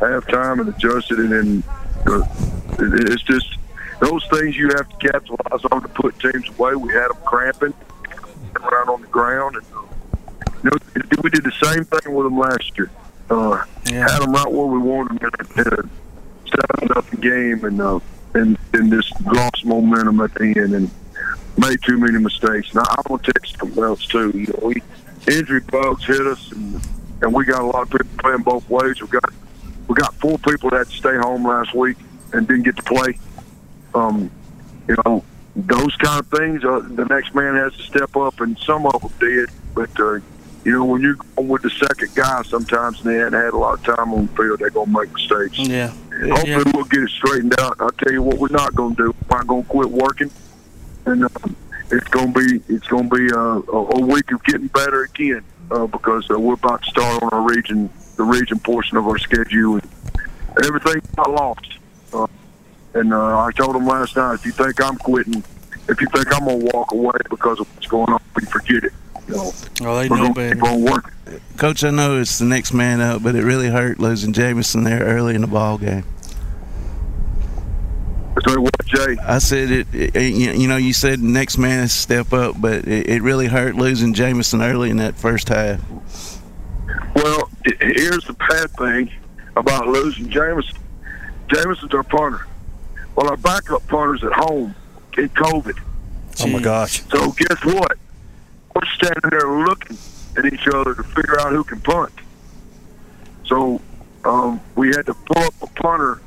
halftime 0.00 0.60
and 0.60 0.68
adjusted, 0.68 1.18
and 1.20 1.30
then 1.32 1.62
uh, 2.06 2.24
it, 2.80 3.12
it's 3.12 3.22
just 3.22 3.56
those 4.02 4.26
things 4.26 4.56
you 4.56 4.68
have 4.76 4.88
to 4.88 4.96
capitalize 4.96 5.64
on 5.70 5.82
to 5.82 5.88
put 5.88 6.18
teams 6.18 6.48
away. 6.58 6.74
We 6.74 6.92
had 6.92 7.08
them 7.08 7.18
cramping 7.24 7.72
around 8.56 8.88
on 8.88 9.00
the 9.00 9.06
ground, 9.06 9.56
and 9.56 9.64
you 10.64 10.70
know, 10.70 11.20
we 11.22 11.30
did 11.30 11.44
the 11.44 11.52
same 11.62 11.84
thing 11.84 12.12
with 12.12 12.26
them 12.26 12.36
last 12.36 12.76
year. 12.76 12.90
Uh, 13.30 13.64
Had 14.08 14.22
them 14.22 14.32
right 14.32 14.50
where 14.50 14.66
we 14.66 14.78
wanted 14.78 15.20
them 15.20 15.30
in 15.56 15.66
a 15.66 15.88
seven 16.50 16.96
up 16.96 17.08
the 17.10 17.16
game, 17.16 17.64
and 17.64 17.80
uh, 17.80 18.00
and 18.34 18.58
and 18.72 18.90
just 18.90 19.18
lost 19.20 19.64
momentum 19.64 20.20
at 20.20 20.34
the 20.34 20.46
end 20.46 20.74
and 20.74 20.90
made 21.56 21.80
too 21.82 21.96
many 21.96 22.18
mistakes. 22.18 22.74
Now 22.74 22.82
I'm 22.88 23.04
gonna 23.06 23.22
you 23.24 23.56
something 23.56 23.84
else 23.84 24.04
too. 24.06 24.32
You 24.34 24.46
know, 24.48 24.66
we 24.66 24.82
injury 25.28 25.60
bugs 25.60 26.04
hit 26.04 26.26
us, 26.26 26.50
and 26.50 26.80
and 27.22 27.32
we 27.32 27.44
got 27.44 27.62
a 27.62 27.66
lot 27.66 27.82
of 27.82 27.90
people 27.90 28.18
playing 28.18 28.42
both 28.42 28.68
ways. 28.68 29.00
We 29.00 29.06
got 29.06 29.32
we 29.86 29.94
got 29.94 30.12
four 30.14 30.38
people 30.38 30.70
that 30.70 30.78
had 30.78 30.88
to 30.88 30.96
stay 30.96 31.16
home 31.16 31.46
last 31.46 31.72
week 31.72 31.98
and 32.32 32.48
didn't 32.48 32.64
get 32.64 32.76
to 32.76 32.82
play. 32.82 33.16
Um, 33.94 34.30
you 34.88 34.96
know, 35.04 35.24
those 35.54 35.94
kind 35.96 36.20
of 36.20 36.26
things. 36.28 36.64
Uh, 36.64 36.80
the 36.80 37.04
next 37.04 37.34
man 37.34 37.54
has 37.56 37.74
to 37.76 37.82
step 37.82 38.16
up, 38.16 38.40
and 38.40 38.58
some 38.58 38.86
of 38.86 39.00
them 39.00 39.12
did. 39.20 39.50
But 39.74 39.90
uh, 40.00 40.20
you 40.64 40.72
know, 40.72 40.84
when 40.84 41.02
you're 41.02 41.14
going 41.14 41.48
with 41.48 41.62
the 41.62 41.70
second 41.70 42.14
guy, 42.14 42.42
sometimes 42.42 43.02
they 43.02 43.14
hadn't 43.14 43.32
had 43.32 43.52
a 43.52 43.56
lot 43.56 43.74
of 43.74 43.96
time 43.96 44.12
on 44.12 44.26
the 44.26 44.32
field, 44.32 44.60
they're 44.60 44.70
gonna 44.70 44.90
make 44.90 45.12
mistakes. 45.12 45.58
Yeah. 45.58 45.88
Hopefully, 45.88 46.72
we'll 46.74 46.84
get 46.84 47.02
it 47.02 47.10
straightened 47.10 47.58
out. 47.60 47.76
I'll 47.80 47.90
tell 47.90 48.12
you 48.12 48.22
what, 48.22 48.38
we're 48.38 48.48
not 48.48 48.74
gonna 48.74 48.94
do. 48.94 49.14
We're 49.28 49.38
not 49.38 49.46
gonna 49.46 49.64
quit 49.64 49.90
working, 49.90 50.30
and 51.06 51.24
um, 51.24 51.56
it's 51.90 52.08
gonna 52.08 52.32
be 52.32 52.62
it's 52.68 52.86
gonna 52.86 53.08
be 53.08 53.30
uh, 53.32 53.60
a, 53.72 53.96
a 53.96 54.00
week 54.00 54.30
of 54.32 54.42
getting 54.44 54.68
better 54.68 55.02
again 55.02 55.42
uh, 55.70 55.86
because 55.86 56.30
uh, 56.30 56.38
we're 56.38 56.54
about 56.54 56.82
to 56.82 56.90
start 56.90 57.22
on 57.22 57.30
our 57.32 57.42
region, 57.42 57.90
the 58.16 58.24
region 58.24 58.58
portion 58.60 58.96
of 58.96 59.06
our 59.06 59.18
schedule, 59.18 59.74
and 59.74 59.88
everything 60.64 61.02
got 61.16 61.30
lost. 61.30 61.78
And 62.94 63.12
uh, 63.12 63.38
I 63.40 63.50
told 63.52 63.74
them 63.74 63.86
last 63.86 64.16
night, 64.16 64.34
if 64.34 64.44
you 64.46 64.52
think 64.52 64.80
I'm 64.82 64.96
quitting, 64.98 65.42
if 65.88 66.00
you 66.00 66.06
think 66.08 66.32
I'm 66.34 66.44
gonna 66.46 66.68
walk 66.74 66.92
away 66.92 67.16
because 67.30 67.58
of 67.60 67.74
what's 67.74 67.86
going 67.86 68.12
on, 68.12 68.20
you 68.40 68.46
forget 68.46 68.84
it. 68.84 68.92
You 69.28 69.34
know, 69.36 69.52
Oh, 69.82 69.96
they 69.98 70.08
we're 70.08 70.16
know 70.18 70.32
better. 70.34 70.54
keep 70.54 70.64
on 70.64 70.82
working. 70.82 71.12
Coach, 71.56 71.84
I 71.84 71.90
know 71.90 72.18
it's 72.18 72.38
the 72.38 72.44
next 72.44 72.72
man 72.74 73.00
up, 73.00 73.22
but 73.22 73.34
it 73.34 73.44
really 73.44 73.68
hurt 73.68 73.98
losing 73.98 74.32
Jamison 74.32 74.84
there 74.84 75.02
early 75.04 75.34
in 75.34 75.40
the 75.40 75.46
ball 75.46 75.78
game. 75.78 76.04
Say 78.46 78.56
what, 78.56 78.74
Jay? 78.86 79.16
I 79.22 79.38
said 79.38 79.70
it, 79.70 79.86
it- 79.92 80.14
you 80.34 80.66
know, 80.66 80.76
you 80.76 80.92
said 80.92 81.20
next 81.20 81.58
man 81.58 81.88
step 81.88 82.32
up, 82.32 82.56
but 82.60 82.86
it, 82.88 83.08
it 83.08 83.22
really 83.22 83.46
hurt 83.46 83.76
losing 83.76 84.14
Jamison 84.14 84.60
early 84.62 84.90
in 84.90 84.96
that 84.98 85.14
first 85.16 85.48
half. 85.48 85.80
Well, 87.14 87.48
here's 87.80 88.24
the 88.24 88.32
bad 88.48 88.70
thing 88.72 89.10
about 89.56 89.86
losing 89.86 90.28
Jamison. 90.28 90.76
Jameson's 91.48 91.92
our 91.94 92.02
punter. 92.02 92.46
Well, 93.14 93.28
our 93.28 93.36
backup 93.36 93.86
punter's 93.88 94.22
at 94.24 94.32
home 94.32 94.74
in 95.18 95.28
COVID. 95.30 95.78
Oh 96.40 96.46
my 96.46 96.60
gosh. 96.62 97.02
So 97.10 97.32
guess 97.32 97.64
what? 97.64 97.98
We're 98.74 98.86
standing 98.94 99.30
there 99.30 99.48
looking 99.64 99.98
at 100.36 100.46
each 100.46 100.66
other 100.68 100.94
to 100.94 101.02
figure 101.02 101.38
out 101.40 101.52
who 101.52 101.62
can 101.64 101.80
punt. 101.80 102.12
So 103.44 103.80
um, 104.24 104.60
we 104.76 104.88
had 104.88 105.06
to 105.06 105.14
pull 105.14 105.42
up 105.42 105.54
a 105.62 105.66
punter 105.66 106.20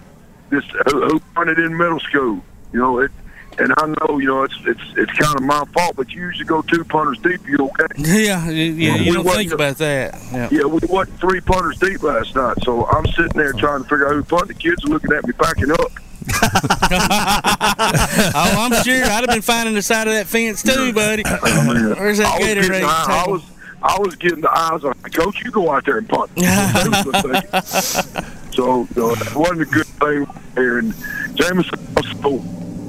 this 0.49 0.63
who, 0.91 1.07
who 1.07 1.19
punted 1.33 1.57
in 1.59 1.75
middle 1.75 1.99
school. 1.99 2.41
You 2.71 2.79
know 2.79 2.99
it, 2.99 3.09
and 3.57 3.73
I 3.77 3.87
know 3.87 4.19
you 4.19 4.27
know 4.27 4.43
it's 4.43 4.55
it's 4.65 4.81
it's 4.95 5.11
kind 5.13 5.35
of 5.35 5.41
my 5.41 5.63
fault, 5.73 5.95
but 5.95 6.11
you 6.11 6.21
usually 6.21 6.45
go 6.45 6.61
two 6.61 6.83
punters 6.83 7.17
deep. 7.19 7.41
You 7.47 7.57
okay? 7.69 7.85
Yeah, 7.97 8.47
yeah, 8.49 8.93
We 8.97 9.03
you 9.05 9.13
don't 9.13 9.25
wasn't- 9.25 9.35
think 9.37 9.51
about 9.53 9.77
that. 9.77 10.21
Yeah. 10.31 10.49
Yeah, 10.51 10.63
we 10.65 10.79
wasn't 10.87 11.19
three 11.19 11.41
punters 11.41 11.79
deep 11.79 12.03
last 12.03 12.35
night, 12.35 12.57
so 12.63 12.85
I'm 12.87 13.05
sitting 13.07 13.31
there 13.33 13.53
trying 13.53 13.81
to 13.83 13.89
figure 13.89 14.07
out 14.07 14.13
who 14.15 14.23
punted. 14.23 14.49
The 14.49 14.53
kids 14.61 14.83
are 14.85 14.89
looking 14.89 15.11
at 15.13 15.25
me 15.25 15.33
backing 15.39 15.71
up. 15.71 15.91
oh, 16.95 18.56
I'm 18.57 18.84
sure 18.84 19.03
I'd 19.03 19.10
have 19.10 19.27
been 19.27 19.41
finding 19.41 19.76
the 19.76 19.81
side 19.81 20.07
of 20.07 20.14
that 20.14 20.27
fence 20.27 20.64
too, 20.64 20.93
buddy. 20.93 21.23
Where's 21.41 22.18
that 22.19 22.35
I 22.35 22.39
Gatorade? 22.41 22.84
I, 22.84 23.26
was 23.27 23.43
I 23.84 23.97
was 23.99 24.15
getting 24.15 24.41
the 24.41 24.52
eyes 24.52 24.84
on 24.84 24.93
coach. 25.11 25.43
You 25.43 25.52
go 25.52 25.72
out 25.72 25.85
there 25.85 25.97
and 25.99 26.10
punt. 26.10 26.31
So 28.56 28.88
you 28.95 29.02
know, 29.02 29.10
it 29.11 29.35
wasn't 29.35 29.61
a 29.64 29.65
good 29.65 29.85
thing 29.85 30.26
here. 30.56 30.77
And 30.80 30.93
Jameson 31.35 31.77
also 31.97 32.38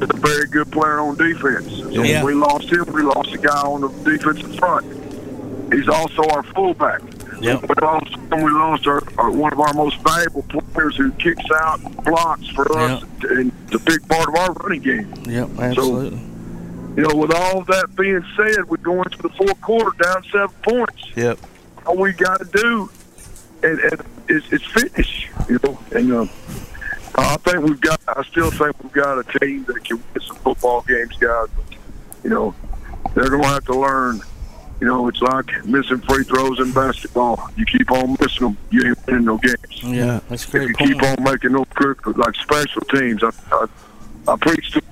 is 0.00 0.08
a 0.08 0.16
very 0.18 0.46
good 0.46 0.70
player 0.70 1.00
on 1.00 1.16
defense. 1.16 1.68
So 1.68 2.04
Yeah. 2.04 2.22
when 2.22 2.34
we 2.36 2.40
lost 2.40 2.70
him. 2.70 2.84
We 2.92 3.02
lost 3.02 3.32
a 3.32 3.38
guy 3.38 3.62
on 3.62 3.80
the 3.80 3.88
defensive 4.08 4.54
front. 4.56 4.86
He's 5.72 5.88
also 5.88 6.22
our 6.28 6.44
fullback. 6.44 7.00
Yep. 7.40 7.62
We 7.62 7.74
lost, 7.82 8.16
we 8.30 8.50
lost 8.50 8.86
our, 8.86 9.02
our 9.18 9.30
one 9.30 9.52
of 9.52 9.60
our 9.60 9.74
most 9.74 9.98
valuable 10.00 10.42
players 10.42 10.96
who 10.96 11.12
kicks 11.12 11.44
out 11.54 11.80
blocks 12.04 12.48
for 12.48 12.78
us, 12.78 13.02
and 13.28 13.52
it's 13.64 13.74
a 13.74 13.78
big 13.78 14.08
part 14.08 14.28
of 14.28 14.34
our 14.34 14.52
running 14.54 14.82
game. 14.82 15.12
Yep, 15.26 15.58
absolutely. 15.58 16.18
You 16.96 17.02
know, 17.02 17.14
with 17.14 17.34
all 17.34 17.62
that 17.64 17.94
being 17.94 18.24
said, 18.36 18.68
we're 18.68 18.78
going 18.78 19.04
to 19.04 19.18
the 19.18 19.28
fourth 19.30 19.60
quarter 19.60 19.90
down 20.02 20.24
seven 20.32 20.48
points. 20.62 21.10
Yep. 21.14 21.38
All 21.86 21.96
we 21.98 22.12
got 22.12 22.38
to 22.38 22.46
do 22.46 22.90
and, 23.62 23.78
and 23.80 24.02
is, 24.28 24.50
is 24.50 24.62
finish. 24.64 25.28
You 25.48 25.58
know, 25.62 25.78
and 25.92 26.12
uh, 26.12 26.26
I 27.16 27.36
think 27.36 27.64
we've 27.64 27.80
got. 27.80 28.00
I 28.08 28.22
still 28.24 28.50
think 28.50 28.82
we've 28.82 28.92
got 28.92 29.18
a 29.18 29.38
team 29.38 29.64
that 29.64 29.84
can 29.84 29.96
win 29.96 30.22
some 30.22 30.36
football 30.36 30.82
games, 30.82 31.16
guys. 31.18 31.48
But, 31.54 31.78
you 32.24 32.30
know, 32.30 32.54
they're 33.14 33.28
going 33.28 33.42
to 33.42 33.48
have 33.48 33.64
to 33.66 33.78
learn. 33.78 34.20
You 34.80 34.86
know, 34.86 35.08
it's 35.08 35.22
like 35.22 35.64
missing 35.64 35.98
free 36.00 36.24
throws 36.24 36.60
in 36.60 36.72
basketball. 36.72 37.48
You 37.56 37.64
keep 37.64 37.90
on 37.90 38.16
missing 38.20 38.48
them, 38.48 38.58
you 38.70 38.86
ain't 38.88 39.06
winning 39.06 39.24
no 39.24 39.38
games. 39.38 39.56
Yeah, 39.82 40.20
that's 40.28 40.52
a 40.52 40.56
If 40.62 40.68
you 40.68 40.74
point. 40.74 40.78
keep 40.92 41.02
on 41.02 41.24
making 41.24 41.52
no 41.52 41.64
critical, 41.64 42.12
like 42.16 42.34
special 42.34 42.82
teams. 42.82 43.22
I, 43.24 43.30
I, 43.52 43.66
I 44.28 44.36
preached 44.36 44.74
to 44.74 44.82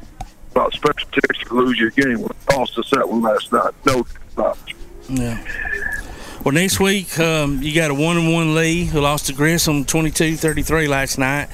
about 0.53 0.73
special 0.73 1.09
teams 1.11 1.49
to 1.49 1.55
lose 1.55 1.79
your 1.79 1.91
game. 1.91 2.21
Well, 2.21 2.31
it 2.31 2.47
cost 2.47 2.79
us 2.79 2.89
that 2.91 3.07
one 3.09 3.21
last 3.21 3.53
night. 3.53 3.75
No 3.85 4.07
doubt. 4.37 4.59
Yeah. 5.11 5.45
Well, 6.45 6.53
next 6.55 6.79
week 6.81 7.19
um, 7.19 7.63
you 7.63 7.75
got 7.75 7.91
a 7.91 7.95
one 7.95 8.17
and 8.17 8.33
one 8.33 8.55
Lee 8.55 8.85
who 8.85 9.01
lost 9.01 9.27
to 9.27 9.33
Grissom 9.35 9.85
22-33 9.85 10.89
last 10.89 11.19
night. 11.19 11.49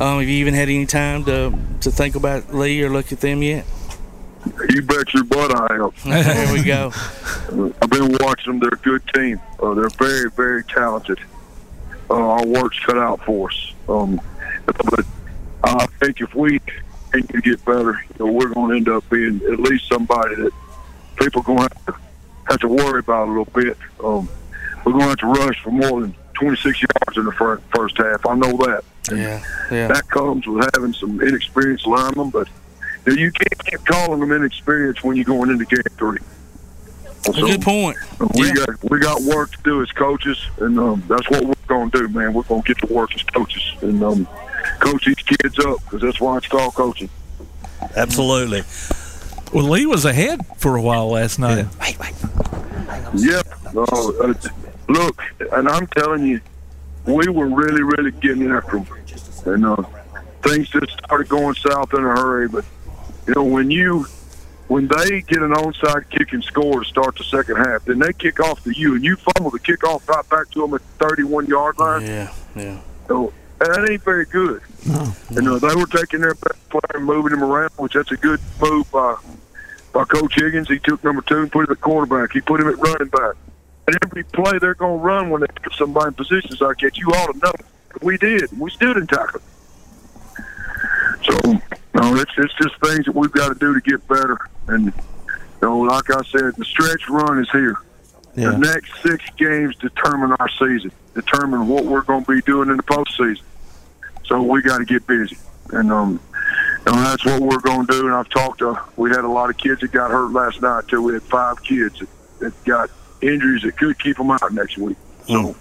Um, 0.00 0.18
have 0.20 0.22
you 0.22 0.36
even 0.36 0.54
had 0.54 0.68
any 0.68 0.86
time 0.86 1.24
to 1.24 1.52
to 1.80 1.90
think 1.90 2.14
about 2.14 2.54
Lee 2.54 2.82
or 2.82 2.88
look 2.90 3.12
at 3.12 3.20
them 3.20 3.42
yet? 3.42 3.64
You 4.70 4.82
bet 4.82 5.12
your 5.14 5.24
butt 5.24 5.54
I 5.70 5.74
am. 5.76 5.92
There 6.04 6.52
we 6.52 6.62
go. 6.62 6.90
I've 7.80 7.90
been 7.90 8.16
watching 8.20 8.52
them. 8.52 8.60
They're 8.60 8.68
a 8.74 8.76
good 8.76 9.02
team. 9.14 9.40
Uh, 9.62 9.74
they're 9.74 9.88
very, 9.90 10.30
very 10.30 10.64
talented. 10.64 11.18
Uh, 12.10 12.14
our 12.14 12.46
work's 12.46 12.78
cut 12.80 12.98
out 12.98 13.24
for 13.24 13.48
us. 13.50 13.72
Um, 13.88 14.20
but 14.66 15.04
I 15.62 15.86
think 16.00 16.20
if 16.20 16.34
we 16.34 16.60
continue 17.10 17.40
to 17.40 17.50
get 17.50 17.64
better, 17.64 17.92
you 18.18 18.26
know, 18.26 18.32
we're 18.32 18.48
going 18.48 18.70
to 18.70 18.76
end 18.76 18.88
up 18.88 19.08
being 19.10 19.40
at 19.50 19.60
least 19.60 19.88
somebody 19.88 20.34
that 20.36 20.52
people 21.16 21.40
are 21.40 21.44
going 21.44 21.58
to 21.68 21.74
have 21.74 21.86
to, 21.86 21.94
have 22.48 22.60
to 22.60 22.68
worry 22.68 22.98
about 23.00 23.28
a 23.28 23.30
little 23.30 23.44
bit. 23.46 23.78
Um, 24.02 24.28
we're 24.84 24.92
going 24.92 25.04
to 25.04 25.08
have 25.08 25.18
to 25.18 25.26
rush 25.26 25.62
for 25.62 25.70
more 25.70 26.02
than 26.02 26.14
26 26.34 26.82
yards 26.82 27.16
in 27.16 27.24
the 27.24 27.32
fir- 27.32 27.62
first 27.74 27.96
half. 27.96 28.26
I 28.26 28.34
know 28.34 28.52
that. 28.58 28.84
Yeah, 29.10 29.42
yeah. 29.70 29.88
That 29.88 30.08
comes 30.08 30.46
with 30.46 30.68
having 30.74 30.92
some 30.92 31.20
inexperienced 31.20 31.86
linemen, 31.86 32.30
but 32.30 32.48
you, 33.06 33.12
you 33.14 33.32
can't 33.32 33.64
keep 33.64 33.84
calling 33.84 34.20
them 34.20 34.32
inexperienced 34.32 35.04
when 35.04 35.16
you're 35.16 35.24
going 35.24 35.50
into 35.50 35.64
game 35.64 35.82
three. 35.96 36.18
That's 37.24 37.38
a 37.38 37.40
good 37.40 37.62
point. 37.62 37.96
We 38.34 38.52
got 38.52 38.84
we 38.84 38.98
got 39.00 39.22
work 39.22 39.52
to 39.52 39.62
do 39.62 39.82
as 39.82 39.90
coaches, 39.92 40.46
and 40.60 40.78
um, 40.78 41.02
that's 41.08 41.28
what 41.30 41.42
we're 41.42 41.54
going 41.66 41.90
to 41.90 41.98
do, 42.00 42.08
man. 42.08 42.34
We're 42.34 42.42
going 42.42 42.62
to 42.62 42.74
get 42.74 42.86
to 42.86 42.92
work 42.92 43.14
as 43.14 43.22
coaches 43.22 43.62
and 43.80 44.02
um, 44.02 44.28
coach 44.78 45.06
these 45.06 45.16
kids 45.16 45.58
up 45.60 45.82
because 45.84 46.02
that's 46.02 46.20
why 46.20 46.36
it's 46.36 46.46
called 46.46 46.74
coaching. 46.74 47.08
Absolutely. 47.96 48.62
Well, 49.54 49.70
Lee 49.70 49.86
was 49.86 50.04
ahead 50.04 50.44
for 50.58 50.76
a 50.76 50.82
while 50.82 51.08
last 51.08 51.38
night. 51.38 51.66
Yeah. 53.14 53.42
No, 53.72 53.84
uh, 53.84 54.34
look, 54.88 55.22
and 55.52 55.68
I'm 55.68 55.86
telling 55.88 56.26
you, 56.26 56.40
we 57.06 57.28
were 57.28 57.48
really, 57.48 57.82
really 57.82 58.10
getting 58.10 58.50
after 58.50 58.80
them, 58.80 58.86
and 59.46 59.64
uh, 59.64 59.82
things 60.42 60.68
just 60.68 60.92
started 60.92 61.28
going 61.28 61.54
south 61.54 61.92
in 61.94 62.00
a 62.00 62.08
hurry. 62.08 62.48
But 62.48 62.64
you 63.26 63.34
know, 63.34 63.44
when 63.44 63.70
you 63.70 64.06
when 64.68 64.88
they 64.88 65.20
get 65.22 65.42
an 65.42 65.52
onside 65.52 66.08
kick 66.10 66.32
and 66.32 66.42
score 66.42 66.80
to 66.80 66.88
start 66.88 67.16
the 67.16 67.24
second 67.24 67.56
half, 67.56 67.84
then 67.84 67.98
they 67.98 68.12
kick 68.12 68.40
off 68.40 68.62
to 68.64 68.72
you, 68.72 68.94
and 68.94 69.04
you 69.04 69.16
fumble 69.16 69.50
the 69.50 69.60
kickoff 69.60 70.06
right 70.08 70.28
back 70.28 70.50
to 70.50 70.62
them 70.62 70.74
at 70.74 70.80
the 70.98 71.06
31 71.06 71.46
yard 71.46 71.78
line. 71.78 72.02
Yeah, 72.02 72.32
yeah. 72.56 72.80
So 73.08 73.32
that 73.58 73.86
ain't 73.90 74.02
very 74.02 74.24
good. 74.26 74.62
No. 74.86 75.12
And 75.30 75.48
uh, 75.48 75.58
they 75.58 75.74
were 75.74 75.86
taking 75.86 76.20
their 76.20 76.34
best 76.34 76.68
player 76.68 76.80
and 76.94 77.04
moving 77.04 77.32
him 77.32 77.44
around, 77.44 77.70
which 77.76 77.94
that's 77.94 78.10
a 78.10 78.16
good 78.16 78.40
move 78.60 78.90
by 78.90 79.16
by 79.92 80.04
Coach 80.04 80.34
Higgins. 80.34 80.68
He 80.68 80.78
took 80.78 81.02
number 81.04 81.22
two 81.22 81.38
and 81.38 81.52
put 81.52 81.68
him 81.68 81.72
at 81.72 81.80
quarterback. 81.80 82.32
He 82.32 82.40
put 82.40 82.60
him 82.60 82.68
at 82.68 82.78
running 82.78 83.08
back. 83.08 83.34
And 83.86 83.98
every 84.02 84.24
play 84.24 84.58
they're 84.58 84.74
going 84.74 84.98
to 84.98 85.04
run 85.04 85.30
when 85.30 85.42
they 85.42 85.46
put 85.62 85.74
somebody 85.74 86.08
in 86.08 86.14
positions 86.14 86.60
like 86.60 86.78
that, 86.78 86.96
you 86.96 87.08
ought 87.10 87.32
to 87.32 87.38
know. 87.38 87.52
We 88.00 88.16
did. 88.16 88.58
We 88.58 88.70
still 88.70 88.94
didn't 88.94 89.10
tackle. 89.10 89.40
It's, 92.24 92.32
it's 92.38 92.54
just 92.54 92.80
things 92.80 93.04
that 93.04 93.14
we've 93.14 93.32
got 93.32 93.48
to 93.48 93.54
do 93.54 93.74
to 93.74 93.80
get 93.80 94.06
better. 94.08 94.38
And, 94.66 94.86
you 94.86 94.92
know, 95.62 95.80
like 95.80 96.10
I 96.10 96.22
said, 96.22 96.54
the 96.56 96.64
stretch 96.64 97.08
run 97.08 97.38
is 97.38 97.50
here. 97.50 97.76
Yeah. 98.34 98.50
The 98.50 98.58
next 98.58 99.02
six 99.02 99.24
games 99.36 99.76
determine 99.76 100.32
our 100.32 100.48
season, 100.48 100.90
determine 101.14 101.68
what 101.68 101.84
we're 101.84 102.02
going 102.02 102.24
to 102.24 102.32
be 102.32 102.40
doing 102.42 102.70
in 102.70 102.76
the 102.76 102.82
postseason. 102.82 103.42
So 104.24 104.42
we 104.42 104.62
got 104.62 104.78
to 104.78 104.86
get 104.86 105.06
busy, 105.06 105.36
and 105.70 105.92
um, 105.92 106.18
know, 106.86 106.92
that's 106.92 107.24
what 107.24 107.40
we're 107.42 107.60
going 107.60 107.86
to 107.86 107.92
do. 107.92 108.06
And 108.06 108.14
I've 108.14 108.28
talked 108.30 108.60
to. 108.60 108.82
We 108.96 109.10
had 109.10 109.20
a 109.20 109.28
lot 109.28 109.50
of 109.50 109.56
kids 109.56 109.82
that 109.82 109.92
got 109.92 110.10
hurt 110.10 110.32
last 110.32 110.62
night 110.62 110.88
too. 110.88 111.02
We 111.02 111.12
had 111.12 111.22
five 111.22 111.62
kids 111.62 111.98
that, 111.98 112.08
that 112.40 112.64
got 112.64 112.90
injuries 113.20 113.62
that 113.62 113.76
could 113.76 113.98
keep 113.98 114.16
them 114.16 114.30
out 114.30 114.52
next 114.52 114.78
week. 114.78 114.96
So, 115.26 115.54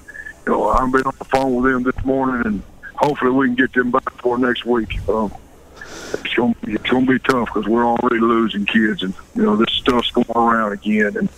you 0.45 0.51
know, 0.51 0.69
I've 0.69 0.91
been 0.91 1.03
on 1.03 1.13
the 1.19 1.25
phone 1.25 1.55
with 1.55 1.71
them 1.71 1.83
this 1.83 2.05
morning, 2.05 2.45
and 2.45 2.63
hopefully 2.95 3.31
we 3.31 3.47
can 3.47 3.55
get 3.55 3.73
them 3.73 3.91
back 3.91 4.09
for 4.21 4.37
next 4.37 4.65
week. 4.65 4.97
Um, 5.09 5.33
it's 6.13 6.33
going 6.33 6.53
to 6.53 6.65
be, 6.65 6.73
it's 6.73 6.89
to 6.89 7.05
be 7.05 7.19
tough 7.19 7.47
because 7.53 7.67
we're 7.67 7.85
already 7.85 8.19
losing 8.19 8.65
kids, 8.65 9.03
and 9.03 9.13
you 9.35 9.43
know 9.43 9.55
this 9.55 9.71
stuff's 9.73 10.11
going 10.11 10.25
around 10.35 10.73
again, 10.73 11.17
and 11.17 11.29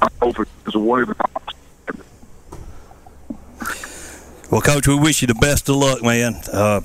I 0.00 0.08
hope 0.20 0.36
it's 0.66 0.74
a 0.74 0.78
wave 0.78 1.10
of 1.10 1.16
Well, 4.50 4.62
Coach, 4.62 4.88
we 4.88 4.94
wish 4.94 5.20
you 5.20 5.28
the 5.28 5.34
best 5.34 5.68
of 5.68 5.76
luck, 5.76 6.02
man. 6.02 6.34
Uh, 6.50 6.80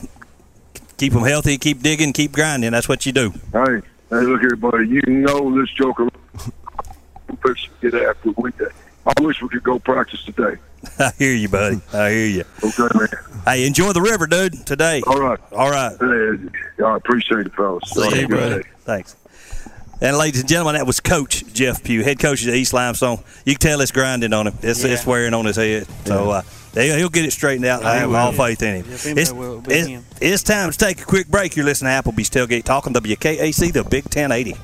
keep 0.97 1.13
them 1.13 1.23
healthy, 1.23 1.57
keep 1.57 1.81
digging, 1.81 2.11
keep 2.11 2.33
grinding. 2.33 2.71
That's 2.71 2.89
what 2.89 3.05
you 3.05 3.13
do. 3.13 3.31
Hey, 3.53 3.81
hey, 4.09 4.17
look 4.17 4.41
here, 4.41 4.57
buddy. 4.57 4.87
You 4.87 5.01
know 5.07 5.57
this 5.57 5.69
joker. 5.71 6.09
Get 7.81 7.93
after 7.93 8.31
we 8.31 8.51
I 9.05 9.13
wish 9.21 9.41
we 9.41 9.49
could 9.49 9.63
go 9.63 9.79
practice 9.79 10.23
today. 10.23 10.55
I 10.99 11.11
hear 11.17 11.33
you, 11.33 11.49
buddy. 11.49 11.81
I 11.93 12.09
hear 12.11 12.25
you. 12.27 12.43
Okay, 12.63 12.97
man. 12.97 13.07
Hey, 13.45 13.67
enjoy 13.67 13.91
the 13.93 14.01
river, 14.01 14.27
dude, 14.27 14.65
today. 14.65 15.01
All 15.05 15.19
right. 15.19 15.39
All 15.51 15.69
right. 15.69 15.95
Hey, 15.99 16.83
I 16.83 16.95
appreciate 16.95 17.45
it, 17.47 17.53
fellas. 17.53 17.83
See 17.89 18.01
Have 18.03 18.13
you, 18.15 18.27
good 18.27 18.61
buddy. 18.63 18.69
Thanks. 18.81 19.15
And 20.01 20.17
ladies 20.17 20.41
and 20.41 20.49
gentlemen, 20.49 20.75
that 20.75 20.85
was 20.85 20.99
Coach 20.99 21.45
Jeff 21.53 21.81
Pugh, 21.83 22.03
head 22.03 22.19
coach 22.19 22.45
at 22.45 22.53
East 22.53 22.73
Limestone. 22.73 23.19
You 23.45 23.53
can 23.53 23.59
tell 23.59 23.81
it's 23.81 23.91
grinding 23.91 24.33
on 24.33 24.47
him. 24.47 24.53
It's, 24.61 24.83
it's 24.83 25.05
wearing 25.05 25.33
on 25.33 25.45
his 25.45 25.55
head. 25.55 25.87
So 26.05 26.29
uh, 26.31 26.41
he'll 26.73 26.97
he'll 26.97 27.09
get 27.09 27.23
it 27.23 27.31
straightened 27.31 27.65
out. 27.65 27.83
I 27.83 27.95
have 27.95 28.09
will. 28.09 28.17
all 28.17 28.31
faith 28.33 28.61
in 28.63 28.83
him. 28.83 28.85
Yes, 28.89 29.05
It's, 29.05 29.31
will. 29.31 29.63
It's, 29.67 29.87
him. 29.87 30.03
it's 30.19 30.43
time 30.43 30.71
to 30.71 30.77
take 30.77 31.01
a 31.01 31.05
quick 31.05 31.29
break. 31.29 31.55
You're 31.55 31.65
listening 31.65 31.91
to 31.91 32.09
Applebee's 32.11 32.29
Tailgate 32.29 32.63
Talking 32.65 32.93
on 32.95 33.01
WKAC, 33.01 33.71
the 33.71 33.83
Big 33.85 34.03
1080. 34.03 34.55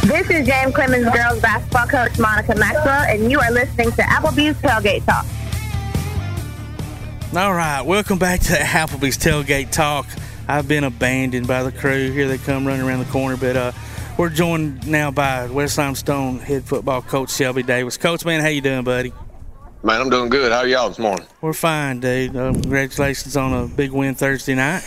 This 0.05 0.31
is 0.31 0.47
James 0.47 0.75
Clemens 0.75 1.05
girls 1.15 1.41
basketball 1.41 1.87
coach 1.87 2.19
Monica 2.19 2.55
Maxwell, 2.57 3.03
and 3.03 3.31
you 3.31 3.39
are 3.39 3.51
listening 3.51 3.93
to 3.93 4.03
Applebee's 4.03 4.57
Tailgate 4.63 5.05
Talk. 5.05 5.27
All 7.37 7.53
right, 7.53 7.83
welcome 7.83 8.19
back 8.19 8.41
to 8.41 8.55
Applebee's 8.55 9.19
Tailgate 9.19 9.71
Talk. 9.71 10.07
I've 10.49 10.67
been 10.67 10.85
abandoned 10.85 11.47
by 11.47 11.63
the 11.63 11.71
crew. 11.71 12.11
Here 12.13 12.27
they 12.29 12.39
come 12.39 12.67
running 12.67 12.85
around 12.85 13.01
the 13.01 13.13
corner, 13.13 13.37
but 13.37 13.57
uh, 13.57 13.73
we're 14.17 14.31
joined 14.31 14.89
now 14.89 15.11
by 15.11 15.47
West 15.49 15.77
Limestone 15.77 16.39
head 16.39 16.65
football 16.65 17.03
coach 17.03 17.31
Shelby 17.31 17.63
Davis. 17.63 17.99
Coach, 17.99 18.25
man, 18.25 18.41
how 18.41 18.49
you 18.49 18.63
doing, 18.63 18.85
buddy? 18.85 19.13
Man, 19.83 20.01
I'm 20.01 20.09
doing 20.09 20.31
good. 20.31 20.51
How 20.51 20.61
are 20.61 20.67
y'all 20.67 20.89
this 20.89 20.99
morning? 20.99 21.27
We're 21.43 21.53
fine, 21.53 22.01
dude. 22.01 22.35
Uh, 22.35 22.53
congratulations 22.53 23.37
on 23.37 23.53
a 23.53 23.67
big 23.67 23.93
win 23.93 24.15
Thursday 24.15 24.55
night. 24.55 24.81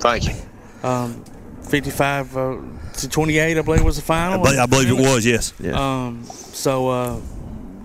Thank 0.00 0.26
you. 0.26 0.34
Um, 0.82 1.24
55 1.62 2.36
uh, 2.36 2.56
to 2.96 3.08
28, 3.08 3.58
I 3.58 3.62
believe, 3.62 3.84
was 3.84 3.96
the 3.96 4.02
final. 4.02 4.40
I 4.40 4.42
believe- 4.42 4.58
I 4.60 4.66
believe 4.66 4.90
it 4.90 4.96
was, 5.02 5.24
yes. 5.26 5.52
Yeah. 5.60 5.72
Um, 6.06 6.24
so, 6.52 6.88
uh, 6.88 7.16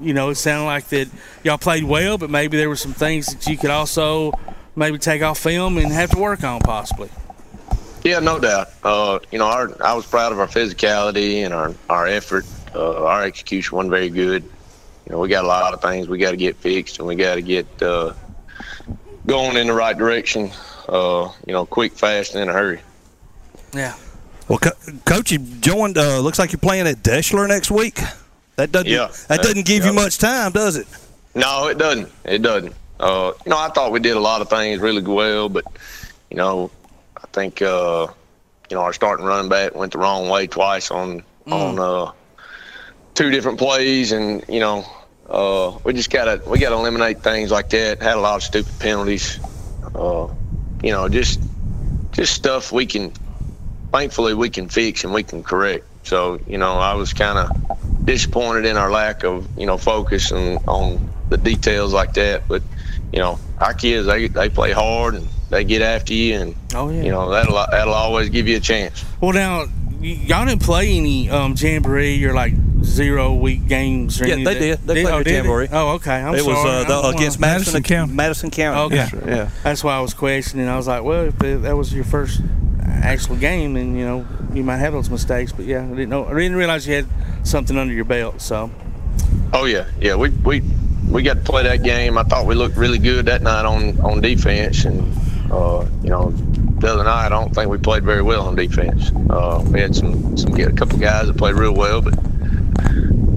you 0.02 0.14
know, 0.14 0.30
it 0.30 0.36
sounded 0.36 0.66
like 0.66 0.88
that 0.90 1.08
y'all 1.44 1.58
played 1.58 1.84
well, 1.84 2.18
but 2.18 2.30
maybe 2.30 2.58
there 2.58 2.70
were 2.70 2.76
some 2.76 2.94
things 2.94 3.28
that 3.28 3.48
you 3.48 3.58
could 3.58 3.70
also 3.70 4.32
maybe 4.76 4.98
take 4.98 5.22
off 5.22 5.38
film 5.40 5.78
and 5.78 5.92
have 5.92 6.10
to 6.12 6.18
work 6.18 6.44
on, 6.44 6.60
possibly. 6.62 7.10
Yeah, 8.04 8.20
no 8.20 8.40
doubt. 8.40 8.70
Uh, 8.84 9.20
you 9.32 9.38
know, 9.38 9.46
our, 9.46 9.72
I 9.84 9.94
was 9.94 10.06
proud 10.08 10.32
of 10.32 10.40
our 10.40 10.48
physicality 10.48 11.46
and 11.46 11.54
our 11.54 11.74
our 11.88 12.08
effort. 12.08 12.46
Uh, 12.74 13.04
our 13.06 13.24
execution 13.24 13.76
wasn't 13.76 13.92
very 13.92 14.10
good. 14.10 14.42
You 15.06 15.12
know, 15.12 15.20
we 15.20 15.30
got 15.30 15.44
a 15.44 15.48
lot 15.48 15.74
of 15.76 15.82
things 15.82 16.08
we 16.08 16.18
got 16.18 16.32
to 16.32 16.38
get 16.38 16.56
fixed, 16.58 16.98
and 16.98 17.08
we 17.08 17.16
got 17.16 17.36
to 17.36 17.42
get 17.44 17.68
uh, 17.84 18.14
going 19.28 19.56
in 19.58 19.68
the 19.68 19.74
right 19.74 19.96
direction. 19.96 20.52
Uh, 20.90 21.30
you 21.46 21.54
know, 21.54 21.66
quick, 21.66 21.94
fast, 21.94 22.34
and 22.34 22.42
in 22.42 22.50
a 22.50 22.54
hurry. 22.54 22.80
Yeah. 23.74 23.94
Well, 24.52 24.60
Co- 24.60 24.92
Coach, 25.06 25.32
you 25.32 25.38
joined. 25.38 25.98
Uh, 25.98 26.20
looks 26.20 26.38
like 26.38 26.52
you're 26.52 26.60
playing 26.60 26.86
at 26.86 26.98
Deshler 26.98 27.48
next 27.48 27.72
week. 27.72 28.02
That 28.58 28.70
doesn't. 28.70 28.90
Yeah. 28.90 29.08
That 29.30 29.42
doesn't 29.44 29.66
give 29.66 29.86
you 29.86 29.94
much 29.94 30.18
time, 30.18 30.52
does 30.52 30.76
it? 30.76 30.88
No, 31.34 31.68
it 31.68 31.78
doesn't. 31.78 32.12
It 32.26 32.42
doesn't. 32.42 32.76
Uh, 33.00 33.32
you 33.46 33.50
know, 33.50 33.58
I 33.58 33.70
thought 33.70 33.94
we 33.94 34.02
did 34.02 34.18
a 34.18 34.20
lot 34.20 34.42
of 34.42 34.50
things 34.50 34.82
really 34.82 35.02
well, 35.04 35.48
but 35.48 35.64
you 36.30 36.36
know, 36.36 36.70
I 37.16 37.28
think 37.28 37.62
uh, 37.62 38.08
you 38.70 38.76
know 38.76 38.84
our 38.84 38.92
starting 38.92 39.26
running 39.26 39.48
back 39.48 39.74
went 39.74 39.94
the 39.94 40.00
wrong 40.00 40.28
way 40.28 40.48
twice 40.48 40.92
on 40.92 41.24
on 41.50 41.80
uh, 41.80 42.12
two 43.14 43.30
different 43.30 43.58
plays, 43.58 44.12
and 44.12 44.44
you 44.50 44.60
know, 44.60 44.84
uh, 45.30 45.78
we 45.86 45.94
just 45.94 46.10
gotta 46.10 46.42
we 46.46 46.60
gotta 46.60 46.76
eliminate 46.76 47.24
things 47.24 47.52
like 47.52 47.70
that. 47.70 48.02
Had 48.02 48.18
a 48.18 48.20
lot 48.20 48.36
of 48.36 48.44
stupid 48.44 48.78
penalties. 48.80 49.40
Uh, 49.96 50.28
you 50.84 50.92
know, 50.92 51.08
just 51.08 51.40
just 52.12 52.34
stuff 52.34 52.74
we 52.74 52.86
can. 52.86 53.14
Thankfully, 53.92 54.34
we 54.34 54.50
can 54.50 54.70
fix 54.70 55.04
and 55.04 55.14
we 55.14 55.24
can 55.24 55.44
correct. 55.44 55.86
So 56.04 56.40
you 56.48 56.58
know, 56.58 56.74
I 56.78 56.94
was 56.96 57.14
kind 57.14 57.38
of 57.38 58.06
disappointed 58.06 58.66
in 58.66 58.78
our 58.78 58.90
lack 58.92 59.24
of 59.24 59.48
you 59.58 59.66
know 59.66 59.78
focus 59.78 60.32
and 60.32 60.60
on 60.68 61.10
the 61.30 61.38
details 61.38 61.94
like 61.94 62.14
that. 62.14 62.48
But 62.48 62.64
you 63.12 63.20
know, 63.20 63.40
our 63.60 63.74
kids 63.74 64.08
they 64.08 64.28
they 64.28 64.50
play 64.50 64.72
hard 64.72 65.16
and 65.16 65.28
they 65.50 65.64
get 65.64 65.82
after 65.82 66.14
you, 66.14 66.36
and 66.40 66.56
Oh, 66.74 66.90
yeah. 66.90 67.04
you 67.04 67.12
know 67.12 67.30
that'll 67.30 67.54
that'll 67.70 67.94
always 67.94 68.30
give 68.30 68.48
you 68.48 68.58
a 68.58 68.62
chance. 68.62 69.04
Well, 69.20 69.34
now 69.34 69.66
y'all 70.02 70.46
didn't 70.46 70.64
play 70.64 70.90
any 70.98 71.30
um, 71.30 71.54
jamboree 71.56 72.24
or 72.26 72.34
like 72.34 72.54
zero 72.84 73.36
week 73.36 73.68
games 73.68 74.20
or 74.20 74.26
Yeah, 74.28 74.34
any 74.36 74.44
they 74.46 74.54
did. 74.60 74.80
that? 74.80 74.88
They 74.88 75.04
played 75.04 75.14
oh, 75.14 75.20
a 75.20 75.24
did 75.24 75.34
jamboree. 75.34 75.68
Oh, 75.72 75.90
okay. 75.96 76.16
I'm 76.16 76.36
sorry. 76.36 76.40
it 76.40 76.46
was 76.48 76.66
uh, 76.66 76.84
the, 77.02 77.08
against 77.10 77.40
wanna- 77.40 77.54
Madison, 77.54 77.84
County. 77.84 78.14
Madison 78.14 78.50
County. 78.50 78.96
Okay. 78.96 79.10
Yeah. 79.28 79.50
That's 79.64 79.84
why 79.84 79.96
I 79.96 80.00
was 80.00 80.16
questioning. 80.16 80.68
I 80.68 80.78
was 80.78 80.88
like, 80.88 81.04
well, 81.04 81.26
if 81.26 81.38
that 81.38 81.78
was 81.78 81.94
your 81.94 82.06
first 82.06 82.42
actual 82.92 83.36
game, 83.38 83.76
and 83.76 83.98
you 83.98 84.06
know 84.06 84.26
you 84.54 84.64
might 84.64 84.78
have 84.78 84.94
those 84.94 85.10
mistakes. 85.10 85.52
But 85.52 85.66
yeah, 85.66 85.84
I 85.84 85.90
didn't 85.90 86.10
know. 86.10 86.26
I 86.26 86.34
didn't 86.34 86.56
realize 86.56 86.88
you 86.88 86.96
had 86.96 87.08
something 87.44 87.78
under 87.78 87.94
your 87.94 88.06
belt. 88.06 88.42
So 88.42 88.72
Oh 89.54 89.66
yeah, 89.66 89.86
yeah. 90.00 90.16
We 90.16 90.30
we 90.30 90.62
we 91.10 91.24
got 91.24 91.38
to 91.38 91.44
play 91.44 91.64
that 91.64 91.84
game. 91.84 92.18
I 92.18 92.24
thought 92.24 92.46
we 92.46 92.56
looked 92.56 92.78
really 92.78 93.00
good 93.00 93.26
that 93.26 93.42
night 93.42 93.66
on 93.66 94.00
on 94.02 94.22
defense, 94.22 94.86
and 94.86 95.02
uh, 95.52 95.86
you 96.04 96.10
know, 96.10 96.32
the 96.32 96.88
other 96.88 97.04
night 97.04 97.26
I 97.26 97.30
don't 97.30 97.54
think 97.54 97.70
we 97.70 97.78
played 97.78 98.04
very 98.04 98.22
well 98.22 98.48
on 98.48 98.56
defense. 98.56 99.12
Uh, 99.30 99.64
we 99.68 99.82
had 99.82 99.96
some 99.96 100.38
some 100.38 100.54
a 100.54 100.72
couple 100.72 100.98
guys 101.00 101.28
that 101.28 101.38
played 101.38 101.56
real 101.56 101.74
well, 101.74 102.02
but 102.02 102.14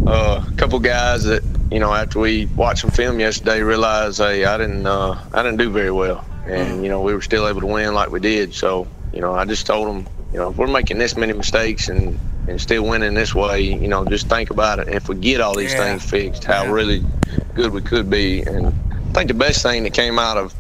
uh, 0.07 0.45
a 0.47 0.53
couple 0.57 0.79
guys 0.79 1.25
that 1.25 1.43
you 1.73 1.81
know 1.81 1.93
after 1.93 2.21
we 2.21 2.47
watched 2.47 2.83
some 2.83 2.91
film 2.91 3.19
yesterday 3.19 3.61
realized, 3.63 4.19
hey, 4.19 4.45
I 4.45 4.57
didn't 4.57 4.87
uh, 4.87 5.21
I 5.33 5.43
didn't 5.43 5.59
do 5.59 5.71
very 5.71 5.91
well, 5.91 6.25
and 6.47 6.85
you 6.85 6.89
know 6.89 7.01
we 7.01 7.13
were 7.13 7.23
still 7.23 7.49
able 7.49 7.61
to 7.63 7.67
win 7.67 7.93
like 7.93 8.11
we 8.11 8.21
did. 8.21 8.55
So 8.55 8.87
you 9.15 9.23
know 9.23 9.35
I 9.35 9.47
just 9.47 9.66
told 9.66 9.89
them, 9.89 10.09
you 10.32 10.41
know, 10.41 10.51
if 10.51 10.59
we're 10.59 10.69
making 10.69 10.99
this 10.99 11.16
many 11.16 11.35
mistakes 11.35 11.89
and 11.89 12.20
and 12.49 12.61
still 12.61 12.85
winning 12.85 13.15
this 13.15 13.35
way, 13.35 13.62
you 13.62 13.89
know, 13.89 14.07
just 14.07 14.28
think 14.28 14.51
about 14.51 14.81
it. 14.81 14.89
If 14.89 15.09
we 15.09 15.16
get 15.16 15.41
all 15.43 15.57
these 15.57 15.74
Yeah. 15.74 15.78
things 15.85 16.05
fixed, 16.05 16.45
how 16.45 16.66
really 16.66 17.07
good 17.55 17.73
we 17.73 17.82
could 17.82 18.11
be. 18.11 18.43
And 18.43 18.69
I 18.69 18.73
think 19.15 19.28
the 19.28 19.35
best 19.35 19.62
thing 19.62 19.85
that 19.85 19.95
came 19.95 20.19
out 20.19 20.39
of 20.39 20.55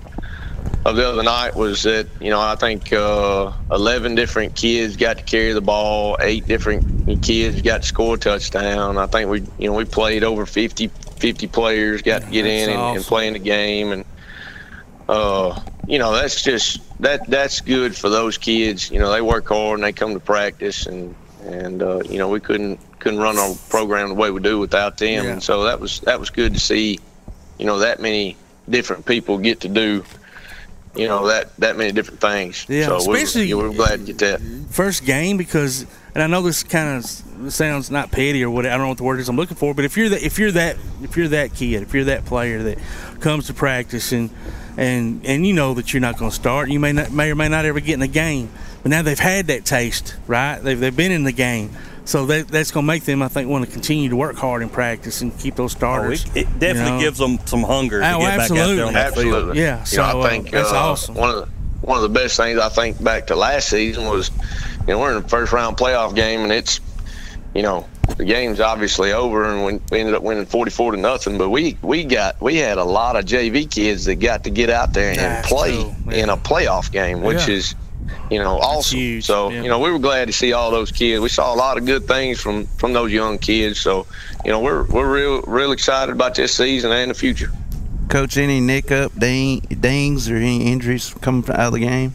of 0.86 0.96
the 0.96 1.08
other 1.08 1.22
night 1.24 1.56
was 1.56 1.82
that 1.84 2.10
you 2.20 2.30
know 2.30 2.40
I 2.40 2.56
think 2.56 2.92
uh, 2.92 3.52
11 3.70 4.16
different 4.16 4.56
kids 4.56 4.96
got 4.96 5.18
to 5.18 5.24
carry 5.24 5.52
the 5.52 5.62
ball, 5.62 6.18
eight 6.20 6.46
different 6.48 6.86
kids 7.22 7.62
got 7.62 7.82
to 7.82 7.88
score 7.88 8.16
a 8.16 8.18
touchdown. 8.18 8.98
I 8.98 9.06
think 9.06 9.30
we 9.30 9.48
you 9.58 9.68
know 9.68 9.74
we 9.74 9.84
played 9.86 10.24
over 10.24 10.46
50 10.46 10.92
50 11.20 11.48
players 11.48 12.02
got 12.02 12.22
to 12.22 12.28
get 12.28 12.46
in 12.46 12.68
That's 12.68 12.68
and, 12.70 12.90
and 12.96 13.06
awesome. 13.06 13.06
play 13.06 13.28
in 13.28 13.34
the 13.34 13.40
game 13.40 13.92
and 13.92 14.04
uh, 15.08 15.60
you 15.86 15.98
know 15.98 16.12
that's 16.12 16.42
just 16.42 16.80
that 17.00 17.26
that's 17.28 17.60
good 17.60 17.96
for 17.96 18.08
those 18.08 18.38
kids. 18.38 18.90
You 18.90 18.98
know 19.00 19.10
they 19.12 19.20
work 19.20 19.48
hard 19.48 19.78
and 19.78 19.84
they 19.84 19.92
come 19.92 20.14
to 20.14 20.20
practice 20.20 20.86
and 20.86 21.14
and 21.44 21.82
uh, 21.82 22.00
you 22.08 22.18
know 22.18 22.28
we 22.28 22.40
couldn't 22.40 22.80
couldn't 23.00 23.20
run 23.20 23.36
our 23.38 23.54
program 23.68 24.08
the 24.08 24.14
way 24.14 24.30
we 24.30 24.40
do 24.40 24.58
without 24.58 24.96
them. 24.98 25.24
Yeah. 25.24 25.32
And 25.32 25.42
so 25.42 25.64
that 25.64 25.78
was 25.80 26.00
that 26.00 26.18
was 26.18 26.30
good 26.30 26.54
to 26.54 26.60
see. 26.60 26.98
You 27.58 27.66
know 27.66 27.78
that 27.80 28.00
many 28.00 28.36
different 28.68 29.04
people 29.06 29.38
get 29.38 29.60
to 29.60 29.68
do. 29.68 30.04
You 30.96 31.08
know 31.08 31.26
that 31.26 31.54
that 31.56 31.76
many 31.76 31.92
different 31.92 32.20
things. 32.20 32.64
Yeah, 32.68 32.86
so 32.86 33.00
we 33.02 33.08
were- 33.08 33.16
especially- 33.16 33.52
we're 33.54 33.72
glad 33.74 34.06
to 34.06 34.12
get 34.12 34.18
that. 34.18 34.40
first 34.70 35.04
game 35.04 35.36
because, 35.36 35.86
and 36.14 36.22
I 36.22 36.28
know 36.28 36.40
this 36.40 36.62
kind 36.62 36.96
of 37.04 37.52
sounds 37.52 37.90
not 37.90 38.12
petty 38.12 38.42
or 38.44 38.48
what 38.50 38.64
I 38.64 38.70
don't 38.70 38.82
know 38.82 38.88
what 38.88 38.98
the 38.98 39.02
word 39.04 39.18
is 39.18 39.28
I'm 39.28 39.34
looking 39.36 39.56
for, 39.56 39.74
but 39.74 39.84
if 39.84 39.96
you're 39.96 40.08
that 40.10 40.22
if 40.22 40.38
you're 40.38 40.52
that 40.52 40.76
if 41.02 41.16
you're 41.16 41.28
that 41.28 41.52
kid, 41.54 41.82
if 41.82 41.92
you're 41.94 42.04
that 42.04 42.24
player 42.26 42.62
that 42.62 42.78
comes 43.20 43.48
to 43.48 43.54
practice 43.54 44.12
and 44.12 44.30
and 44.76 45.24
and 45.24 45.46
you 45.46 45.52
know 45.52 45.74
that 45.74 45.92
you're 45.92 46.00
not 46.00 46.18
going 46.18 46.30
to 46.30 46.34
start, 46.34 46.70
you 46.70 46.80
may 46.80 46.92
not 46.92 47.10
may 47.12 47.30
or 47.30 47.34
may 47.34 47.48
not 47.48 47.64
ever 47.64 47.80
get 47.80 47.94
in 47.94 48.00
the 48.00 48.06
game, 48.08 48.50
but 48.82 48.90
now 48.90 49.02
they've 49.02 49.18
had 49.18 49.46
that 49.48 49.64
taste, 49.64 50.16
right? 50.26 50.58
They've 50.58 50.78
they've 50.78 50.96
been 50.96 51.12
in 51.12 51.24
the 51.24 51.32
game. 51.32 51.70
So 52.06 52.26
that, 52.26 52.48
that's 52.48 52.70
going 52.70 52.84
to 52.84 52.86
make 52.86 53.04
them, 53.04 53.22
I 53.22 53.28
think, 53.28 53.48
want 53.48 53.64
to 53.64 53.70
continue 53.72 54.10
to 54.10 54.16
work 54.16 54.36
hard 54.36 54.60
in 54.60 54.68
practice 54.68 55.22
and 55.22 55.34
keep 55.38 55.54
those 55.56 55.72
starters. 55.72 56.26
Oh, 56.26 56.32
it 56.34 56.44
definitely 56.58 56.84
you 56.84 56.90
know? 56.96 57.00
gives 57.00 57.18
them 57.18 57.38
some 57.46 57.62
hunger 57.62 58.00
to 58.00 58.14
Oh, 58.14 58.18
get 58.18 58.36
back 58.36 58.50
out 58.50 58.54
there 58.54 58.84
on 58.84 58.92
that 58.92 59.06
Absolutely. 59.06 59.54
field. 59.54 59.56
Yeah, 59.56 59.80
You 59.80 59.86
so, 59.86 60.02
know, 60.02 60.20
uh, 60.20 60.24
I 60.24 60.28
think 60.28 60.50
that's 60.50 60.70
uh, 60.70 60.76
awesome. 60.76 61.14
One 61.14 61.30
of 61.30 61.36
the 61.36 61.46
one 61.80 61.96
of 61.96 62.02
the 62.02 62.10
best 62.10 62.36
things 62.36 62.58
I 62.58 62.68
think 62.68 63.02
back 63.02 63.28
to 63.28 63.36
last 63.36 63.70
season 63.70 64.04
was, 64.04 64.30
you 64.80 64.88
know, 64.88 64.98
we're 64.98 65.16
in 65.16 65.22
the 65.22 65.28
first 65.30 65.50
round 65.54 65.78
playoff 65.78 66.14
game 66.14 66.40
and 66.42 66.52
it's, 66.52 66.78
you 67.54 67.62
know, 67.62 67.88
the 68.16 68.24
game's 68.24 68.60
obviously 68.60 69.12
over 69.12 69.44
and 69.44 69.64
we, 69.64 69.80
we 69.90 70.00
ended 70.00 70.14
up 70.14 70.22
winning 70.22 70.46
44 70.46 70.92
to 70.92 70.96
nothing. 70.98 71.36
But 71.38 71.50
we 71.50 71.76
we 71.82 72.04
got 72.04 72.40
we 72.40 72.56
had 72.56 72.78
a 72.78 72.84
lot 72.84 73.16
of 73.16 73.24
JV 73.24 73.70
kids 73.70 74.04
that 74.04 74.16
got 74.16 74.44
to 74.44 74.50
get 74.50 74.70
out 74.70 74.92
there 74.92 75.10
and 75.10 75.18
That's 75.18 75.48
play 75.48 75.72
cool, 75.72 76.12
in 76.12 76.30
a 76.30 76.36
playoff 76.36 76.90
game, 76.92 77.22
which 77.22 77.48
Yeah. 77.48 77.54
is. 77.54 77.74
You 78.30 78.38
know, 78.38 78.58
awesome. 78.58 79.22
so 79.22 79.48
you 79.50 79.68
know, 79.68 79.78
we 79.78 79.90
were 79.90 79.98
glad 79.98 80.26
to 80.26 80.32
see 80.32 80.52
all 80.52 80.70
those 80.70 80.90
kids. 80.92 81.20
We 81.22 81.28
saw 81.30 81.54
a 81.54 81.56
lot 81.56 81.78
of 81.78 81.86
good 81.86 82.06
things 82.06 82.38
from 82.40 82.66
from 82.66 82.92
those 82.92 83.10
young 83.12 83.38
kids. 83.38 83.80
So, 83.80 84.06
you 84.44 84.50
know, 84.50 84.60
we're 84.60 84.84
we're 84.84 85.10
real 85.10 85.42
real 85.42 85.72
excited 85.72 86.12
about 86.12 86.34
this 86.34 86.54
season 86.54 86.90
and 86.92 87.10
the 87.10 87.14
future. 87.14 87.50
Coach, 88.10 88.36
any 88.36 88.60
nick 88.60 88.90
up, 88.92 89.18
ding, 89.18 89.60
dings, 89.60 90.28
or 90.28 90.36
any 90.36 90.66
injuries 90.70 91.14
coming 91.22 91.44
out 91.50 91.58
of 91.68 91.72
the 91.74 91.80
game? 91.80 92.12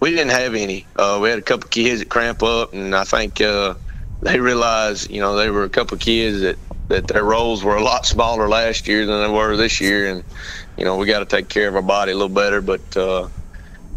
We 0.00 0.10
didn't 0.10 0.30
have 0.30 0.54
any. 0.54 0.86
Uh, 0.96 1.18
we 1.22 1.28
had 1.30 1.38
a 1.38 1.42
couple 1.42 1.68
kids 1.68 2.00
that 2.00 2.08
cramp 2.08 2.42
up, 2.42 2.72
and 2.72 2.94
I 2.94 3.04
think 3.04 3.40
uh, 3.40 3.74
they 4.22 4.38
realized, 4.40 5.10
you 5.10 5.20
know, 5.20 5.36
they 5.36 5.50
were 5.50 5.64
a 5.64 5.68
couple 5.70 5.96
kids 5.98 6.40
that 6.40 6.56
that 6.88 7.06
their 7.06 7.22
roles 7.22 7.62
were 7.62 7.76
a 7.76 7.82
lot 7.82 8.04
smaller 8.04 8.48
last 8.48 8.88
year 8.88 9.06
than 9.06 9.22
they 9.22 9.30
were 9.32 9.56
this 9.56 9.80
year, 9.80 10.10
and 10.10 10.24
you 10.76 10.84
know, 10.84 10.96
we 10.96 11.06
got 11.06 11.20
to 11.20 11.24
take 11.24 11.48
care 11.48 11.68
of 11.68 11.76
our 11.76 11.82
body 11.82 12.10
a 12.12 12.14
little 12.14 12.28
better. 12.28 12.60
But 12.60 12.96
uh, 12.96 13.28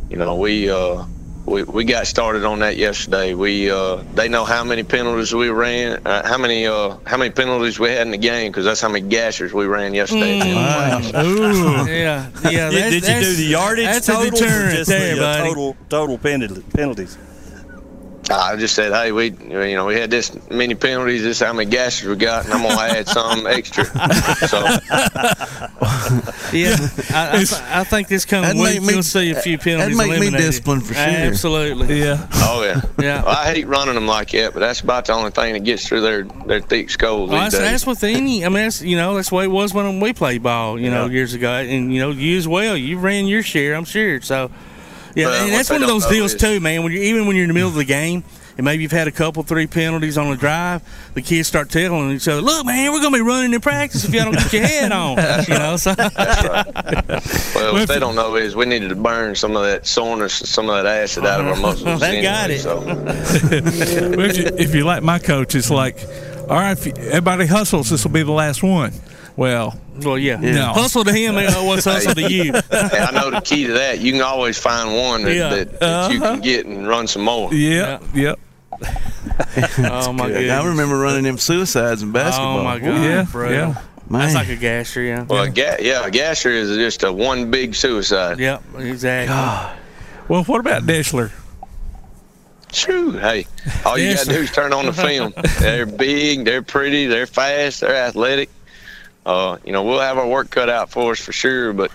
you 0.10 0.18
know, 0.18 0.36
we. 0.36 0.70
Uh, 0.70 1.06
we, 1.45 1.64
we 1.64 1.84
got 1.84 2.08
started 2.08 2.45
on 2.45 2.60
that 2.60 2.78
yesterday. 2.78 3.34
We 3.34 3.70
uh, 3.70 3.98
they 4.14 4.30
know 4.30 4.45
how 4.45 4.64
many 4.64 4.84
penalties 4.84 5.34
we 5.36 5.50
ran, 5.50 6.00
uh, 6.08 6.26
how 6.26 6.38
many 6.38 6.68
uh, 6.68 6.95
how 7.06 7.18
many 7.18 7.32
penalties 7.32 7.78
we 7.78 7.90
had 7.90 8.04
in 8.08 8.12
the 8.12 8.18
game 8.18 8.50
because 8.50 8.64
that's 8.64 8.80
how 8.80 8.88
many 8.88 9.06
gashers 9.06 9.52
we 9.52 9.66
ran 9.66 9.94
yesterday. 9.94 10.40
Ooh. 10.40 11.86
yeah, 11.86 12.30
yeah. 12.50 12.70
Did- 12.70 12.72
that's- 12.72 12.91
did 13.02 13.04
you 13.08 13.22
do 13.22 13.36
the 13.36 13.44
yardage 13.44 13.86
That's 13.86 14.08
a 14.08 14.16
or 14.20 14.30
deterrent 14.30 14.72
just 14.78 14.90
there, 14.90 15.16
the, 15.18 15.22
uh, 15.22 15.38
buddy. 15.38 15.50
total 15.50 15.78
total 15.90 16.18
penalty, 16.18 16.64
penalties? 16.74 17.18
I 18.32 18.56
just 18.56 18.74
said, 18.76 18.91
hey, 18.94 19.12
we 19.12 19.32
you 19.32 19.76
know 19.76 19.86
we 19.86 19.95
had 19.95 20.10
this 20.10 20.32
many 20.50 20.76
penalties. 20.76 21.24
This 21.24 21.40
how 21.41 21.52
many 21.54 21.70
gashes 21.70 22.08
we 22.08 22.16
got, 22.16 22.45
and 22.45 22.54
I'm 22.54 22.62
gonna 22.64 22.82
add 22.94 23.08
some 23.08 23.45
extra. 23.48 23.86
So 24.48 24.60
Yeah, 26.54 26.76
I, 27.12 27.45
I, 27.72 27.80
I 27.82 27.84
think 27.84 28.08
this 28.08 28.26
coming 28.26 28.58
That'd 28.58 28.62
week 28.62 28.82
make 28.82 28.88
me- 28.88 28.94
you'll 28.94 29.04
see 29.04 29.32
a 29.32 29.41
few 29.41 29.58
penalties. 29.58 29.98
that'd 29.98 30.20
make 30.20 30.32
me 30.32 30.38
disciplined 30.38 30.86
for 30.86 30.94
sure. 30.94 31.04
Absolutely. 31.04 32.00
Yeah. 32.00 32.28
Oh 32.36 32.64
yeah. 32.64 32.82
Yeah. 33.00 33.24
Well, 33.24 33.36
I 33.36 33.52
hate 33.54 33.68
running 33.68 33.95
them 33.95 34.08
like 34.08 34.32
that, 34.32 34.54
but 34.54 34.60
that's 34.60 34.82
about 34.82 35.06
the 35.06 35.14
only 35.14 35.32
thing 35.32 35.54
that 35.54 35.64
gets 35.64 35.88
through 35.88 36.02
their 36.02 36.24
their 36.24 36.62
thick 36.62 36.90
skulls 36.90 37.30
Well, 37.30 37.41
these 37.44 37.52
that's, 37.54 37.64
days. 37.64 37.72
that's 37.72 37.88
with 37.88 38.04
any. 38.04 38.45
I 38.45 38.50
mean, 38.50 38.64
that's 38.64 38.82
you 38.82 38.95
know 38.95 39.16
that's 39.16 39.30
the 39.30 39.36
way 39.36 39.45
it 39.45 39.52
was 39.52 39.74
when 39.74 40.00
we 40.00 40.14
played 40.14 40.44
ball. 40.44 40.80
You 40.80 40.90
know, 40.91 41.08
years 41.08 41.34
ago, 41.34 41.52
and 41.52 41.94
you 41.94 42.00
know 42.00 42.12
you 42.12 42.38
as 42.38 42.48
well. 42.48 42.78
You 42.78 43.00
ran 43.00 43.26
your 43.28 43.44
share, 43.44 43.76
I'm 43.76 43.86
sure. 43.86 44.22
So, 44.22 44.52
yeah, 45.15 45.26
Well, 45.26 45.41
uh, 45.41 45.45
and 45.45 45.53
that's 45.53 45.69
one 45.69 45.81
of 45.81 45.88
those 45.90 46.06
deals 46.07 46.34
is- 46.34 46.41
too, 46.41 46.60
man. 46.60 46.84
When 46.84 46.91
you're 46.91 47.03
even 47.03 47.27
when 47.27 47.35
you're 47.35 47.44
in 47.44 47.49
the 47.49 47.53
middle 47.53 47.69
of 47.69 47.76
the 47.76 47.85
game. 47.85 48.23
And 48.56 48.65
maybe 48.65 48.84
you've 48.84 48.91
had 48.91 49.07
a 49.07 49.11
couple, 49.11 49.41
three 49.41 49.65
penalties 49.65 50.15
on 50.15 50.30
the 50.30 50.38
drive. 50.38 50.84
The 51.15 51.23
kids 51.23 51.48
start 51.48 51.72
telling 51.72 52.11
each 52.11 52.27
other, 52.27 52.40
"Look, 52.40 52.68
man, 52.68 52.91
we're 52.91 53.02
gonna 53.02 53.18
be 53.18 53.22
running 53.22 53.52
in 53.52 53.61
practice 53.61 54.06
if 54.06 54.14
y'all 54.14 54.26
don't 54.26 54.35
get 54.35 54.53
your 54.53 54.61
head 54.61 54.91
on." 54.91 55.18
you 55.48 55.57
know, 55.57 55.76
so 55.76 55.95
Well, 55.98 57.73
what 57.73 57.88
they 57.88 57.98
don't 57.98 58.14
know 58.15 58.35
is 58.35 58.56
we 58.56 58.65
needed 58.65 58.90
to 58.90 58.95
burn 58.95 59.34
some 59.35 59.56
of 59.56 59.64
that 59.64 59.88
soreness, 59.88 60.34
some 60.34 60.69
of 60.69 60.84
that 60.84 60.85
acid 60.85 61.26
out 61.26 61.40
of 61.40 61.48
our 61.48 61.53
uh-huh. 61.53 61.61
muscles. 61.61 61.99
They 61.99 62.22
got 62.22 62.52
anyway, 62.52 62.56
it. 62.56 62.61
So. 62.61 62.80
well, 62.80 64.30
if, 64.30 64.38
you, 64.38 64.45
if 64.57 64.76
you 64.76 64.84
like 64.84 65.02
my 65.02 65.18
coach, 65.19 65.56
it's 65.56 65.72
like, 65.72 65.98
all 66.48 66.57
right, 66.57 66.77
if 66.77 66.85
you, 66.85 66.94
everybody 66.95 67.48
hustles, 67.48 67.90
this 67.90 68.03
will 68.03 68.11
be 68.11 68.22
the 68.23 68.31
last 68.31 68.61
one. 68.61 68.94
Well, 69.35 69.80
well, 70.03 70.18
yeah. 70.18 70.35
No. 70.38 70.68
Hustle 70.73 71.03
to 71.03 71.11
him, 71.11 71.38
and 71.38 71.68
what's 71.68 71.85
hustle 71.85 72.14
to 72.14 72.31
you? 72.31 72.53
Hey, 72.72 72.99
I 72.99 73.11
know 73.11 73.31
the 73.31 73.41
key 73.41 73.65
to 73.68 73.73
that. 73.73 73.99
You 73.99 74.11
can 74.11 74.22
always 74.22 74.57
find 74.60 74.95
one 74.95 75.23
that, 75.23 75.35
Yeah. 75.35 75.49
that, 75.49 75.80
that 75.80 76.11
you 76.11 76.18
Uh-huh. 76.23 76.34
can 76.34 76.41
get 76.41 76.65
and 76.68 76.88
run 76.88 77.07
some 77.07 77.23
more. 77.23 77.51
Yeah, 77.53 77.99
yep. 78.14 78.39
oh 78.81 80.11
my 80.14 80.30
god! 80.30 80.49
I 80.49 80.65
remember 80.68 80.97
running 80.97 81.23
them 81.23 81.38
suicides 81.38 82.01
in 82.03 82.11
basketball. 82.11 82.60
Oh 82.60 82.64
my 82.64 82.80
god, 82.80 83.01
Yeah, 83.03 83.26
bro. 83.31 83.49
yeah. 83.49 83.81
That's 84.10 84.35
like 84.35 84.49
a 84.49 84.55
gasher, 84.55 85.01
yeah. 85.01 85.23
Well, 85.23 85.49
ga- 85.49 85.77
yeah, 85.80 86.05
a 86.05 86.11
gasher 86.11 86.49
is 86.51 86.76
just 86.76 87.03
a 87.03 87.11
one 87.11 87.49
big 87.49 87.73
suicide. 87.73 88.39
Yep, 88.39 88.61
exactly. 88.80 89.80
Well, 90.27 90.43
what 90.43 90.60
about 90.60 90.84
Deshler? 90.84 91.31
True. 92.72 93.11
Hey, 93.14 93.45
all 93.85 93.97
you 93.97 94.14
got 94.15 94.26
to 94.26 94.34
do 94.34 94.39
is 94.41 94.51
turn 94.51 94.73
on 94.73 94.85
the 94.88 94.93
film. 95.07 95.34
they're 95.60 95.85
big, 95.85 96.43
they're 96.45 96.61
pretty, 96.64 97.05
they're 97.07 97.27
fast, 97.27 97.81
they're 97.81 97.95
athletic. 97.95 98.49
Uh, 99.26 99.58
you 99.66 99.72
know, 99.72 99.84
we'll 99.84 100.00
have 100.00 100.18
our 100.18 100.28
work 100.28 100.50
cut 100.50 100.70
out 100.70 100.90
for 100.90 101.12
us 101.12 101.20
for 101.20 101.32
sure, 101.32 101.74
but 101.74 101.91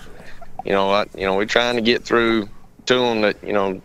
you 0.65 0.73
know, 0.73 0.91
I, 0.91 1.07
you 1.15 1.27
know, 1.27 1.37
we're 1.37 1.47
trying 1.47 1.77
to 1.77 1.83
get 1.83 2.05
through 2.05 2.49
to 2.87 2.95
them. 2.95 3.21
That 3.23 3.37
you 3.43 3.53
know, 3.53 3.83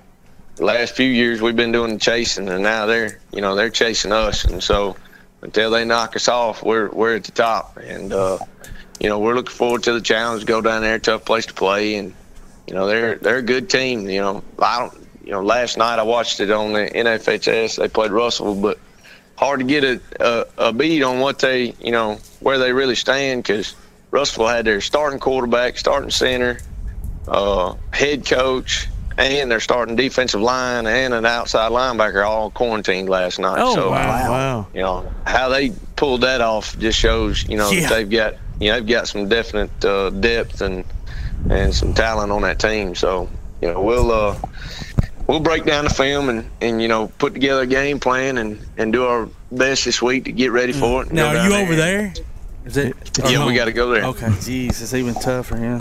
last 0.59 0.95
few 0.95 1.09
years 1.09 1.41
we've 1.41 1.55
been 1.55 1.71
doing 1.71 1.93
the 1.93 1.99
chasing, 1.99 2.47
and 2.49 2.63
now 2.63 2.85
they're, 2.85 3.19
you 3.31 3.41
know, 3.41 3.55
they're 3.55 3.69
chasing 3.69 4.11
us, 4.11 4.45
and 4.45 4.63
so 4.63 4.95
until 5.41 5.71
they 5.71 5.83
knock 5.83 6.15
us 6.15 6.27
off, 6.27 6.63
we're 6.63 6.89
we're 6.89 7.15
at 7.15 7.25
the 7.25 7.31
top, 7.31 7.77
and 7.77 8.13
uh, 8.13 8.39
you 8.99 9.09
know, 9.09 9.19
we're 9.19 9.35
looking 9.35 9.55
forward 9.55 9.83
to 9.83 9.93
the 9.93 10.01
challenge. 10.01 10.45
Go 10.45 10.61
down 10.61 10.81
there, 10.81 10.97
tough 10.99 11.25
place 11.25 11.45
to 11.47 11.53
play, 11.53 11.95
and 11.95 12.13
you 12.67 12.73
know, 12.73 12.87
they're 12.87 13.15
they're 13.15 13.37
a 13.37 13.43
good 13.43 13.69
team. 13.69 14.09
You 14.09 14.21
know, 14.21 14.43
I 14.59 14.79
don't. 14.79 15.03
You 15.23 15.31
know, 15.31 15.41
last 15.41 15.77
night 15.77 15.99
I 15.99 16.03
watched 16.03 16.41
it 16.41 16.51
on 16.51 16.73
the 16.73 16.89
NFHS. 16.93 17.77
They 17.77 17.87
played 17.87 18.11
Russell, 18.11 18.55
but 18.55 18.77
hard 19.37 19.61
to 19.61 19.65
get 19.65 19.83
a, 19.83 20.01
a, 20.19 20.45
a 20.69 20.73
beat 20.73 21.01
on 21.01 21.19
what 21.19 21.39
they, 21.39 21.73
you 21.79 21.91
know, 21.91 22.19
where 22.43 22.57
they 22.57 22.71
really 22.73 22.95
stand 22.95 23.43
because 23.43 23.75
Russell 24.11 24.47
had 24.47 24.65
their 24.65 24.81
starting 24.81 25.19
quarterback, 25.19 25.77
starting 25.77 26.11
center, 26.11 26.59
uh, 27.27 27.75
head 27.91 28.25
coach, 28.25 28.87
and 29.17 29.49
their 29.49 29.59
starting 29.59 29.95
defensive 29.95 30.41
line 30.41 30.85
and 30.85 31.13
an 31.13 31.25
outside 31.25 31.71
linebacker 31.71 32.25
all 32.27 32.51
quarantined 32.51 33.09
last 33.09 33.39
night. 33.39 33.59
Oh, 33.59 33.75
so, 33.75 33.91
wow. 33.91 34.31
Wow. 34.31 34.67
You 34.73 34.81
know 34.81 35.13
how 35.25 35.49
they 35.49 35.71
pulled 35.95 36.21
that 36.21 36.41
off 36.41 36.77
just 36.79 36.99
shows 36.99 37.47
you 37.47 37.57
know 37.57 37.71
Yeah. 37.71 37.89
they've 37.89 38.09
got 38.09 38.35
you 38.59 38.69
know 38.69 38.79
they've 38.79 38.87
got 38.87 39.07
some 39.07 39.29
definite 39.29 39.85
uh, 39.85 40.09
depth 40.09 40.61
and 40.61 40.83
and 41.49 41.73
some 41.73 41.93
talent 41.93 42.31
on 42.31 42.41
that 42.41 42.59
team. 42.59 42.95
So 42.95 43.29
you 43.61 43.71
know 43.71 43.81
we'll 43.81 44.11
uh, 44.11 44.37
we'll 45.27 45.39
break 45.39 45.65
down 45.65 45.85
the 45.85 45.93
film 45.93 46.29
and 46.29 46.49
and 46.61 46.81
you 46.81 46.87
know 46.87 47.07
put 47.19 47.33
together 47.33 47.61
a 47.61 47.67
game 47.67 47.99
plan 47.99 48.37
and 48.37 48.59
and 48.77 48.91
do 48.91 49.05
our 49.05 49.29
best 49.51 49.85
this 49.85 50.01
week 50.01 50.25
to 50.25 50.31
get 50.31 50.51
ready 50.51 50.73
for 50.73 51.03
it. 51.03 51.11
Now, 51.11 51.27
are 51.29 51.33
down 51.35 51.51
you 51.51 51.57
over 51.57 51.75
there? 51.75 52.13
Is 52.65 52.77
it? 52.77 52.95
Yeah, 53.29 53.45
we 53.45 53.53
got 53.55 53.65
to 53.65 53.73
go 53.73 53.89
there. 53.89 54.05
Okay, 54.05 54.27
jeez, 54.27 54.81
it's 54.81 54.93
even 54.93 55.13
tougher, 55.15 55.57
yeah. 55.57 55.79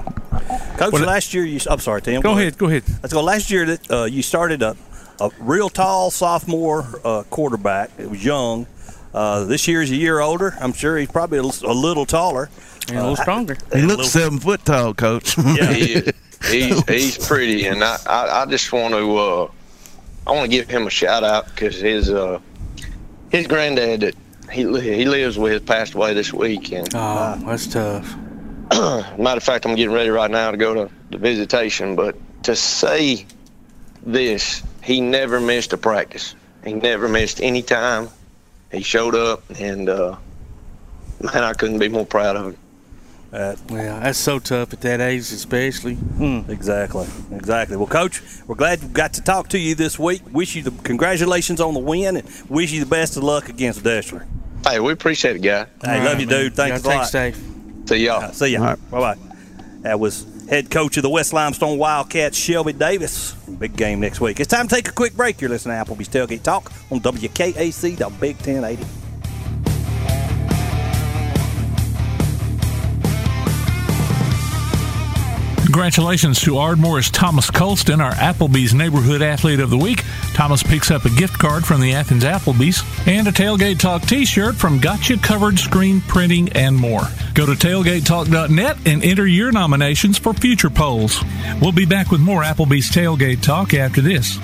Coach, 0.76 0.92
Well, 0.92 1.04
last 1.04 1.32
year 1.32 1.44
you. 1.44 1.60
I'm 1.70 1.78
sorry, 1.78 2.02
Tim. 2.02 2.20
Go 2.22 2.32
ahead, 2.32 2.58
go 2.58 2.66
ahead. 2.66 2.82
Let's 3.02 3.12
go. 3.12 3.22
Last 3.22 3.50
year 3.50 3.64
that 3.66 3.90
uh, 3.90 4.04
you 4.04 4.22
started 4.22 4.62
a, 4.62 4.76
a 5.20 5.30
real 5.38 5.68
tall 5.68 6.10
sophomore 6.10 6.84
uh, 7.04 7.22
quarterback. 7.30 7.90
It 7.98 8.10
was 8.10 8.24
young. 8.24 8.66
Uh, 9.14 9.44
this 9.44 9.68
year 9.68 9.82
he's 9.82 9.92
a 9.92 9.96
year 9.96 10.20
older. 10.20 10.56
I'm 10.60 10.72
sure 10.72 10.96
he's 10.96 11.10
probably 11.10 11.38
a, 11.38 11.42
l- 11.42 11.54
a 11.64 11.74
little 11.74 12.06
taller. 12.06 12.50
And 12.88 12.98
a 12.98 13.00
little 13.00 13.16
stronger. 13.16 13.56
He 13.72 13.82
looks 13.82 14.08
seven 14.08 14.40
foot 14.40 14.64
tall, 14.64 14.92
coach. 14.94 15.36
Yeah. 15.38 15.72
he 15.72 15.92
is. 15.92 16.12
He's, 16.50 16.84
he's 16.88 17.26
pretty, 17.28 17.66
and 17.66 17.84
I, 17.84 17.96
I, 18.06 18.42
I 18.42 18.46
just 18.46 18.72
want 18.72 18.92
to 18.94 19.16
uh, 19.16 19.50
I 20.26 20.32
want 20.32 20.50
to 20.50 20.56
give 20.56 20.68
him 20.68 20.88
a 20.88 20.90
shout 20.90 21.22
out 21.22 21.46
because 21.46 21.76
his 21.76 22.10
uh, 22.10 22.40
his 23.30 23.46
granddad 23.46 24.00
that 24.00 24.14
he 24.52 24.62
he 24.80 25.04
lives 25.04 25.38
with 25.38 25.66
passed 25.66 25.94
away 25.94 26.14
this 26.14 26.32
week, 26.32 26.72
and 26.72 26.88
Oh, 26.94 27.40
that's 27.46 27.66
tough. 27.66 28.14
matter 29.18 29.36
of 29.36 29.42
fact, 29.42 29.66
I'm 29.66 29.74
getting 29.74 29.94
ready 29.94 30.10
right 30.10 30.30
now 30.30 30.50
to 30.50 30.56
go 30.56 30.74
to 30.74 30.90
the 31.10 31.18
visitation. 31.18 31.96
But 31.96 32.16
to 32.44 32.54
say 32.56 33.26
this, 34.04 34.62
he 34.82 35.00
never 35.00 35.40
missed 35.40 35.72
a 35.72 35.76
practice. 35.76 36.34
He 36.64 36.72
never 36.74 37.08
missed 37.08 37.40
any 37.42 37.62
time. 37.62 38.08
He 38.70 38.82
showed 38.82 39.14
up, 39.14 39.42
and 39.58 39.88
uh, 39.88 40.16
man, 41.20 41.44
I 41.44 41.52
couldn't 41.52 41.78
be 41.78 41.88
more 41.88 42.06
proud 42.06 42.36
of 42.36 42.46
him. 42.46 42.56
Uh, 43.32 43.56
yeah, 43.70 43.98
that's 44.00 44.18
so 44.18 44.38
tough 44.38 44.74
at 44.74 44.82
that 44.82 45.00
age, 45.00 45.20
especially. 45.20 45.94
Hmm. 45.94 46.40
Exactly, 46.50 47.06
exactly. 47.30 47.78
Well, 47.78 47.86
Coach, 47.86 48.20
we're 48.46 48.54
glad 48.54 48.82
we 48.82 48.88
got 48.88 49.14
to 49.14 49.22
talk 49.22 49.48
to 49.50 49.58
you 49.58 49.74
this 49.74 49.98
week. 49.98 50.20
Wish 50.32 50.54
you 50.54 50.62
the 50.62 50.70
congratulations 50.82 51.58
on 51.60 51.72
the 51.72 51.80
win, 51.80 52.16
and 52.18 52.28
wish 52.50 52.72
you 52.72 52.80
the 52.80 52.90
best 52.90 53.16
of 53.16 53.22
luck 53.24 53.48
against 53.48 53.82
Deshler. 53.82 54.26
Hey, 54.64 54.80
we 54.80 54.92
appreciate 54.92 55.36
it, 55.36 55.40
guy. 55.40 55.66
Hey, 55.82 56.04
love 56.04 56.20
you, 56.20 56.26
dude. 56.26 56.54
Thanks 56.54 56.84
a 56.84 56.88
lot. 56.88 57.10
Thanks, 57.10 57.36
Dave. 57.36 57.88
See 57.88 58.04
y'all. 58.04 58.32
See 58.32 58.48
ya. 58.48 58.76
Bye 58.90 59.00
bye. 59.14 59.18
That 59.80 59.98
was 59.98 60.26
head 60.48 60.70
coach 60.70 60.96
of 60.96 61.02
the 61.02 61.10
West 61.10 61.32
Limestone 61.32 61.78
Wildcats, 61.78 62.36
Shelby 62.36 62.72
Davis. 62.72 63.32
Big 63.58 63.76
game 63.76 64.00
next 64.00 64.20
week. 64.20 64.38
It's 64.38 64.50
time 64.50 64.68
to 64.68 64.74
take 64.74 64.88
a 64.88 64.92
quick 64.92 65.14
break. 65.14 65.40
You're 65.40 65.50
listening 65.50 65.82
to 65.82 65.90
Applebee's 65.90 66.08
Tailgate 66.08 66.42
Talk 66.42 66.72
on 66.90 67.00
WKAC, 67.00 67.96
the 67.96 68.08
Big 68.20 68.36
1080. 68.36 69.01
Congratulations 75.72 76.38
to 76.42 76.58
Ardmore's 76.58 77.10
Thomas 77.10 77.50
Colston, 77.50 78.02
our 78.02 78.12
Applebee's 78.12 78.74
Neighborhood 78.74 79.22
Athlete 79.22 79.58
of 79.58 79.70
the 79.70 79.78
Week. 79.78 80.04
Thomas 80.34 80.62
picks 80.62 80.90
up 80.90 81.06
a 81.06 81.10
gift 81.16 81.38
card 81.38 81.64
from 81.64 81.80
the 81.80 81.94
Athens 81.94 82.24
Applebee's 82.24 82.84
and 83.06 83.26
a 83.26 83.32
Tailgate 83.32 83.78
Talk 83.78 84.02
t 84.02 84.26
shirt 84.26 84.54
from 84.54 84.80
Gotcha 84.80 85.16
Covered 85.16 85.58
Screen 85.58 86.02
Printing 86.02 86.52
and 86.52 86.76
more. 86.76 87.00
Go 87.32 87.46
to 87.46 87.52
tailgatetalk.net 87.52 88.86
and 88.86 89.02
enter 89.02 89.26
your 89.26 89.50
nominations 89.50 90.18
for 90.18 90.34
future 90.34 90.68
polls. 90.68 91.24
We'll 91.62 91.72
be 91.72 91.86
back 91.86 92.10
with 92.10 92.20
more 92.20 92.42
Applebee's 92.42 92.90
Tailgate 92.90 93.40
Talk 93.40 93.72
after 93.72 94.02
this. 94.02 94.38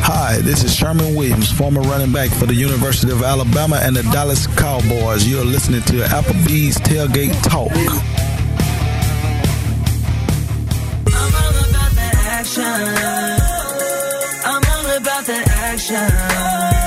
Hi, 0.05 0.39
this 0.41 0.65
is 0.65 0.75
Sherman 0.75 1.15
Williams, 1.15 1.51
former 1.53 1.81
running 1.83 2.13
back 2.13 2.31
for 2.31 2.47
the 2.47 2.55
University 2.55 3.13
of 3.13 3.23
Alabama 3.23 3.77
and 3.83 3.95
the 3.95 4.03
Dallas 4.05 4.49
Cowboys. 4.49 5.27
You're 5.27 5.45
listening 5.45 5.83
to 5.83 6.03
Applebee's 6.03 6.77
Tailgate 6.79 7.41
Talk. 7.49 7.71
I'm 14.45 14.63
all 14.65 14.97
about 14.97 15.25
that 15.27 15.47
action. 15.47 16.82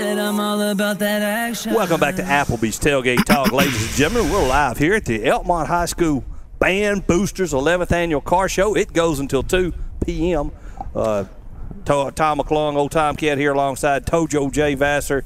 Said 0.00 0.18
I'm 0.18 0.40
all 0.40 0.62
about 0.62 0.98
that 1.00 1.20
action. 1.20 1.74
Welcome 1.74 2.00
back 2.00 2.16
to 2.16 2.22
Applebee's 2.22 2.80
Tailgate 2.80 3.22
Talk, 3.26 3.52
ladies 3.52 3.84
and 3.86 3.94
gentlemen. 3.94 4.32
We're 4.32 4.48
live 4.48 4.78
here 4.78 4.94
at 4.94 5.04
the 5.04 5.18
Elkmont 5.18 5.66
High 5.66 5.84
School 5.84 6.24
Band 6.58 7.06
Boosters 7.06 7.52
11th 7.52 7.92
Annual 7.92 8.22
Car 8.22 8.48
Show. 8.48 8.74
It 8.74 8.94
goes 8.94 9.20
until 9.20 9.42
2 9.42 9.74
p.m. 10.06 10.52
Uh, 10.94 11.24
To- 11.84 12.10
Tom 12.14 12.38
McClung, 12.38 12.76
old 12.76 12.92
time 12.92 13.14
cat 13.14 13.36
here 13.36 13.52
alongside 13.52 14.06
Tojo 14.06 14.50
J. 14.50 14.74
Vassar, 14.74 15.22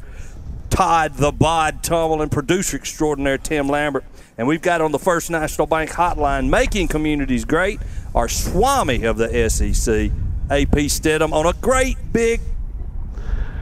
Todd 0.70 1.14
the 1.18 1.30
Bod 1.30 1.84
Tomlin, 1.84 2.20
and 2.22 2.32
producer 2.32 2.76
extraordinaire 2.76 3.38
Tim 3.38 3.68
Lambert. 3.68 4.04
And 4.36 4.48
we've 4.48 4.60
got 4.60 4.80
on 4.80 4.90
the 4.90 4.98
First 4.98 5.30
National 5.30 5.68
Bank 5.68 5.90
hotline, 5.90 6.50
making 6.50 6.88
communities 6.88 7.44
great, 7.44 7.78
our 8.12 8.28
Swami 8.28 9.04
of 9.04 9.18
the 9.18 9.28
SEC, 9.48 10.10
AP 10.50 10.90
Steadham, 10.90 11.32
on 11.32 11.46
a 11.46 11.52
great 11.52 11.96
big 12.12 12.40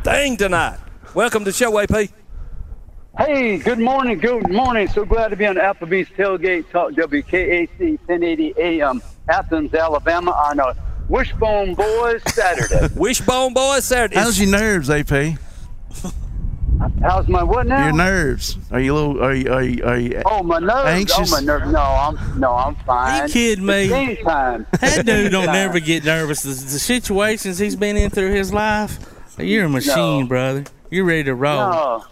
thing 0.04 0.38
tonight. 0.38 0.78
Welcome 1.14 1.44
to 1.44 1.50
the 1.50 1.56
show, 1.56 1.78
AP. 1.78 2.08
Hey, 3.18 3.58
good 3.58 3.78
morning, 3.78 4.18
good 4.18 4.50
morning. 4.50 4.88
So 4.88 5.04
glad 5.04 5.28
to 5.28 5.36
be 5.36 5.46
on 5.46 5.56
Applebee's 5.56 6.08
Tailgate 6.10 6.70
Talk 6.70 6.92
WKAC 6.92 7.78
1080 8.06 8.54
AM, 8.58 9.02
Athens, 9.28 9.74
Alabama 9.74 10.30
on 10.30 10.58
a 10.58 10.74
Wishbone 11.10 11.74
Boys 11.74 12.22
Saturday. 12.32 12.88
Wishbone 12.96 13.52
Boys 13.52 13.84
Saturday. 13.84 14.16
How's 14.18 14.40
your 14.40 14.50
nerves, 14.50 14.88
AP? 14.88 15.36
How's 17.02 17.28
my 17.28 17.42
what 17.42 17.66
now? 17.66 17.84
Your 17.84 17.94
nerves? 17.94 18.56
Are 18.70 18.80
you 18.80 18.94
a 18.94 18.96
little? 18.96 19.22
Are 19.22 19.34
you? 19.34 19.52
Are 19.52 19.62
you? 19.62 19.84
Are 19.84 19.98
you 19.98 20.22
Oh, 20.24 20.42
my 20.42 20.58
nerves. 20.58 20.86
Anxious? 20.88 21.30
Oh, 21.32 21.36
my 21.36 21.44
nerves. 21.44 21.70
No, 21.70 21.80
I'm 21.80 22.40
no, 22.40 22.54
I'm 22.54 22.74
fine. 22.86 23.28
You 23.28 23.32
kidding 23.32 23.66
me? 23.66 23.82
It's 23.82 23.90
game 23.92 24.24
time. 24.24 24.66
That 24.80 25.04
dude 25.04 25.30
don't 25.30 25.44
Game 25.44 25.52
never 25.52 25.78
get 25.78 26.04
nervous. 26.04 26.42
The, 26.42 26.48
the 26.48 26.54
situations 26.78 27.58
he's 27.58 27.76
been 27.76 27.96
in 27.98 28.10
through 28.10 28.32
his 28.32 28.52
life, 28.52 28.98
you're 29.38 29.66
a 29.66 29.68
machine, 29.68 30.22
No. 30.22 30.26
brother. 30.26 30.64
You're 30.92 31.06
ready 31.06 31.24
to 31.24 31.34
roll. 31.34 32.04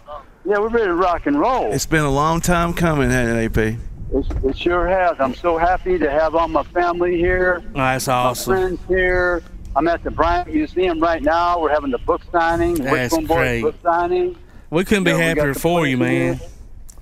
Yeah, 0.43 0.57
we're 0.57 0.69
ready 0.69 0.87
to 0.87 0.95
rock 0.95 1.27
and 1.27 1.39
roll. 1.39 1.71
It's 1.71 1.85
been 1.85 2.03
a 2.03 2.09
long 2.09 2.41
time 2.41 2.73
coming, 2.73 3.11
hasn't 3.11 3.37
it, 3.37 3.55
AP? 3.55 3.77
It, 4.11 4.43
it 4.43 4.57
sure 4.57 4.87
has. 4.87 5.19
I'm 5.19 5.35
so 5.35 5.59
happy 5.59 5.99
to 5.99 6.09
have 6.09 6.33
all 6.33 6.47
my 6.47 6.63
family 6.63 7.15
here. 7.15 7.61
Oh, 7.63 7.77
that's 7.77 8.07
awesome. 8.07 8.53
My 8.53 8.59
friends 8.59 8.79
here. 8.87 9.43
I'm 9.75 9.87
at 9.87 10.03
the 10.03 10.09
Bryant 10.09 10.51
Museum 10.51 10.99
right 10.99 11.21
now. 11.21 11.61
We're 11.61 11.69
having 11.69 11.91
the 11.91 11.99
book 11.99 12.23
signing. 12.31 12.73
That's 12.73 13.15
Wishbone 13.15 13.27
Boys 13.27 13.61
book 13.61 13.75
signing. 13.83 14.35
We 14.71 14.83
couldn't 14.83 15.03
be 15.03 15.11
happier 15.11 15.53
for 15.53 15.85
you, 15.85 15.99
man. 15.99 16.37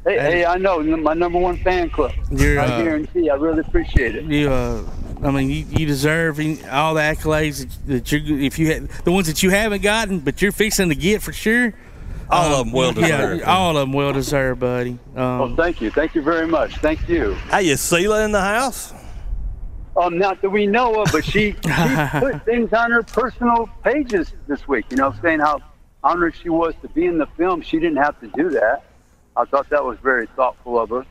Hey, 0.03 0.19
hey, 0.19 0.45
I 0.45 0.57
know 0.57 0.83
my 0.83 1.13
number 1.13 1.39
one 1.39 1.55
fan 1.63 1.89
club. 1.91 2.11
You're, 2.29 2.59
I 2.59 2.65
uh, 2.65 2.83
guarantee. 2.83 3.29
I 3.29 3.35
really 3.35 3.61
appreciate 3.61 4.17
it. 4.17 4.25
You, 4.25 4.51
uh, 4.51 4.83
I 5.23 5.31
mean, 5.31 5.49
you, 5.49 5.65
you 5.79 5.85
deserve 5.85 6.39
all 6.71 6.93
the 6.93 7.01
accolades 7.01 7.59
that, 7.59 7.87
that 7.87 8.11
you, 8.11 8.37
if 8.39 8.57
you 8.57 8.67
had 8.73 8.87
the 9.03 9.11
ones 9.11 9.27
that 9.27 9.43
you 9.43 9.49
haven't 9.49 9.81
gotten, 9.81 10.19
but 10.19 10.41
you're 10.41 10.51
fixing 10.51 10.89
to 10.89 10.95
get 10.95 11.21
for 11.21 11.33
sure. 11.33 11.73
All 12.31 12.61
of 12.61 12.67
'em 12.67 12.71
well 12.73 12.91
deserved. 12.93 13.41
Yeah, 13.41 13.51
all 13.55 13.75
of 13.75 13.81
them 13.87 13.91
well 13.93 14.13
deserved, 14.13 14.59
buddy. 14.59 14.99
Um, 15.15 15.39
Well, 15.39 15.55
thank 15.55 15.81
you. 15.81 15.89
Thank 15.89 16.13
you 16.13 16.21
very 16.21 16.45
much. 16.47 16.77
Thank 16.77 17.09
you. 17.09 17.33
Hey, 17.49 17.67
is 17.69 17.85
Sheila 17.87 18.23
in 18.23 18.31
the 18.31 18.41
house? 18.41 18.93
Um, 19.97 20.17
not 20.19 20.39
that 20.41 20.49
we 20.51 20.67
know 20.67 21.01
of, 21.01 21.11
but 21.11 21.25
she, 21.25 21.51
she 21.63 22.19
put 22.19 22.45
things 22.45 22.71
on 22.71 22.91
her 22.91 23.01
personal 23.03 23.67
pages 23.83 24.31
this 24.47 24.67
week. 24.67 24.85
You 24.91 24.97
know, 24.97 25.13
saying 25.23 25.39
how 25.39 25.59
honored 26.03 26.35
she 26.35 26.49
was 26.49 26.75
to 26.83 26.87
be 26.89 27.05
in 27.07 27.17
the 27.17 27.25
film. 27.35 27.61
She 27.61 27.79
didn't 27.79 27.97
have 27.97 28.17
to 28.21 28.27
do 28.27 28.49
that. 28.51 28.83
I 29.35 29.45
thought 29.45 29.67
that 29.71 29.83
was 29.83 29.97
very 29.99 30.27
thoughtful 30.35 30.79
of 30.79 30.89
her 30.91 31.05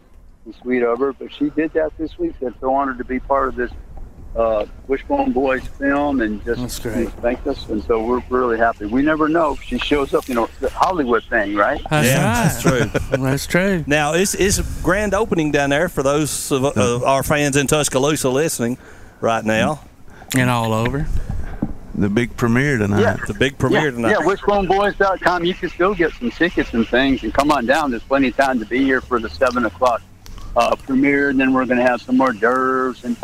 and 0.45 0.55
sweet 0.63 0.83
of 0.85 1.01
her. 1.01 1.13
But 1.13 1.33
she 1.33 1.51
did 1.51 1.73
that 1.73 1.99
this 1.99 2.17
week. 2.19 2.35
Said 2.39 2.55
so 2.61 2.73
honored 2.73 2.99
to 2.99 3.05
be 3.05 3.19
part 3.19 3.49
of 3.49 3.57
this 3.57 3.73
uh, 4.39 4.67
Wishbone 4.87 5.33
Boys 5.33 5.67
film 5.67 6.21
and 6.21 6.43
just 6.45 6.61
That's 6.61 6.79
great. 6.79 6.97
you 6.97 7.05
know, 7.05 7.11
thanked 7.11 7.47
us. 7.49 7.69
And 7.69 7.83
so 7.83 8.05
we're 8.05 8.23
really 8.31 8.57
happy. 8.57 8.87
We 8.87 9.03
never 9.03 9.29
know. 9.29 9.55
if 9.55 9.63
She 9.63 9.79
shows 9.79 10.15
up. 10.15 10.29
You 10.29 10.37
know, 10.37 10.49
the 10.61 10.71
Hollywood 10.71 11.25
thing, 11.25 11.57
right? 11.57 11.81
That's 11.91 12.07
yeah, 12.07 12.25
right. 12.25 12.45
that's 12.45 12.63
true. 12.63 13.19
That's 13.19 13.47
true. 13.47 13.85
Now, 13.87 14.15
it's, 14.15 14.35
it's 14.35 14.61
grand 14.83 15.13
opening 15.13 15.51
down 15.51 15.71
there 15.71 15.89
for 15.89 16.05
those 16.05 16.53
of 16.53 16.65
uh, 16.65 17.05
our 17.05 17.23
fans 17.25 17.57
in 17.57 17.67
Tuscaloosa 17.67 18.29
listening 18.29 18.79
right 19.21 19.45
now. 19.45 19.85
And 20.37 20.49
all 20.49 20.73
over. 20.73 21.09
The 21.95 22.09
big 22.09 22.37
premiere 22.37 22.79
tonight. 22.79 23.01
Yeah. 23.01 23.17
The 23.27 23.35
big 23.35 23.59
premiere 23.59 23.87
yeah, 23.87 23.91
tonight. 23.91 24.11
Yeah, 24.11 24.19
wishboneboys.com. 24.19 25.45
You 25.45 25.55
can 25.55 25.69
still 25.69 25.95
get 25.95 26.13
some 26.13 26.31
tickets 26.31 26.73
and 26.75 26.87
things 26.87 27.25
and 27.25 27.35
come 27.35 27.51
on 27.51 27.67
down. 27.67 27.91
There's 27.91 28.05
plenty 28.05 28.29
of 28.29 28.37
time 28.37 28.61
to 28.61 28.67
be 28.67 28.85
here 28.85 29.01
for 29.01 29.19
the 29.19 29.29
7 29.29 29.65
o'clock 29.65 30.01
uh, 30.55 30.77
premiere. 30.77 31.31
And 31.31 31.41
then 31.41 31.53
we're 31.53 31.67
going 31.67 31.79
to 31.79 31.85
have 31.85 32.01
some 32.01 32.17
more 32.17 32.33
d'oeuvres 32.33 33.05
and 33.05 33.17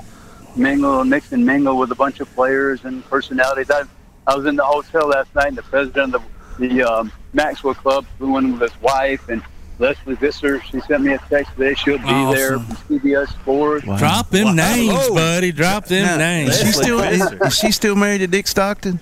mingle, 0.56 1.00
and 1.00 1.10
mix 1.10 1.32
and 1.32 1.44
mingle 1.44 1.78
with 1.78 1.90
a 1.92 1.94
bunch 1.94 2.20
of 2.20 2.32
players 2.34 2.84
and 2.84 3.04
personalities. 3.06 3.70
I, 3.70 3.84
I 4.26 4.36
was 4.36 4.46
in 4.46 4.56
the 4.56 4.64
hotel 4.64 5.08
last 5.08 5.34
night 5.34 5.48
and 5.48 5.58
the 5.58 5.62
president 5.62 6.14
of 6.14 6.22
the, 6.58 6.68
the 6.68 6.82
um, 6.82 7.12
Maxwell 7.32 7.74
Club 7.74 8.06
flew 8.18 8.36
in 8.38 8.52
with 8.58 8.70
his 8.72 8.82
wife 8.82 9.28
and 9.28 9.42
Lesley 9.78 10.14
Visser. 10.14 10.60
She 10.62 10.80
sent 10.80 11.02
me 11.02 11.14
a 11.14 11.18
text 11.18 11.52
today. 11.56 11.74
She'll 11.74 11.98
be 11.98 12.04
there 12.34 12.58
from 12.60 12.76
CBS 12.98 13.28
Sports. 13.30 13.84
Drop 13.84 14.30
them 14.30 14.54
names, 14.54 15.08
buddy. 15.10 15.52
Drop 15.52 15.86
them 15.86 16.04
Now, 16.04 16.16
names. 16.16 16.50
Is 16.50 16.60
she 16.60 16.72
still? 16.72 17.00
Is, 17.00 17.32
is 17.32 17.58
she 17.58 17.72
still 17.72 17.96
married 17.96 18.18
to 18.18 18.26
Dick 18.26 18.46
Stockton? 18.46 19.00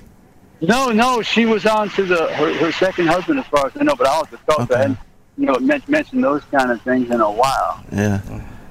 No, 0.62 0.90
no, 0.90 1.22
she 1.22 1.44
was 1.44 1.66
on 1.66 1.90
to 1.90 2.04
the 2.04 2.32
her, 2.34 2.54
her 2.54 2.72
second 2.72 3.08
husband, 3.08 3.40
as 3.40 3.46
far 3.46 3.66
as 3.66 3.72
I 3.78 3.82
know. 3.82 3.96
But 3.96 4.06
I'll 4.06 4.24
have 4.24 4.30
to 4.30 4.46
talk 4.46 4.68
to. 4.68 4.78
And, 4.78 4.96
you 5.36 5.46
know, 5.46 5.58
men- 5.58 5.82
mentioned 5.88 6.22
those 6.22 6.42
kind 6.44 6.70
of 6.70 6.80
things 6.82 7.10
in 7.10 7.20
a 7.20 7.30
while. 7.30 7.84
Yeah, 7.92 8.20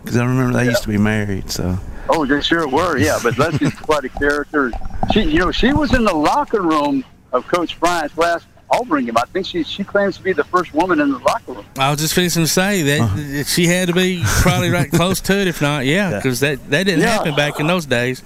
because 0.02 0.18
I 0.18 0.26
remember 0.26 0.58
they 0.58 0.66
used 0.66 0.84
to 0.84 0.90
be 0.90 0.98
married. 0.98 1.50
So 1.52 1.78
Oh, 2.10 2.26
they 2.26 2.42
sure 2.42 2.68
were, 2.68 2.98
yeah. 2.98 3.20
But 3.24 3.38
Lesley's 3.38 3.74
quite 3.76 4.04
a 4.04 4.10
character. 4.10 4.72
She, 5.14 5.22
you 5.22 5.40
know, 5.40 5.52
she 5.52 5.72
was 5.74 5.94
in 5.94 6.04
the 6.04 6.14
locker 6.14 6.62
room 6.62 7.06
of 7.32 7.48
Coach 7.48 7.80
Bryant's 7.80 8.18
last 8.18 8.46
Auburn 8.70 9.06
game. 9.06 9.18
I 9.18 9.24
think 9.32 9.46
she 9.46 9.64
she 9.64 9.84
claims 9.84 10.18
to 10.18 10.24
be 10.24 10.34
the 10.34 10.44
first 10.46 10.74
woman 10.74 11.00
in 11.00 11.12
the 11.12 11.20
locker 11.20 11.54
room. 11.54 11.66
I 11.78 11.90
was 11.92 12.00
just 12.00 12.14
finishing 12.14 12.44
to 12.44 12.48
say 12.50 12.82
that 12.84 13.46
she 13.48 13.68
had 13.68 13.88
to 13.90 13.94
be 13.94 14.22
probably 14.26 14.70
right 14.70 14.92
close 15.00 15.22
to 15.22 15.40
it, 15.40 15.48
if 15.48 15.62
not, 15.62 15.86
yeah, 15.86 16.16
because 16.16 16.40
that, 16.42 16.70
that 16.70 16.84
didn't 16.86 17.02
Yeah. 17.02 17.10
happen 17.10 17.36
back 17.36 17.60
in 17.60 17.68
those 17.68 17.86
days. 17.86 18.24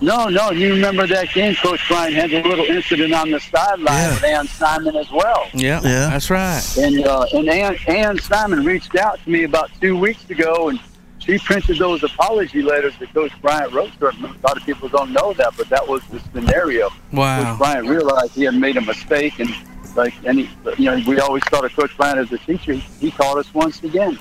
No, 0.00 0.28
no, 0.28 0.50
you 0.50 0.74
remember 0.74 1.06
that 1.06 1.32
game? 1.32 1.54
Coach 1.54 1.80
Bryant 1.88 2.14
had 2.14 2.30
a 2.30 2.46
little 2.46 2.66
incident 2.66 3.14
on 3.14 3.30
the 3.30 3.40
sideline 3.40 4.10
with 4.10 4.24
Ann 4.24 4.46
Simon 4.46 4.94
as 4.94 5.10
well. 5.10 5.48
Yeah, 5.54 5.80
yeah, 5.82 6.10
that's 6.10 6.28
right. 6.28 6.62
And 6.78 7.06
uh, 7.06 7.24
and 7.32 7.48
Ann, 7.48 7.76
Ann 7.88 8.18
Simon 8.18 8.62
reached 8.64 8.94
out 8.96 9.18
to 9.24 9.30
me 9.30 9.44
about 9.44 9.70
two 9.80 9.96
weeks 9.98 10.28
ago, 10.28 10.68
and 10.68 10.78
she 11.26 11.38
printed 11.38 11.78
those 11.78 12.04
apology 12.04 12.62
letters 12.62 12.96
that 13.00 13.12
Coach 13.12 13.32
Bryant 13.42 13.72
wrote 13.72 13.92
to 13.98 14.10
her. 14.10 14.26
A 14.26 14.46
lot 14.46 14.56
of 14.56 14.64
people 14.64 14.88
don't 14.88 15.12
know 15.12 15.32
that, 15.34 15.54
but 15.56 15.68
that 15.68 15.86
was 15.86 16.02
the 16.04 16.20
scenario. 16.32 16.88
Wow. 17.12 17.42
Coach 17.42 17.58
Bryant 17.58 17.88
realized 17.88 18.34
he 18.34 18.44
had 18.44 18.54
made 18.54 18.76
a 18.76 18.80
mistake, 18.80 19.40
and 19.40 19.50
like 19.96 20.14
any, 20.24 20.48
you 20.78 20.84
know, 20.84 21.02
we 21.06 21.18
always 21.18 21.42
thought 21.44 21.64
of 21.64 21.74
Coach 21.74 21.96
Bryant 21.96 22.18
as 22.20 22.32
a 22.32 22.38
teacher. 22.38 22.74
He 22.74 23.10
taught 23.10 23.38
us 23.38 23.52
once 23.52 23.82
again. 23.82 24.18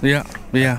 Yeah, 0.00 0.24
yeah. 0.52 0.78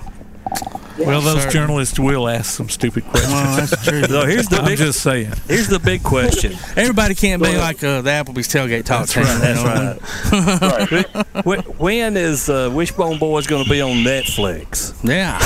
Well, 1.08 1.22
those 1.22 1.44
Sir. 1.44 1.50
journalists 1.50 2.00
will 2.00 2.28
ask 2.28 2.56
some 2.56 2.70
stupid 2.70 3.04
questions. 3.06 3.34
Well, 3.34 3.58
that's 3.58 3.84
true. 3.86 4.02
So 4.10 4.26
here's 4.26 4.48
the 4.48 4.58
I'm 4.58 4.66
big, 4.66 4.78
just 4.78 5.02
saying. 5.02 5.32
Here's 5.48 5.68
the 5.68 5.80
big 5.80 6.04
question. 6.04 6.54
Everybody 6.76 7.16
can't 7.16 7.42
be 7.42 7.56
like 7.58 7.84
uh, 7.84 8.02
the 8.02 8.10
Applebee's 8.10 8.48
tailgate 8.48 8.86
talk 8.86 9.08
That's 9.08 9.14
team. 9.14 9.24
right. 9.24 9.40
That's 9.42 9.64
what 9.64 10.94
I 10.94 10.96
mean? 10.96 11.06
right. 11.14 11.46
when, 11.46 11.60
when 11.78 12.18
is 12.18 12.50
uh, 12.50 12.70
Wishbone 12.74 13.18
Boys 13.20 13.48
going 13.48 13.64
to 13.64 13.70
be 13.70 13.82
on 13.82 13.98
Netflix? 13.98 14.94
Yeah. 15.08 15.38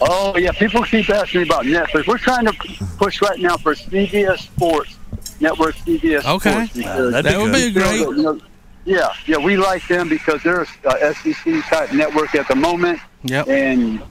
Oh 0.00 0.36
yeah, 0.36 0.52
people 0.52 0.82
keep 0.84 1.08
asking 1.10 1.40
me 1.42 1.46
about 1.46 1.64
Netflix. 1.64 2.06
We're 2.06 2.18
trying 2.18 2.46
to 2.46 2.52
push 2.98 3.20
right 3.22 3.38
now 3.38 3.56
for 3.56 3.74
CBS 3.74 4.38
Sports 4.40 4.96
Network. 5.40 5.74
CBS 5.76 6.24
Okay. 6.24 6.50
Sports 6.50 6.72
because 6.74 7.12
That'd 7.12 7.24
be 7.24 7.30
That 7.36 7.40
would 7.40 7.52
be 7.52 7.72
great. 7.72 8.00
you 8.00 8.16
know, 8.22 8.40
yeah, 8.84 9.08
yeah, 9.26 9.38
we 9.38 9.56
like 9.56 9.86
them 9.88 10.08
because 10.10 10.42
they're 10.42 10.62
a 10.62 10.66
uh, 10.88 11.12
SEC 11.14 11.62
type 11.70 11.92
network 11.92 12.34
at 12.34 12.46
the 12.48 12.54
moment, 12.54 13.00
Yep. 13.24 13.48
and 13.48 14.02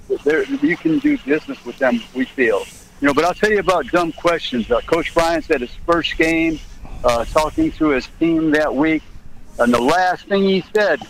you 0.61 0.75
can 0.75 0.99
do 0.99 1.17
business 1.19 1.63
with 1.65 1.77
them. 1.77 2.01
We 2.15 2.25
feel 2.25 2.65
you 3.03 3.07
know, 3.07 3.13
but 3.13 3.25
I'll 3.25 3.33
tell 3.33 3.51
you 3.51 3.59
about 3.59 3.87
dumb 3.87 4.13
questions. 4.13 4.71
Uh, 4.71 4.79
Coach 4.79 5.13
Bryant 5.13 5.43
said 5.43 5.59
his 5.59 5.75
first 5.85 6.17
game, 6.17 6.57
uh, 7.03 7.25
talking 7.25 7.69
to 7.73 7.89
his 7.89 8.07
team 8.17 8.51
that 8.51 8.73
week, 8.73 9.03
and 9.59 9.73
the 9.73 9.81
last 9.81 10.25
thing 10.27 10.43
he 10.43 10.63
said 10.73 11.01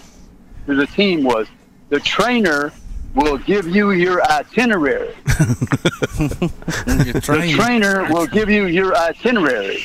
to 0.66 0.74
the 0.74 0.88
team 0.88 1.24
was, 1.24 1.46
"The 1.90 2.00
trainer 2.00 2.74
will 3.14 3.38
give 3.38 3.68
you 3.68 3.92
your 3.92 4.24
itinerary. 4.24 5.14
the 5.26 7.52
trainer 7.54 8.12
will 8.12 8.26
give 8.26 8.50
you 8.50 8.66
your 8.66 8.98
itinerary." 8.98 9.84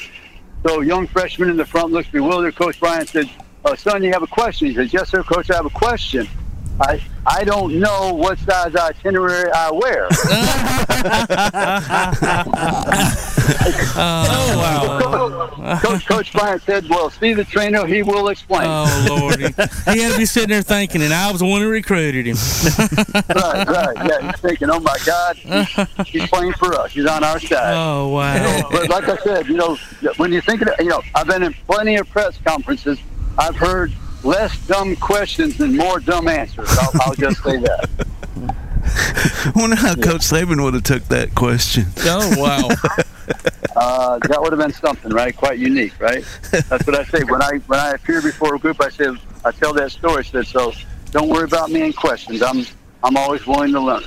So, 0.66 0.80
young 0.80 1.08
freshman 1.08 1.50
in 1.50 1.58
the 1.58 1.66
front 1.66 1.92
looks 1.92 2.08
bewildered. 2.08 2.56
Coach 2.56 2.80
Bryant 2.80 3.10
said, 3.10 3.28
uh, 3.66 3.76
"Son, 3.76 4.02
you 4.02 4.14
have 4.14 4.22
a 4.22 4.26
question?" 4.26 4.68
He 4.68 4.74
says, 4.74 4.94
"Yes, 4.94 5.10
sir, 5.10 5.22
Coach. 5.22 5.50
I 5.50 5.56
have 5.56 5.66
a 5.66 5.70
question." 5.70 6.26
I 6.80 7.00
I 7.26 7.44
don't 7.44 7.78
know 7.78 8.14
what 8.14 8.38
size 8.38 8.74
itinerary 8.74 9.50
I 9.52 9.70
wear. 9.70 10.08
oh 13.96 15.50
wow! 15.58 15.78
Coach 15.80 16.06
Coach 16.06 16.32
Bryant 16.32 16.62
said, 16.62 16.88
"Well, 16.88 17.10
see 17.10 17.34
the 17.34 17.44
trainer; 17.44 17.84
he 17.86 18.02
will 18.02 18.28
explain." 18.28 18.66
Oh 18.66 19.06
Lord, 19.08 19.38
he, 19.38 19.44
had 19.44 20.12
to 20.12 20.18
be 20.18 20.24
sitting 20.24 20.50
there 20.50 20.62
thinking, 20.62 21.02
and 21.02 21.12
I 21.12 21.30
was 21.30 21.40
the 21.40 21.46
one 21.46 21.60
who 21.60 21.68
recruited 21.68 22.26
him. 22.26 22.36
right, 23.34 23.68
right. 23.68 23.96
Yeah, 24.08 24.30
he's 24.30 24.40
thinking, 24.40 24.70
"Oh 24.70 24.80
my 24.80 24.96
God, 25.04 25.36
he's, 25.36 26.08
he's 26.08 26.28
playing 26.28 26.52
for 26.54 26.74
us. 26.74 26.92
He's 26.92 27.06
on 27.06 27.24
our 27.24 27.40
side." 27.40 27.74
Oh 27.76 28.08
wow! 28.08 28.68
But 28.70 28.88
like 28.88 29.08
I 29.08 29.16
said, 29.18 29.48
you 29.48 29.56
know, 29.56 29.76
when 30.16 30.32
you 30.32 30.40
think 30.40 30.62
of 30.62 30.68
it, 30.68 30.74
you 30.78 30.88
know, 30.88 31.02
I've 31.14 31.26
been 31.26 31.42
in 31.42 31.52
plenty 31.66 31.96
of 31.96 32.08
press 32.08 32.38
conferences. 32.44 32.98
I've 33.36 33.56
heard 33.56 33.92
less 34.24 34.58
dumb 34.66 34.96
questions 34.96 35.60
and 35.60 35.76
more 35.76 36.00
dumb 36.00 36.28
answers. 36.28 36.68
I'll, 36.70 36.90
I'll 37.02 37.14
just 37.14 37.42
say 37.42 37.56
that. 37.58 37.88
I 39.46 39.52
wonder 39.56 39.76
how 39.76 39.94
Coach 39.94 40.22
Saban 40.22 40.62
would 40.62 40.74
have 40.74 40.82
took 40.82 41.04
that 41.04 41.34
question. 41.34 41.86
Oh 42.00 42.34
wow! 42.38 42.68
Uh, 43.76 44.18
that 44.20 44.40
would 44.40 44.52
have 44.52 44.58
been 44.58 44.72
something, 44.72 45.12
right? 45.12 45.36
Quite 45.36 45.58
unique, 45.58 45.92
right? 46.00 46.24
That's 46.50 46.84
what 46.84 46.98
I 46.98 47.04
say 47.04 47.22
when 47.24 47.40
I 47.40 47.58
when 47.66 47.78
I 47.78 47.90
appear 47.90 48.20
before 48.20 48.56
a 48.56 48.58
group. 48.58 48.82
I 48.82 48.88
say 48.88 49.06
I 49.44 49.52
tell 49.52 49.72
that 49.74 49.92
story. 49.92 50.20
I 50.20 50.22
said 50.22 50.46
so. 50.46 50.72
Don't 51.12 51.28
worry 51.28 51.44
about 51.44 51.70
me 51.70 51.82
and 51.82 51.94
questions. 51.94 52.42
I'm 52.42 52.66
I'm 53.04 53.16
always 53.16 53.46
willing 53.46 53.72
to 53.72 53.80
learn. 53.80 54.02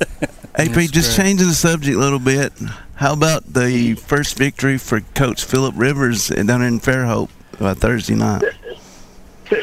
AP, 0.56 0.90
just 0.90 1.16
changing 1.16 1.46
the 1.46 1.54
subject 1.54 1.96
a 1.96 2.00
little 2.00 2.18
bit. 2.18 2.52
How 2.96 3.12
about 3.12 3.52
the 3.52 3.94
first 3.94 4.36
victory 4.36 4.76
for 4.76 5.00
Coach 5.00 5.44
Philip 5.44 5.74
Rivers 5.76 6.28
down 6.28 6.62
in 6.62 6.80
Fairhope 6.80 7.30
uh, 7.60 7.74
Thursday 7.74 8.16
night? 8.16 8.42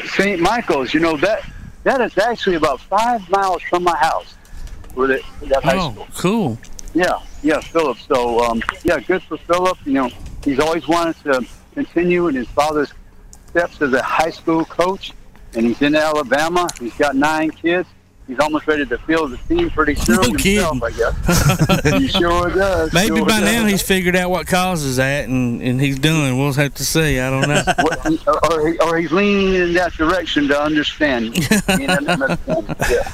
St. 0.06 0.40
Michael's, 0.40 0.92
you 0.94 1.00
know 1.00 1.16
that 1.18 1.42
that 1.84 2.00
is 2.00 2.16
actually 2.18 2.56
about 2.56 2.80
five 2.80 3.28
miles 3.30 3.62
from 3.62 3.82
my 3.84 3.96
house. 3.96 4.34
With 4.94 5.10
it, 5.12 5.22
that 5.42 5.62
high 5.62 5.76
Oh, 5.78 5.92
school. 5.92 6.06
cool. 6.16 6.58
Yeah, 6.94 7.20
yeah, 7.42 7.60
Philip. 7.60 7.98
So, 7.98 8.40
um, 8.44 8.60
yeah, 8.82 8.98
good 8.98 9.22
for 9.22 9.36
Philip. 9.38 9.78
You 9.86 9.92
know, 9.92 10.10
he's 10.44 10.58
always 10.58 10.86
wanted 10.88 11.16
to 11.24 11.46
continue 11.74 12.26
in 12.26 12.34
his 12.34 12.48
father's 12.48 12.92
steps 13.48 13.80
as 13.80 13.92
a 13.92 14.02
high 14.02 14.30
school 14.30 14.64
coach, 14.64 15.12
and 15.54 15.64
he's 15.64 15.80
in 15.82 15.94
Alabama. 15.94 16.68
He's 16.80 16.94
got 16.94 17.14
nine 17.14 17.50
kids. 17.50 17.88
He's 18.30 18.38
almost 18.38 18.68
ready 18.68 18.86
to 18.86 18.96
field 18.98 19.32
the 19.32 19.38
team 19.48 19.70
pretty 19.70 19.96
soon 19.96 20.38
himself, 20.38 20.80
I 20.84 20.90
guess. 20.92 21.82
he 21.98 22.06
sure 22.06 22.48
does. 22.48 22.92
Maybe 22.92 23.16
sure 23.16 23.26
by 23.26 23.40
does. 23.40 23.52
now 23.52 23.66
he's 23.66 23.82
figured 23.82 24.14
out 24.14 24.30
what 24.30 24.46
causes 24.46 24.98
that, 24.98 25.28
and, 25.28 25.60
and 25.60 25.80
he's 25.80 25.98
done. 25.98 26.38
We'll 26.38 26.52
have 26.52 26.72
to 26.74 26.84
see. 26.84 27.18
I 27.18 27.28
don't 27.28 27.48
know. 27.48 27.64
or, 28.52 28.68
he, 28.68 28.78
or 28.78 28.98
he's 28.98 29.10
leaning 29.10 29.54
in 29.54 29.72
that 29.72 29.94
direction 29.94 30.46
to 30.46 30.62
understand. 30.62 31.34
Understand. 31.68 32.76
yeah. 32.88 33.12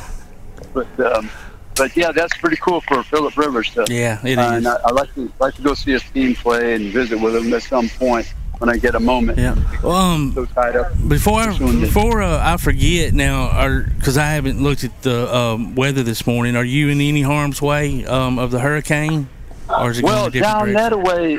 But 0.75 1.01
um, 1.01 1.31
but 1.77 1.97
yeah, 1.97 2.13
that's 2.13 2.37
pretty 2.37 2.57
cool 2.57 2.83
for 2.83 3.03
Philip 3.03 3.39
Rivers. 3.39 3.71
To, 3.71 3.87
Yeah, 3.89 4.21
it 4.23 4.39
uh, 4.39 4.43
is. 4.43 4.53
And 4.53 4.69
I, 4.69 4.77
I 4.85 4.93
like 4.93 5.15
to 5.15 5.33
like 5.41 5.55
to 5.55 5.63
go 5.63 5.73
see 5.73 5.93
his 5.93 6.03
team 6.11 6.35
play 6.35 6.75
and 6.75 6.93
visit 6.93 7.19
with 7.19 7.35
him 7.35 7.55
at 7.55 7.63
some 7.63 7.89
point 7.89 8.35
when 8.59 8.71
I 8.71 8.77
get 8.79 8.95
a 8.95 9.01
moment. 9.01 9.39
Yeah. 9.39 9.55
Um, 9.85 10.33
so 10.35 10.45
tied 10.47 10.77
up. 10.77 10.93
Before 11.09 11.41
I, 11.41 11.59
before 11.59 12.23
uh, 12.23 12.41
I 12.43 12.57
forget 12.57 13.13
now, 13.13 13.83
because 13.97 14.17
I 14.17 14.31
haven't 14.33 14.63
looked 14.63 14.85
at 14.85 15.03
the 15.03 15.35
um, 15.35 15.75
weather 15.75 16.03
this 16.03 16.27
morning, 16.27 16.57
are 16.57 16.65
you 16.65 16.89
in 16.89 17.01
any 17.01 17.23
harm's 17.23 17.61
way 17.61 18.05
um, 18.07 18.39
of 18.39 18.51
the 18.51 18.61
hurricane, 18.61 19.29
or 19.69 19.91
is 19.91 19.99
it 19.99 20.05
well, 20.05 20.31
down 20.31 20.69
direction? 20.69 20.75
that 20.75 20.99
way, 20.99 21.39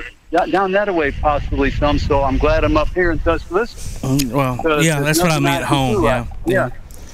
down- 0.52 0.72
that 0.72 0.94
way, 0.94 1.12
possibly 1.12 1.72
some. 1.72 1.98
So 1.98 2.24
I'm 2.24 2.38
glad 2.38 2.64
I'm 2.64 2.78
up 2.78 2.90
here 2.90 3.12
in 3.12 3.20
Tuscaloosa. 3.20 3.76
Mm, 4.06 4.32
Well, 4.32 4.84
yeah, 4.84 5.00
that's 5.02 5.20
what 5.20 5.32
I 5.32 5.40
meant 5.40 5.64
at 5.64 5.68
home. 5.68 6.02
do. 6.02 6.04
Yeah. 6.04 6.26
yeah, 6.46 6.70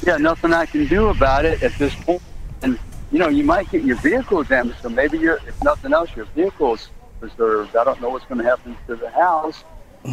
yeah, 0.05 0.17
nothing 0.17 0.53
I 0.53 0.65
can 0.65 0.85
do 0.87 1.09
about 1.09 1.45
it 1.45 1.63
at 1.63 1.73
this 1.77 1.95
point. 1.95 2.21
And 2.61 2.77
you 3.11 3.19
know, 3.19 3.29
you 3.29 3.43
might 3.43 3.69
get 3.71 3.83
your 3.83 3.95
vehicle 3.97 4.43
damaged, 4.43 4.81
so 4.81 4.89
maybe 4.89 5.17
your, 5.17 5.35
if 5.47 5.63
nothing 5.63 5.93
else, 5.93 6.09
your 6.15 6.25
vehicle's 6.25 6.89
preserved. 7.19 7.75
I 7.75 7.83
don't 7.85 8.01
know 8.01 8.09
what's 8.09 8.25
going 8.25 8.39
to 8.39 8.43
happen 8.43 8.75
to 8.87 8.95
the 8.95 9.09
house, 9.11 9.63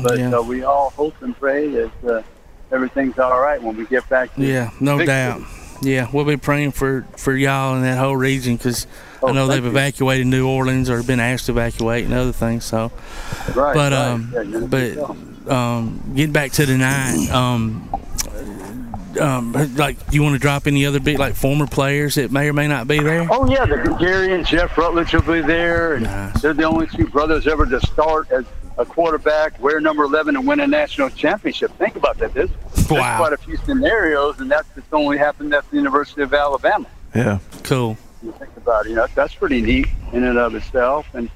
but 0.02 0.18
Yeah. 0.18 0.36
uh, 0.38 0.42
we 0.42 0.62
all 0.62 0.90
hope 0.90 1.14
and 1.22 1.38
pray 1.38 1.68
that 1.68 1.90
uh, 2.06 2.22
everything's 2.72 3.18
all 3.18 3.38
right 3.40 3.62
when 3.62 3.76
we 3.76 3.86
get 3.86 4.08
back. 4.08 4.34
To 4.36 4.42
Yeah, 4.44 4.70
no 4.80 5.04
doubt. 5.04 5.42
Yeah, 5.82 6.08
we'll 6.12 6.26
be 6.26 6.36
praying 6.36 6.72
for, 6.72 7.06
for 7.16 7.32
y'all 7.34 7.74
in 7.76 7.82
that 7.82 7.96
whole 7.98 8.16
region 8.16 8.56
because 8.56 8.86
I 9.22 9.26
Oh, 9.28 9.32
know 9.32 9.48
they've 9.48 9.64
you. 9.64 9.70
evacuated 9.70 10.26
New 10.26 10.46
Orleans 10.46 10.90
or 10.90 11.02
been 11.02 11.20
asked 11.20 11.46
to 11.46 11.52
evacuate 11.52 12.04
and 12.04 12.12
other 12.12 12.32
things. 12.32 12.64
So, 12.66 12.92
Right, 13.54 13.74
but 13.74 13.92
right. 13.92 13.92
um, 13.92 14.30
Yeah, 14.34 14.60
but 14.66 15.50
um, 15.50 16.12
getting 16.14 16.32
back 16.32 16.52
to 16.52 16.66
tonight, 16.66 17.30
um, 17.30 17.88
um, 19.18 19.52
like, 19.76 19.98
do 20.10 20.16
you 20.16 20.22
want 20.22 20.34
to 20.34 20.38
drop 20.38 20.66
any 20.66 20.86
other 20.86 21.00
big 21.00 21.18
like 21.18 21.34
former 21.34 21.66
players 21.66 22.14
that 22.14 22.30
may 22.30 22.48
or 22.48 22.52
may 22.52 22.68
not 22.68 22.86
be 22.86 23.00
there? 23.00 23.26
Oh 23.30 23.50
yeah, 23.50 23.64
the 23.66 23.96
Gary 23.98 24.34
and 24.34 24.46
Jeff 24.46 24.76
Rutledge 24.78 25.12
will 25.14 25.22
be 25.22 25.40
there, 25.40 25.94
and 25.94 26.06
they're 26.40 26.54
the 26.54 26.64
only 26.64 26.86
two 26.86 27.06
brothers 27.08 27.46
ever 27.46 27.66
to 27.66 27.80
start 27.86 28.30
as 28.30 28.44
a 28.78 28.84
quarterback, 28.84 29.60
wear 29.60 29.80
number 29.80 30.04
11, 30.04 30.36
and 30.36 30.46
win 30.46 30.60
a 30.60 30.66
national 30.66 31.10
championship. 31.10 31.70
Think 31.78 31.96
about 31.96 32.18
that. 32.18 32.32
There's, 32.34 32.50
there's 32.74 32.86
quite 32.88 33.32
a 33.32 33.36
few 33.36 33.56
scenarios, 33.58 34.40
and 34.40 34.50
that's 34.50 34.68
just 34.74 34.86
only 34.92 35.18
happened 35.18 35.52
at 35.54 35.68
the 35.70 35.76
University 35.76 36.22
of 36.22 36.32
Alabama. 36.32 36.86
Yeah. 37.14 37.38
Cool. 37.62 37.96
You 38.22 38.32
think 38.32 38.56
about 38.56 38.86
it, 38.86 38.90
you 38.90 38.94
know, 38.96 39.06
that's 39.14 39.34
pretty 39.34 39.60
neat 39.62 39.88
in 40.12 40.24
and 40.24 40.38
of 40.38 40.54
itself. 40.54 41.06
And 41.14 41.30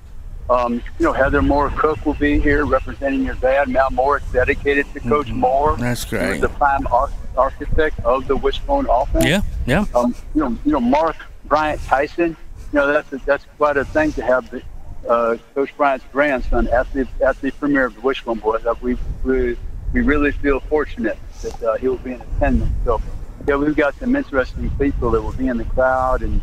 um, 0.51 0.75
you 0.99 1.07
know, 1.07 1.13
Heather 1.15 1.41
Moore 1.41 1.71
Cook 1.71 2.05
will 2.05 2.15
be 2.15 2.39
here 2.39 2.67
representing 2.67 3.23
your 3.25 3.35
dad. 3.37 3.69
Mal 3.69 3.91
Moore 3.91 4.19
is 4.19 4.25
dedicated 4.31 4.85
to 4.93 5.01
Coach 5.01 5.31
Moore. 5.31 5.73
Mm-hmm. 5.73 5.83
That's 5.83 6.05
He 6.05 6.17
was 6.17 6.25
great. 6.27 6.41
the 6.43 6.49
prime 6.51 6.87
ar- 6.89 7.11
architect 7.37 7.99
of 8.01 8.27
the 8.29 8.37
Wishbone 8.37 8.87
offense. 8.91 9.25
Yeah, 9.25 9.41
yeah. 9.67 9.87
Um, 9.95 10.15
you 10.35 10.43
know, 10.43 10.59
you 10.67 10.73
know, 10.73 10.81
Mark 10.81 11.17
Bryant 11.47 11.81
Tyson. 11.85 12.37
You 12.73 12.81
know, 12.81 12.93
that's 12.93 13.11
a, 13.13 13.19
that's 13.25 13.47
quite 13.57 13.79
a 13.79 13.85
thing 13.87 14.13
to 14.13 14.23
have 14.23 14.51
the, 14.51 14.61
uh, 15.09 15.37
Coach 15.55 15.77
Bryant's 15.77 16.07
grandson 16.13 16.69
at 16.69 16.93
the 16.93 17.07
at 17.25 17.41
the 17.41 17.51
premiere 17.53 17.87
of 17.87 17.95
the 17.95 18.01
Wishbone 18.01 18.39
Boys. 18.39 18.65
Uh, 18.65 18.75
we 18.81 18.97
we 19.25 19.57
we 19.93 20.01
really 20.01 20.33
feel 20.33 20.61
fortunate 20.61 21.19
that 21.43 21.63
uh, 21.63 21.75
he 21.77 21.89
will 21.89 21.99
be 21.99 22.13
in 22.13 22.21
attendance. 22.21 22.73
So, 22.85 23.01
yeah, 23.47 23.57
we've 23.57 23.77
got 23.77 23.95
some 23.97 24.17
interesting 24.17 24.71
people 24.71 25.11
that 25.13 25.23
will 25.23 25.33
be 25.33 25.49
in 25.49 25.57
the 25.57 25.65
crowd, 25.65 26.23
and 26.23 26.41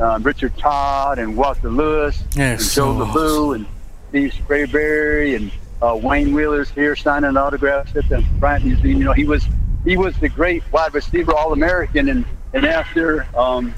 um, 0.00 0.22
Richard 0.22 0.56
Todd 0.56 1.18
and 1.18 1.36
Walter 1.36 1.70
Lewis 1.70 2.22
Yeah, 2.34 2.52
and 2.52 2.62
so 2.62 2.98
Joe 2.98 3.04
LaBue 3.06 3.54
and 3.56 3.66
Steve 4.08 4.32
Sprayberry 4.34 5.36
and 5.36 5.50
uh, 5.82 5.96
Wayne 5.96 6.32
Wheeler's 6.32 6.70
here 6.70 6.94
signing 6.94 7.36
autographs 7.36 7.96
at 7.96 8.08
the 8.08 8.24
Bryant 8.38 8.64
Museum. 8.64 8.98
You 8.98 9.04
know, 9.04 9.12
he 9.12 9.24
was 9.24 9.44
he 9.84 9.96
was 9.96 10.16
the 10.18 10.28
great 10.28 10.62
wide 10.72 10.94
receiver 10.94 11.34
All 11.34 11.52
American, 11.52 12.08
and 12.08 12.24
and 12.52 12.66
after 12.66 13.26
um, 13.36 13.74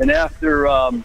and 0.00 0.10
after 0.10 0.66
um, 0.66 1.04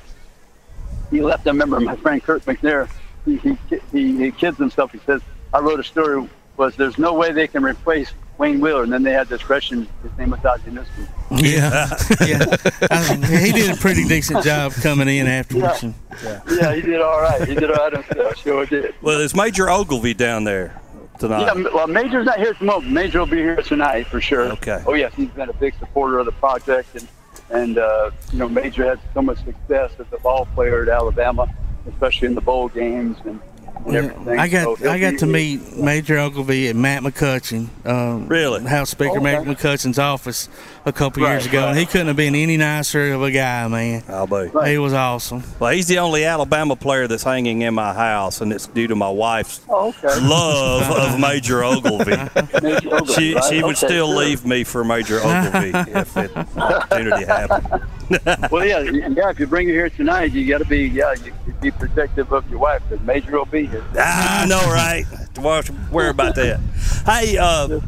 he 1.11 1.21
left, 1.21 1.47
I 1.47 1.51
remember 1.51 1.79
my 1.79 1.95
friend 1.95 2.21
Kirk 2.23 2.43
McNair. 2.45 2.89
He 3.25 3.37
he, 3.37 3.57
he 3.91 4.17
he 4.17 4.31
kids 4.31 4.57
himself. 4.57 4.91
He 4.91 4.99
says, 5.05 5.21
"I 5.53 5.59
wrote 5.59 5.79
a 5.79 5.83
story. 5.83 6.27
Was 6.57 6.75
there's 6.75 6.97
no 6.97 7.13
way 7.13 7.31
they 7.31 7.47
can 7.47 7.63
replace 7.63 8.11
Wayne 8.37 8.59
Wheeler?" 8.61 8.83
And 8.83 8.91
then 8.93 9.03
they 9.03 9.11
had 9.11 9.27
this 9.27 9.49
Russian. 9.49 9.87
His 10.03 10.17
name 10.17 10.31
was 10.31 10.39
Dodginowski. 10.39 11.07
Yeah, 11.31 11.89
yeah. 12.25 12.45
I 12.89 13.17
mean, 13.17 13.41
he 13.45 13.51
did 13.51 13.69
a 13.75 13.75
pretty 13.79 14.05
decent 14.05 14.43
job 14.45 14.71
coming 14.73 15.07
in 15.09 15.27
afterwards. 15.27 15.83
and- 15.83 15.93
Yeah, 16.23 16.73
he 16.73 16.81
did 16.81 17.01
all 17.01 17.19
right. 17.21 17.45
He 17.47 17.53
did 17.55 17.69
all 17.69 17.75
right 17.89 17.93
himself. 17.93 18.37
Sure 18.37 18.65
did. 18.65 18.95
Well, 19.01 19.19
is 19.19 19.35
Major 19.35 19.69
Ogilvie 19.69 20.13
down 20.13 20.45
there 20.45 20.79
tonight? 21.19 21.41
Yeah, 21.41 21.53
well, 21.73 21.87
Major's 21.87 22.25
not 22.25 22.37
here 22.39 22.51
at 22.51 22.59
the 22.59 22.65
moment. 22.65 22.93
Major 22.93 23.19
will 23.19 23.25
be 23.25 23.37
here 23.37 23.57
tonight 23.61 24.07
for 24.07 24.21
sure. 24.21 24.43
Okay. 24.53 24.81
Oh 24.87 24.93
yes, 24.93 25.13
he's 25.15 25.29
been 25.31 25.49
a 25.49 25.53
big 25.53 25.75
supporter 25.79 26.17
of 26.19 26.25
the 26.25 26.31
project, 26.31 26.95
and 26.95 27.07
and 27.49 27.77
uh, 27.77 28.11
you 28.31 28.39
know, 28.39 28.49
Major 28.49 28.85
had 28.85 28.99
so 29.13 29.21
much 29.21 29.43
success 29.43 29.91
as 29.99 30.05
a 30.11 30.17
ball 30.19 30.45
player 30.55 30.83
at 30.83 30.89
Alabama, 30.89 31.47
especially 31.89 32.27
in 32.27 32.35
the 32.35 32.41
bowl 32.41 32.69
games 32.69 33.17
and, 33.25 33.39
and 33.85 33.95
everything. 33.95 34.39
I 34.39 34.47
got 34.47 34.77
So 34.79 34.89
I 34.91 34.99
got 34.99 35.17
to 35.19 35.25
here. 35.25 35.33
meet 35.33 35.77
Major 35.77 36.17
Ogilvie 36.17 36.67
at 36.69 36.75
Mac 36.75 37.01
McCutcheon, 37.03 37.67
um, 37.85 38.27
really 38.27 38.63
House 38.63 38.89
Speaker 38.89 39.11
Okay. 39.11 39.19
Mac 39.23 39.43
McCutcheon's 39.45 39.99
office 39.99 40.49
a 40.87 40.91
couple 40.93 41.21
Right, 41.21 41.33
years 41.33 41.45
ago, 41.45 41.67
and 41.67 41.77
he 41.77 41.85
couldn't 41.85 42.07
have 42.07 42.15
been 42.15 42.33
any 42.33 42.55
nicer 42.55 43.11
of 43.13 43.21
a 43.21 43.29
guy, 43.29 43.67
man. 43.67 44.03
I'll 44.07 44.25
be. 44.25 44.49
He 44.69 44.77
was 44.77 44.93
awesome. 44.93 45.43
Well, 45.59 45.71
he's 45.71 45.87
the 45.87 45.99
only 45.99 46.23
Alabama 46.23 46.75
player 46.77 47.07
that's 47.07 47.23
hanging 47.23 47.61
in 47.61 47.73
my 47.73 47.93
house, 47.93 48.39
and 48.41 48.53
it's 48.53 48.67
due 48.67 48.87
to 48.87 48.95
my 48.95 49.09
wife's 49.09 49.59
Oh, 49.69 49.89
okay. 49.89 50.19
love 50.21 50.89
of 51.13 51.19
Major 51.19 51.63
Ogilvie. 51.63 52.11
Major 52.63 52.95
Ogilvie, 52.95 53.13
she 53.13 53.35
right? 53.35 53.43
she 53.49 53.55
would 53.57 53.75
Okay, 53.75 53.85
still 53.87 54.07
sure. 54.07 54.15
leave 54.15 54.45
me 54.45 54.63
for 54.63 54.83
Major 54.85 55.19
Ogilvie 55.19 55.71
if 55.91 56.13
the 56.13 56.47
opportunity 56.57 57.25
happened. 57.25 57.83
well, 58.51 58.65
yeah, 58.65 58.79
yeah. 58.79 59.29
If 59.29 59.39
you 59.39 59.47
bring 59.47 59.67
her 59.67 59.73
here 59.73 59.89
tonight, 59.89 60.31
you 60.31 60.47
got 60.47 60.59
to 60.59 60.65
be 60.65 60.87
yeah. 60.87 61.13
You, 61.25 61.33
be 61.59 61.71
protective 61.71 62.31
of 62.31 62.47
your 62.49 62.59
wife 62.59 62.81
because 62.87 63.03
Major 63.05 63.31
will 63.31 63.45
be 63.45 63.65
here. 63.65 63.83
I 63.99 64.45
know, 64.47 64.61
right? 64.71 65.05
Don't 65.33 65.91
worry 65.91 66.09
about 66.09 66.35
that. 66.35 66.59
Hey, 67.05 67.37
uh, 67.37 67.79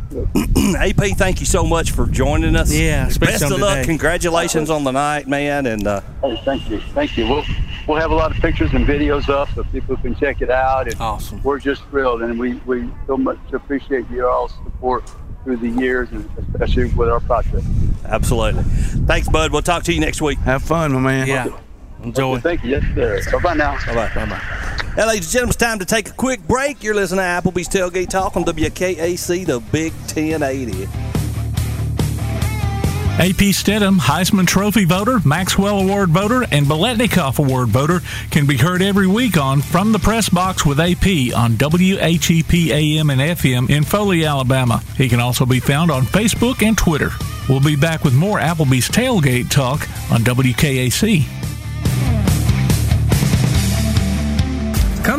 AP, 0.78 0.96
thank 1.18 1.40
you 1.40 1.46
so 1.46 1.64
much 1.64 1.92
for 1.92 2.06
joining 2.08 2.56
us. 2.56 2.74
Yeah, 2.74 2.89
especially 3.08 3.34
best 3.34 3.44
of 3.44 3.60
luck. 3.60 3.76
today. 3.78 3.86
Congratulations 3.86 4.70
on 4.70 4.84
the 4.84 4.92
night, 4.92 5.28
man. 5.28 5.66
And 5.66 5.86
uh, 5.88 6.02
Hey, 6.22 6.40
thank 6.46 6.70
you, 6.70 6.80
thank 6.94 7.18
you. 7.18 7.28
We'll 7.28 7.46
we'll 7.88 8.00
have 8.00 8.12
a 8.12 8.16
lot 8.16 8.32
of 8.32 8.38
pictures 8.38 8.72
and 8.74 8.86
videos 8.86 9.30
up 9.30 9.50
so 9.56 9.64
people 9.66 9.98
can 9.98 10.16
check 10.16 10.42
it 10.42 10.50
out. 10.50 10.88
And 10.88 11.00
awesome. 11.02 11.42
We're 11.44 11.60
just 11.60 11.84
thrilled, 11.86 12.22
and 12.22 12.40
we 12.40 12.54
we 12.66 12.90
so 13.08 13.18
much 13.18 13.38
appreciate 13.54 14.10
your 14.10 14.30
all's 14.30 14.54
support 14.64 15.10
through 15.44 15.58
the 15.58 15.70
years, 15.70 16.10
and 16.12 16.30
especially 16.54 16.92
with 16.94 17.10
our 17.10 17.20
project. 17.22 17.66
absolutely. 18.06 18.64
Thanks, 19.06 19.30
bud. 19.30 19.52
We'll 19.52 19.62
talk 19.62 19.84
to 19.84 19.94
you 19.94 20.00
next 20.00 20.22
week. 20.22 20.38
Have 20.40 20.64
fun, 20.64 20.92
my 20.94 21.00
man. 21.00 21.28
Yeah. 21.28 21.48
Enjoy. 22.04 22.34
Okay, 22.34 22.42
thank 22.42 22.64
you. 22.64 22.72
Yes, 22.72 22.84
sir. 23.26 23.40
Bye 23.40 23.40
bye 23.44 23.54
now. 23.56 23.78
Bye 23.86 23.94
bye. 23.96 24.12
Bye 24.16 24.26
bye. 24.26 24.36
Hey, 24.96 25.06
ladies 25.06 25.26
and 25.26 25.32
gentlemen, 25.34 25.50
it's 25.50 25.58
time 25.58 25.80
to 25.80 25.86
take 25.86 26.10
a 26.10 26.14
quick 26.14 26.46
break. 26.48 26.82
You're 26.84 26.96
listening 26.96 27.20
to 27.20 27.24
Applebee's 27.24 27.68
Tailgate 27.70 28.10
Talk 28.10 28.36
on 28.38 28.44
WKAC, 28.46 29.46
the 29.46 29.60
Big 29.72 29.92
1080. 29.94 30.88
AP 33.20 33.52
Steadham, 33.52 33.98
Heisman 33.98 34.48
Trophy 34.48 34.86
voter, 34.86 35.20
Maxwell 35.26 35.80
Award 35.82 36.10
voter, 36.10 36.44
and 36.54 36.66
Biletnikoff 36.66 37.38
Award 37.38 37.68
voter 37.68 38.00
can 38.32 38.46
be 38.46 38.56
heard 38.56 38.82
every 38.82 39.08
week 39.08 39.36
on 39.36 39.62
From 39.62 39.92
the 39.92 40.00
Press 40.00 40.30
Box 40.30 40.66
with 40.66 40.80
AP 40.80 41.36
on 41.36 41.58
WHEP 41.58 42.72
AM 42.72 43.10
and 43.10 43.20
FM 43.20 43.70
in 43.70 43.84
Foley, 43.84 44.24
Alabama. 44.24 44.82
He 44.96 45.10
can 45.10 45.20
also 45.20 45.46
be 45.46 45.60
found 45.60 45.92
on 45.92 46.04
Facebook 46.04 46.66
and 46.66 46.78
Twitter. 46.78 47.10
We'll 47.50 47.60
be 47.60 47.76
back 47.76 48.06
with 48.06 48.14
more 48.14 48.40
Applebee's 48.40 48.88
Tailgate 48.88 49.50
Talk 49.50 49.82
on 50.10 50.22
WKAC. 50.22 51.28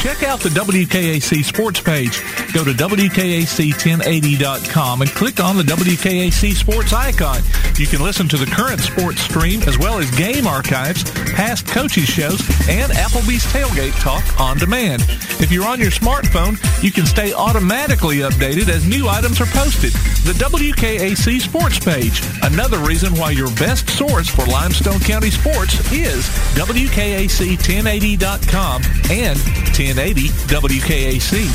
Check 0.00 0.22
out 0.22 0.38
the 0.40 0.48
WKAC 0.50 1.44
sports 1.44 1.80
page. 1.80 2.22
Go 2.54 2.62
to 2.64 2.70
WKAC1080.com 2.70 5.02
and 5.02 5.10
click 5.10 5.42
on 5.42 5.56
the 5.56 5.64
WKAC 5.64 6.54
sports 6.54 6.92
icon. 6.92 7.42
You 7.76 7.86
can 7.86 8.00
listen 8.00 8.28
to 8.28 8.36
the 8.36 8.46
current 8.46 8.78
sports 8.80 9.20
stream 9.22 9.60
as 9.62 9.76
well 9.76 9.98
as 9.98 10.08
game 10.12 10.46
archives, 10.46 11.02
past 11.32 11.66
coaches 11.66 12.04
shows, 12.04 12.38
and 12.68 12.92
Applebee's 12.92 13.42
tailgate 13.52 14.00
talk 14.00 14.22
on 14.40 14.56
demand. 14.58 15.02
If 15.40 15.50
you're 15.50 15.66
on 15.66 15.80
your 15.80 15.90
smartphone, 15.90 16.56
you 16.82 16.92
can 16.92 17.04
stay 17.04 17.32
automatically 17.32 18.18
updated 18.18 18.68
as 18.68 18.86
new 18.86 19.08
items 19.08 19.40
are 19.40 19.46
posted. 19.46 19.92
The 20.24 20.34
WKAC 20.38 21.40
sports 21.40 21.80
page. 21.80 22.22
Another 22.42 22.78
reason 22.78 23.12
why 23.14 23.32
your 23.32 23.50
best 23.56 23.88
source 23.90 24.28
for 24.28 24.44
Limestone 24.46 25.00
County 25.00 25.30
sports 25.30 25.74
is 25.92 26.24
WKAC1080.com 26.54 28.82
and 29.10 29.38
1080 29.88 30.28
WKAC. 30.48 31.46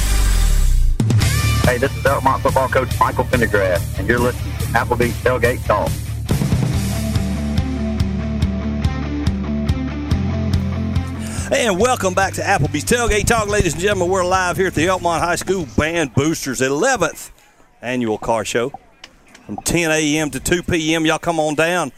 Hey, 1.65 1.77
this 1.77 1.95
is 1.95 2.03
Elkmont 2.03 2.41
football 2.41 2.67
coach 2.67 2.89
Michael 2.99 3.25
Pendergrast, 3.25 3.99
and 3.99 4.07
you're 4.07 4.17
listening 4.17 4.51
to 4.57 4.65
Applebee's 4.73 5.13
Tailgate 5.21 5.63
Talk. 5.65 5.91
And 11.51 11.79
welcome 11.79 12.15
back 12.15 12.33
to 12.33 12.41
Applebee's 12.41 12.85
Tailgate 12.85 13.27
Talk, 13.27 13.49
ladies 13.49 13.73
and 13.73 13.81
gentlemen. 13.83 14.09
We're 14.09 14.25
live 14.25 14.57
here 14.57 14.67
at 14.67 14.73
the 14.73 14.87
Elkmont 14.87 15.19
High 15.19 15.35
School 15.35 15.67
Band 15.77 16.15
Boosters 16.15 16.59
11th 16.59 17.29
annual 17.83 18.17
car 18.17 18.43
show 18.43 18.71
from 19.45 19.57
10 19.57 19.91
a.m. 19.91 20.31
to 20.31 20.39
2 20.39 20.63
p.m. 20.63 21.05
Y'all 21.05 21.19
come 21.19 21.39
on 21.39 21.53
down. 21.53 21.91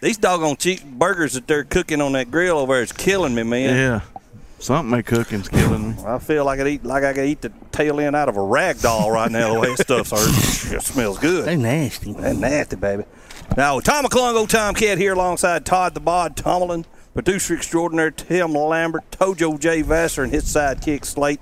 These 0.00 0.18
doggone 0.18 0.56
cheap 0.56 0.84
burgers 0.84 1.34
that 1.34 1.46
they're 1.46 1.62
cooking 1.62 2.00
on 2.00 2.12
that 2.12 2.32
grill 2.32 2.58
over 2.58 2.74
there 2.74 2.82
is 2.82 2.90
killing 2.90 3.36
me, 3.36 3.44
man. 3.44 3.76
Yeah. 3.76 4.15
Something 4.58 4.90
they 4.90 5.02
cooking's 5.02 5.48
killing 5.48 5.90
me. 5.90 6.02
I 6.04 6.18
feel 6.18 6.44
like 6.44 6.60
I 6.60 6.66
eat 6.66 6.84
like 6.84 7.04
I 7.04 7.12
could 7.12 7.26
eat 7.26 7.42
the 7.42 7.52
tail 7.72 8.00
end 8.00 8.16
out 8.16 8.28
of 8.28 8.36
a 8.36 8.42
rag 8.42 8.80
doll 8.80 9.10
right 9.10 9.30
now. 9.30 9.54
The 9.54 9.60
way 9.60 9.68
that 9.68 9.78
stuff's 9.78 10.10
hurt. 10.10 10.74
It 10.74 10.82
smells 10.82 11.18
good. 11.18 11.44
They 11.44 11.56
nasty. 11.56 12.12
They 12.12 12.34
nasty, 12.34 12.76
baby. 12.76 13.04
Now 13.56 13.80
Tom 13.80 14.04
McClung, 14.06 14.34
old 14.34 14.50
Tom 14.50 14.74
Cat 14.74 14.98
here 14.98 15.12
alongside 15.12 15.66
Todd 15.66 15.94
the 15.94 16.00
Bod 16.00 16.36
Tomlin, 16.36 16.86
producer 17.12 17.54
extraordinaire 17.54 18.10
Tim 18.10 18.52
Lambert, 18.52 19.10
Tojo 19.10 19.60
J 19.60 19.82
Vassar, 19.82 20.24
and 20.24 20.32
his 20.32 20.44
sidekick 20.44 21.04
Slate. 21.04 21.40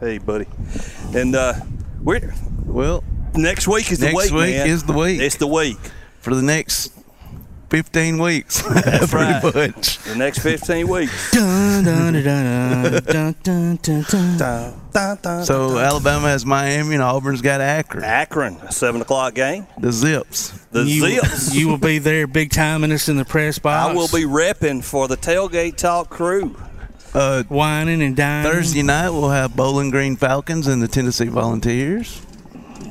Hey, 0.00 0.16
buddy. 0.16 0.46
And 1.14 1.36
uh, 1.36 1.54
we're 2.02 2.32
well. 2.64 3.04
Next 3.34 3.68
week 3.68 3.92
is 3.92 3.98
the 3.98 4.06
week. 4.06 4.16
Next 4.16 4.32
week. 4.32 4.40
week 4.40 4.56
man. 4.56 4.66
is 4.66 4.82
the 4.84 4.92
week. 4.94 5.20
It's 5.20 5.36
the 5.36 5.46
week. 5.46 5.78
For 6.20 6.34
the 6.34 6.42
next 6.42 6.92
15 7.70 8.18
weeks. 8.18 8.62
That's 8.68 9.10
pretty 9.10 9.32
right. 9.32 9.54
much. 9.76 9.98
The 9.98 10.16
next 10.16 10.40
15 10.40 10.88
weeks. 10.88 11.30
So 15.46 15.78
Alabama 15.78 16.28
has 16.28 16.44
Miami 16.44 16.94
and 16.94 17.02
Auburn's 17.02 17.40
got 17.42 17.60
Akron. 17.60 18.02
Akron, 18.04 18.56
a 18.56 18.72
7 18.72 19.00
o'clock 19.00 19.34
game. 19.34 19.66
The 19.78 19.92
Zips. 19.92 20.50
The 20.72 20.82
you, 20.82 21.20
Zips. 21.20 21.54
You 21.54 21.68
will 21.68 21.78
be 21.78 21.98
there 21.98 22.26
big 22.26 22.50
time 22.50 22.82
in 22.82 22.90
us 22.92 23.08
in 23.08 23.16
the 23.16 23.24
press 23.24 23.58
box. 23.58 23.90
I 23.90 23.94
will 23.94 24.08
be 24.08 24.24
repping 24.24 24.82
for 24.82 25.06
the 25.06 25.16
Tailgate 25.16 25.76
Talk 25.76 26.10
crew. 26.10 26.56
Uh, 27.14 27.44
whining 27.44 28.02
and 28.02 28.16
dining. 28.16 28.50
Thursday 28.50 28.82
night 28.82 29.10
we'll 29.10 29.30
have 29.30 29.56
Bowling 29.56 29.90
Green 29.90 30.16
Falcons 30.16 30.66
and 30.66 30.82
the 30.82 30.88
Tennessee 30.88 31.26
Volunteers. 31.26 32.20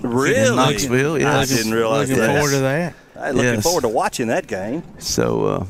Really? 0.01 0.47
In 0.49 0.55
Knoxville, 0.55 1.19
yeah. 1.19 1.39
I 1.39 1.45
didn't 1.45 1.73
realize 1.73 2.09
Looking 2.09 2.23
that. 2.23 2.35
forward 2.35 2.51
to 2.51 2.59
that. 2.59 2.93
Hey, 3.19 3.31
looking 3.31 3.53
Yes. 3.55 3.63
forward 3.63 3.81
to 3.81 3.89
watching 3.89 4.27
that 4.27 4.47
game. 4.47 4.83
So 4.97 5.45
uh, 5.45 5.65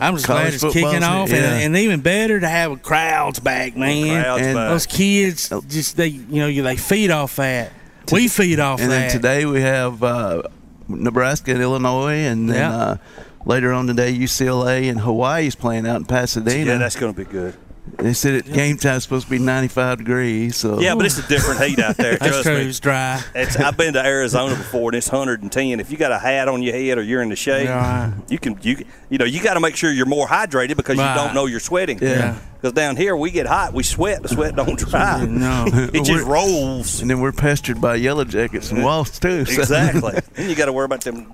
I'm 0.00 0.14
just 0.14 0.26
glad 0.26 0.52
it's 0.52 0.62
kicking 0.62 1.02
off, 1.04 1.30
yeah. 1.30 1.36
and, 1.36 1.62
and 1.64 1.76
even 1.76 2.00
better 2.00 2.40
to 2.40 2.48
have 2.48 2.82
crowds 2.82 3.38
back, 3.40 3.76
man. 3.76 4.22
Crowds 4.22 4.42
And- 4.42 4.54
back. 4.56 4.68
Those 4.70 4.86
kids 4.86 5.52
just 5.68 5.96
they 5.96 6.08
you 6.08 6.40
know 6.40 6.62
they 6.62 6.76
feed 6.76 7.10
off 7.10 7.36
that. 7.36 7.72
We 8.10 8.26
feed 8.28 8.58
off 8.58 8.80
and 8.80 8.90
that. 8.90 8.94
And 8.94 9.02
then 9.04 9.16
today 9.16 9.44
we 9.46 9.60
have 9.60 10.02
uh, 10.02 10.42
Nebraska 10.88 11.52
and 11.52 11.60
Illinois, 11.62 12.14
and 12.24 12.48
then 12.48 12.56
Yeah. 12.56 12.76
uh, 12.76 12.96
later 13.44 13.72
on 13.72 13.86
today 13.86 14.12
UCLA 14.12 14.88
and 14.90 14.98
Hawaii's 15.00 15.54
playing 15.54 15.86
out 15.86 15.96
in 15.96 16.04
Pasadena. 16.06 16.72
Yeah, 16.72 16.78
that's 16.78 16.96
going 16.96 17.12
to 17.14 17.18
be 17.24 17.30
good. 17.30 17.54
They 17.96 18.12
said 18.12 18.34
at 18.34 18.52
game 18.52 18.76
time 18.76 18.96
it's 18.96 19.04
supposed 19.04 19.24
to 19.26 19.30
be 19.30 19.38
95 19.38 19.98
degrees. 19.98 20.56
So 20.56 20.80
Yeah, 20.80 20.94
but 20.94 21.06
it's 21.06 21.18
a 21.18 21.26
different 21.28 21.60
heat 21.62 21.78
out 21.78 21.96
there. 21.96 22.12
That's 22.18 22.26
trust 22.30 22.42
true. 22.44 22.56
me. 22.58 22.62
It's 22.68 22.80
dry. 22.80 23.22
It's, 23.34 23.56
I've 23.56 23.76
been 23.76 23.94
to 23.94 24.04
Arizona 24.04 24.54
before, 24.54 24.90
and 24.90 24.96
it's 24.96 25.10
110. 25.10 25.80
If 25.80 25.90
you 25.90 25.96
got 25.96 26.12
a 26.12 26.18
hat 26.18 26.48
on 26.48 26.62
your 26.62 26.74
head 26.74 26.98
or 26.98 27.02
you're 27.02 27.22
in 27.22 27.28
the 27.28 27.36
shade, 27.36 27.64
Yeah. 27.64 28.12
you 28.28 28.38
can 28.38 28.58
you 28.62 28.84
you 29.10 29.18
know 29.18 29.24
you 29.24 29.42
got 29.42 29.54
to 29.54 29.60
make 29.60 29.76
sure 29.76 29.90
you're 29.90 30.06
more 30.06 30.26
hydrated 30.26 30.76
because 30.76 30.98
Right. 30.98 31.14
you 31.14 31.20
don't 31.20 31.34
know 31.34 31.46
you're 31.46 31.60
sweating. 31.60 31.98
Yeah. 32.00 32.38
Because 32.60 32.72
down 32.72 32.96
here 32.96 33.16
we 33.16 33.30
get 33.30 33.46
hot, 33.46 33.72
we 33.72 33.82
sweat, 33.84 34.22
the 34.22 34.28
sweat 34.28 34.56
don't 34.56 34.78
dry. 34.78 35.24
No. 35.24 35.64
it 35.92 36.04
just 36.04 36.24
rolls. 36.24 37.00
And 37.00 37.08
then 37.08 37.20
we're 37.20 37.32
pestered 37.32 37.80
by 37.80 37.94
yellow 37.94 38.24
jackets 38.24 38.70
and 38.72 38.82
wasps 38.84 39.18
too. 39.20 39.44
so- 39.44 39.60
Exactly. 39.60 40.20
then 40.34 40.50
you 40.50 40.56
got 40.56 40.66
to 40.66 40.72
worry 40.72 40.84
about 40.86 41.02
them. 41.02 41.32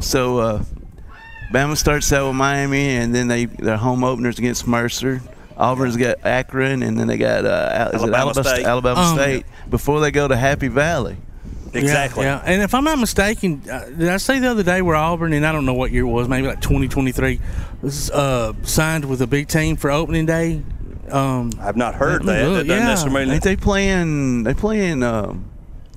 So 0.00 0.38
uh, 0.38 0.64
Bama 1.52 1.76
starts 1.76 2.12
out 2.12 2.28
with 2.28 2.36
Miami, 2.36 2.96
and 2.96 3.14
then 3.14 3.28
they 3.28 3.44
their 3.46 3.76
home 3.76 4.04
openers 4.04 4.38
against 4.38 4.66
Mercer. 4.66 5.20
Auburn's 5.56 5.96
got 5.96 6.24
Akron, 6.24 6.82
and 6.82 6.98
then 6.98 7.06
they 7.06 7.16
got 7.16 7.44
uh, 7.46 7.70
Al- 7.72 7.88
is 7.90 7.94
it 7.94 8.12
Alabama 8.12 8.16
Alabama, 8.26 8.48
State. 8.48 8.66
Alabama 8.66 9.00
Um, 9.00 9.16
State 9.16 9.46
before 9.70 10.00
they 10.00 10.10
go 10.10 10.28
to 10.28 10.36
Happy 10.36 10.68
Valley. 10.68 11.16
Exactly. 11.72 12.24
Yeah, 12.24 12.36
yeah. 12.44 12.52
And 12.52 12.62
if 12.62 12.74
I'm 12.74 12.84
not 12.84 12.98
mistaken, 12.98 13.62
uh, 13.70 13.84
did 13.86 14.08
I 14.08 14.16
say 14.18 14.38
the 14.38 14.50
other 14.50 14.62
day 14.62 14.80
where 14.82 14.96
Auburn, 14.96 15.32
and 15.32 15.46
I 15.46 15.52
don't 15.52 15.66
know 15.66 15.74
what 15.74 15.92
year 15.92 16.02
it 16.04 16.10
was, 16.10 16.28
maybe 16.28 16.46
like 16.46 16.60
2023, 16.60 17.38
was 17.82 18.10
uh, 18.10 18.52
signed 18.62 19.04
with 19.04 19.20
a 19.20 19.26
big 19.26 19.48
team 19.48 19.76
for 19.76 19.90
opening 19.90 20.24
day? 20.26 20.62
Um, 21.10 21.50
I've 21.60 21.76
not 21.76 21.94
heard 21.94 22.24
Let 22.24 22.40
that. 22.40 22.48
look, 22.48 22.66
That 22.66 22.78
yeah. 22.78 22.86
necessarily. 22.88 23.30
Ain't 23.34 23.42
they 23.42 23.56
playing? 23.56 24.44
They 24.44 24.54
playing 24.54 25.02
um, 25.02 25.44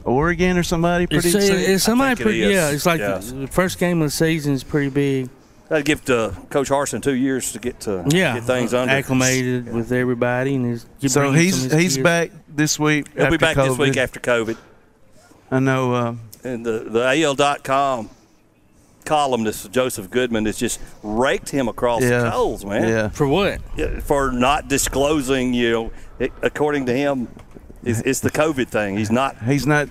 Oregon 0.03 0.57
or 0.57 0.63
somebody 0.63 1.07
pretty 1.07 1.29
It's, 1.29 1.47
soon? 1.47 1.57
it's 1.59 1.83
somebody 1.83 2.09
think 2.15 2.19
it 2.19 2.23
pretty, 2.23 2.37
yeah. 2.39 2.71
It's 2.71 2.85
like 2.85 2.99
yes. 2.99 3.31
the 3.31 3.47
first 3.47 3.79
game 3.79 4.01
of 4.01 4.07
the 4.07 4.11
season 4.11 4.53
is 4.53 4.63
pretty 4.63 4.89
big. 4.89 5.29
That'd 5.69 5.85
give 5.85 6.09
uh, 6.09 6.31
Coach 6.49 6.69
Harsin 6.69 7.01
two 7.01 7.13
years 7.13 7.51
to 7.53 7.59
get 7.59 7.79
to 7.81 8.03
Yeah, 8.09 8.33
get 8.35 8.43
things 8.45 8.73
under. 8.73 8.91
acclimated 8.93 9.71
with 9.71 9.91
everybody, 9.91 10.55
and 10.55 10.65
his, 10.65 10.85
so 11.13 11.31
he's 11.31 11.71
he's 11.71 11.93
kids. 11.95 11.97
back 11.99 12.31
this 12.47 12.79
week. 12.79 13.07
He'll 13.13 13.25
after 13.25 13.37
be 13.37 13.41
back 13.41 13.55
this 13.55 13.77
week 13.77 13.95
after 13.97 14.19
COVID. 14.19 14.57
I 15.51 15.59
know. 15.59 15.93
Uh, 15.93 16.15
And 16.43 16.65
the 16.65 16.85
the 16.89 17.01
AL.com 17.23 18.09
columnist 19.05 19.71
Joseph 19.71 20.09
Goodman 20.09 20.45
has 20.45 20.57
just 20.57 20.79
raked 21.03 21.49
him 21.49 21.67
across 21.67 22.01
Yeah. 22.03 22.23
the 22.23 22.31
coals, 22.31 22.63
man. 22.65 22.87
Yeah. 22.87 23.09
For 23.09 23.27
what? 23.27 23.59
For 24.03 24.31
not 24.31 24.67
disclosing, 24.67 25.53
you 25.53 25.71
know, 25.71 25.91
it, 26.19 26.31
according 26.41 26.85
to 26.87 26.93
him, 26.93 27.27
it's, 27.83 28.01
it's 28.01 28.19
the 28.19 28.31
COVID 28.31 28.67
thing. 28.67 28.97
He's 28.97 29.11
not. 29.11 29.41
he's 29.43 29.65
not 29.65 29.89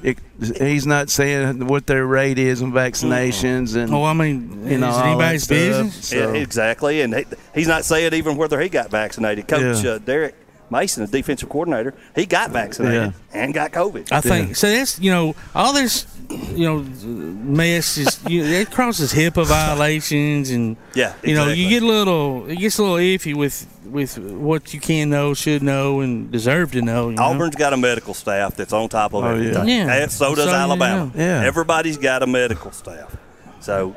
he's 0.59 0.86
not 0.86 1.10
saying 1.10 1.66
what 1.66 1.86
their 1.86 2.06
rate 2.06 2.39
is 2.39 2.62
on 2.62 2.73
vaccinations 2.73 3.77
and 3.77 3.93
Oh, 3.93 4.05
I 4.05 4.12
mean, 4.12 4.66
you 4.69 4.78
know 4.78 4.90
is 4.90 4.97
it 4.97 4.98
all 5.01 5.02
that 5.02 5.06
anybody's 5.06 5.47
business? 5.48 6.09
So, 6.09 6.16
Yeah, 6.32 6.40
exactly, 6.40 7.01
and 7.01 7.15
he, 7.15 7.24
he's 7.55 7.69
not 7.69 7.85
saying 7.85 8.15
even 8.15 8.36
whether 8.36 8.60
he 8.60 8.69
got 8.69 8.90
vaccinated. 8.90 9.48
Coach 9.48 9.85
Yeah. 9.85 9.93
uh, 9.93 9.98
Derek 9.98 10.35
Mason, 10.70 11.05
the 11.05 11.11
defensive 11.11 11.49
coordinator, 11.49 11.95
he 12.15 12.27
got 12.27 12.51
vaccinated 12.51 13.15
and 13.32 13.55
got 13.55 13.73
COVID. 13.73 14.12
I 14.12 14.20
think 14.20 14.57
so. 14.57 14.69
That's 14.70 14.99
you 15.01 15.11
know 15.11 15.35
all 15.55 15.73
this 15.73 16.07
you 16.31 16.66
know 16.66 16.78
mess 16.81 17.97
is 17.97 18.20
you 18.28 18.45
it 18.45 18.70
crosses 18.70 19.12
HIPAA 19.15 19.47
violations 19.47 20.51
and 20.51 20.77
Yeah, 20.95 21.15
you 21.23 21.35
know 21.35 21.49
you 21.49 21.69
get 21.70 21.82
a 21.82 21.86
little 21.86 22.47
it 22.49 22.57
gets 22.57 22.78
a 22.78 22.82
little 22.82 22.97
iffy 22.99 23.35
with 23.35 23.66
with 23.86 24.19
what 24.19 24.74
you 24.74 24.81
can 24.81 25.09
know, 25.09 25.32
should 25.32 25.62
know, 25.62 26.01
and 26.01 26.31
deserve 26.31 26.73
to 26.73 26.82
know. 26.82 27.09
You 27.09 27.16
know? 27.16 27.23
Auburn's 27.23 27.57
got 27.57 27.73
a 27.73 27.77
medical 27.78 28.12
staff 28.12 28.55
that's 28.57 28.74
on 28.74 28.90
top 28.90 29.15
of 29.15 29.24
Oh, 29.24 29.28
everything. 29.28 29.66
yeah. 29.66 29.86
Yeah. 29.86 30.03
And 30.03 30.12
so 30.12 30.35
does 30.35 30.45
So, 30.45 30.55
Alabama. 30.55 31.11
yeah. 31.15 31.40
Yeah. 31.40 31.47
Everybody's 31.47 31.97
got 31.97 32.23
a 32.23 32.27
medical 32.27 32.70
staff. 32.73 33.16
So 33.61 33.97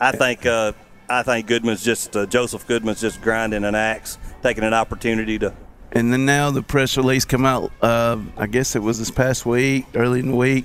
I 0.00 0.12
think 0.12 0.46
uh, 0.46 0.72
I 1.10 1.22
think 1.22 1.46
Goodman's 1.46 1.84
just 1.84 2.16
uh, 2.16 2.24
Joseph 2.24 2.66
Goodman's 2.66 3.02
just 3.02 3.20
grinding 3.20 3.64
an 3.64 3.74
axe, 3.74 4.16
taking 4.42 4.64
an 4.64 4.72
opportunity 4.72 5.38
to. 5.40 5.52
And 5.92 6.12
then 6.12 6.24
now 6.26 6.50
the 6.50 6.62
press 6.62 6.96
release 6.96 7.24
come 7.24 7.44
out. 7.44 7.72
Uh, 7.82 8.18
I 8.36 8.46
guess 8.46 8.76
it 8.76 8.82
was 8.82 8.98
this 8.98 9.10
past 9.10 9.44
week, 9.46 9.86
early 9.94 10.20
in 10.20 10.28
the 10.30 10.36
week. 10.36 10.64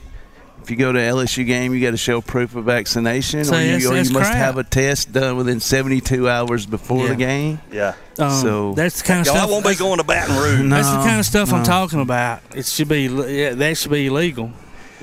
If 0.61 0.72
you 0.72 0.77
go 0.77 0.91
to 0.91 0.97
LSU 0.97 1.45
game, 1.45 1.76
you 1.76 1.81
got 1.81 1.91
to 1.91 1.97
show 1.97 2.22
proof 2.22 2.56
of 2.56 2.65
vaccination, 2.65 3.45
So 3.45 3.56
or 3.56 3.60
you, 3.61 3.65
that's- 3.73 3.85
or 3.85 3.93
you 3.93 4.14
must 4.14 4.31
crap. 4.31 4.34
have 4.35 4.57
a 4.57 4.64
test 4.64 5.11
done 5.14 5.38
within 5.38 5.60
72 5.60 6.27
hours 6.27 6.65
before 6.65 7.03
Yeah. 7.03 7.10
the 7.10 7.15
game. 7.15 7.60
Yeah. 7.72 7.93
Um, 8.18 8.31
so 8.31 8.73
that's 8.73 9.02
the 9.03 9.07
kind 9.07 9.19
of 9.19 9.27
Y'all 9.27 9.35
stuff. 9.35 9.49
won't 9.52 9.64
be 9.65 9.76
going 9.76 9.99
to 9.99 10.03
Baton 10.03 10.35
Rouge. 10.35 10.61
No. 10.61 10.76
That's 10.76 10.89
the 10.89 11.03
kind 11.03 11.19
of 11.19 11.26
stuff 11.27 11.53
I'm 11.53 11.64
talking 11.64 12.02
about. 12.02 12.41
It 12.56 12.65
should 12.65 12.88
be 12.88 13.03
yeah, 13.03 13.52
that 13.53 13.77
should 13.77 13.91
be 13.91 14.07
illegal. 14.07 14.49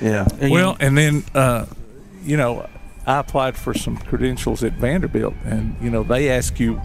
yeah, 0.01 0.27
And, 0.41 0.51
Well, 0.51 0.71
know, 0.73 0.77
and 0.81 0.97
then 0.97 1.23
uh, 1.33 1.65
you 2.25 2.35
know, 2.35 2.67
I 3.07 3.19
applied 3.19 3.55
for 3.55 3.73
some 3.73 3.95
credentials 3.95 4.63
at 4.65 4.73
Vanderbilt, 4.73 5.35
and 5.45 5.77
you 5.81 5.89
know 5.89 6.03
they 6.03 6.29
ask 6.29 6.59
you 6.59 6.81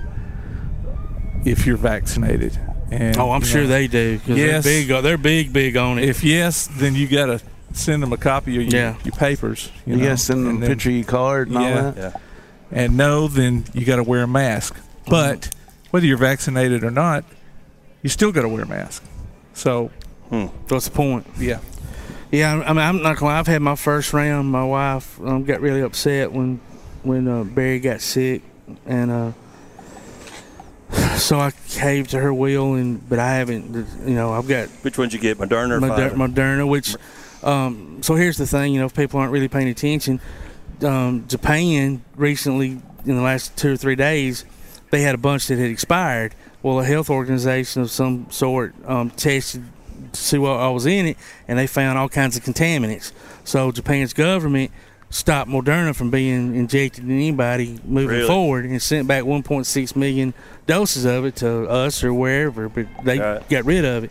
if 1.45 1.67
you're 1.67 1.77
vaccinated. 1.77 2.59
And 2.91 3.17
oh, 3.19 3.31
I'm 3.33 3.43
you 3.43 3.47
sure 3.47 3.63
know, 3.63 3.69
they 3.69 3.87
do. 3.87 4.21
Yes. 4.27 4.65
they're 4.65 4.87
big. 4.87 5.03
They're 5.03 5.19
big, 5.19 5.53
big 5.53 5.77
on 5.77 5.99
it. 5.99 6.09
If 6.09 6.25
yes, 6.25 6.67
then 6.69 6.95
you 6.95 7.07
got 7.07 7.27
to 7.27 7.41
send 7.73 8.03
them 8.03 8.13
a 8.13 8.17
copy 8.17 8.57
of 8.57 8.63
your, 8.63 8.81
Yeah. 8.81 8.97
your 9.05 9.13
papers. 9.13 9.71
You, 9.87 9.93
you, 9.95 9.99
know, 10.01 10.05
got 10.07 10.11
to 10.13 10.17
send 10.19 10.41
them 10.47 10.49
and 10.55 10.59
a 10.59 10.61
then- 10.67 10.71
picture 10.77 10.89
of 10.91 10.97
your 10.97 11.05
card 11.05 11.49
and 11.49 11.59
all 11.59 11.65
that. 11.65 11.97
Yeah. 11.97 12.13
And 12.71 12.97
no, 12.97 13.29
then 13.29 13.65
you 13.75 13.85
got 13.85 13.97
to 13.97 14.03
wear 14.03 14.23
a 14.23 14.29
mask. 14.29 14.77
But 15.07 15.51
whether 15.91 16.07
you're 16.07 16.17
vaccinated 16.19 16.85
or 16.85 16.91
not, 16.91 17.25
you 18.03 18.09
still 18.11 18.31
got 18.33 18.43
to 18.43 18.49
wear 18.49 18.63
a 18.63 18.67
mask. 18.69 19.03
So 19.55 19.91
What's 20.31 20.85
the 20.87 20.91
point? 20.95 21.27
yeah, 21.39 21.61
Yeah, 22.31 22.63
I 22.67 22.69
mean, 22.75 22.79
I'm 22.79 23.03
not 23.03 23.17
gonna. 23.17 23.33
I've 23.35 23.47
had 23.47 23.63
my 23.63 23.75
first 23.75 24.13
round. 24.13 24.51
My 24.53 24.65
wife 24.65 25.19
um, 25.23 25.45
got 25.45 25.61
really 25.63 25.81
upset 25.81 26.31
when 26.33 26.61
when 27.03 27.27
uh, 27.27 27.45
Barry 27.45 27.81
got 27.81 28.03
sick, 28.03 28.43
and 28.85 29.11
uh, 29.11 29.33
so 31.17 31.39
I 31.39 31.53
caved 31.69 32.11
to 32.11 32.21
her 32.21 32.33
will. 32.33 32.75
And 32.75 33.07
but 33.09 33.19
I 33.19 33.35
haven't. 33.35 33.87
You 34.07 34.15
know, 34.15 34.33
I've 34.33 34.49
got 34.49 34.69
Which 34.83 34.99
one'd 34.99 35.13
you 35.13 35.19
get, 35.19 35.39
Moderna 35.39 35.73
or 35.73 35.81
Moder-? 35.81 36.11
Moderna, 36.11 36.69
which. 36.69 36.97
Um, 37.43 38.03
so 38.03 38.17
here's 38.17 38.37
the 38.37 38.47
thing, 38.47 38.75
you 38.75 38.81
know, 38.81 38.87
if 38.87 38.97
people 38.97 39.21
aren't 39.21 39.33
really 39.33 39.47
paying 39.47 39.69
attention, 39.69 40.21
um, 40.83 41.27
Japan 41.29 42.03
recently, 42.17 42.81
in 43.05 43.17
the 43.17 43.23
last 43.23 43.57
two 43.57 43.73
or 43.73 43.77
three 43.77 43.95
days, 43.95 44.45
they 44.91 45.03
had 45.03 45.15
a 45.15 45.19
bunch 45.19 45.47
that 45.47 45.59
had 45.59 45.71
expired. 45.71 46.35
Well, 46.63 46.81
a 46.81 46.85
health 46.85 47.11
organization 47.11 47.83
of 47.83 47.91
some 47.91 48.29
sort 48.31 48.75
um, 48.85 49.11
tested 49.11 49.63
to 50.13 50.21
see 50.21 50.39
what 50.39 50.59
I 50.59 50.69
was 50.69 50.87
in 50.87 51.07
it, 51.07 51.17
and 51.47 51.59
they 51.59 51.67
found 51.67 51.99
all 51.99 52.09
kinds 52.09 52.37
of 52.37 52.43
contaminants. 52.43 53.13
So 53.45 53.71
Japan's 53.71 54.13
government 54.13 54.73
stopped 55.11 55.51
Moderna 55.51 55.95
from 55.95 56.11
being 56.11 56.55
injected 56.55 57.05
in 57.05 57.11
anybody 57.11 57.79
moving 57.85 58.09
Really? 58.17 58.27
forward, 58.27 58.65
and 58.67 58.81
sent 58.83 59.09
back 59.09 59.25
1.6 59.25 59.97
million 59.97 60.35
doses 60.67 61.05
of 61.05 61.25
it 61.25 61.37
to 61.37 61.67
us 61.69 62.05
or 62.05 62.13
wherever, 62.13 62.69
but 62.69 62.87
they 63.05 63.19
Right. 63.19 63.49
got 63.49 63.65
rid 63.65 63.85
of 63.85 64.05
it. 64.05 64.11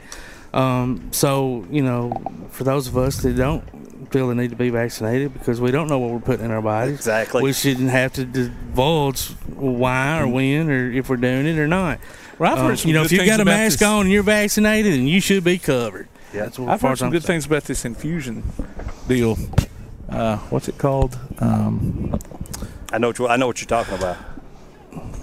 Um, 0.53 1.09
so 1.11 1.65
you 1.69 1.83
know, 1.83 2.11
for 2.49 2.63
those 2.63 2.87
of 2.87 2.97
us 2.97 3.17
that 3.17 3.35
don't 3.37 3.63
feel 4.11 4.29
the 4.29 4.35
need 4.35 4.49
to 4.49 4.55
be 4.55 4.69
vaccinated 4.69 5.33
because 5.33 5.59
we 5.61 5.69
don't 5.69 5.87
know 5.89 5.99
what 5.99 6.09
we're 6.11 6.19
putting 6.19 6.45
in 6.45 6.51
our 6.51 6.61
bodies, 6.61 6.95
Exactly. 6.95 7.43
we 7.43 7.53
shouldn't 7.53 7.89
have 7.89 8.13
to 8.13 8.25
divulge 8.25 9.27
why 9.55 10.21
or 10.21 10.27
when 10.27 10.69
or 10.69 10.91
if 10.91 11.09
we're 11.09 11.17
doing 11.17 11.45
it 11.45 11.59
or 11.59 11.67
not. 11.67 11.99
Well, 12.39 12.51
I've 12.53 12.59
Um, 12.59 12.65
heard 12.67 12.79
some 12.79 12.87
you 12.89 12.93
know, 12.95 13.01
good 13.01 13.05
if 13.07 13.11
you 13.11 13.17
things 13.19 13.29
got 13.31 13.39
a 13.41 13.45
mask 13.45 13.79
this. 13.79 13.87
on 13.87 14.01
and 14.03 14.11
you're 14.11 14.23
vaccinated, 14.23 14.93
then 14.93 15.07
you 15.07 15.19
should 15.19 15.43
be 15.43 15.57
covered. 15.57 16.07
Yeah. 16.33 16.43
That's 16.43 16.57
what 16.57 16.69
I've 16.69 16.81
heard 16.81 16.97
some 16.97 17.07
I'm 17.07 17.11
good 17.11 17.21
concerned. 17.23 17.25
things 17.35 17.45
about 17.45 17.63
this 17.65 17.83
infusion 17.85 18.43
deal. 19.07 19.37
Uh, 20.09 20.37
what's 20.49 20.67
it 20.67 20.77
called? 20.77 21.17
Um, 21.39 22.17
I 22.91 22.97
know. 22.97 23.07
What 23.09 23.19
you, 23.19 23.27
I 23.27 23.35
know 23.35 23.47
what 23.47 23.59
you're 23.61 23.67
talking 23.67 23.95
about. 23.95 24.17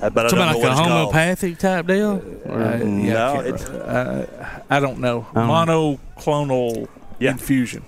Uh, 0.02 0.10
But 0.10 0.26
I 0.26 0.28
don't 0.28 0.38
know 0.38 0.42
about 0.44 0.56
what 0.56 0.56
like 0.56 0.64
a 0.64 0.70
it's 0.70 0.80
called. 0.80 0.90
homeopathic 0.90 1.58
type 1.58 1.86
deal. 1.86 2.22
Or- 2.46 2.62
uh, 2.62 2.78
yeah, 2.78 3.12
No, 3.12 3.30
I, 3.30 3.34
can't 3.34 3.46
it's- 3.46 3.68
uh, 3.70 4.60
I 4.70 4.80
don't 4.80 4.98
know. 5.00 5.26
Um, 5.34 5.48
Monoclonal 5.48 6.88
Yeah. 7.18 7.30
infusion, 7.32 7.82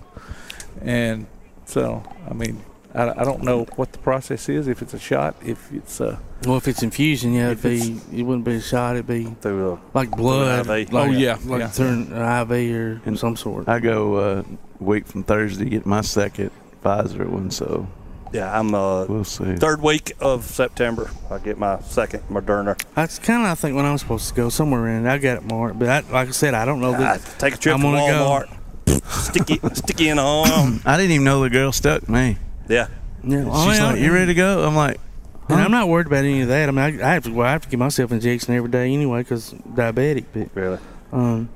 and 0.81 1.27
so 1.67 2.03
I 2.31 2.33
mean, 2.35 2.63
I, 2.95 3.11
I 3.21 3.25
don't 3.25 3.43
know 3.43 3.65
what 3.77 3.93
the 3.93 3.99
process 3.99 4.49
is. 4.49 4.67
If 4.67 4.81
it's 4.83 4.95
a 4.95 4.99
shot, 4.99 5.37
if 5.45 5.71
it's 5.73 6.01
a 6.01 6.19
well, 6.47 6.57
if 6.57 6.67
it's 6.69 6.83
infusion, 6.83 7.35
yeah, 7.35 7.47
it'd 7.51 7.59
If 7.59 7.63
be 7.63 7.77
it's- 7.77 8.07
it 8.15 8.23
wouldn't 8.23 8.45
be 8.47 8.55
a 8.55 8.61
shot. 8.61 8.97
It'd 8.97 9.07
be 9.07 9.25
Through 9.43 9.73
a, 9.75 9.79
like 9.97 10.11
blood. 10.11 10.61
IV. 10.61 10.93
Like, 10.93 11.09
Oh, 11.09 11.13
yeah, 11.13 11.37
like 11.45 11.61
yeah. 11.61 11.69
through 11.69 11.89
an 11.89 12.13
IV 12.13 12.51
or 12.75 13.01
in 13.05 13.17
some 13.19 13.37
sort. 13.37 13.69
I 13.69 13.81
go 13.81 14.15
uh, 14.15 14.43
week 14.81 15.07
from 15.07 15.23
Thursday 15.25 15.65
to 15.65 15.71
get 15.71 15.87
my 15.87 16.01
second 16.01 16.51
Pfizer 16.87 17.27
one, 17.29 17.51
so 17.51 17.87
yeah, 18.33 18.59
I'm 18.59 18.75
uh, 18.75 19.07
we'll 19.07 19.25
see. 19.25 19.57
third 19.57 19.83
week 19.83 20.13
of 20.21 20.45
September. 20.45 21.11
I 21.31 21.39
get 21.39 21.59
my 21.59 21.81
second 21.81 22.23
Moderna. 22.31 22.81
That's 22.95 23.19
kind 23.19 23.43
of 23.43 23.49
I 23.51 23.55
think 23.55 23.75
when 23.77 23.85
I'm 23.85 23.99
supposed 23.99 24.29
to 24.29 24.35
go 24.35 24.49
somewhere 24.49 24.87
in. 24.89 25.07
I 25.07 25.19
got 25.19 25.39
it 25.39 25.45
marked, 25.45 25.79
but 25.79 25.89
I, 25.89 26.01
like 26.13 26.29
I 26.29 26.33
said, 26.33 26.55
I 26.55 26.65
don't 26.65 26.81
know 26.81 26.95
I 26.95 26.99
that. 27.19 27.35
take 27.39 27.55
a 27.55 27.57
trip 27.59 27.75
I'm 27.75 27.81
to 27.83 27.87
gonna 27.89 28.13
go. 28.13 28.47
Walmart. 28.89 29.03
stick 29.11 29.51
it, 29.51 29.77
stick 29.77 30.01
it 30.01 30.07
in 30.09 30.17
the 30.17 30.23
arm. 30.23 30.81
I 30.85 30.97
didn't 30.97 31.13
even 31.13 31.25
know 31.25 31.41
the 31.43 31.51
girl 31.51 31.73
stuck 31.73 32.09
me. 32.09 32.39
Yeah. 32.69 32.89
Yeah, 33.25 33.43
She's 33.43 33.81
like, 33.81 33.99
"You 34.01 34.13
ready 34.13 34.27
to 34.27 34.35
go?" 34.35 34.65
I'm 34.65 34.77
like, 34.77 35.01
And 35.49 35.61
I'm 35.61 35.73
not 35.73 35.89
worried 35.89 36.07
about 36.07 36.25
any 36.25 36.43
of 36.43 36.49
that. 36.49 36.69
I 36.69 36.73
mean, 36.73 37.01
I, 37.03 37.11
I 37.11 37.15
have 37.15 37.25
to. 37.25 37.33
Well, 37.33 37.47
I 37.47 37.51
have 37.53 37.63
to 37.63 37.69
give 37.69 37.81
myself 37.81 38.11
an 38.13 38.19
injection 38.19 38.55
every 38.55 38.71
day 38.71 38.93
anyway 38.93 39.21
because 39.23 39.53
diabetic. 39.53 40.27
But 40.33 40.49
Really? 40.55 40.79
um, 41.13 41.49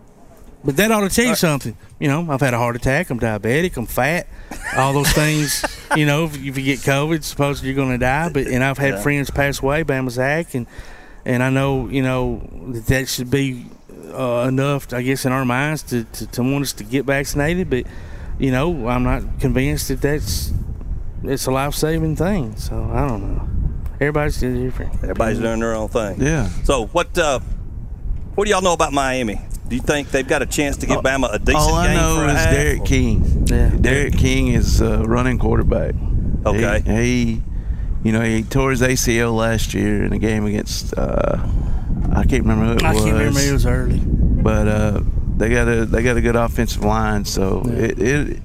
but 0.65 0.77
that 0.77 0.91
ought 0.91 1.01
to 1.01 1.09
tell 1.09 1.25
you 1.27 1.35
something. 1.35 1.77
You 1.99 2.09
know, 2.09 2.27
I've 2.31 2.41
had 2.41 2.55
a 2.55 2.59
heart 2.59 2.77
attack. 2.77 3.11
I'm 3.11 3.19
diabetic. 3.21 3.77
I'm 3.77 3.87
fat. 3.87 4.27
All 4.77 4.93
those 4.93 5.13
things. 5.13 5.65
You 5.97 6.07
know, 6.07 6.27
if, 6.27 6.37
if 6.37 6.57
you 6.57 6.63
get 6.63 6.79
COVID, 6.79 7.25
supposedly 7.25 7.71
you're 7.71 7.75
going 7.77 7.91
to 7.91 7.99
die. 7.99 8.29
But 8.29 8.47
and 8.47 8.63
I've 8.63 8.79
had 8.79 8.95
Yeah. 8.95 9.01
friends 9.03 9.29
pass 9.29 9.61
away 9.61 9.83
by 9.83 9.95
Mazak, 9.99 10.55
and 10.55 10.69
and 11.25 11.43
I 11.43 11.51
know 11.51 11.89
you 11.89 12.01
know 12.01 12.49
that 12.69 12.87
that 12.87 13.09
should 13.09 13.29
be 13.29 13.67
uh, 14.15 14.47
enough, 14.49 14.93
I 14.93 15.03
guess, 15.03 15.25
in 15.25 15.33
our 15.33 15.45
minds 15.45 15.83
to, 15.91 16.05
to, 16.05 16.27
to 16.29 16.43
want 16.45 16.63
us 16.63 16.73
to 16.75 16.85
get 16.85 17.07
vaccinated. 17.07 17.71
But 17.71 17.87
you 18.39 18.53
know, 18.53 18.87
I'm 18.87 19.03
not 19.03 19.41
convinced 19.41 19.89
that 19.89 20.01
that's 20.01 20.53
it's 21.25 21.47
a 21.47 21.51
life 21.51 21.75
saving 21.75 22.15
thing. 22.15 22.55
So 22.55 22.77
I 22.95 23.09
don't 23.09 23.35
know. 23.35 23.49
Everybody's 23.95 24.39
different. 24.39 24.95
Everybody's 25.03 25.41
doing 25.41 25.59
their 25.59 25.75
own 25.75 25.89
thing. 25.89 26.21
Yeah. 26.21 26.49
So 26.63 26.87
what? 26.87 27.19
Uh, 27.19 27.41
what 28.41 28.47
do 28.47 28.53
y'all 28.53 28.63
know 28.63 28.73
about 28.73 28.95
Miami? 28.95 29.39
Do 29.69 29.77
you 29.77 29.83
think 29.83 30.09
they've 30.13 30.27
got 30.27 30.41
a 30.41 30.47
chance 30.47 30.79
to 30.79 30.87
give 30.87 31.01
Bama 31.01 31.31
a 31.31 31.39
decent 31.39 31.47
game? 31.47 31.57
All 31.57 31.75
I 31.75 31.87
game 31.89 31.97
know 31.97 32.25
is 32.25 32.33
half? 32.33 32.55
D'Eriq 32.55 32.87
King. 32.87 33.47
Yeah. 33.47 33.69
D'Eriq 33.69 34.19
King 34.19 34.49
is 34.49 34.81
uh, 34.81 35.05
running 35.07 35.39
quarterback. 35.39 35.95
Okay. 36.47 36.81
He, 36.81 37.35
he, 37.35 37.43
you 38.03 38.13
know, 38.13 38.23
he 38.23 38.43
tore 38.43 38.71
his 38.71 38.81
ACL 38.81 39.37
last 39.37 39.75
year 39.75 40.05
in 40.05 40.15
a 40.15 40.19
game 40.19 40.47
against. 40.47 40.97
Uh, 40.97 41.47
I 42.15 42.25
can't 42.25 42.45
remember 42.45 42.65
who 42.65 42.73
it 42.77 42.83
I 42.83 42.95
was. 42.95 43.05
can't 43.05 43.19
remember. 43.19 43.41
It 43.41 43.53
was 43.53 43.67
early. 43.67 44.01
But 44.01 44.69
uh, 44.69 45.03
they 45.37 45.51
got 45.51 45.69
a 45.69 45.85
they 45.85 46.03
got 46.03 46.17
a 46.17 46.23
good 46.23 46.37
offensive 46.37 46.83
line, 46.83 47.27
so 47.27 47.61
it, 47.67 47.99
it 48.01 48.43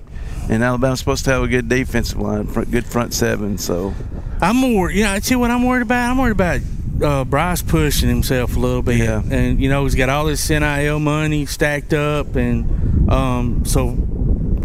and 0.49 0.61
Alabama's 0.61 0.99
supposed 0.99 1.23
to 1.23 1.31
have 1.31 1.43
a 1.43 1.47
good 1.47 1.69
defensive 1.69 2.19
line, 2.19 2.47
good 2.65 2.85
front 2.85 3.13
seven. 3.13 3.57
So 3.57 3.93
I'm 4.41 4.57
more, 4.57 4.91
you 4.91 5.05
know, 5.05 5.11
I 5.11 5.19
see 5.19 5.35
what 5.35 5.51
I'm 5.51 5.63
worried 5.65 5.83
about. 5.83 6.11
I'm 6.11 6.17
worried 6.17 6.31
about 6.31 6.59
uh, 7.03 7.25
Bryce 7.25 7.61
pushing 7.61 8.09
himself 8.09 8.55
a 8.55 8.59
little 8.59 8.81
bit, 8.81 8.97
Yeah. 8.97 9.21
and 9.29 9.59
you 9.59 9.69
know 9.69 9.83
he's 9.83 9.95
got 9.95 10.09
all 10.09 10.25
this 10.25 10.49
NIL 10.49 10.99
money 10.99 11.45
stacked 11.45 11.93
up, 11.93 12.35
and 12.35 13.09
um, 13.11 13.65
so 13.65 13.89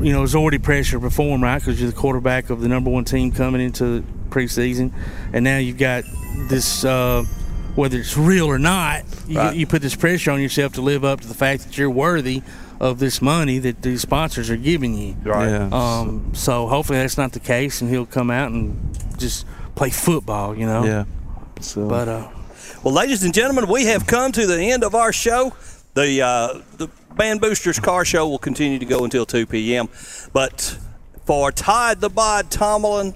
you 0.02 0.12
know 0.12 0.19
there's 0.19 0.35
already 0.35 0.59
pressure 0.59 0.98
before 0.98 1.35
him, 1.35 1.43
right? 1.43 1.59
Because 1.59 1.81
you're 1.81 1.90
the 1.90 1.97
quarterback 1.97 2.51
of 2.51 2.61
the 2.61 2.69
number 2.69 2.90
one 2.90 3.05
team 3.05 3.32
coming 3.32 3.61
into 3.61 4.05
preseason, 4.31 4.93
and 5.32 5.44
now 5.44 5.59
you've 5.59 5.78
got 5.78 6.05
this. 6.48 6.85
Uh, 6.85 7.24
whether 7.77 7.98
it's 7.98 8.16
real 8.16 8.47
or 8.47 8.59
not, 8.59 9.05
you, 9.28 9.39
Right. 9.39 9.55
you 9.57 9.65
put 9.65 9.81
this 9.81 9.94
pressure 9.94 10.32
on 10.32 10.40
yourself 10.43 10.73
to 10.73 10.81
live 10.82 11.05
up 11.05 11.20
to 11.20 11.28
the 11.28 11.35
fact 11.35 11.62
that 11.65 11.78
you're 11.78 11.89
worthy 11.89 12.43
of 12.81 12.98
this 12.98 13.23
money 13.23 13.61
that 13.61 13.81
these 13.82 14.01
sponsors 14.02 14.51
are 14.51 14.57
giving 14.57 14.93
you. 14.98 15.15
Right. 15.23 15.48
Yeah. 15.48 15.69
Um, 15.70 16.32
so 16.35 16.66
hopefully 16.66 16.98
that's 16.98 17.16
not 17.16 17.31
the 17.32 17.39
case, 17.40 17.81
and 17.81 17.89
he'll 17.89 18.07
come 18.07 18.28
out 18.28 18.51
and 18.51 18.77
just 19.19 19.47
play 19.77 19.90
football. 19.90 20.57
You 20.59 20.66
know. 20.66 20.85
yeah, 20.85 21.05
so 21.61 21.89
But 21.89 22.09
uh, 22.09 22.28
Well, 22.82 22.95
ladies 22.95 23.23
and 23.23 23.35
gentlemen, 23.35 23.69
we 23.69 23.87
have 23.87 24.07
come 24.07 24.32
to 24.32 24.47
the 24.47 24.61
end 24.61 24.85
of 24.85 24.95
our 24.95 25.12
show. 25.12 25.55
The 25.95 26.23
uh, 26.23 26.62
the 26.77 26.89
Band 27.16 27.41
Boosters 27.41 27.78
Car 27.78 28.05
Show 28.05 28.28
will 28.28 28.39
continue 28.39 28.78
to 28.78 28.85
go 28.85 29.05
until 29.05 29.27
2 29.27 29.47
p.m. 29.47 29.89
But 30.32 30.78
for 31.24 31.51
Todd 31.53 32.01
the 32.01 32.09
Bod 32.09 32.51
Tomlin, 32.51 33.15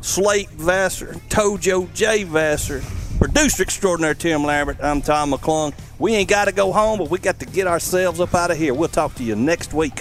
Slate 0.00 0.50
Vassar, 0.50 1.14
Tojo 1.28 1.92
J. 1.92 2.24
Vassar, 2.24 2.82
producer 3.18 3.64
extraordinaire 3.64 4.14
Tim 4.14 4.44
Lambert, 4.44 4.78
I'm 4.80 5.02
Tom 5.02 5.32
McClung. 5.32 5.74
We 5.98 6.14
ain't 6.14 6.28
got 6.28 6.44
to 6.44 6.52
go 6.52 6.72
home, 6.72 6.98
but 6.98 7.10
we 7.10 7.18
got 7.18 7.40
to 7.40 7.46
get 7.46 7.66
ourselves 7.66 8.20
up 8.20 8.34
out 8.34 8.52
of 8.52 8.56
here. 8.56 8.72
We'll 8.72 8.88
talk 8.88 9.14
to 9.16 9.24
you 9.24 9.34
next 9.34 9.72
week. 9.72 10.00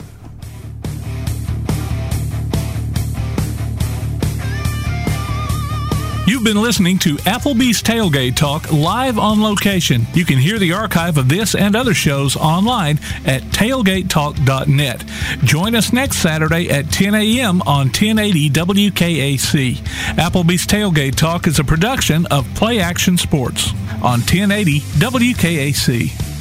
You've 6.27 6.43
been 6.43 6.61
listening 6.61 6.99
to 6.99 7.15
Applebee's 7.19 7.81
Tailgate 7.81 8.35
Talk 8.35 8.69
live 8.69 9.17
on 9.17 9.41
location. 9.41 10.05
You 10.13 10.25
can 10.25 10.37
hear 10.37 10.59
the 10.59 10.73
archive 10.73 11.17
of 11.17 11.29
this 11.29 11.55
and 11.55 11.73
other 11.73 11.93
shows 11.93 12.35
online 12.35 12.99
at 13.25 13.43
tailgatetalk.net. 13.43 15.05
Join 15.45 15.73
us 15.73 15.93
next 15.93 16.17
Saturday 16.17 16.69
at 16.69 16.91
10 16.91 17.15
a.m. 17.15 17.61
on 17.61 17.85
1080 17.87 18.49
WKAC. 18.49 19.77
Applebee's 20.17 20.67
Tailgate 20.67 21.15
Talk 21.15 21.47
is 21.47 21.59
a 21.59 21.63
production 21.63 22.25
of 22.25 22.45
Play 22.55 22.81
Action 22.81 23.17
Sports 23.17 23.71
on 24.03 24.19
1080 24.19 24.81
WKAC. 24.81 26.36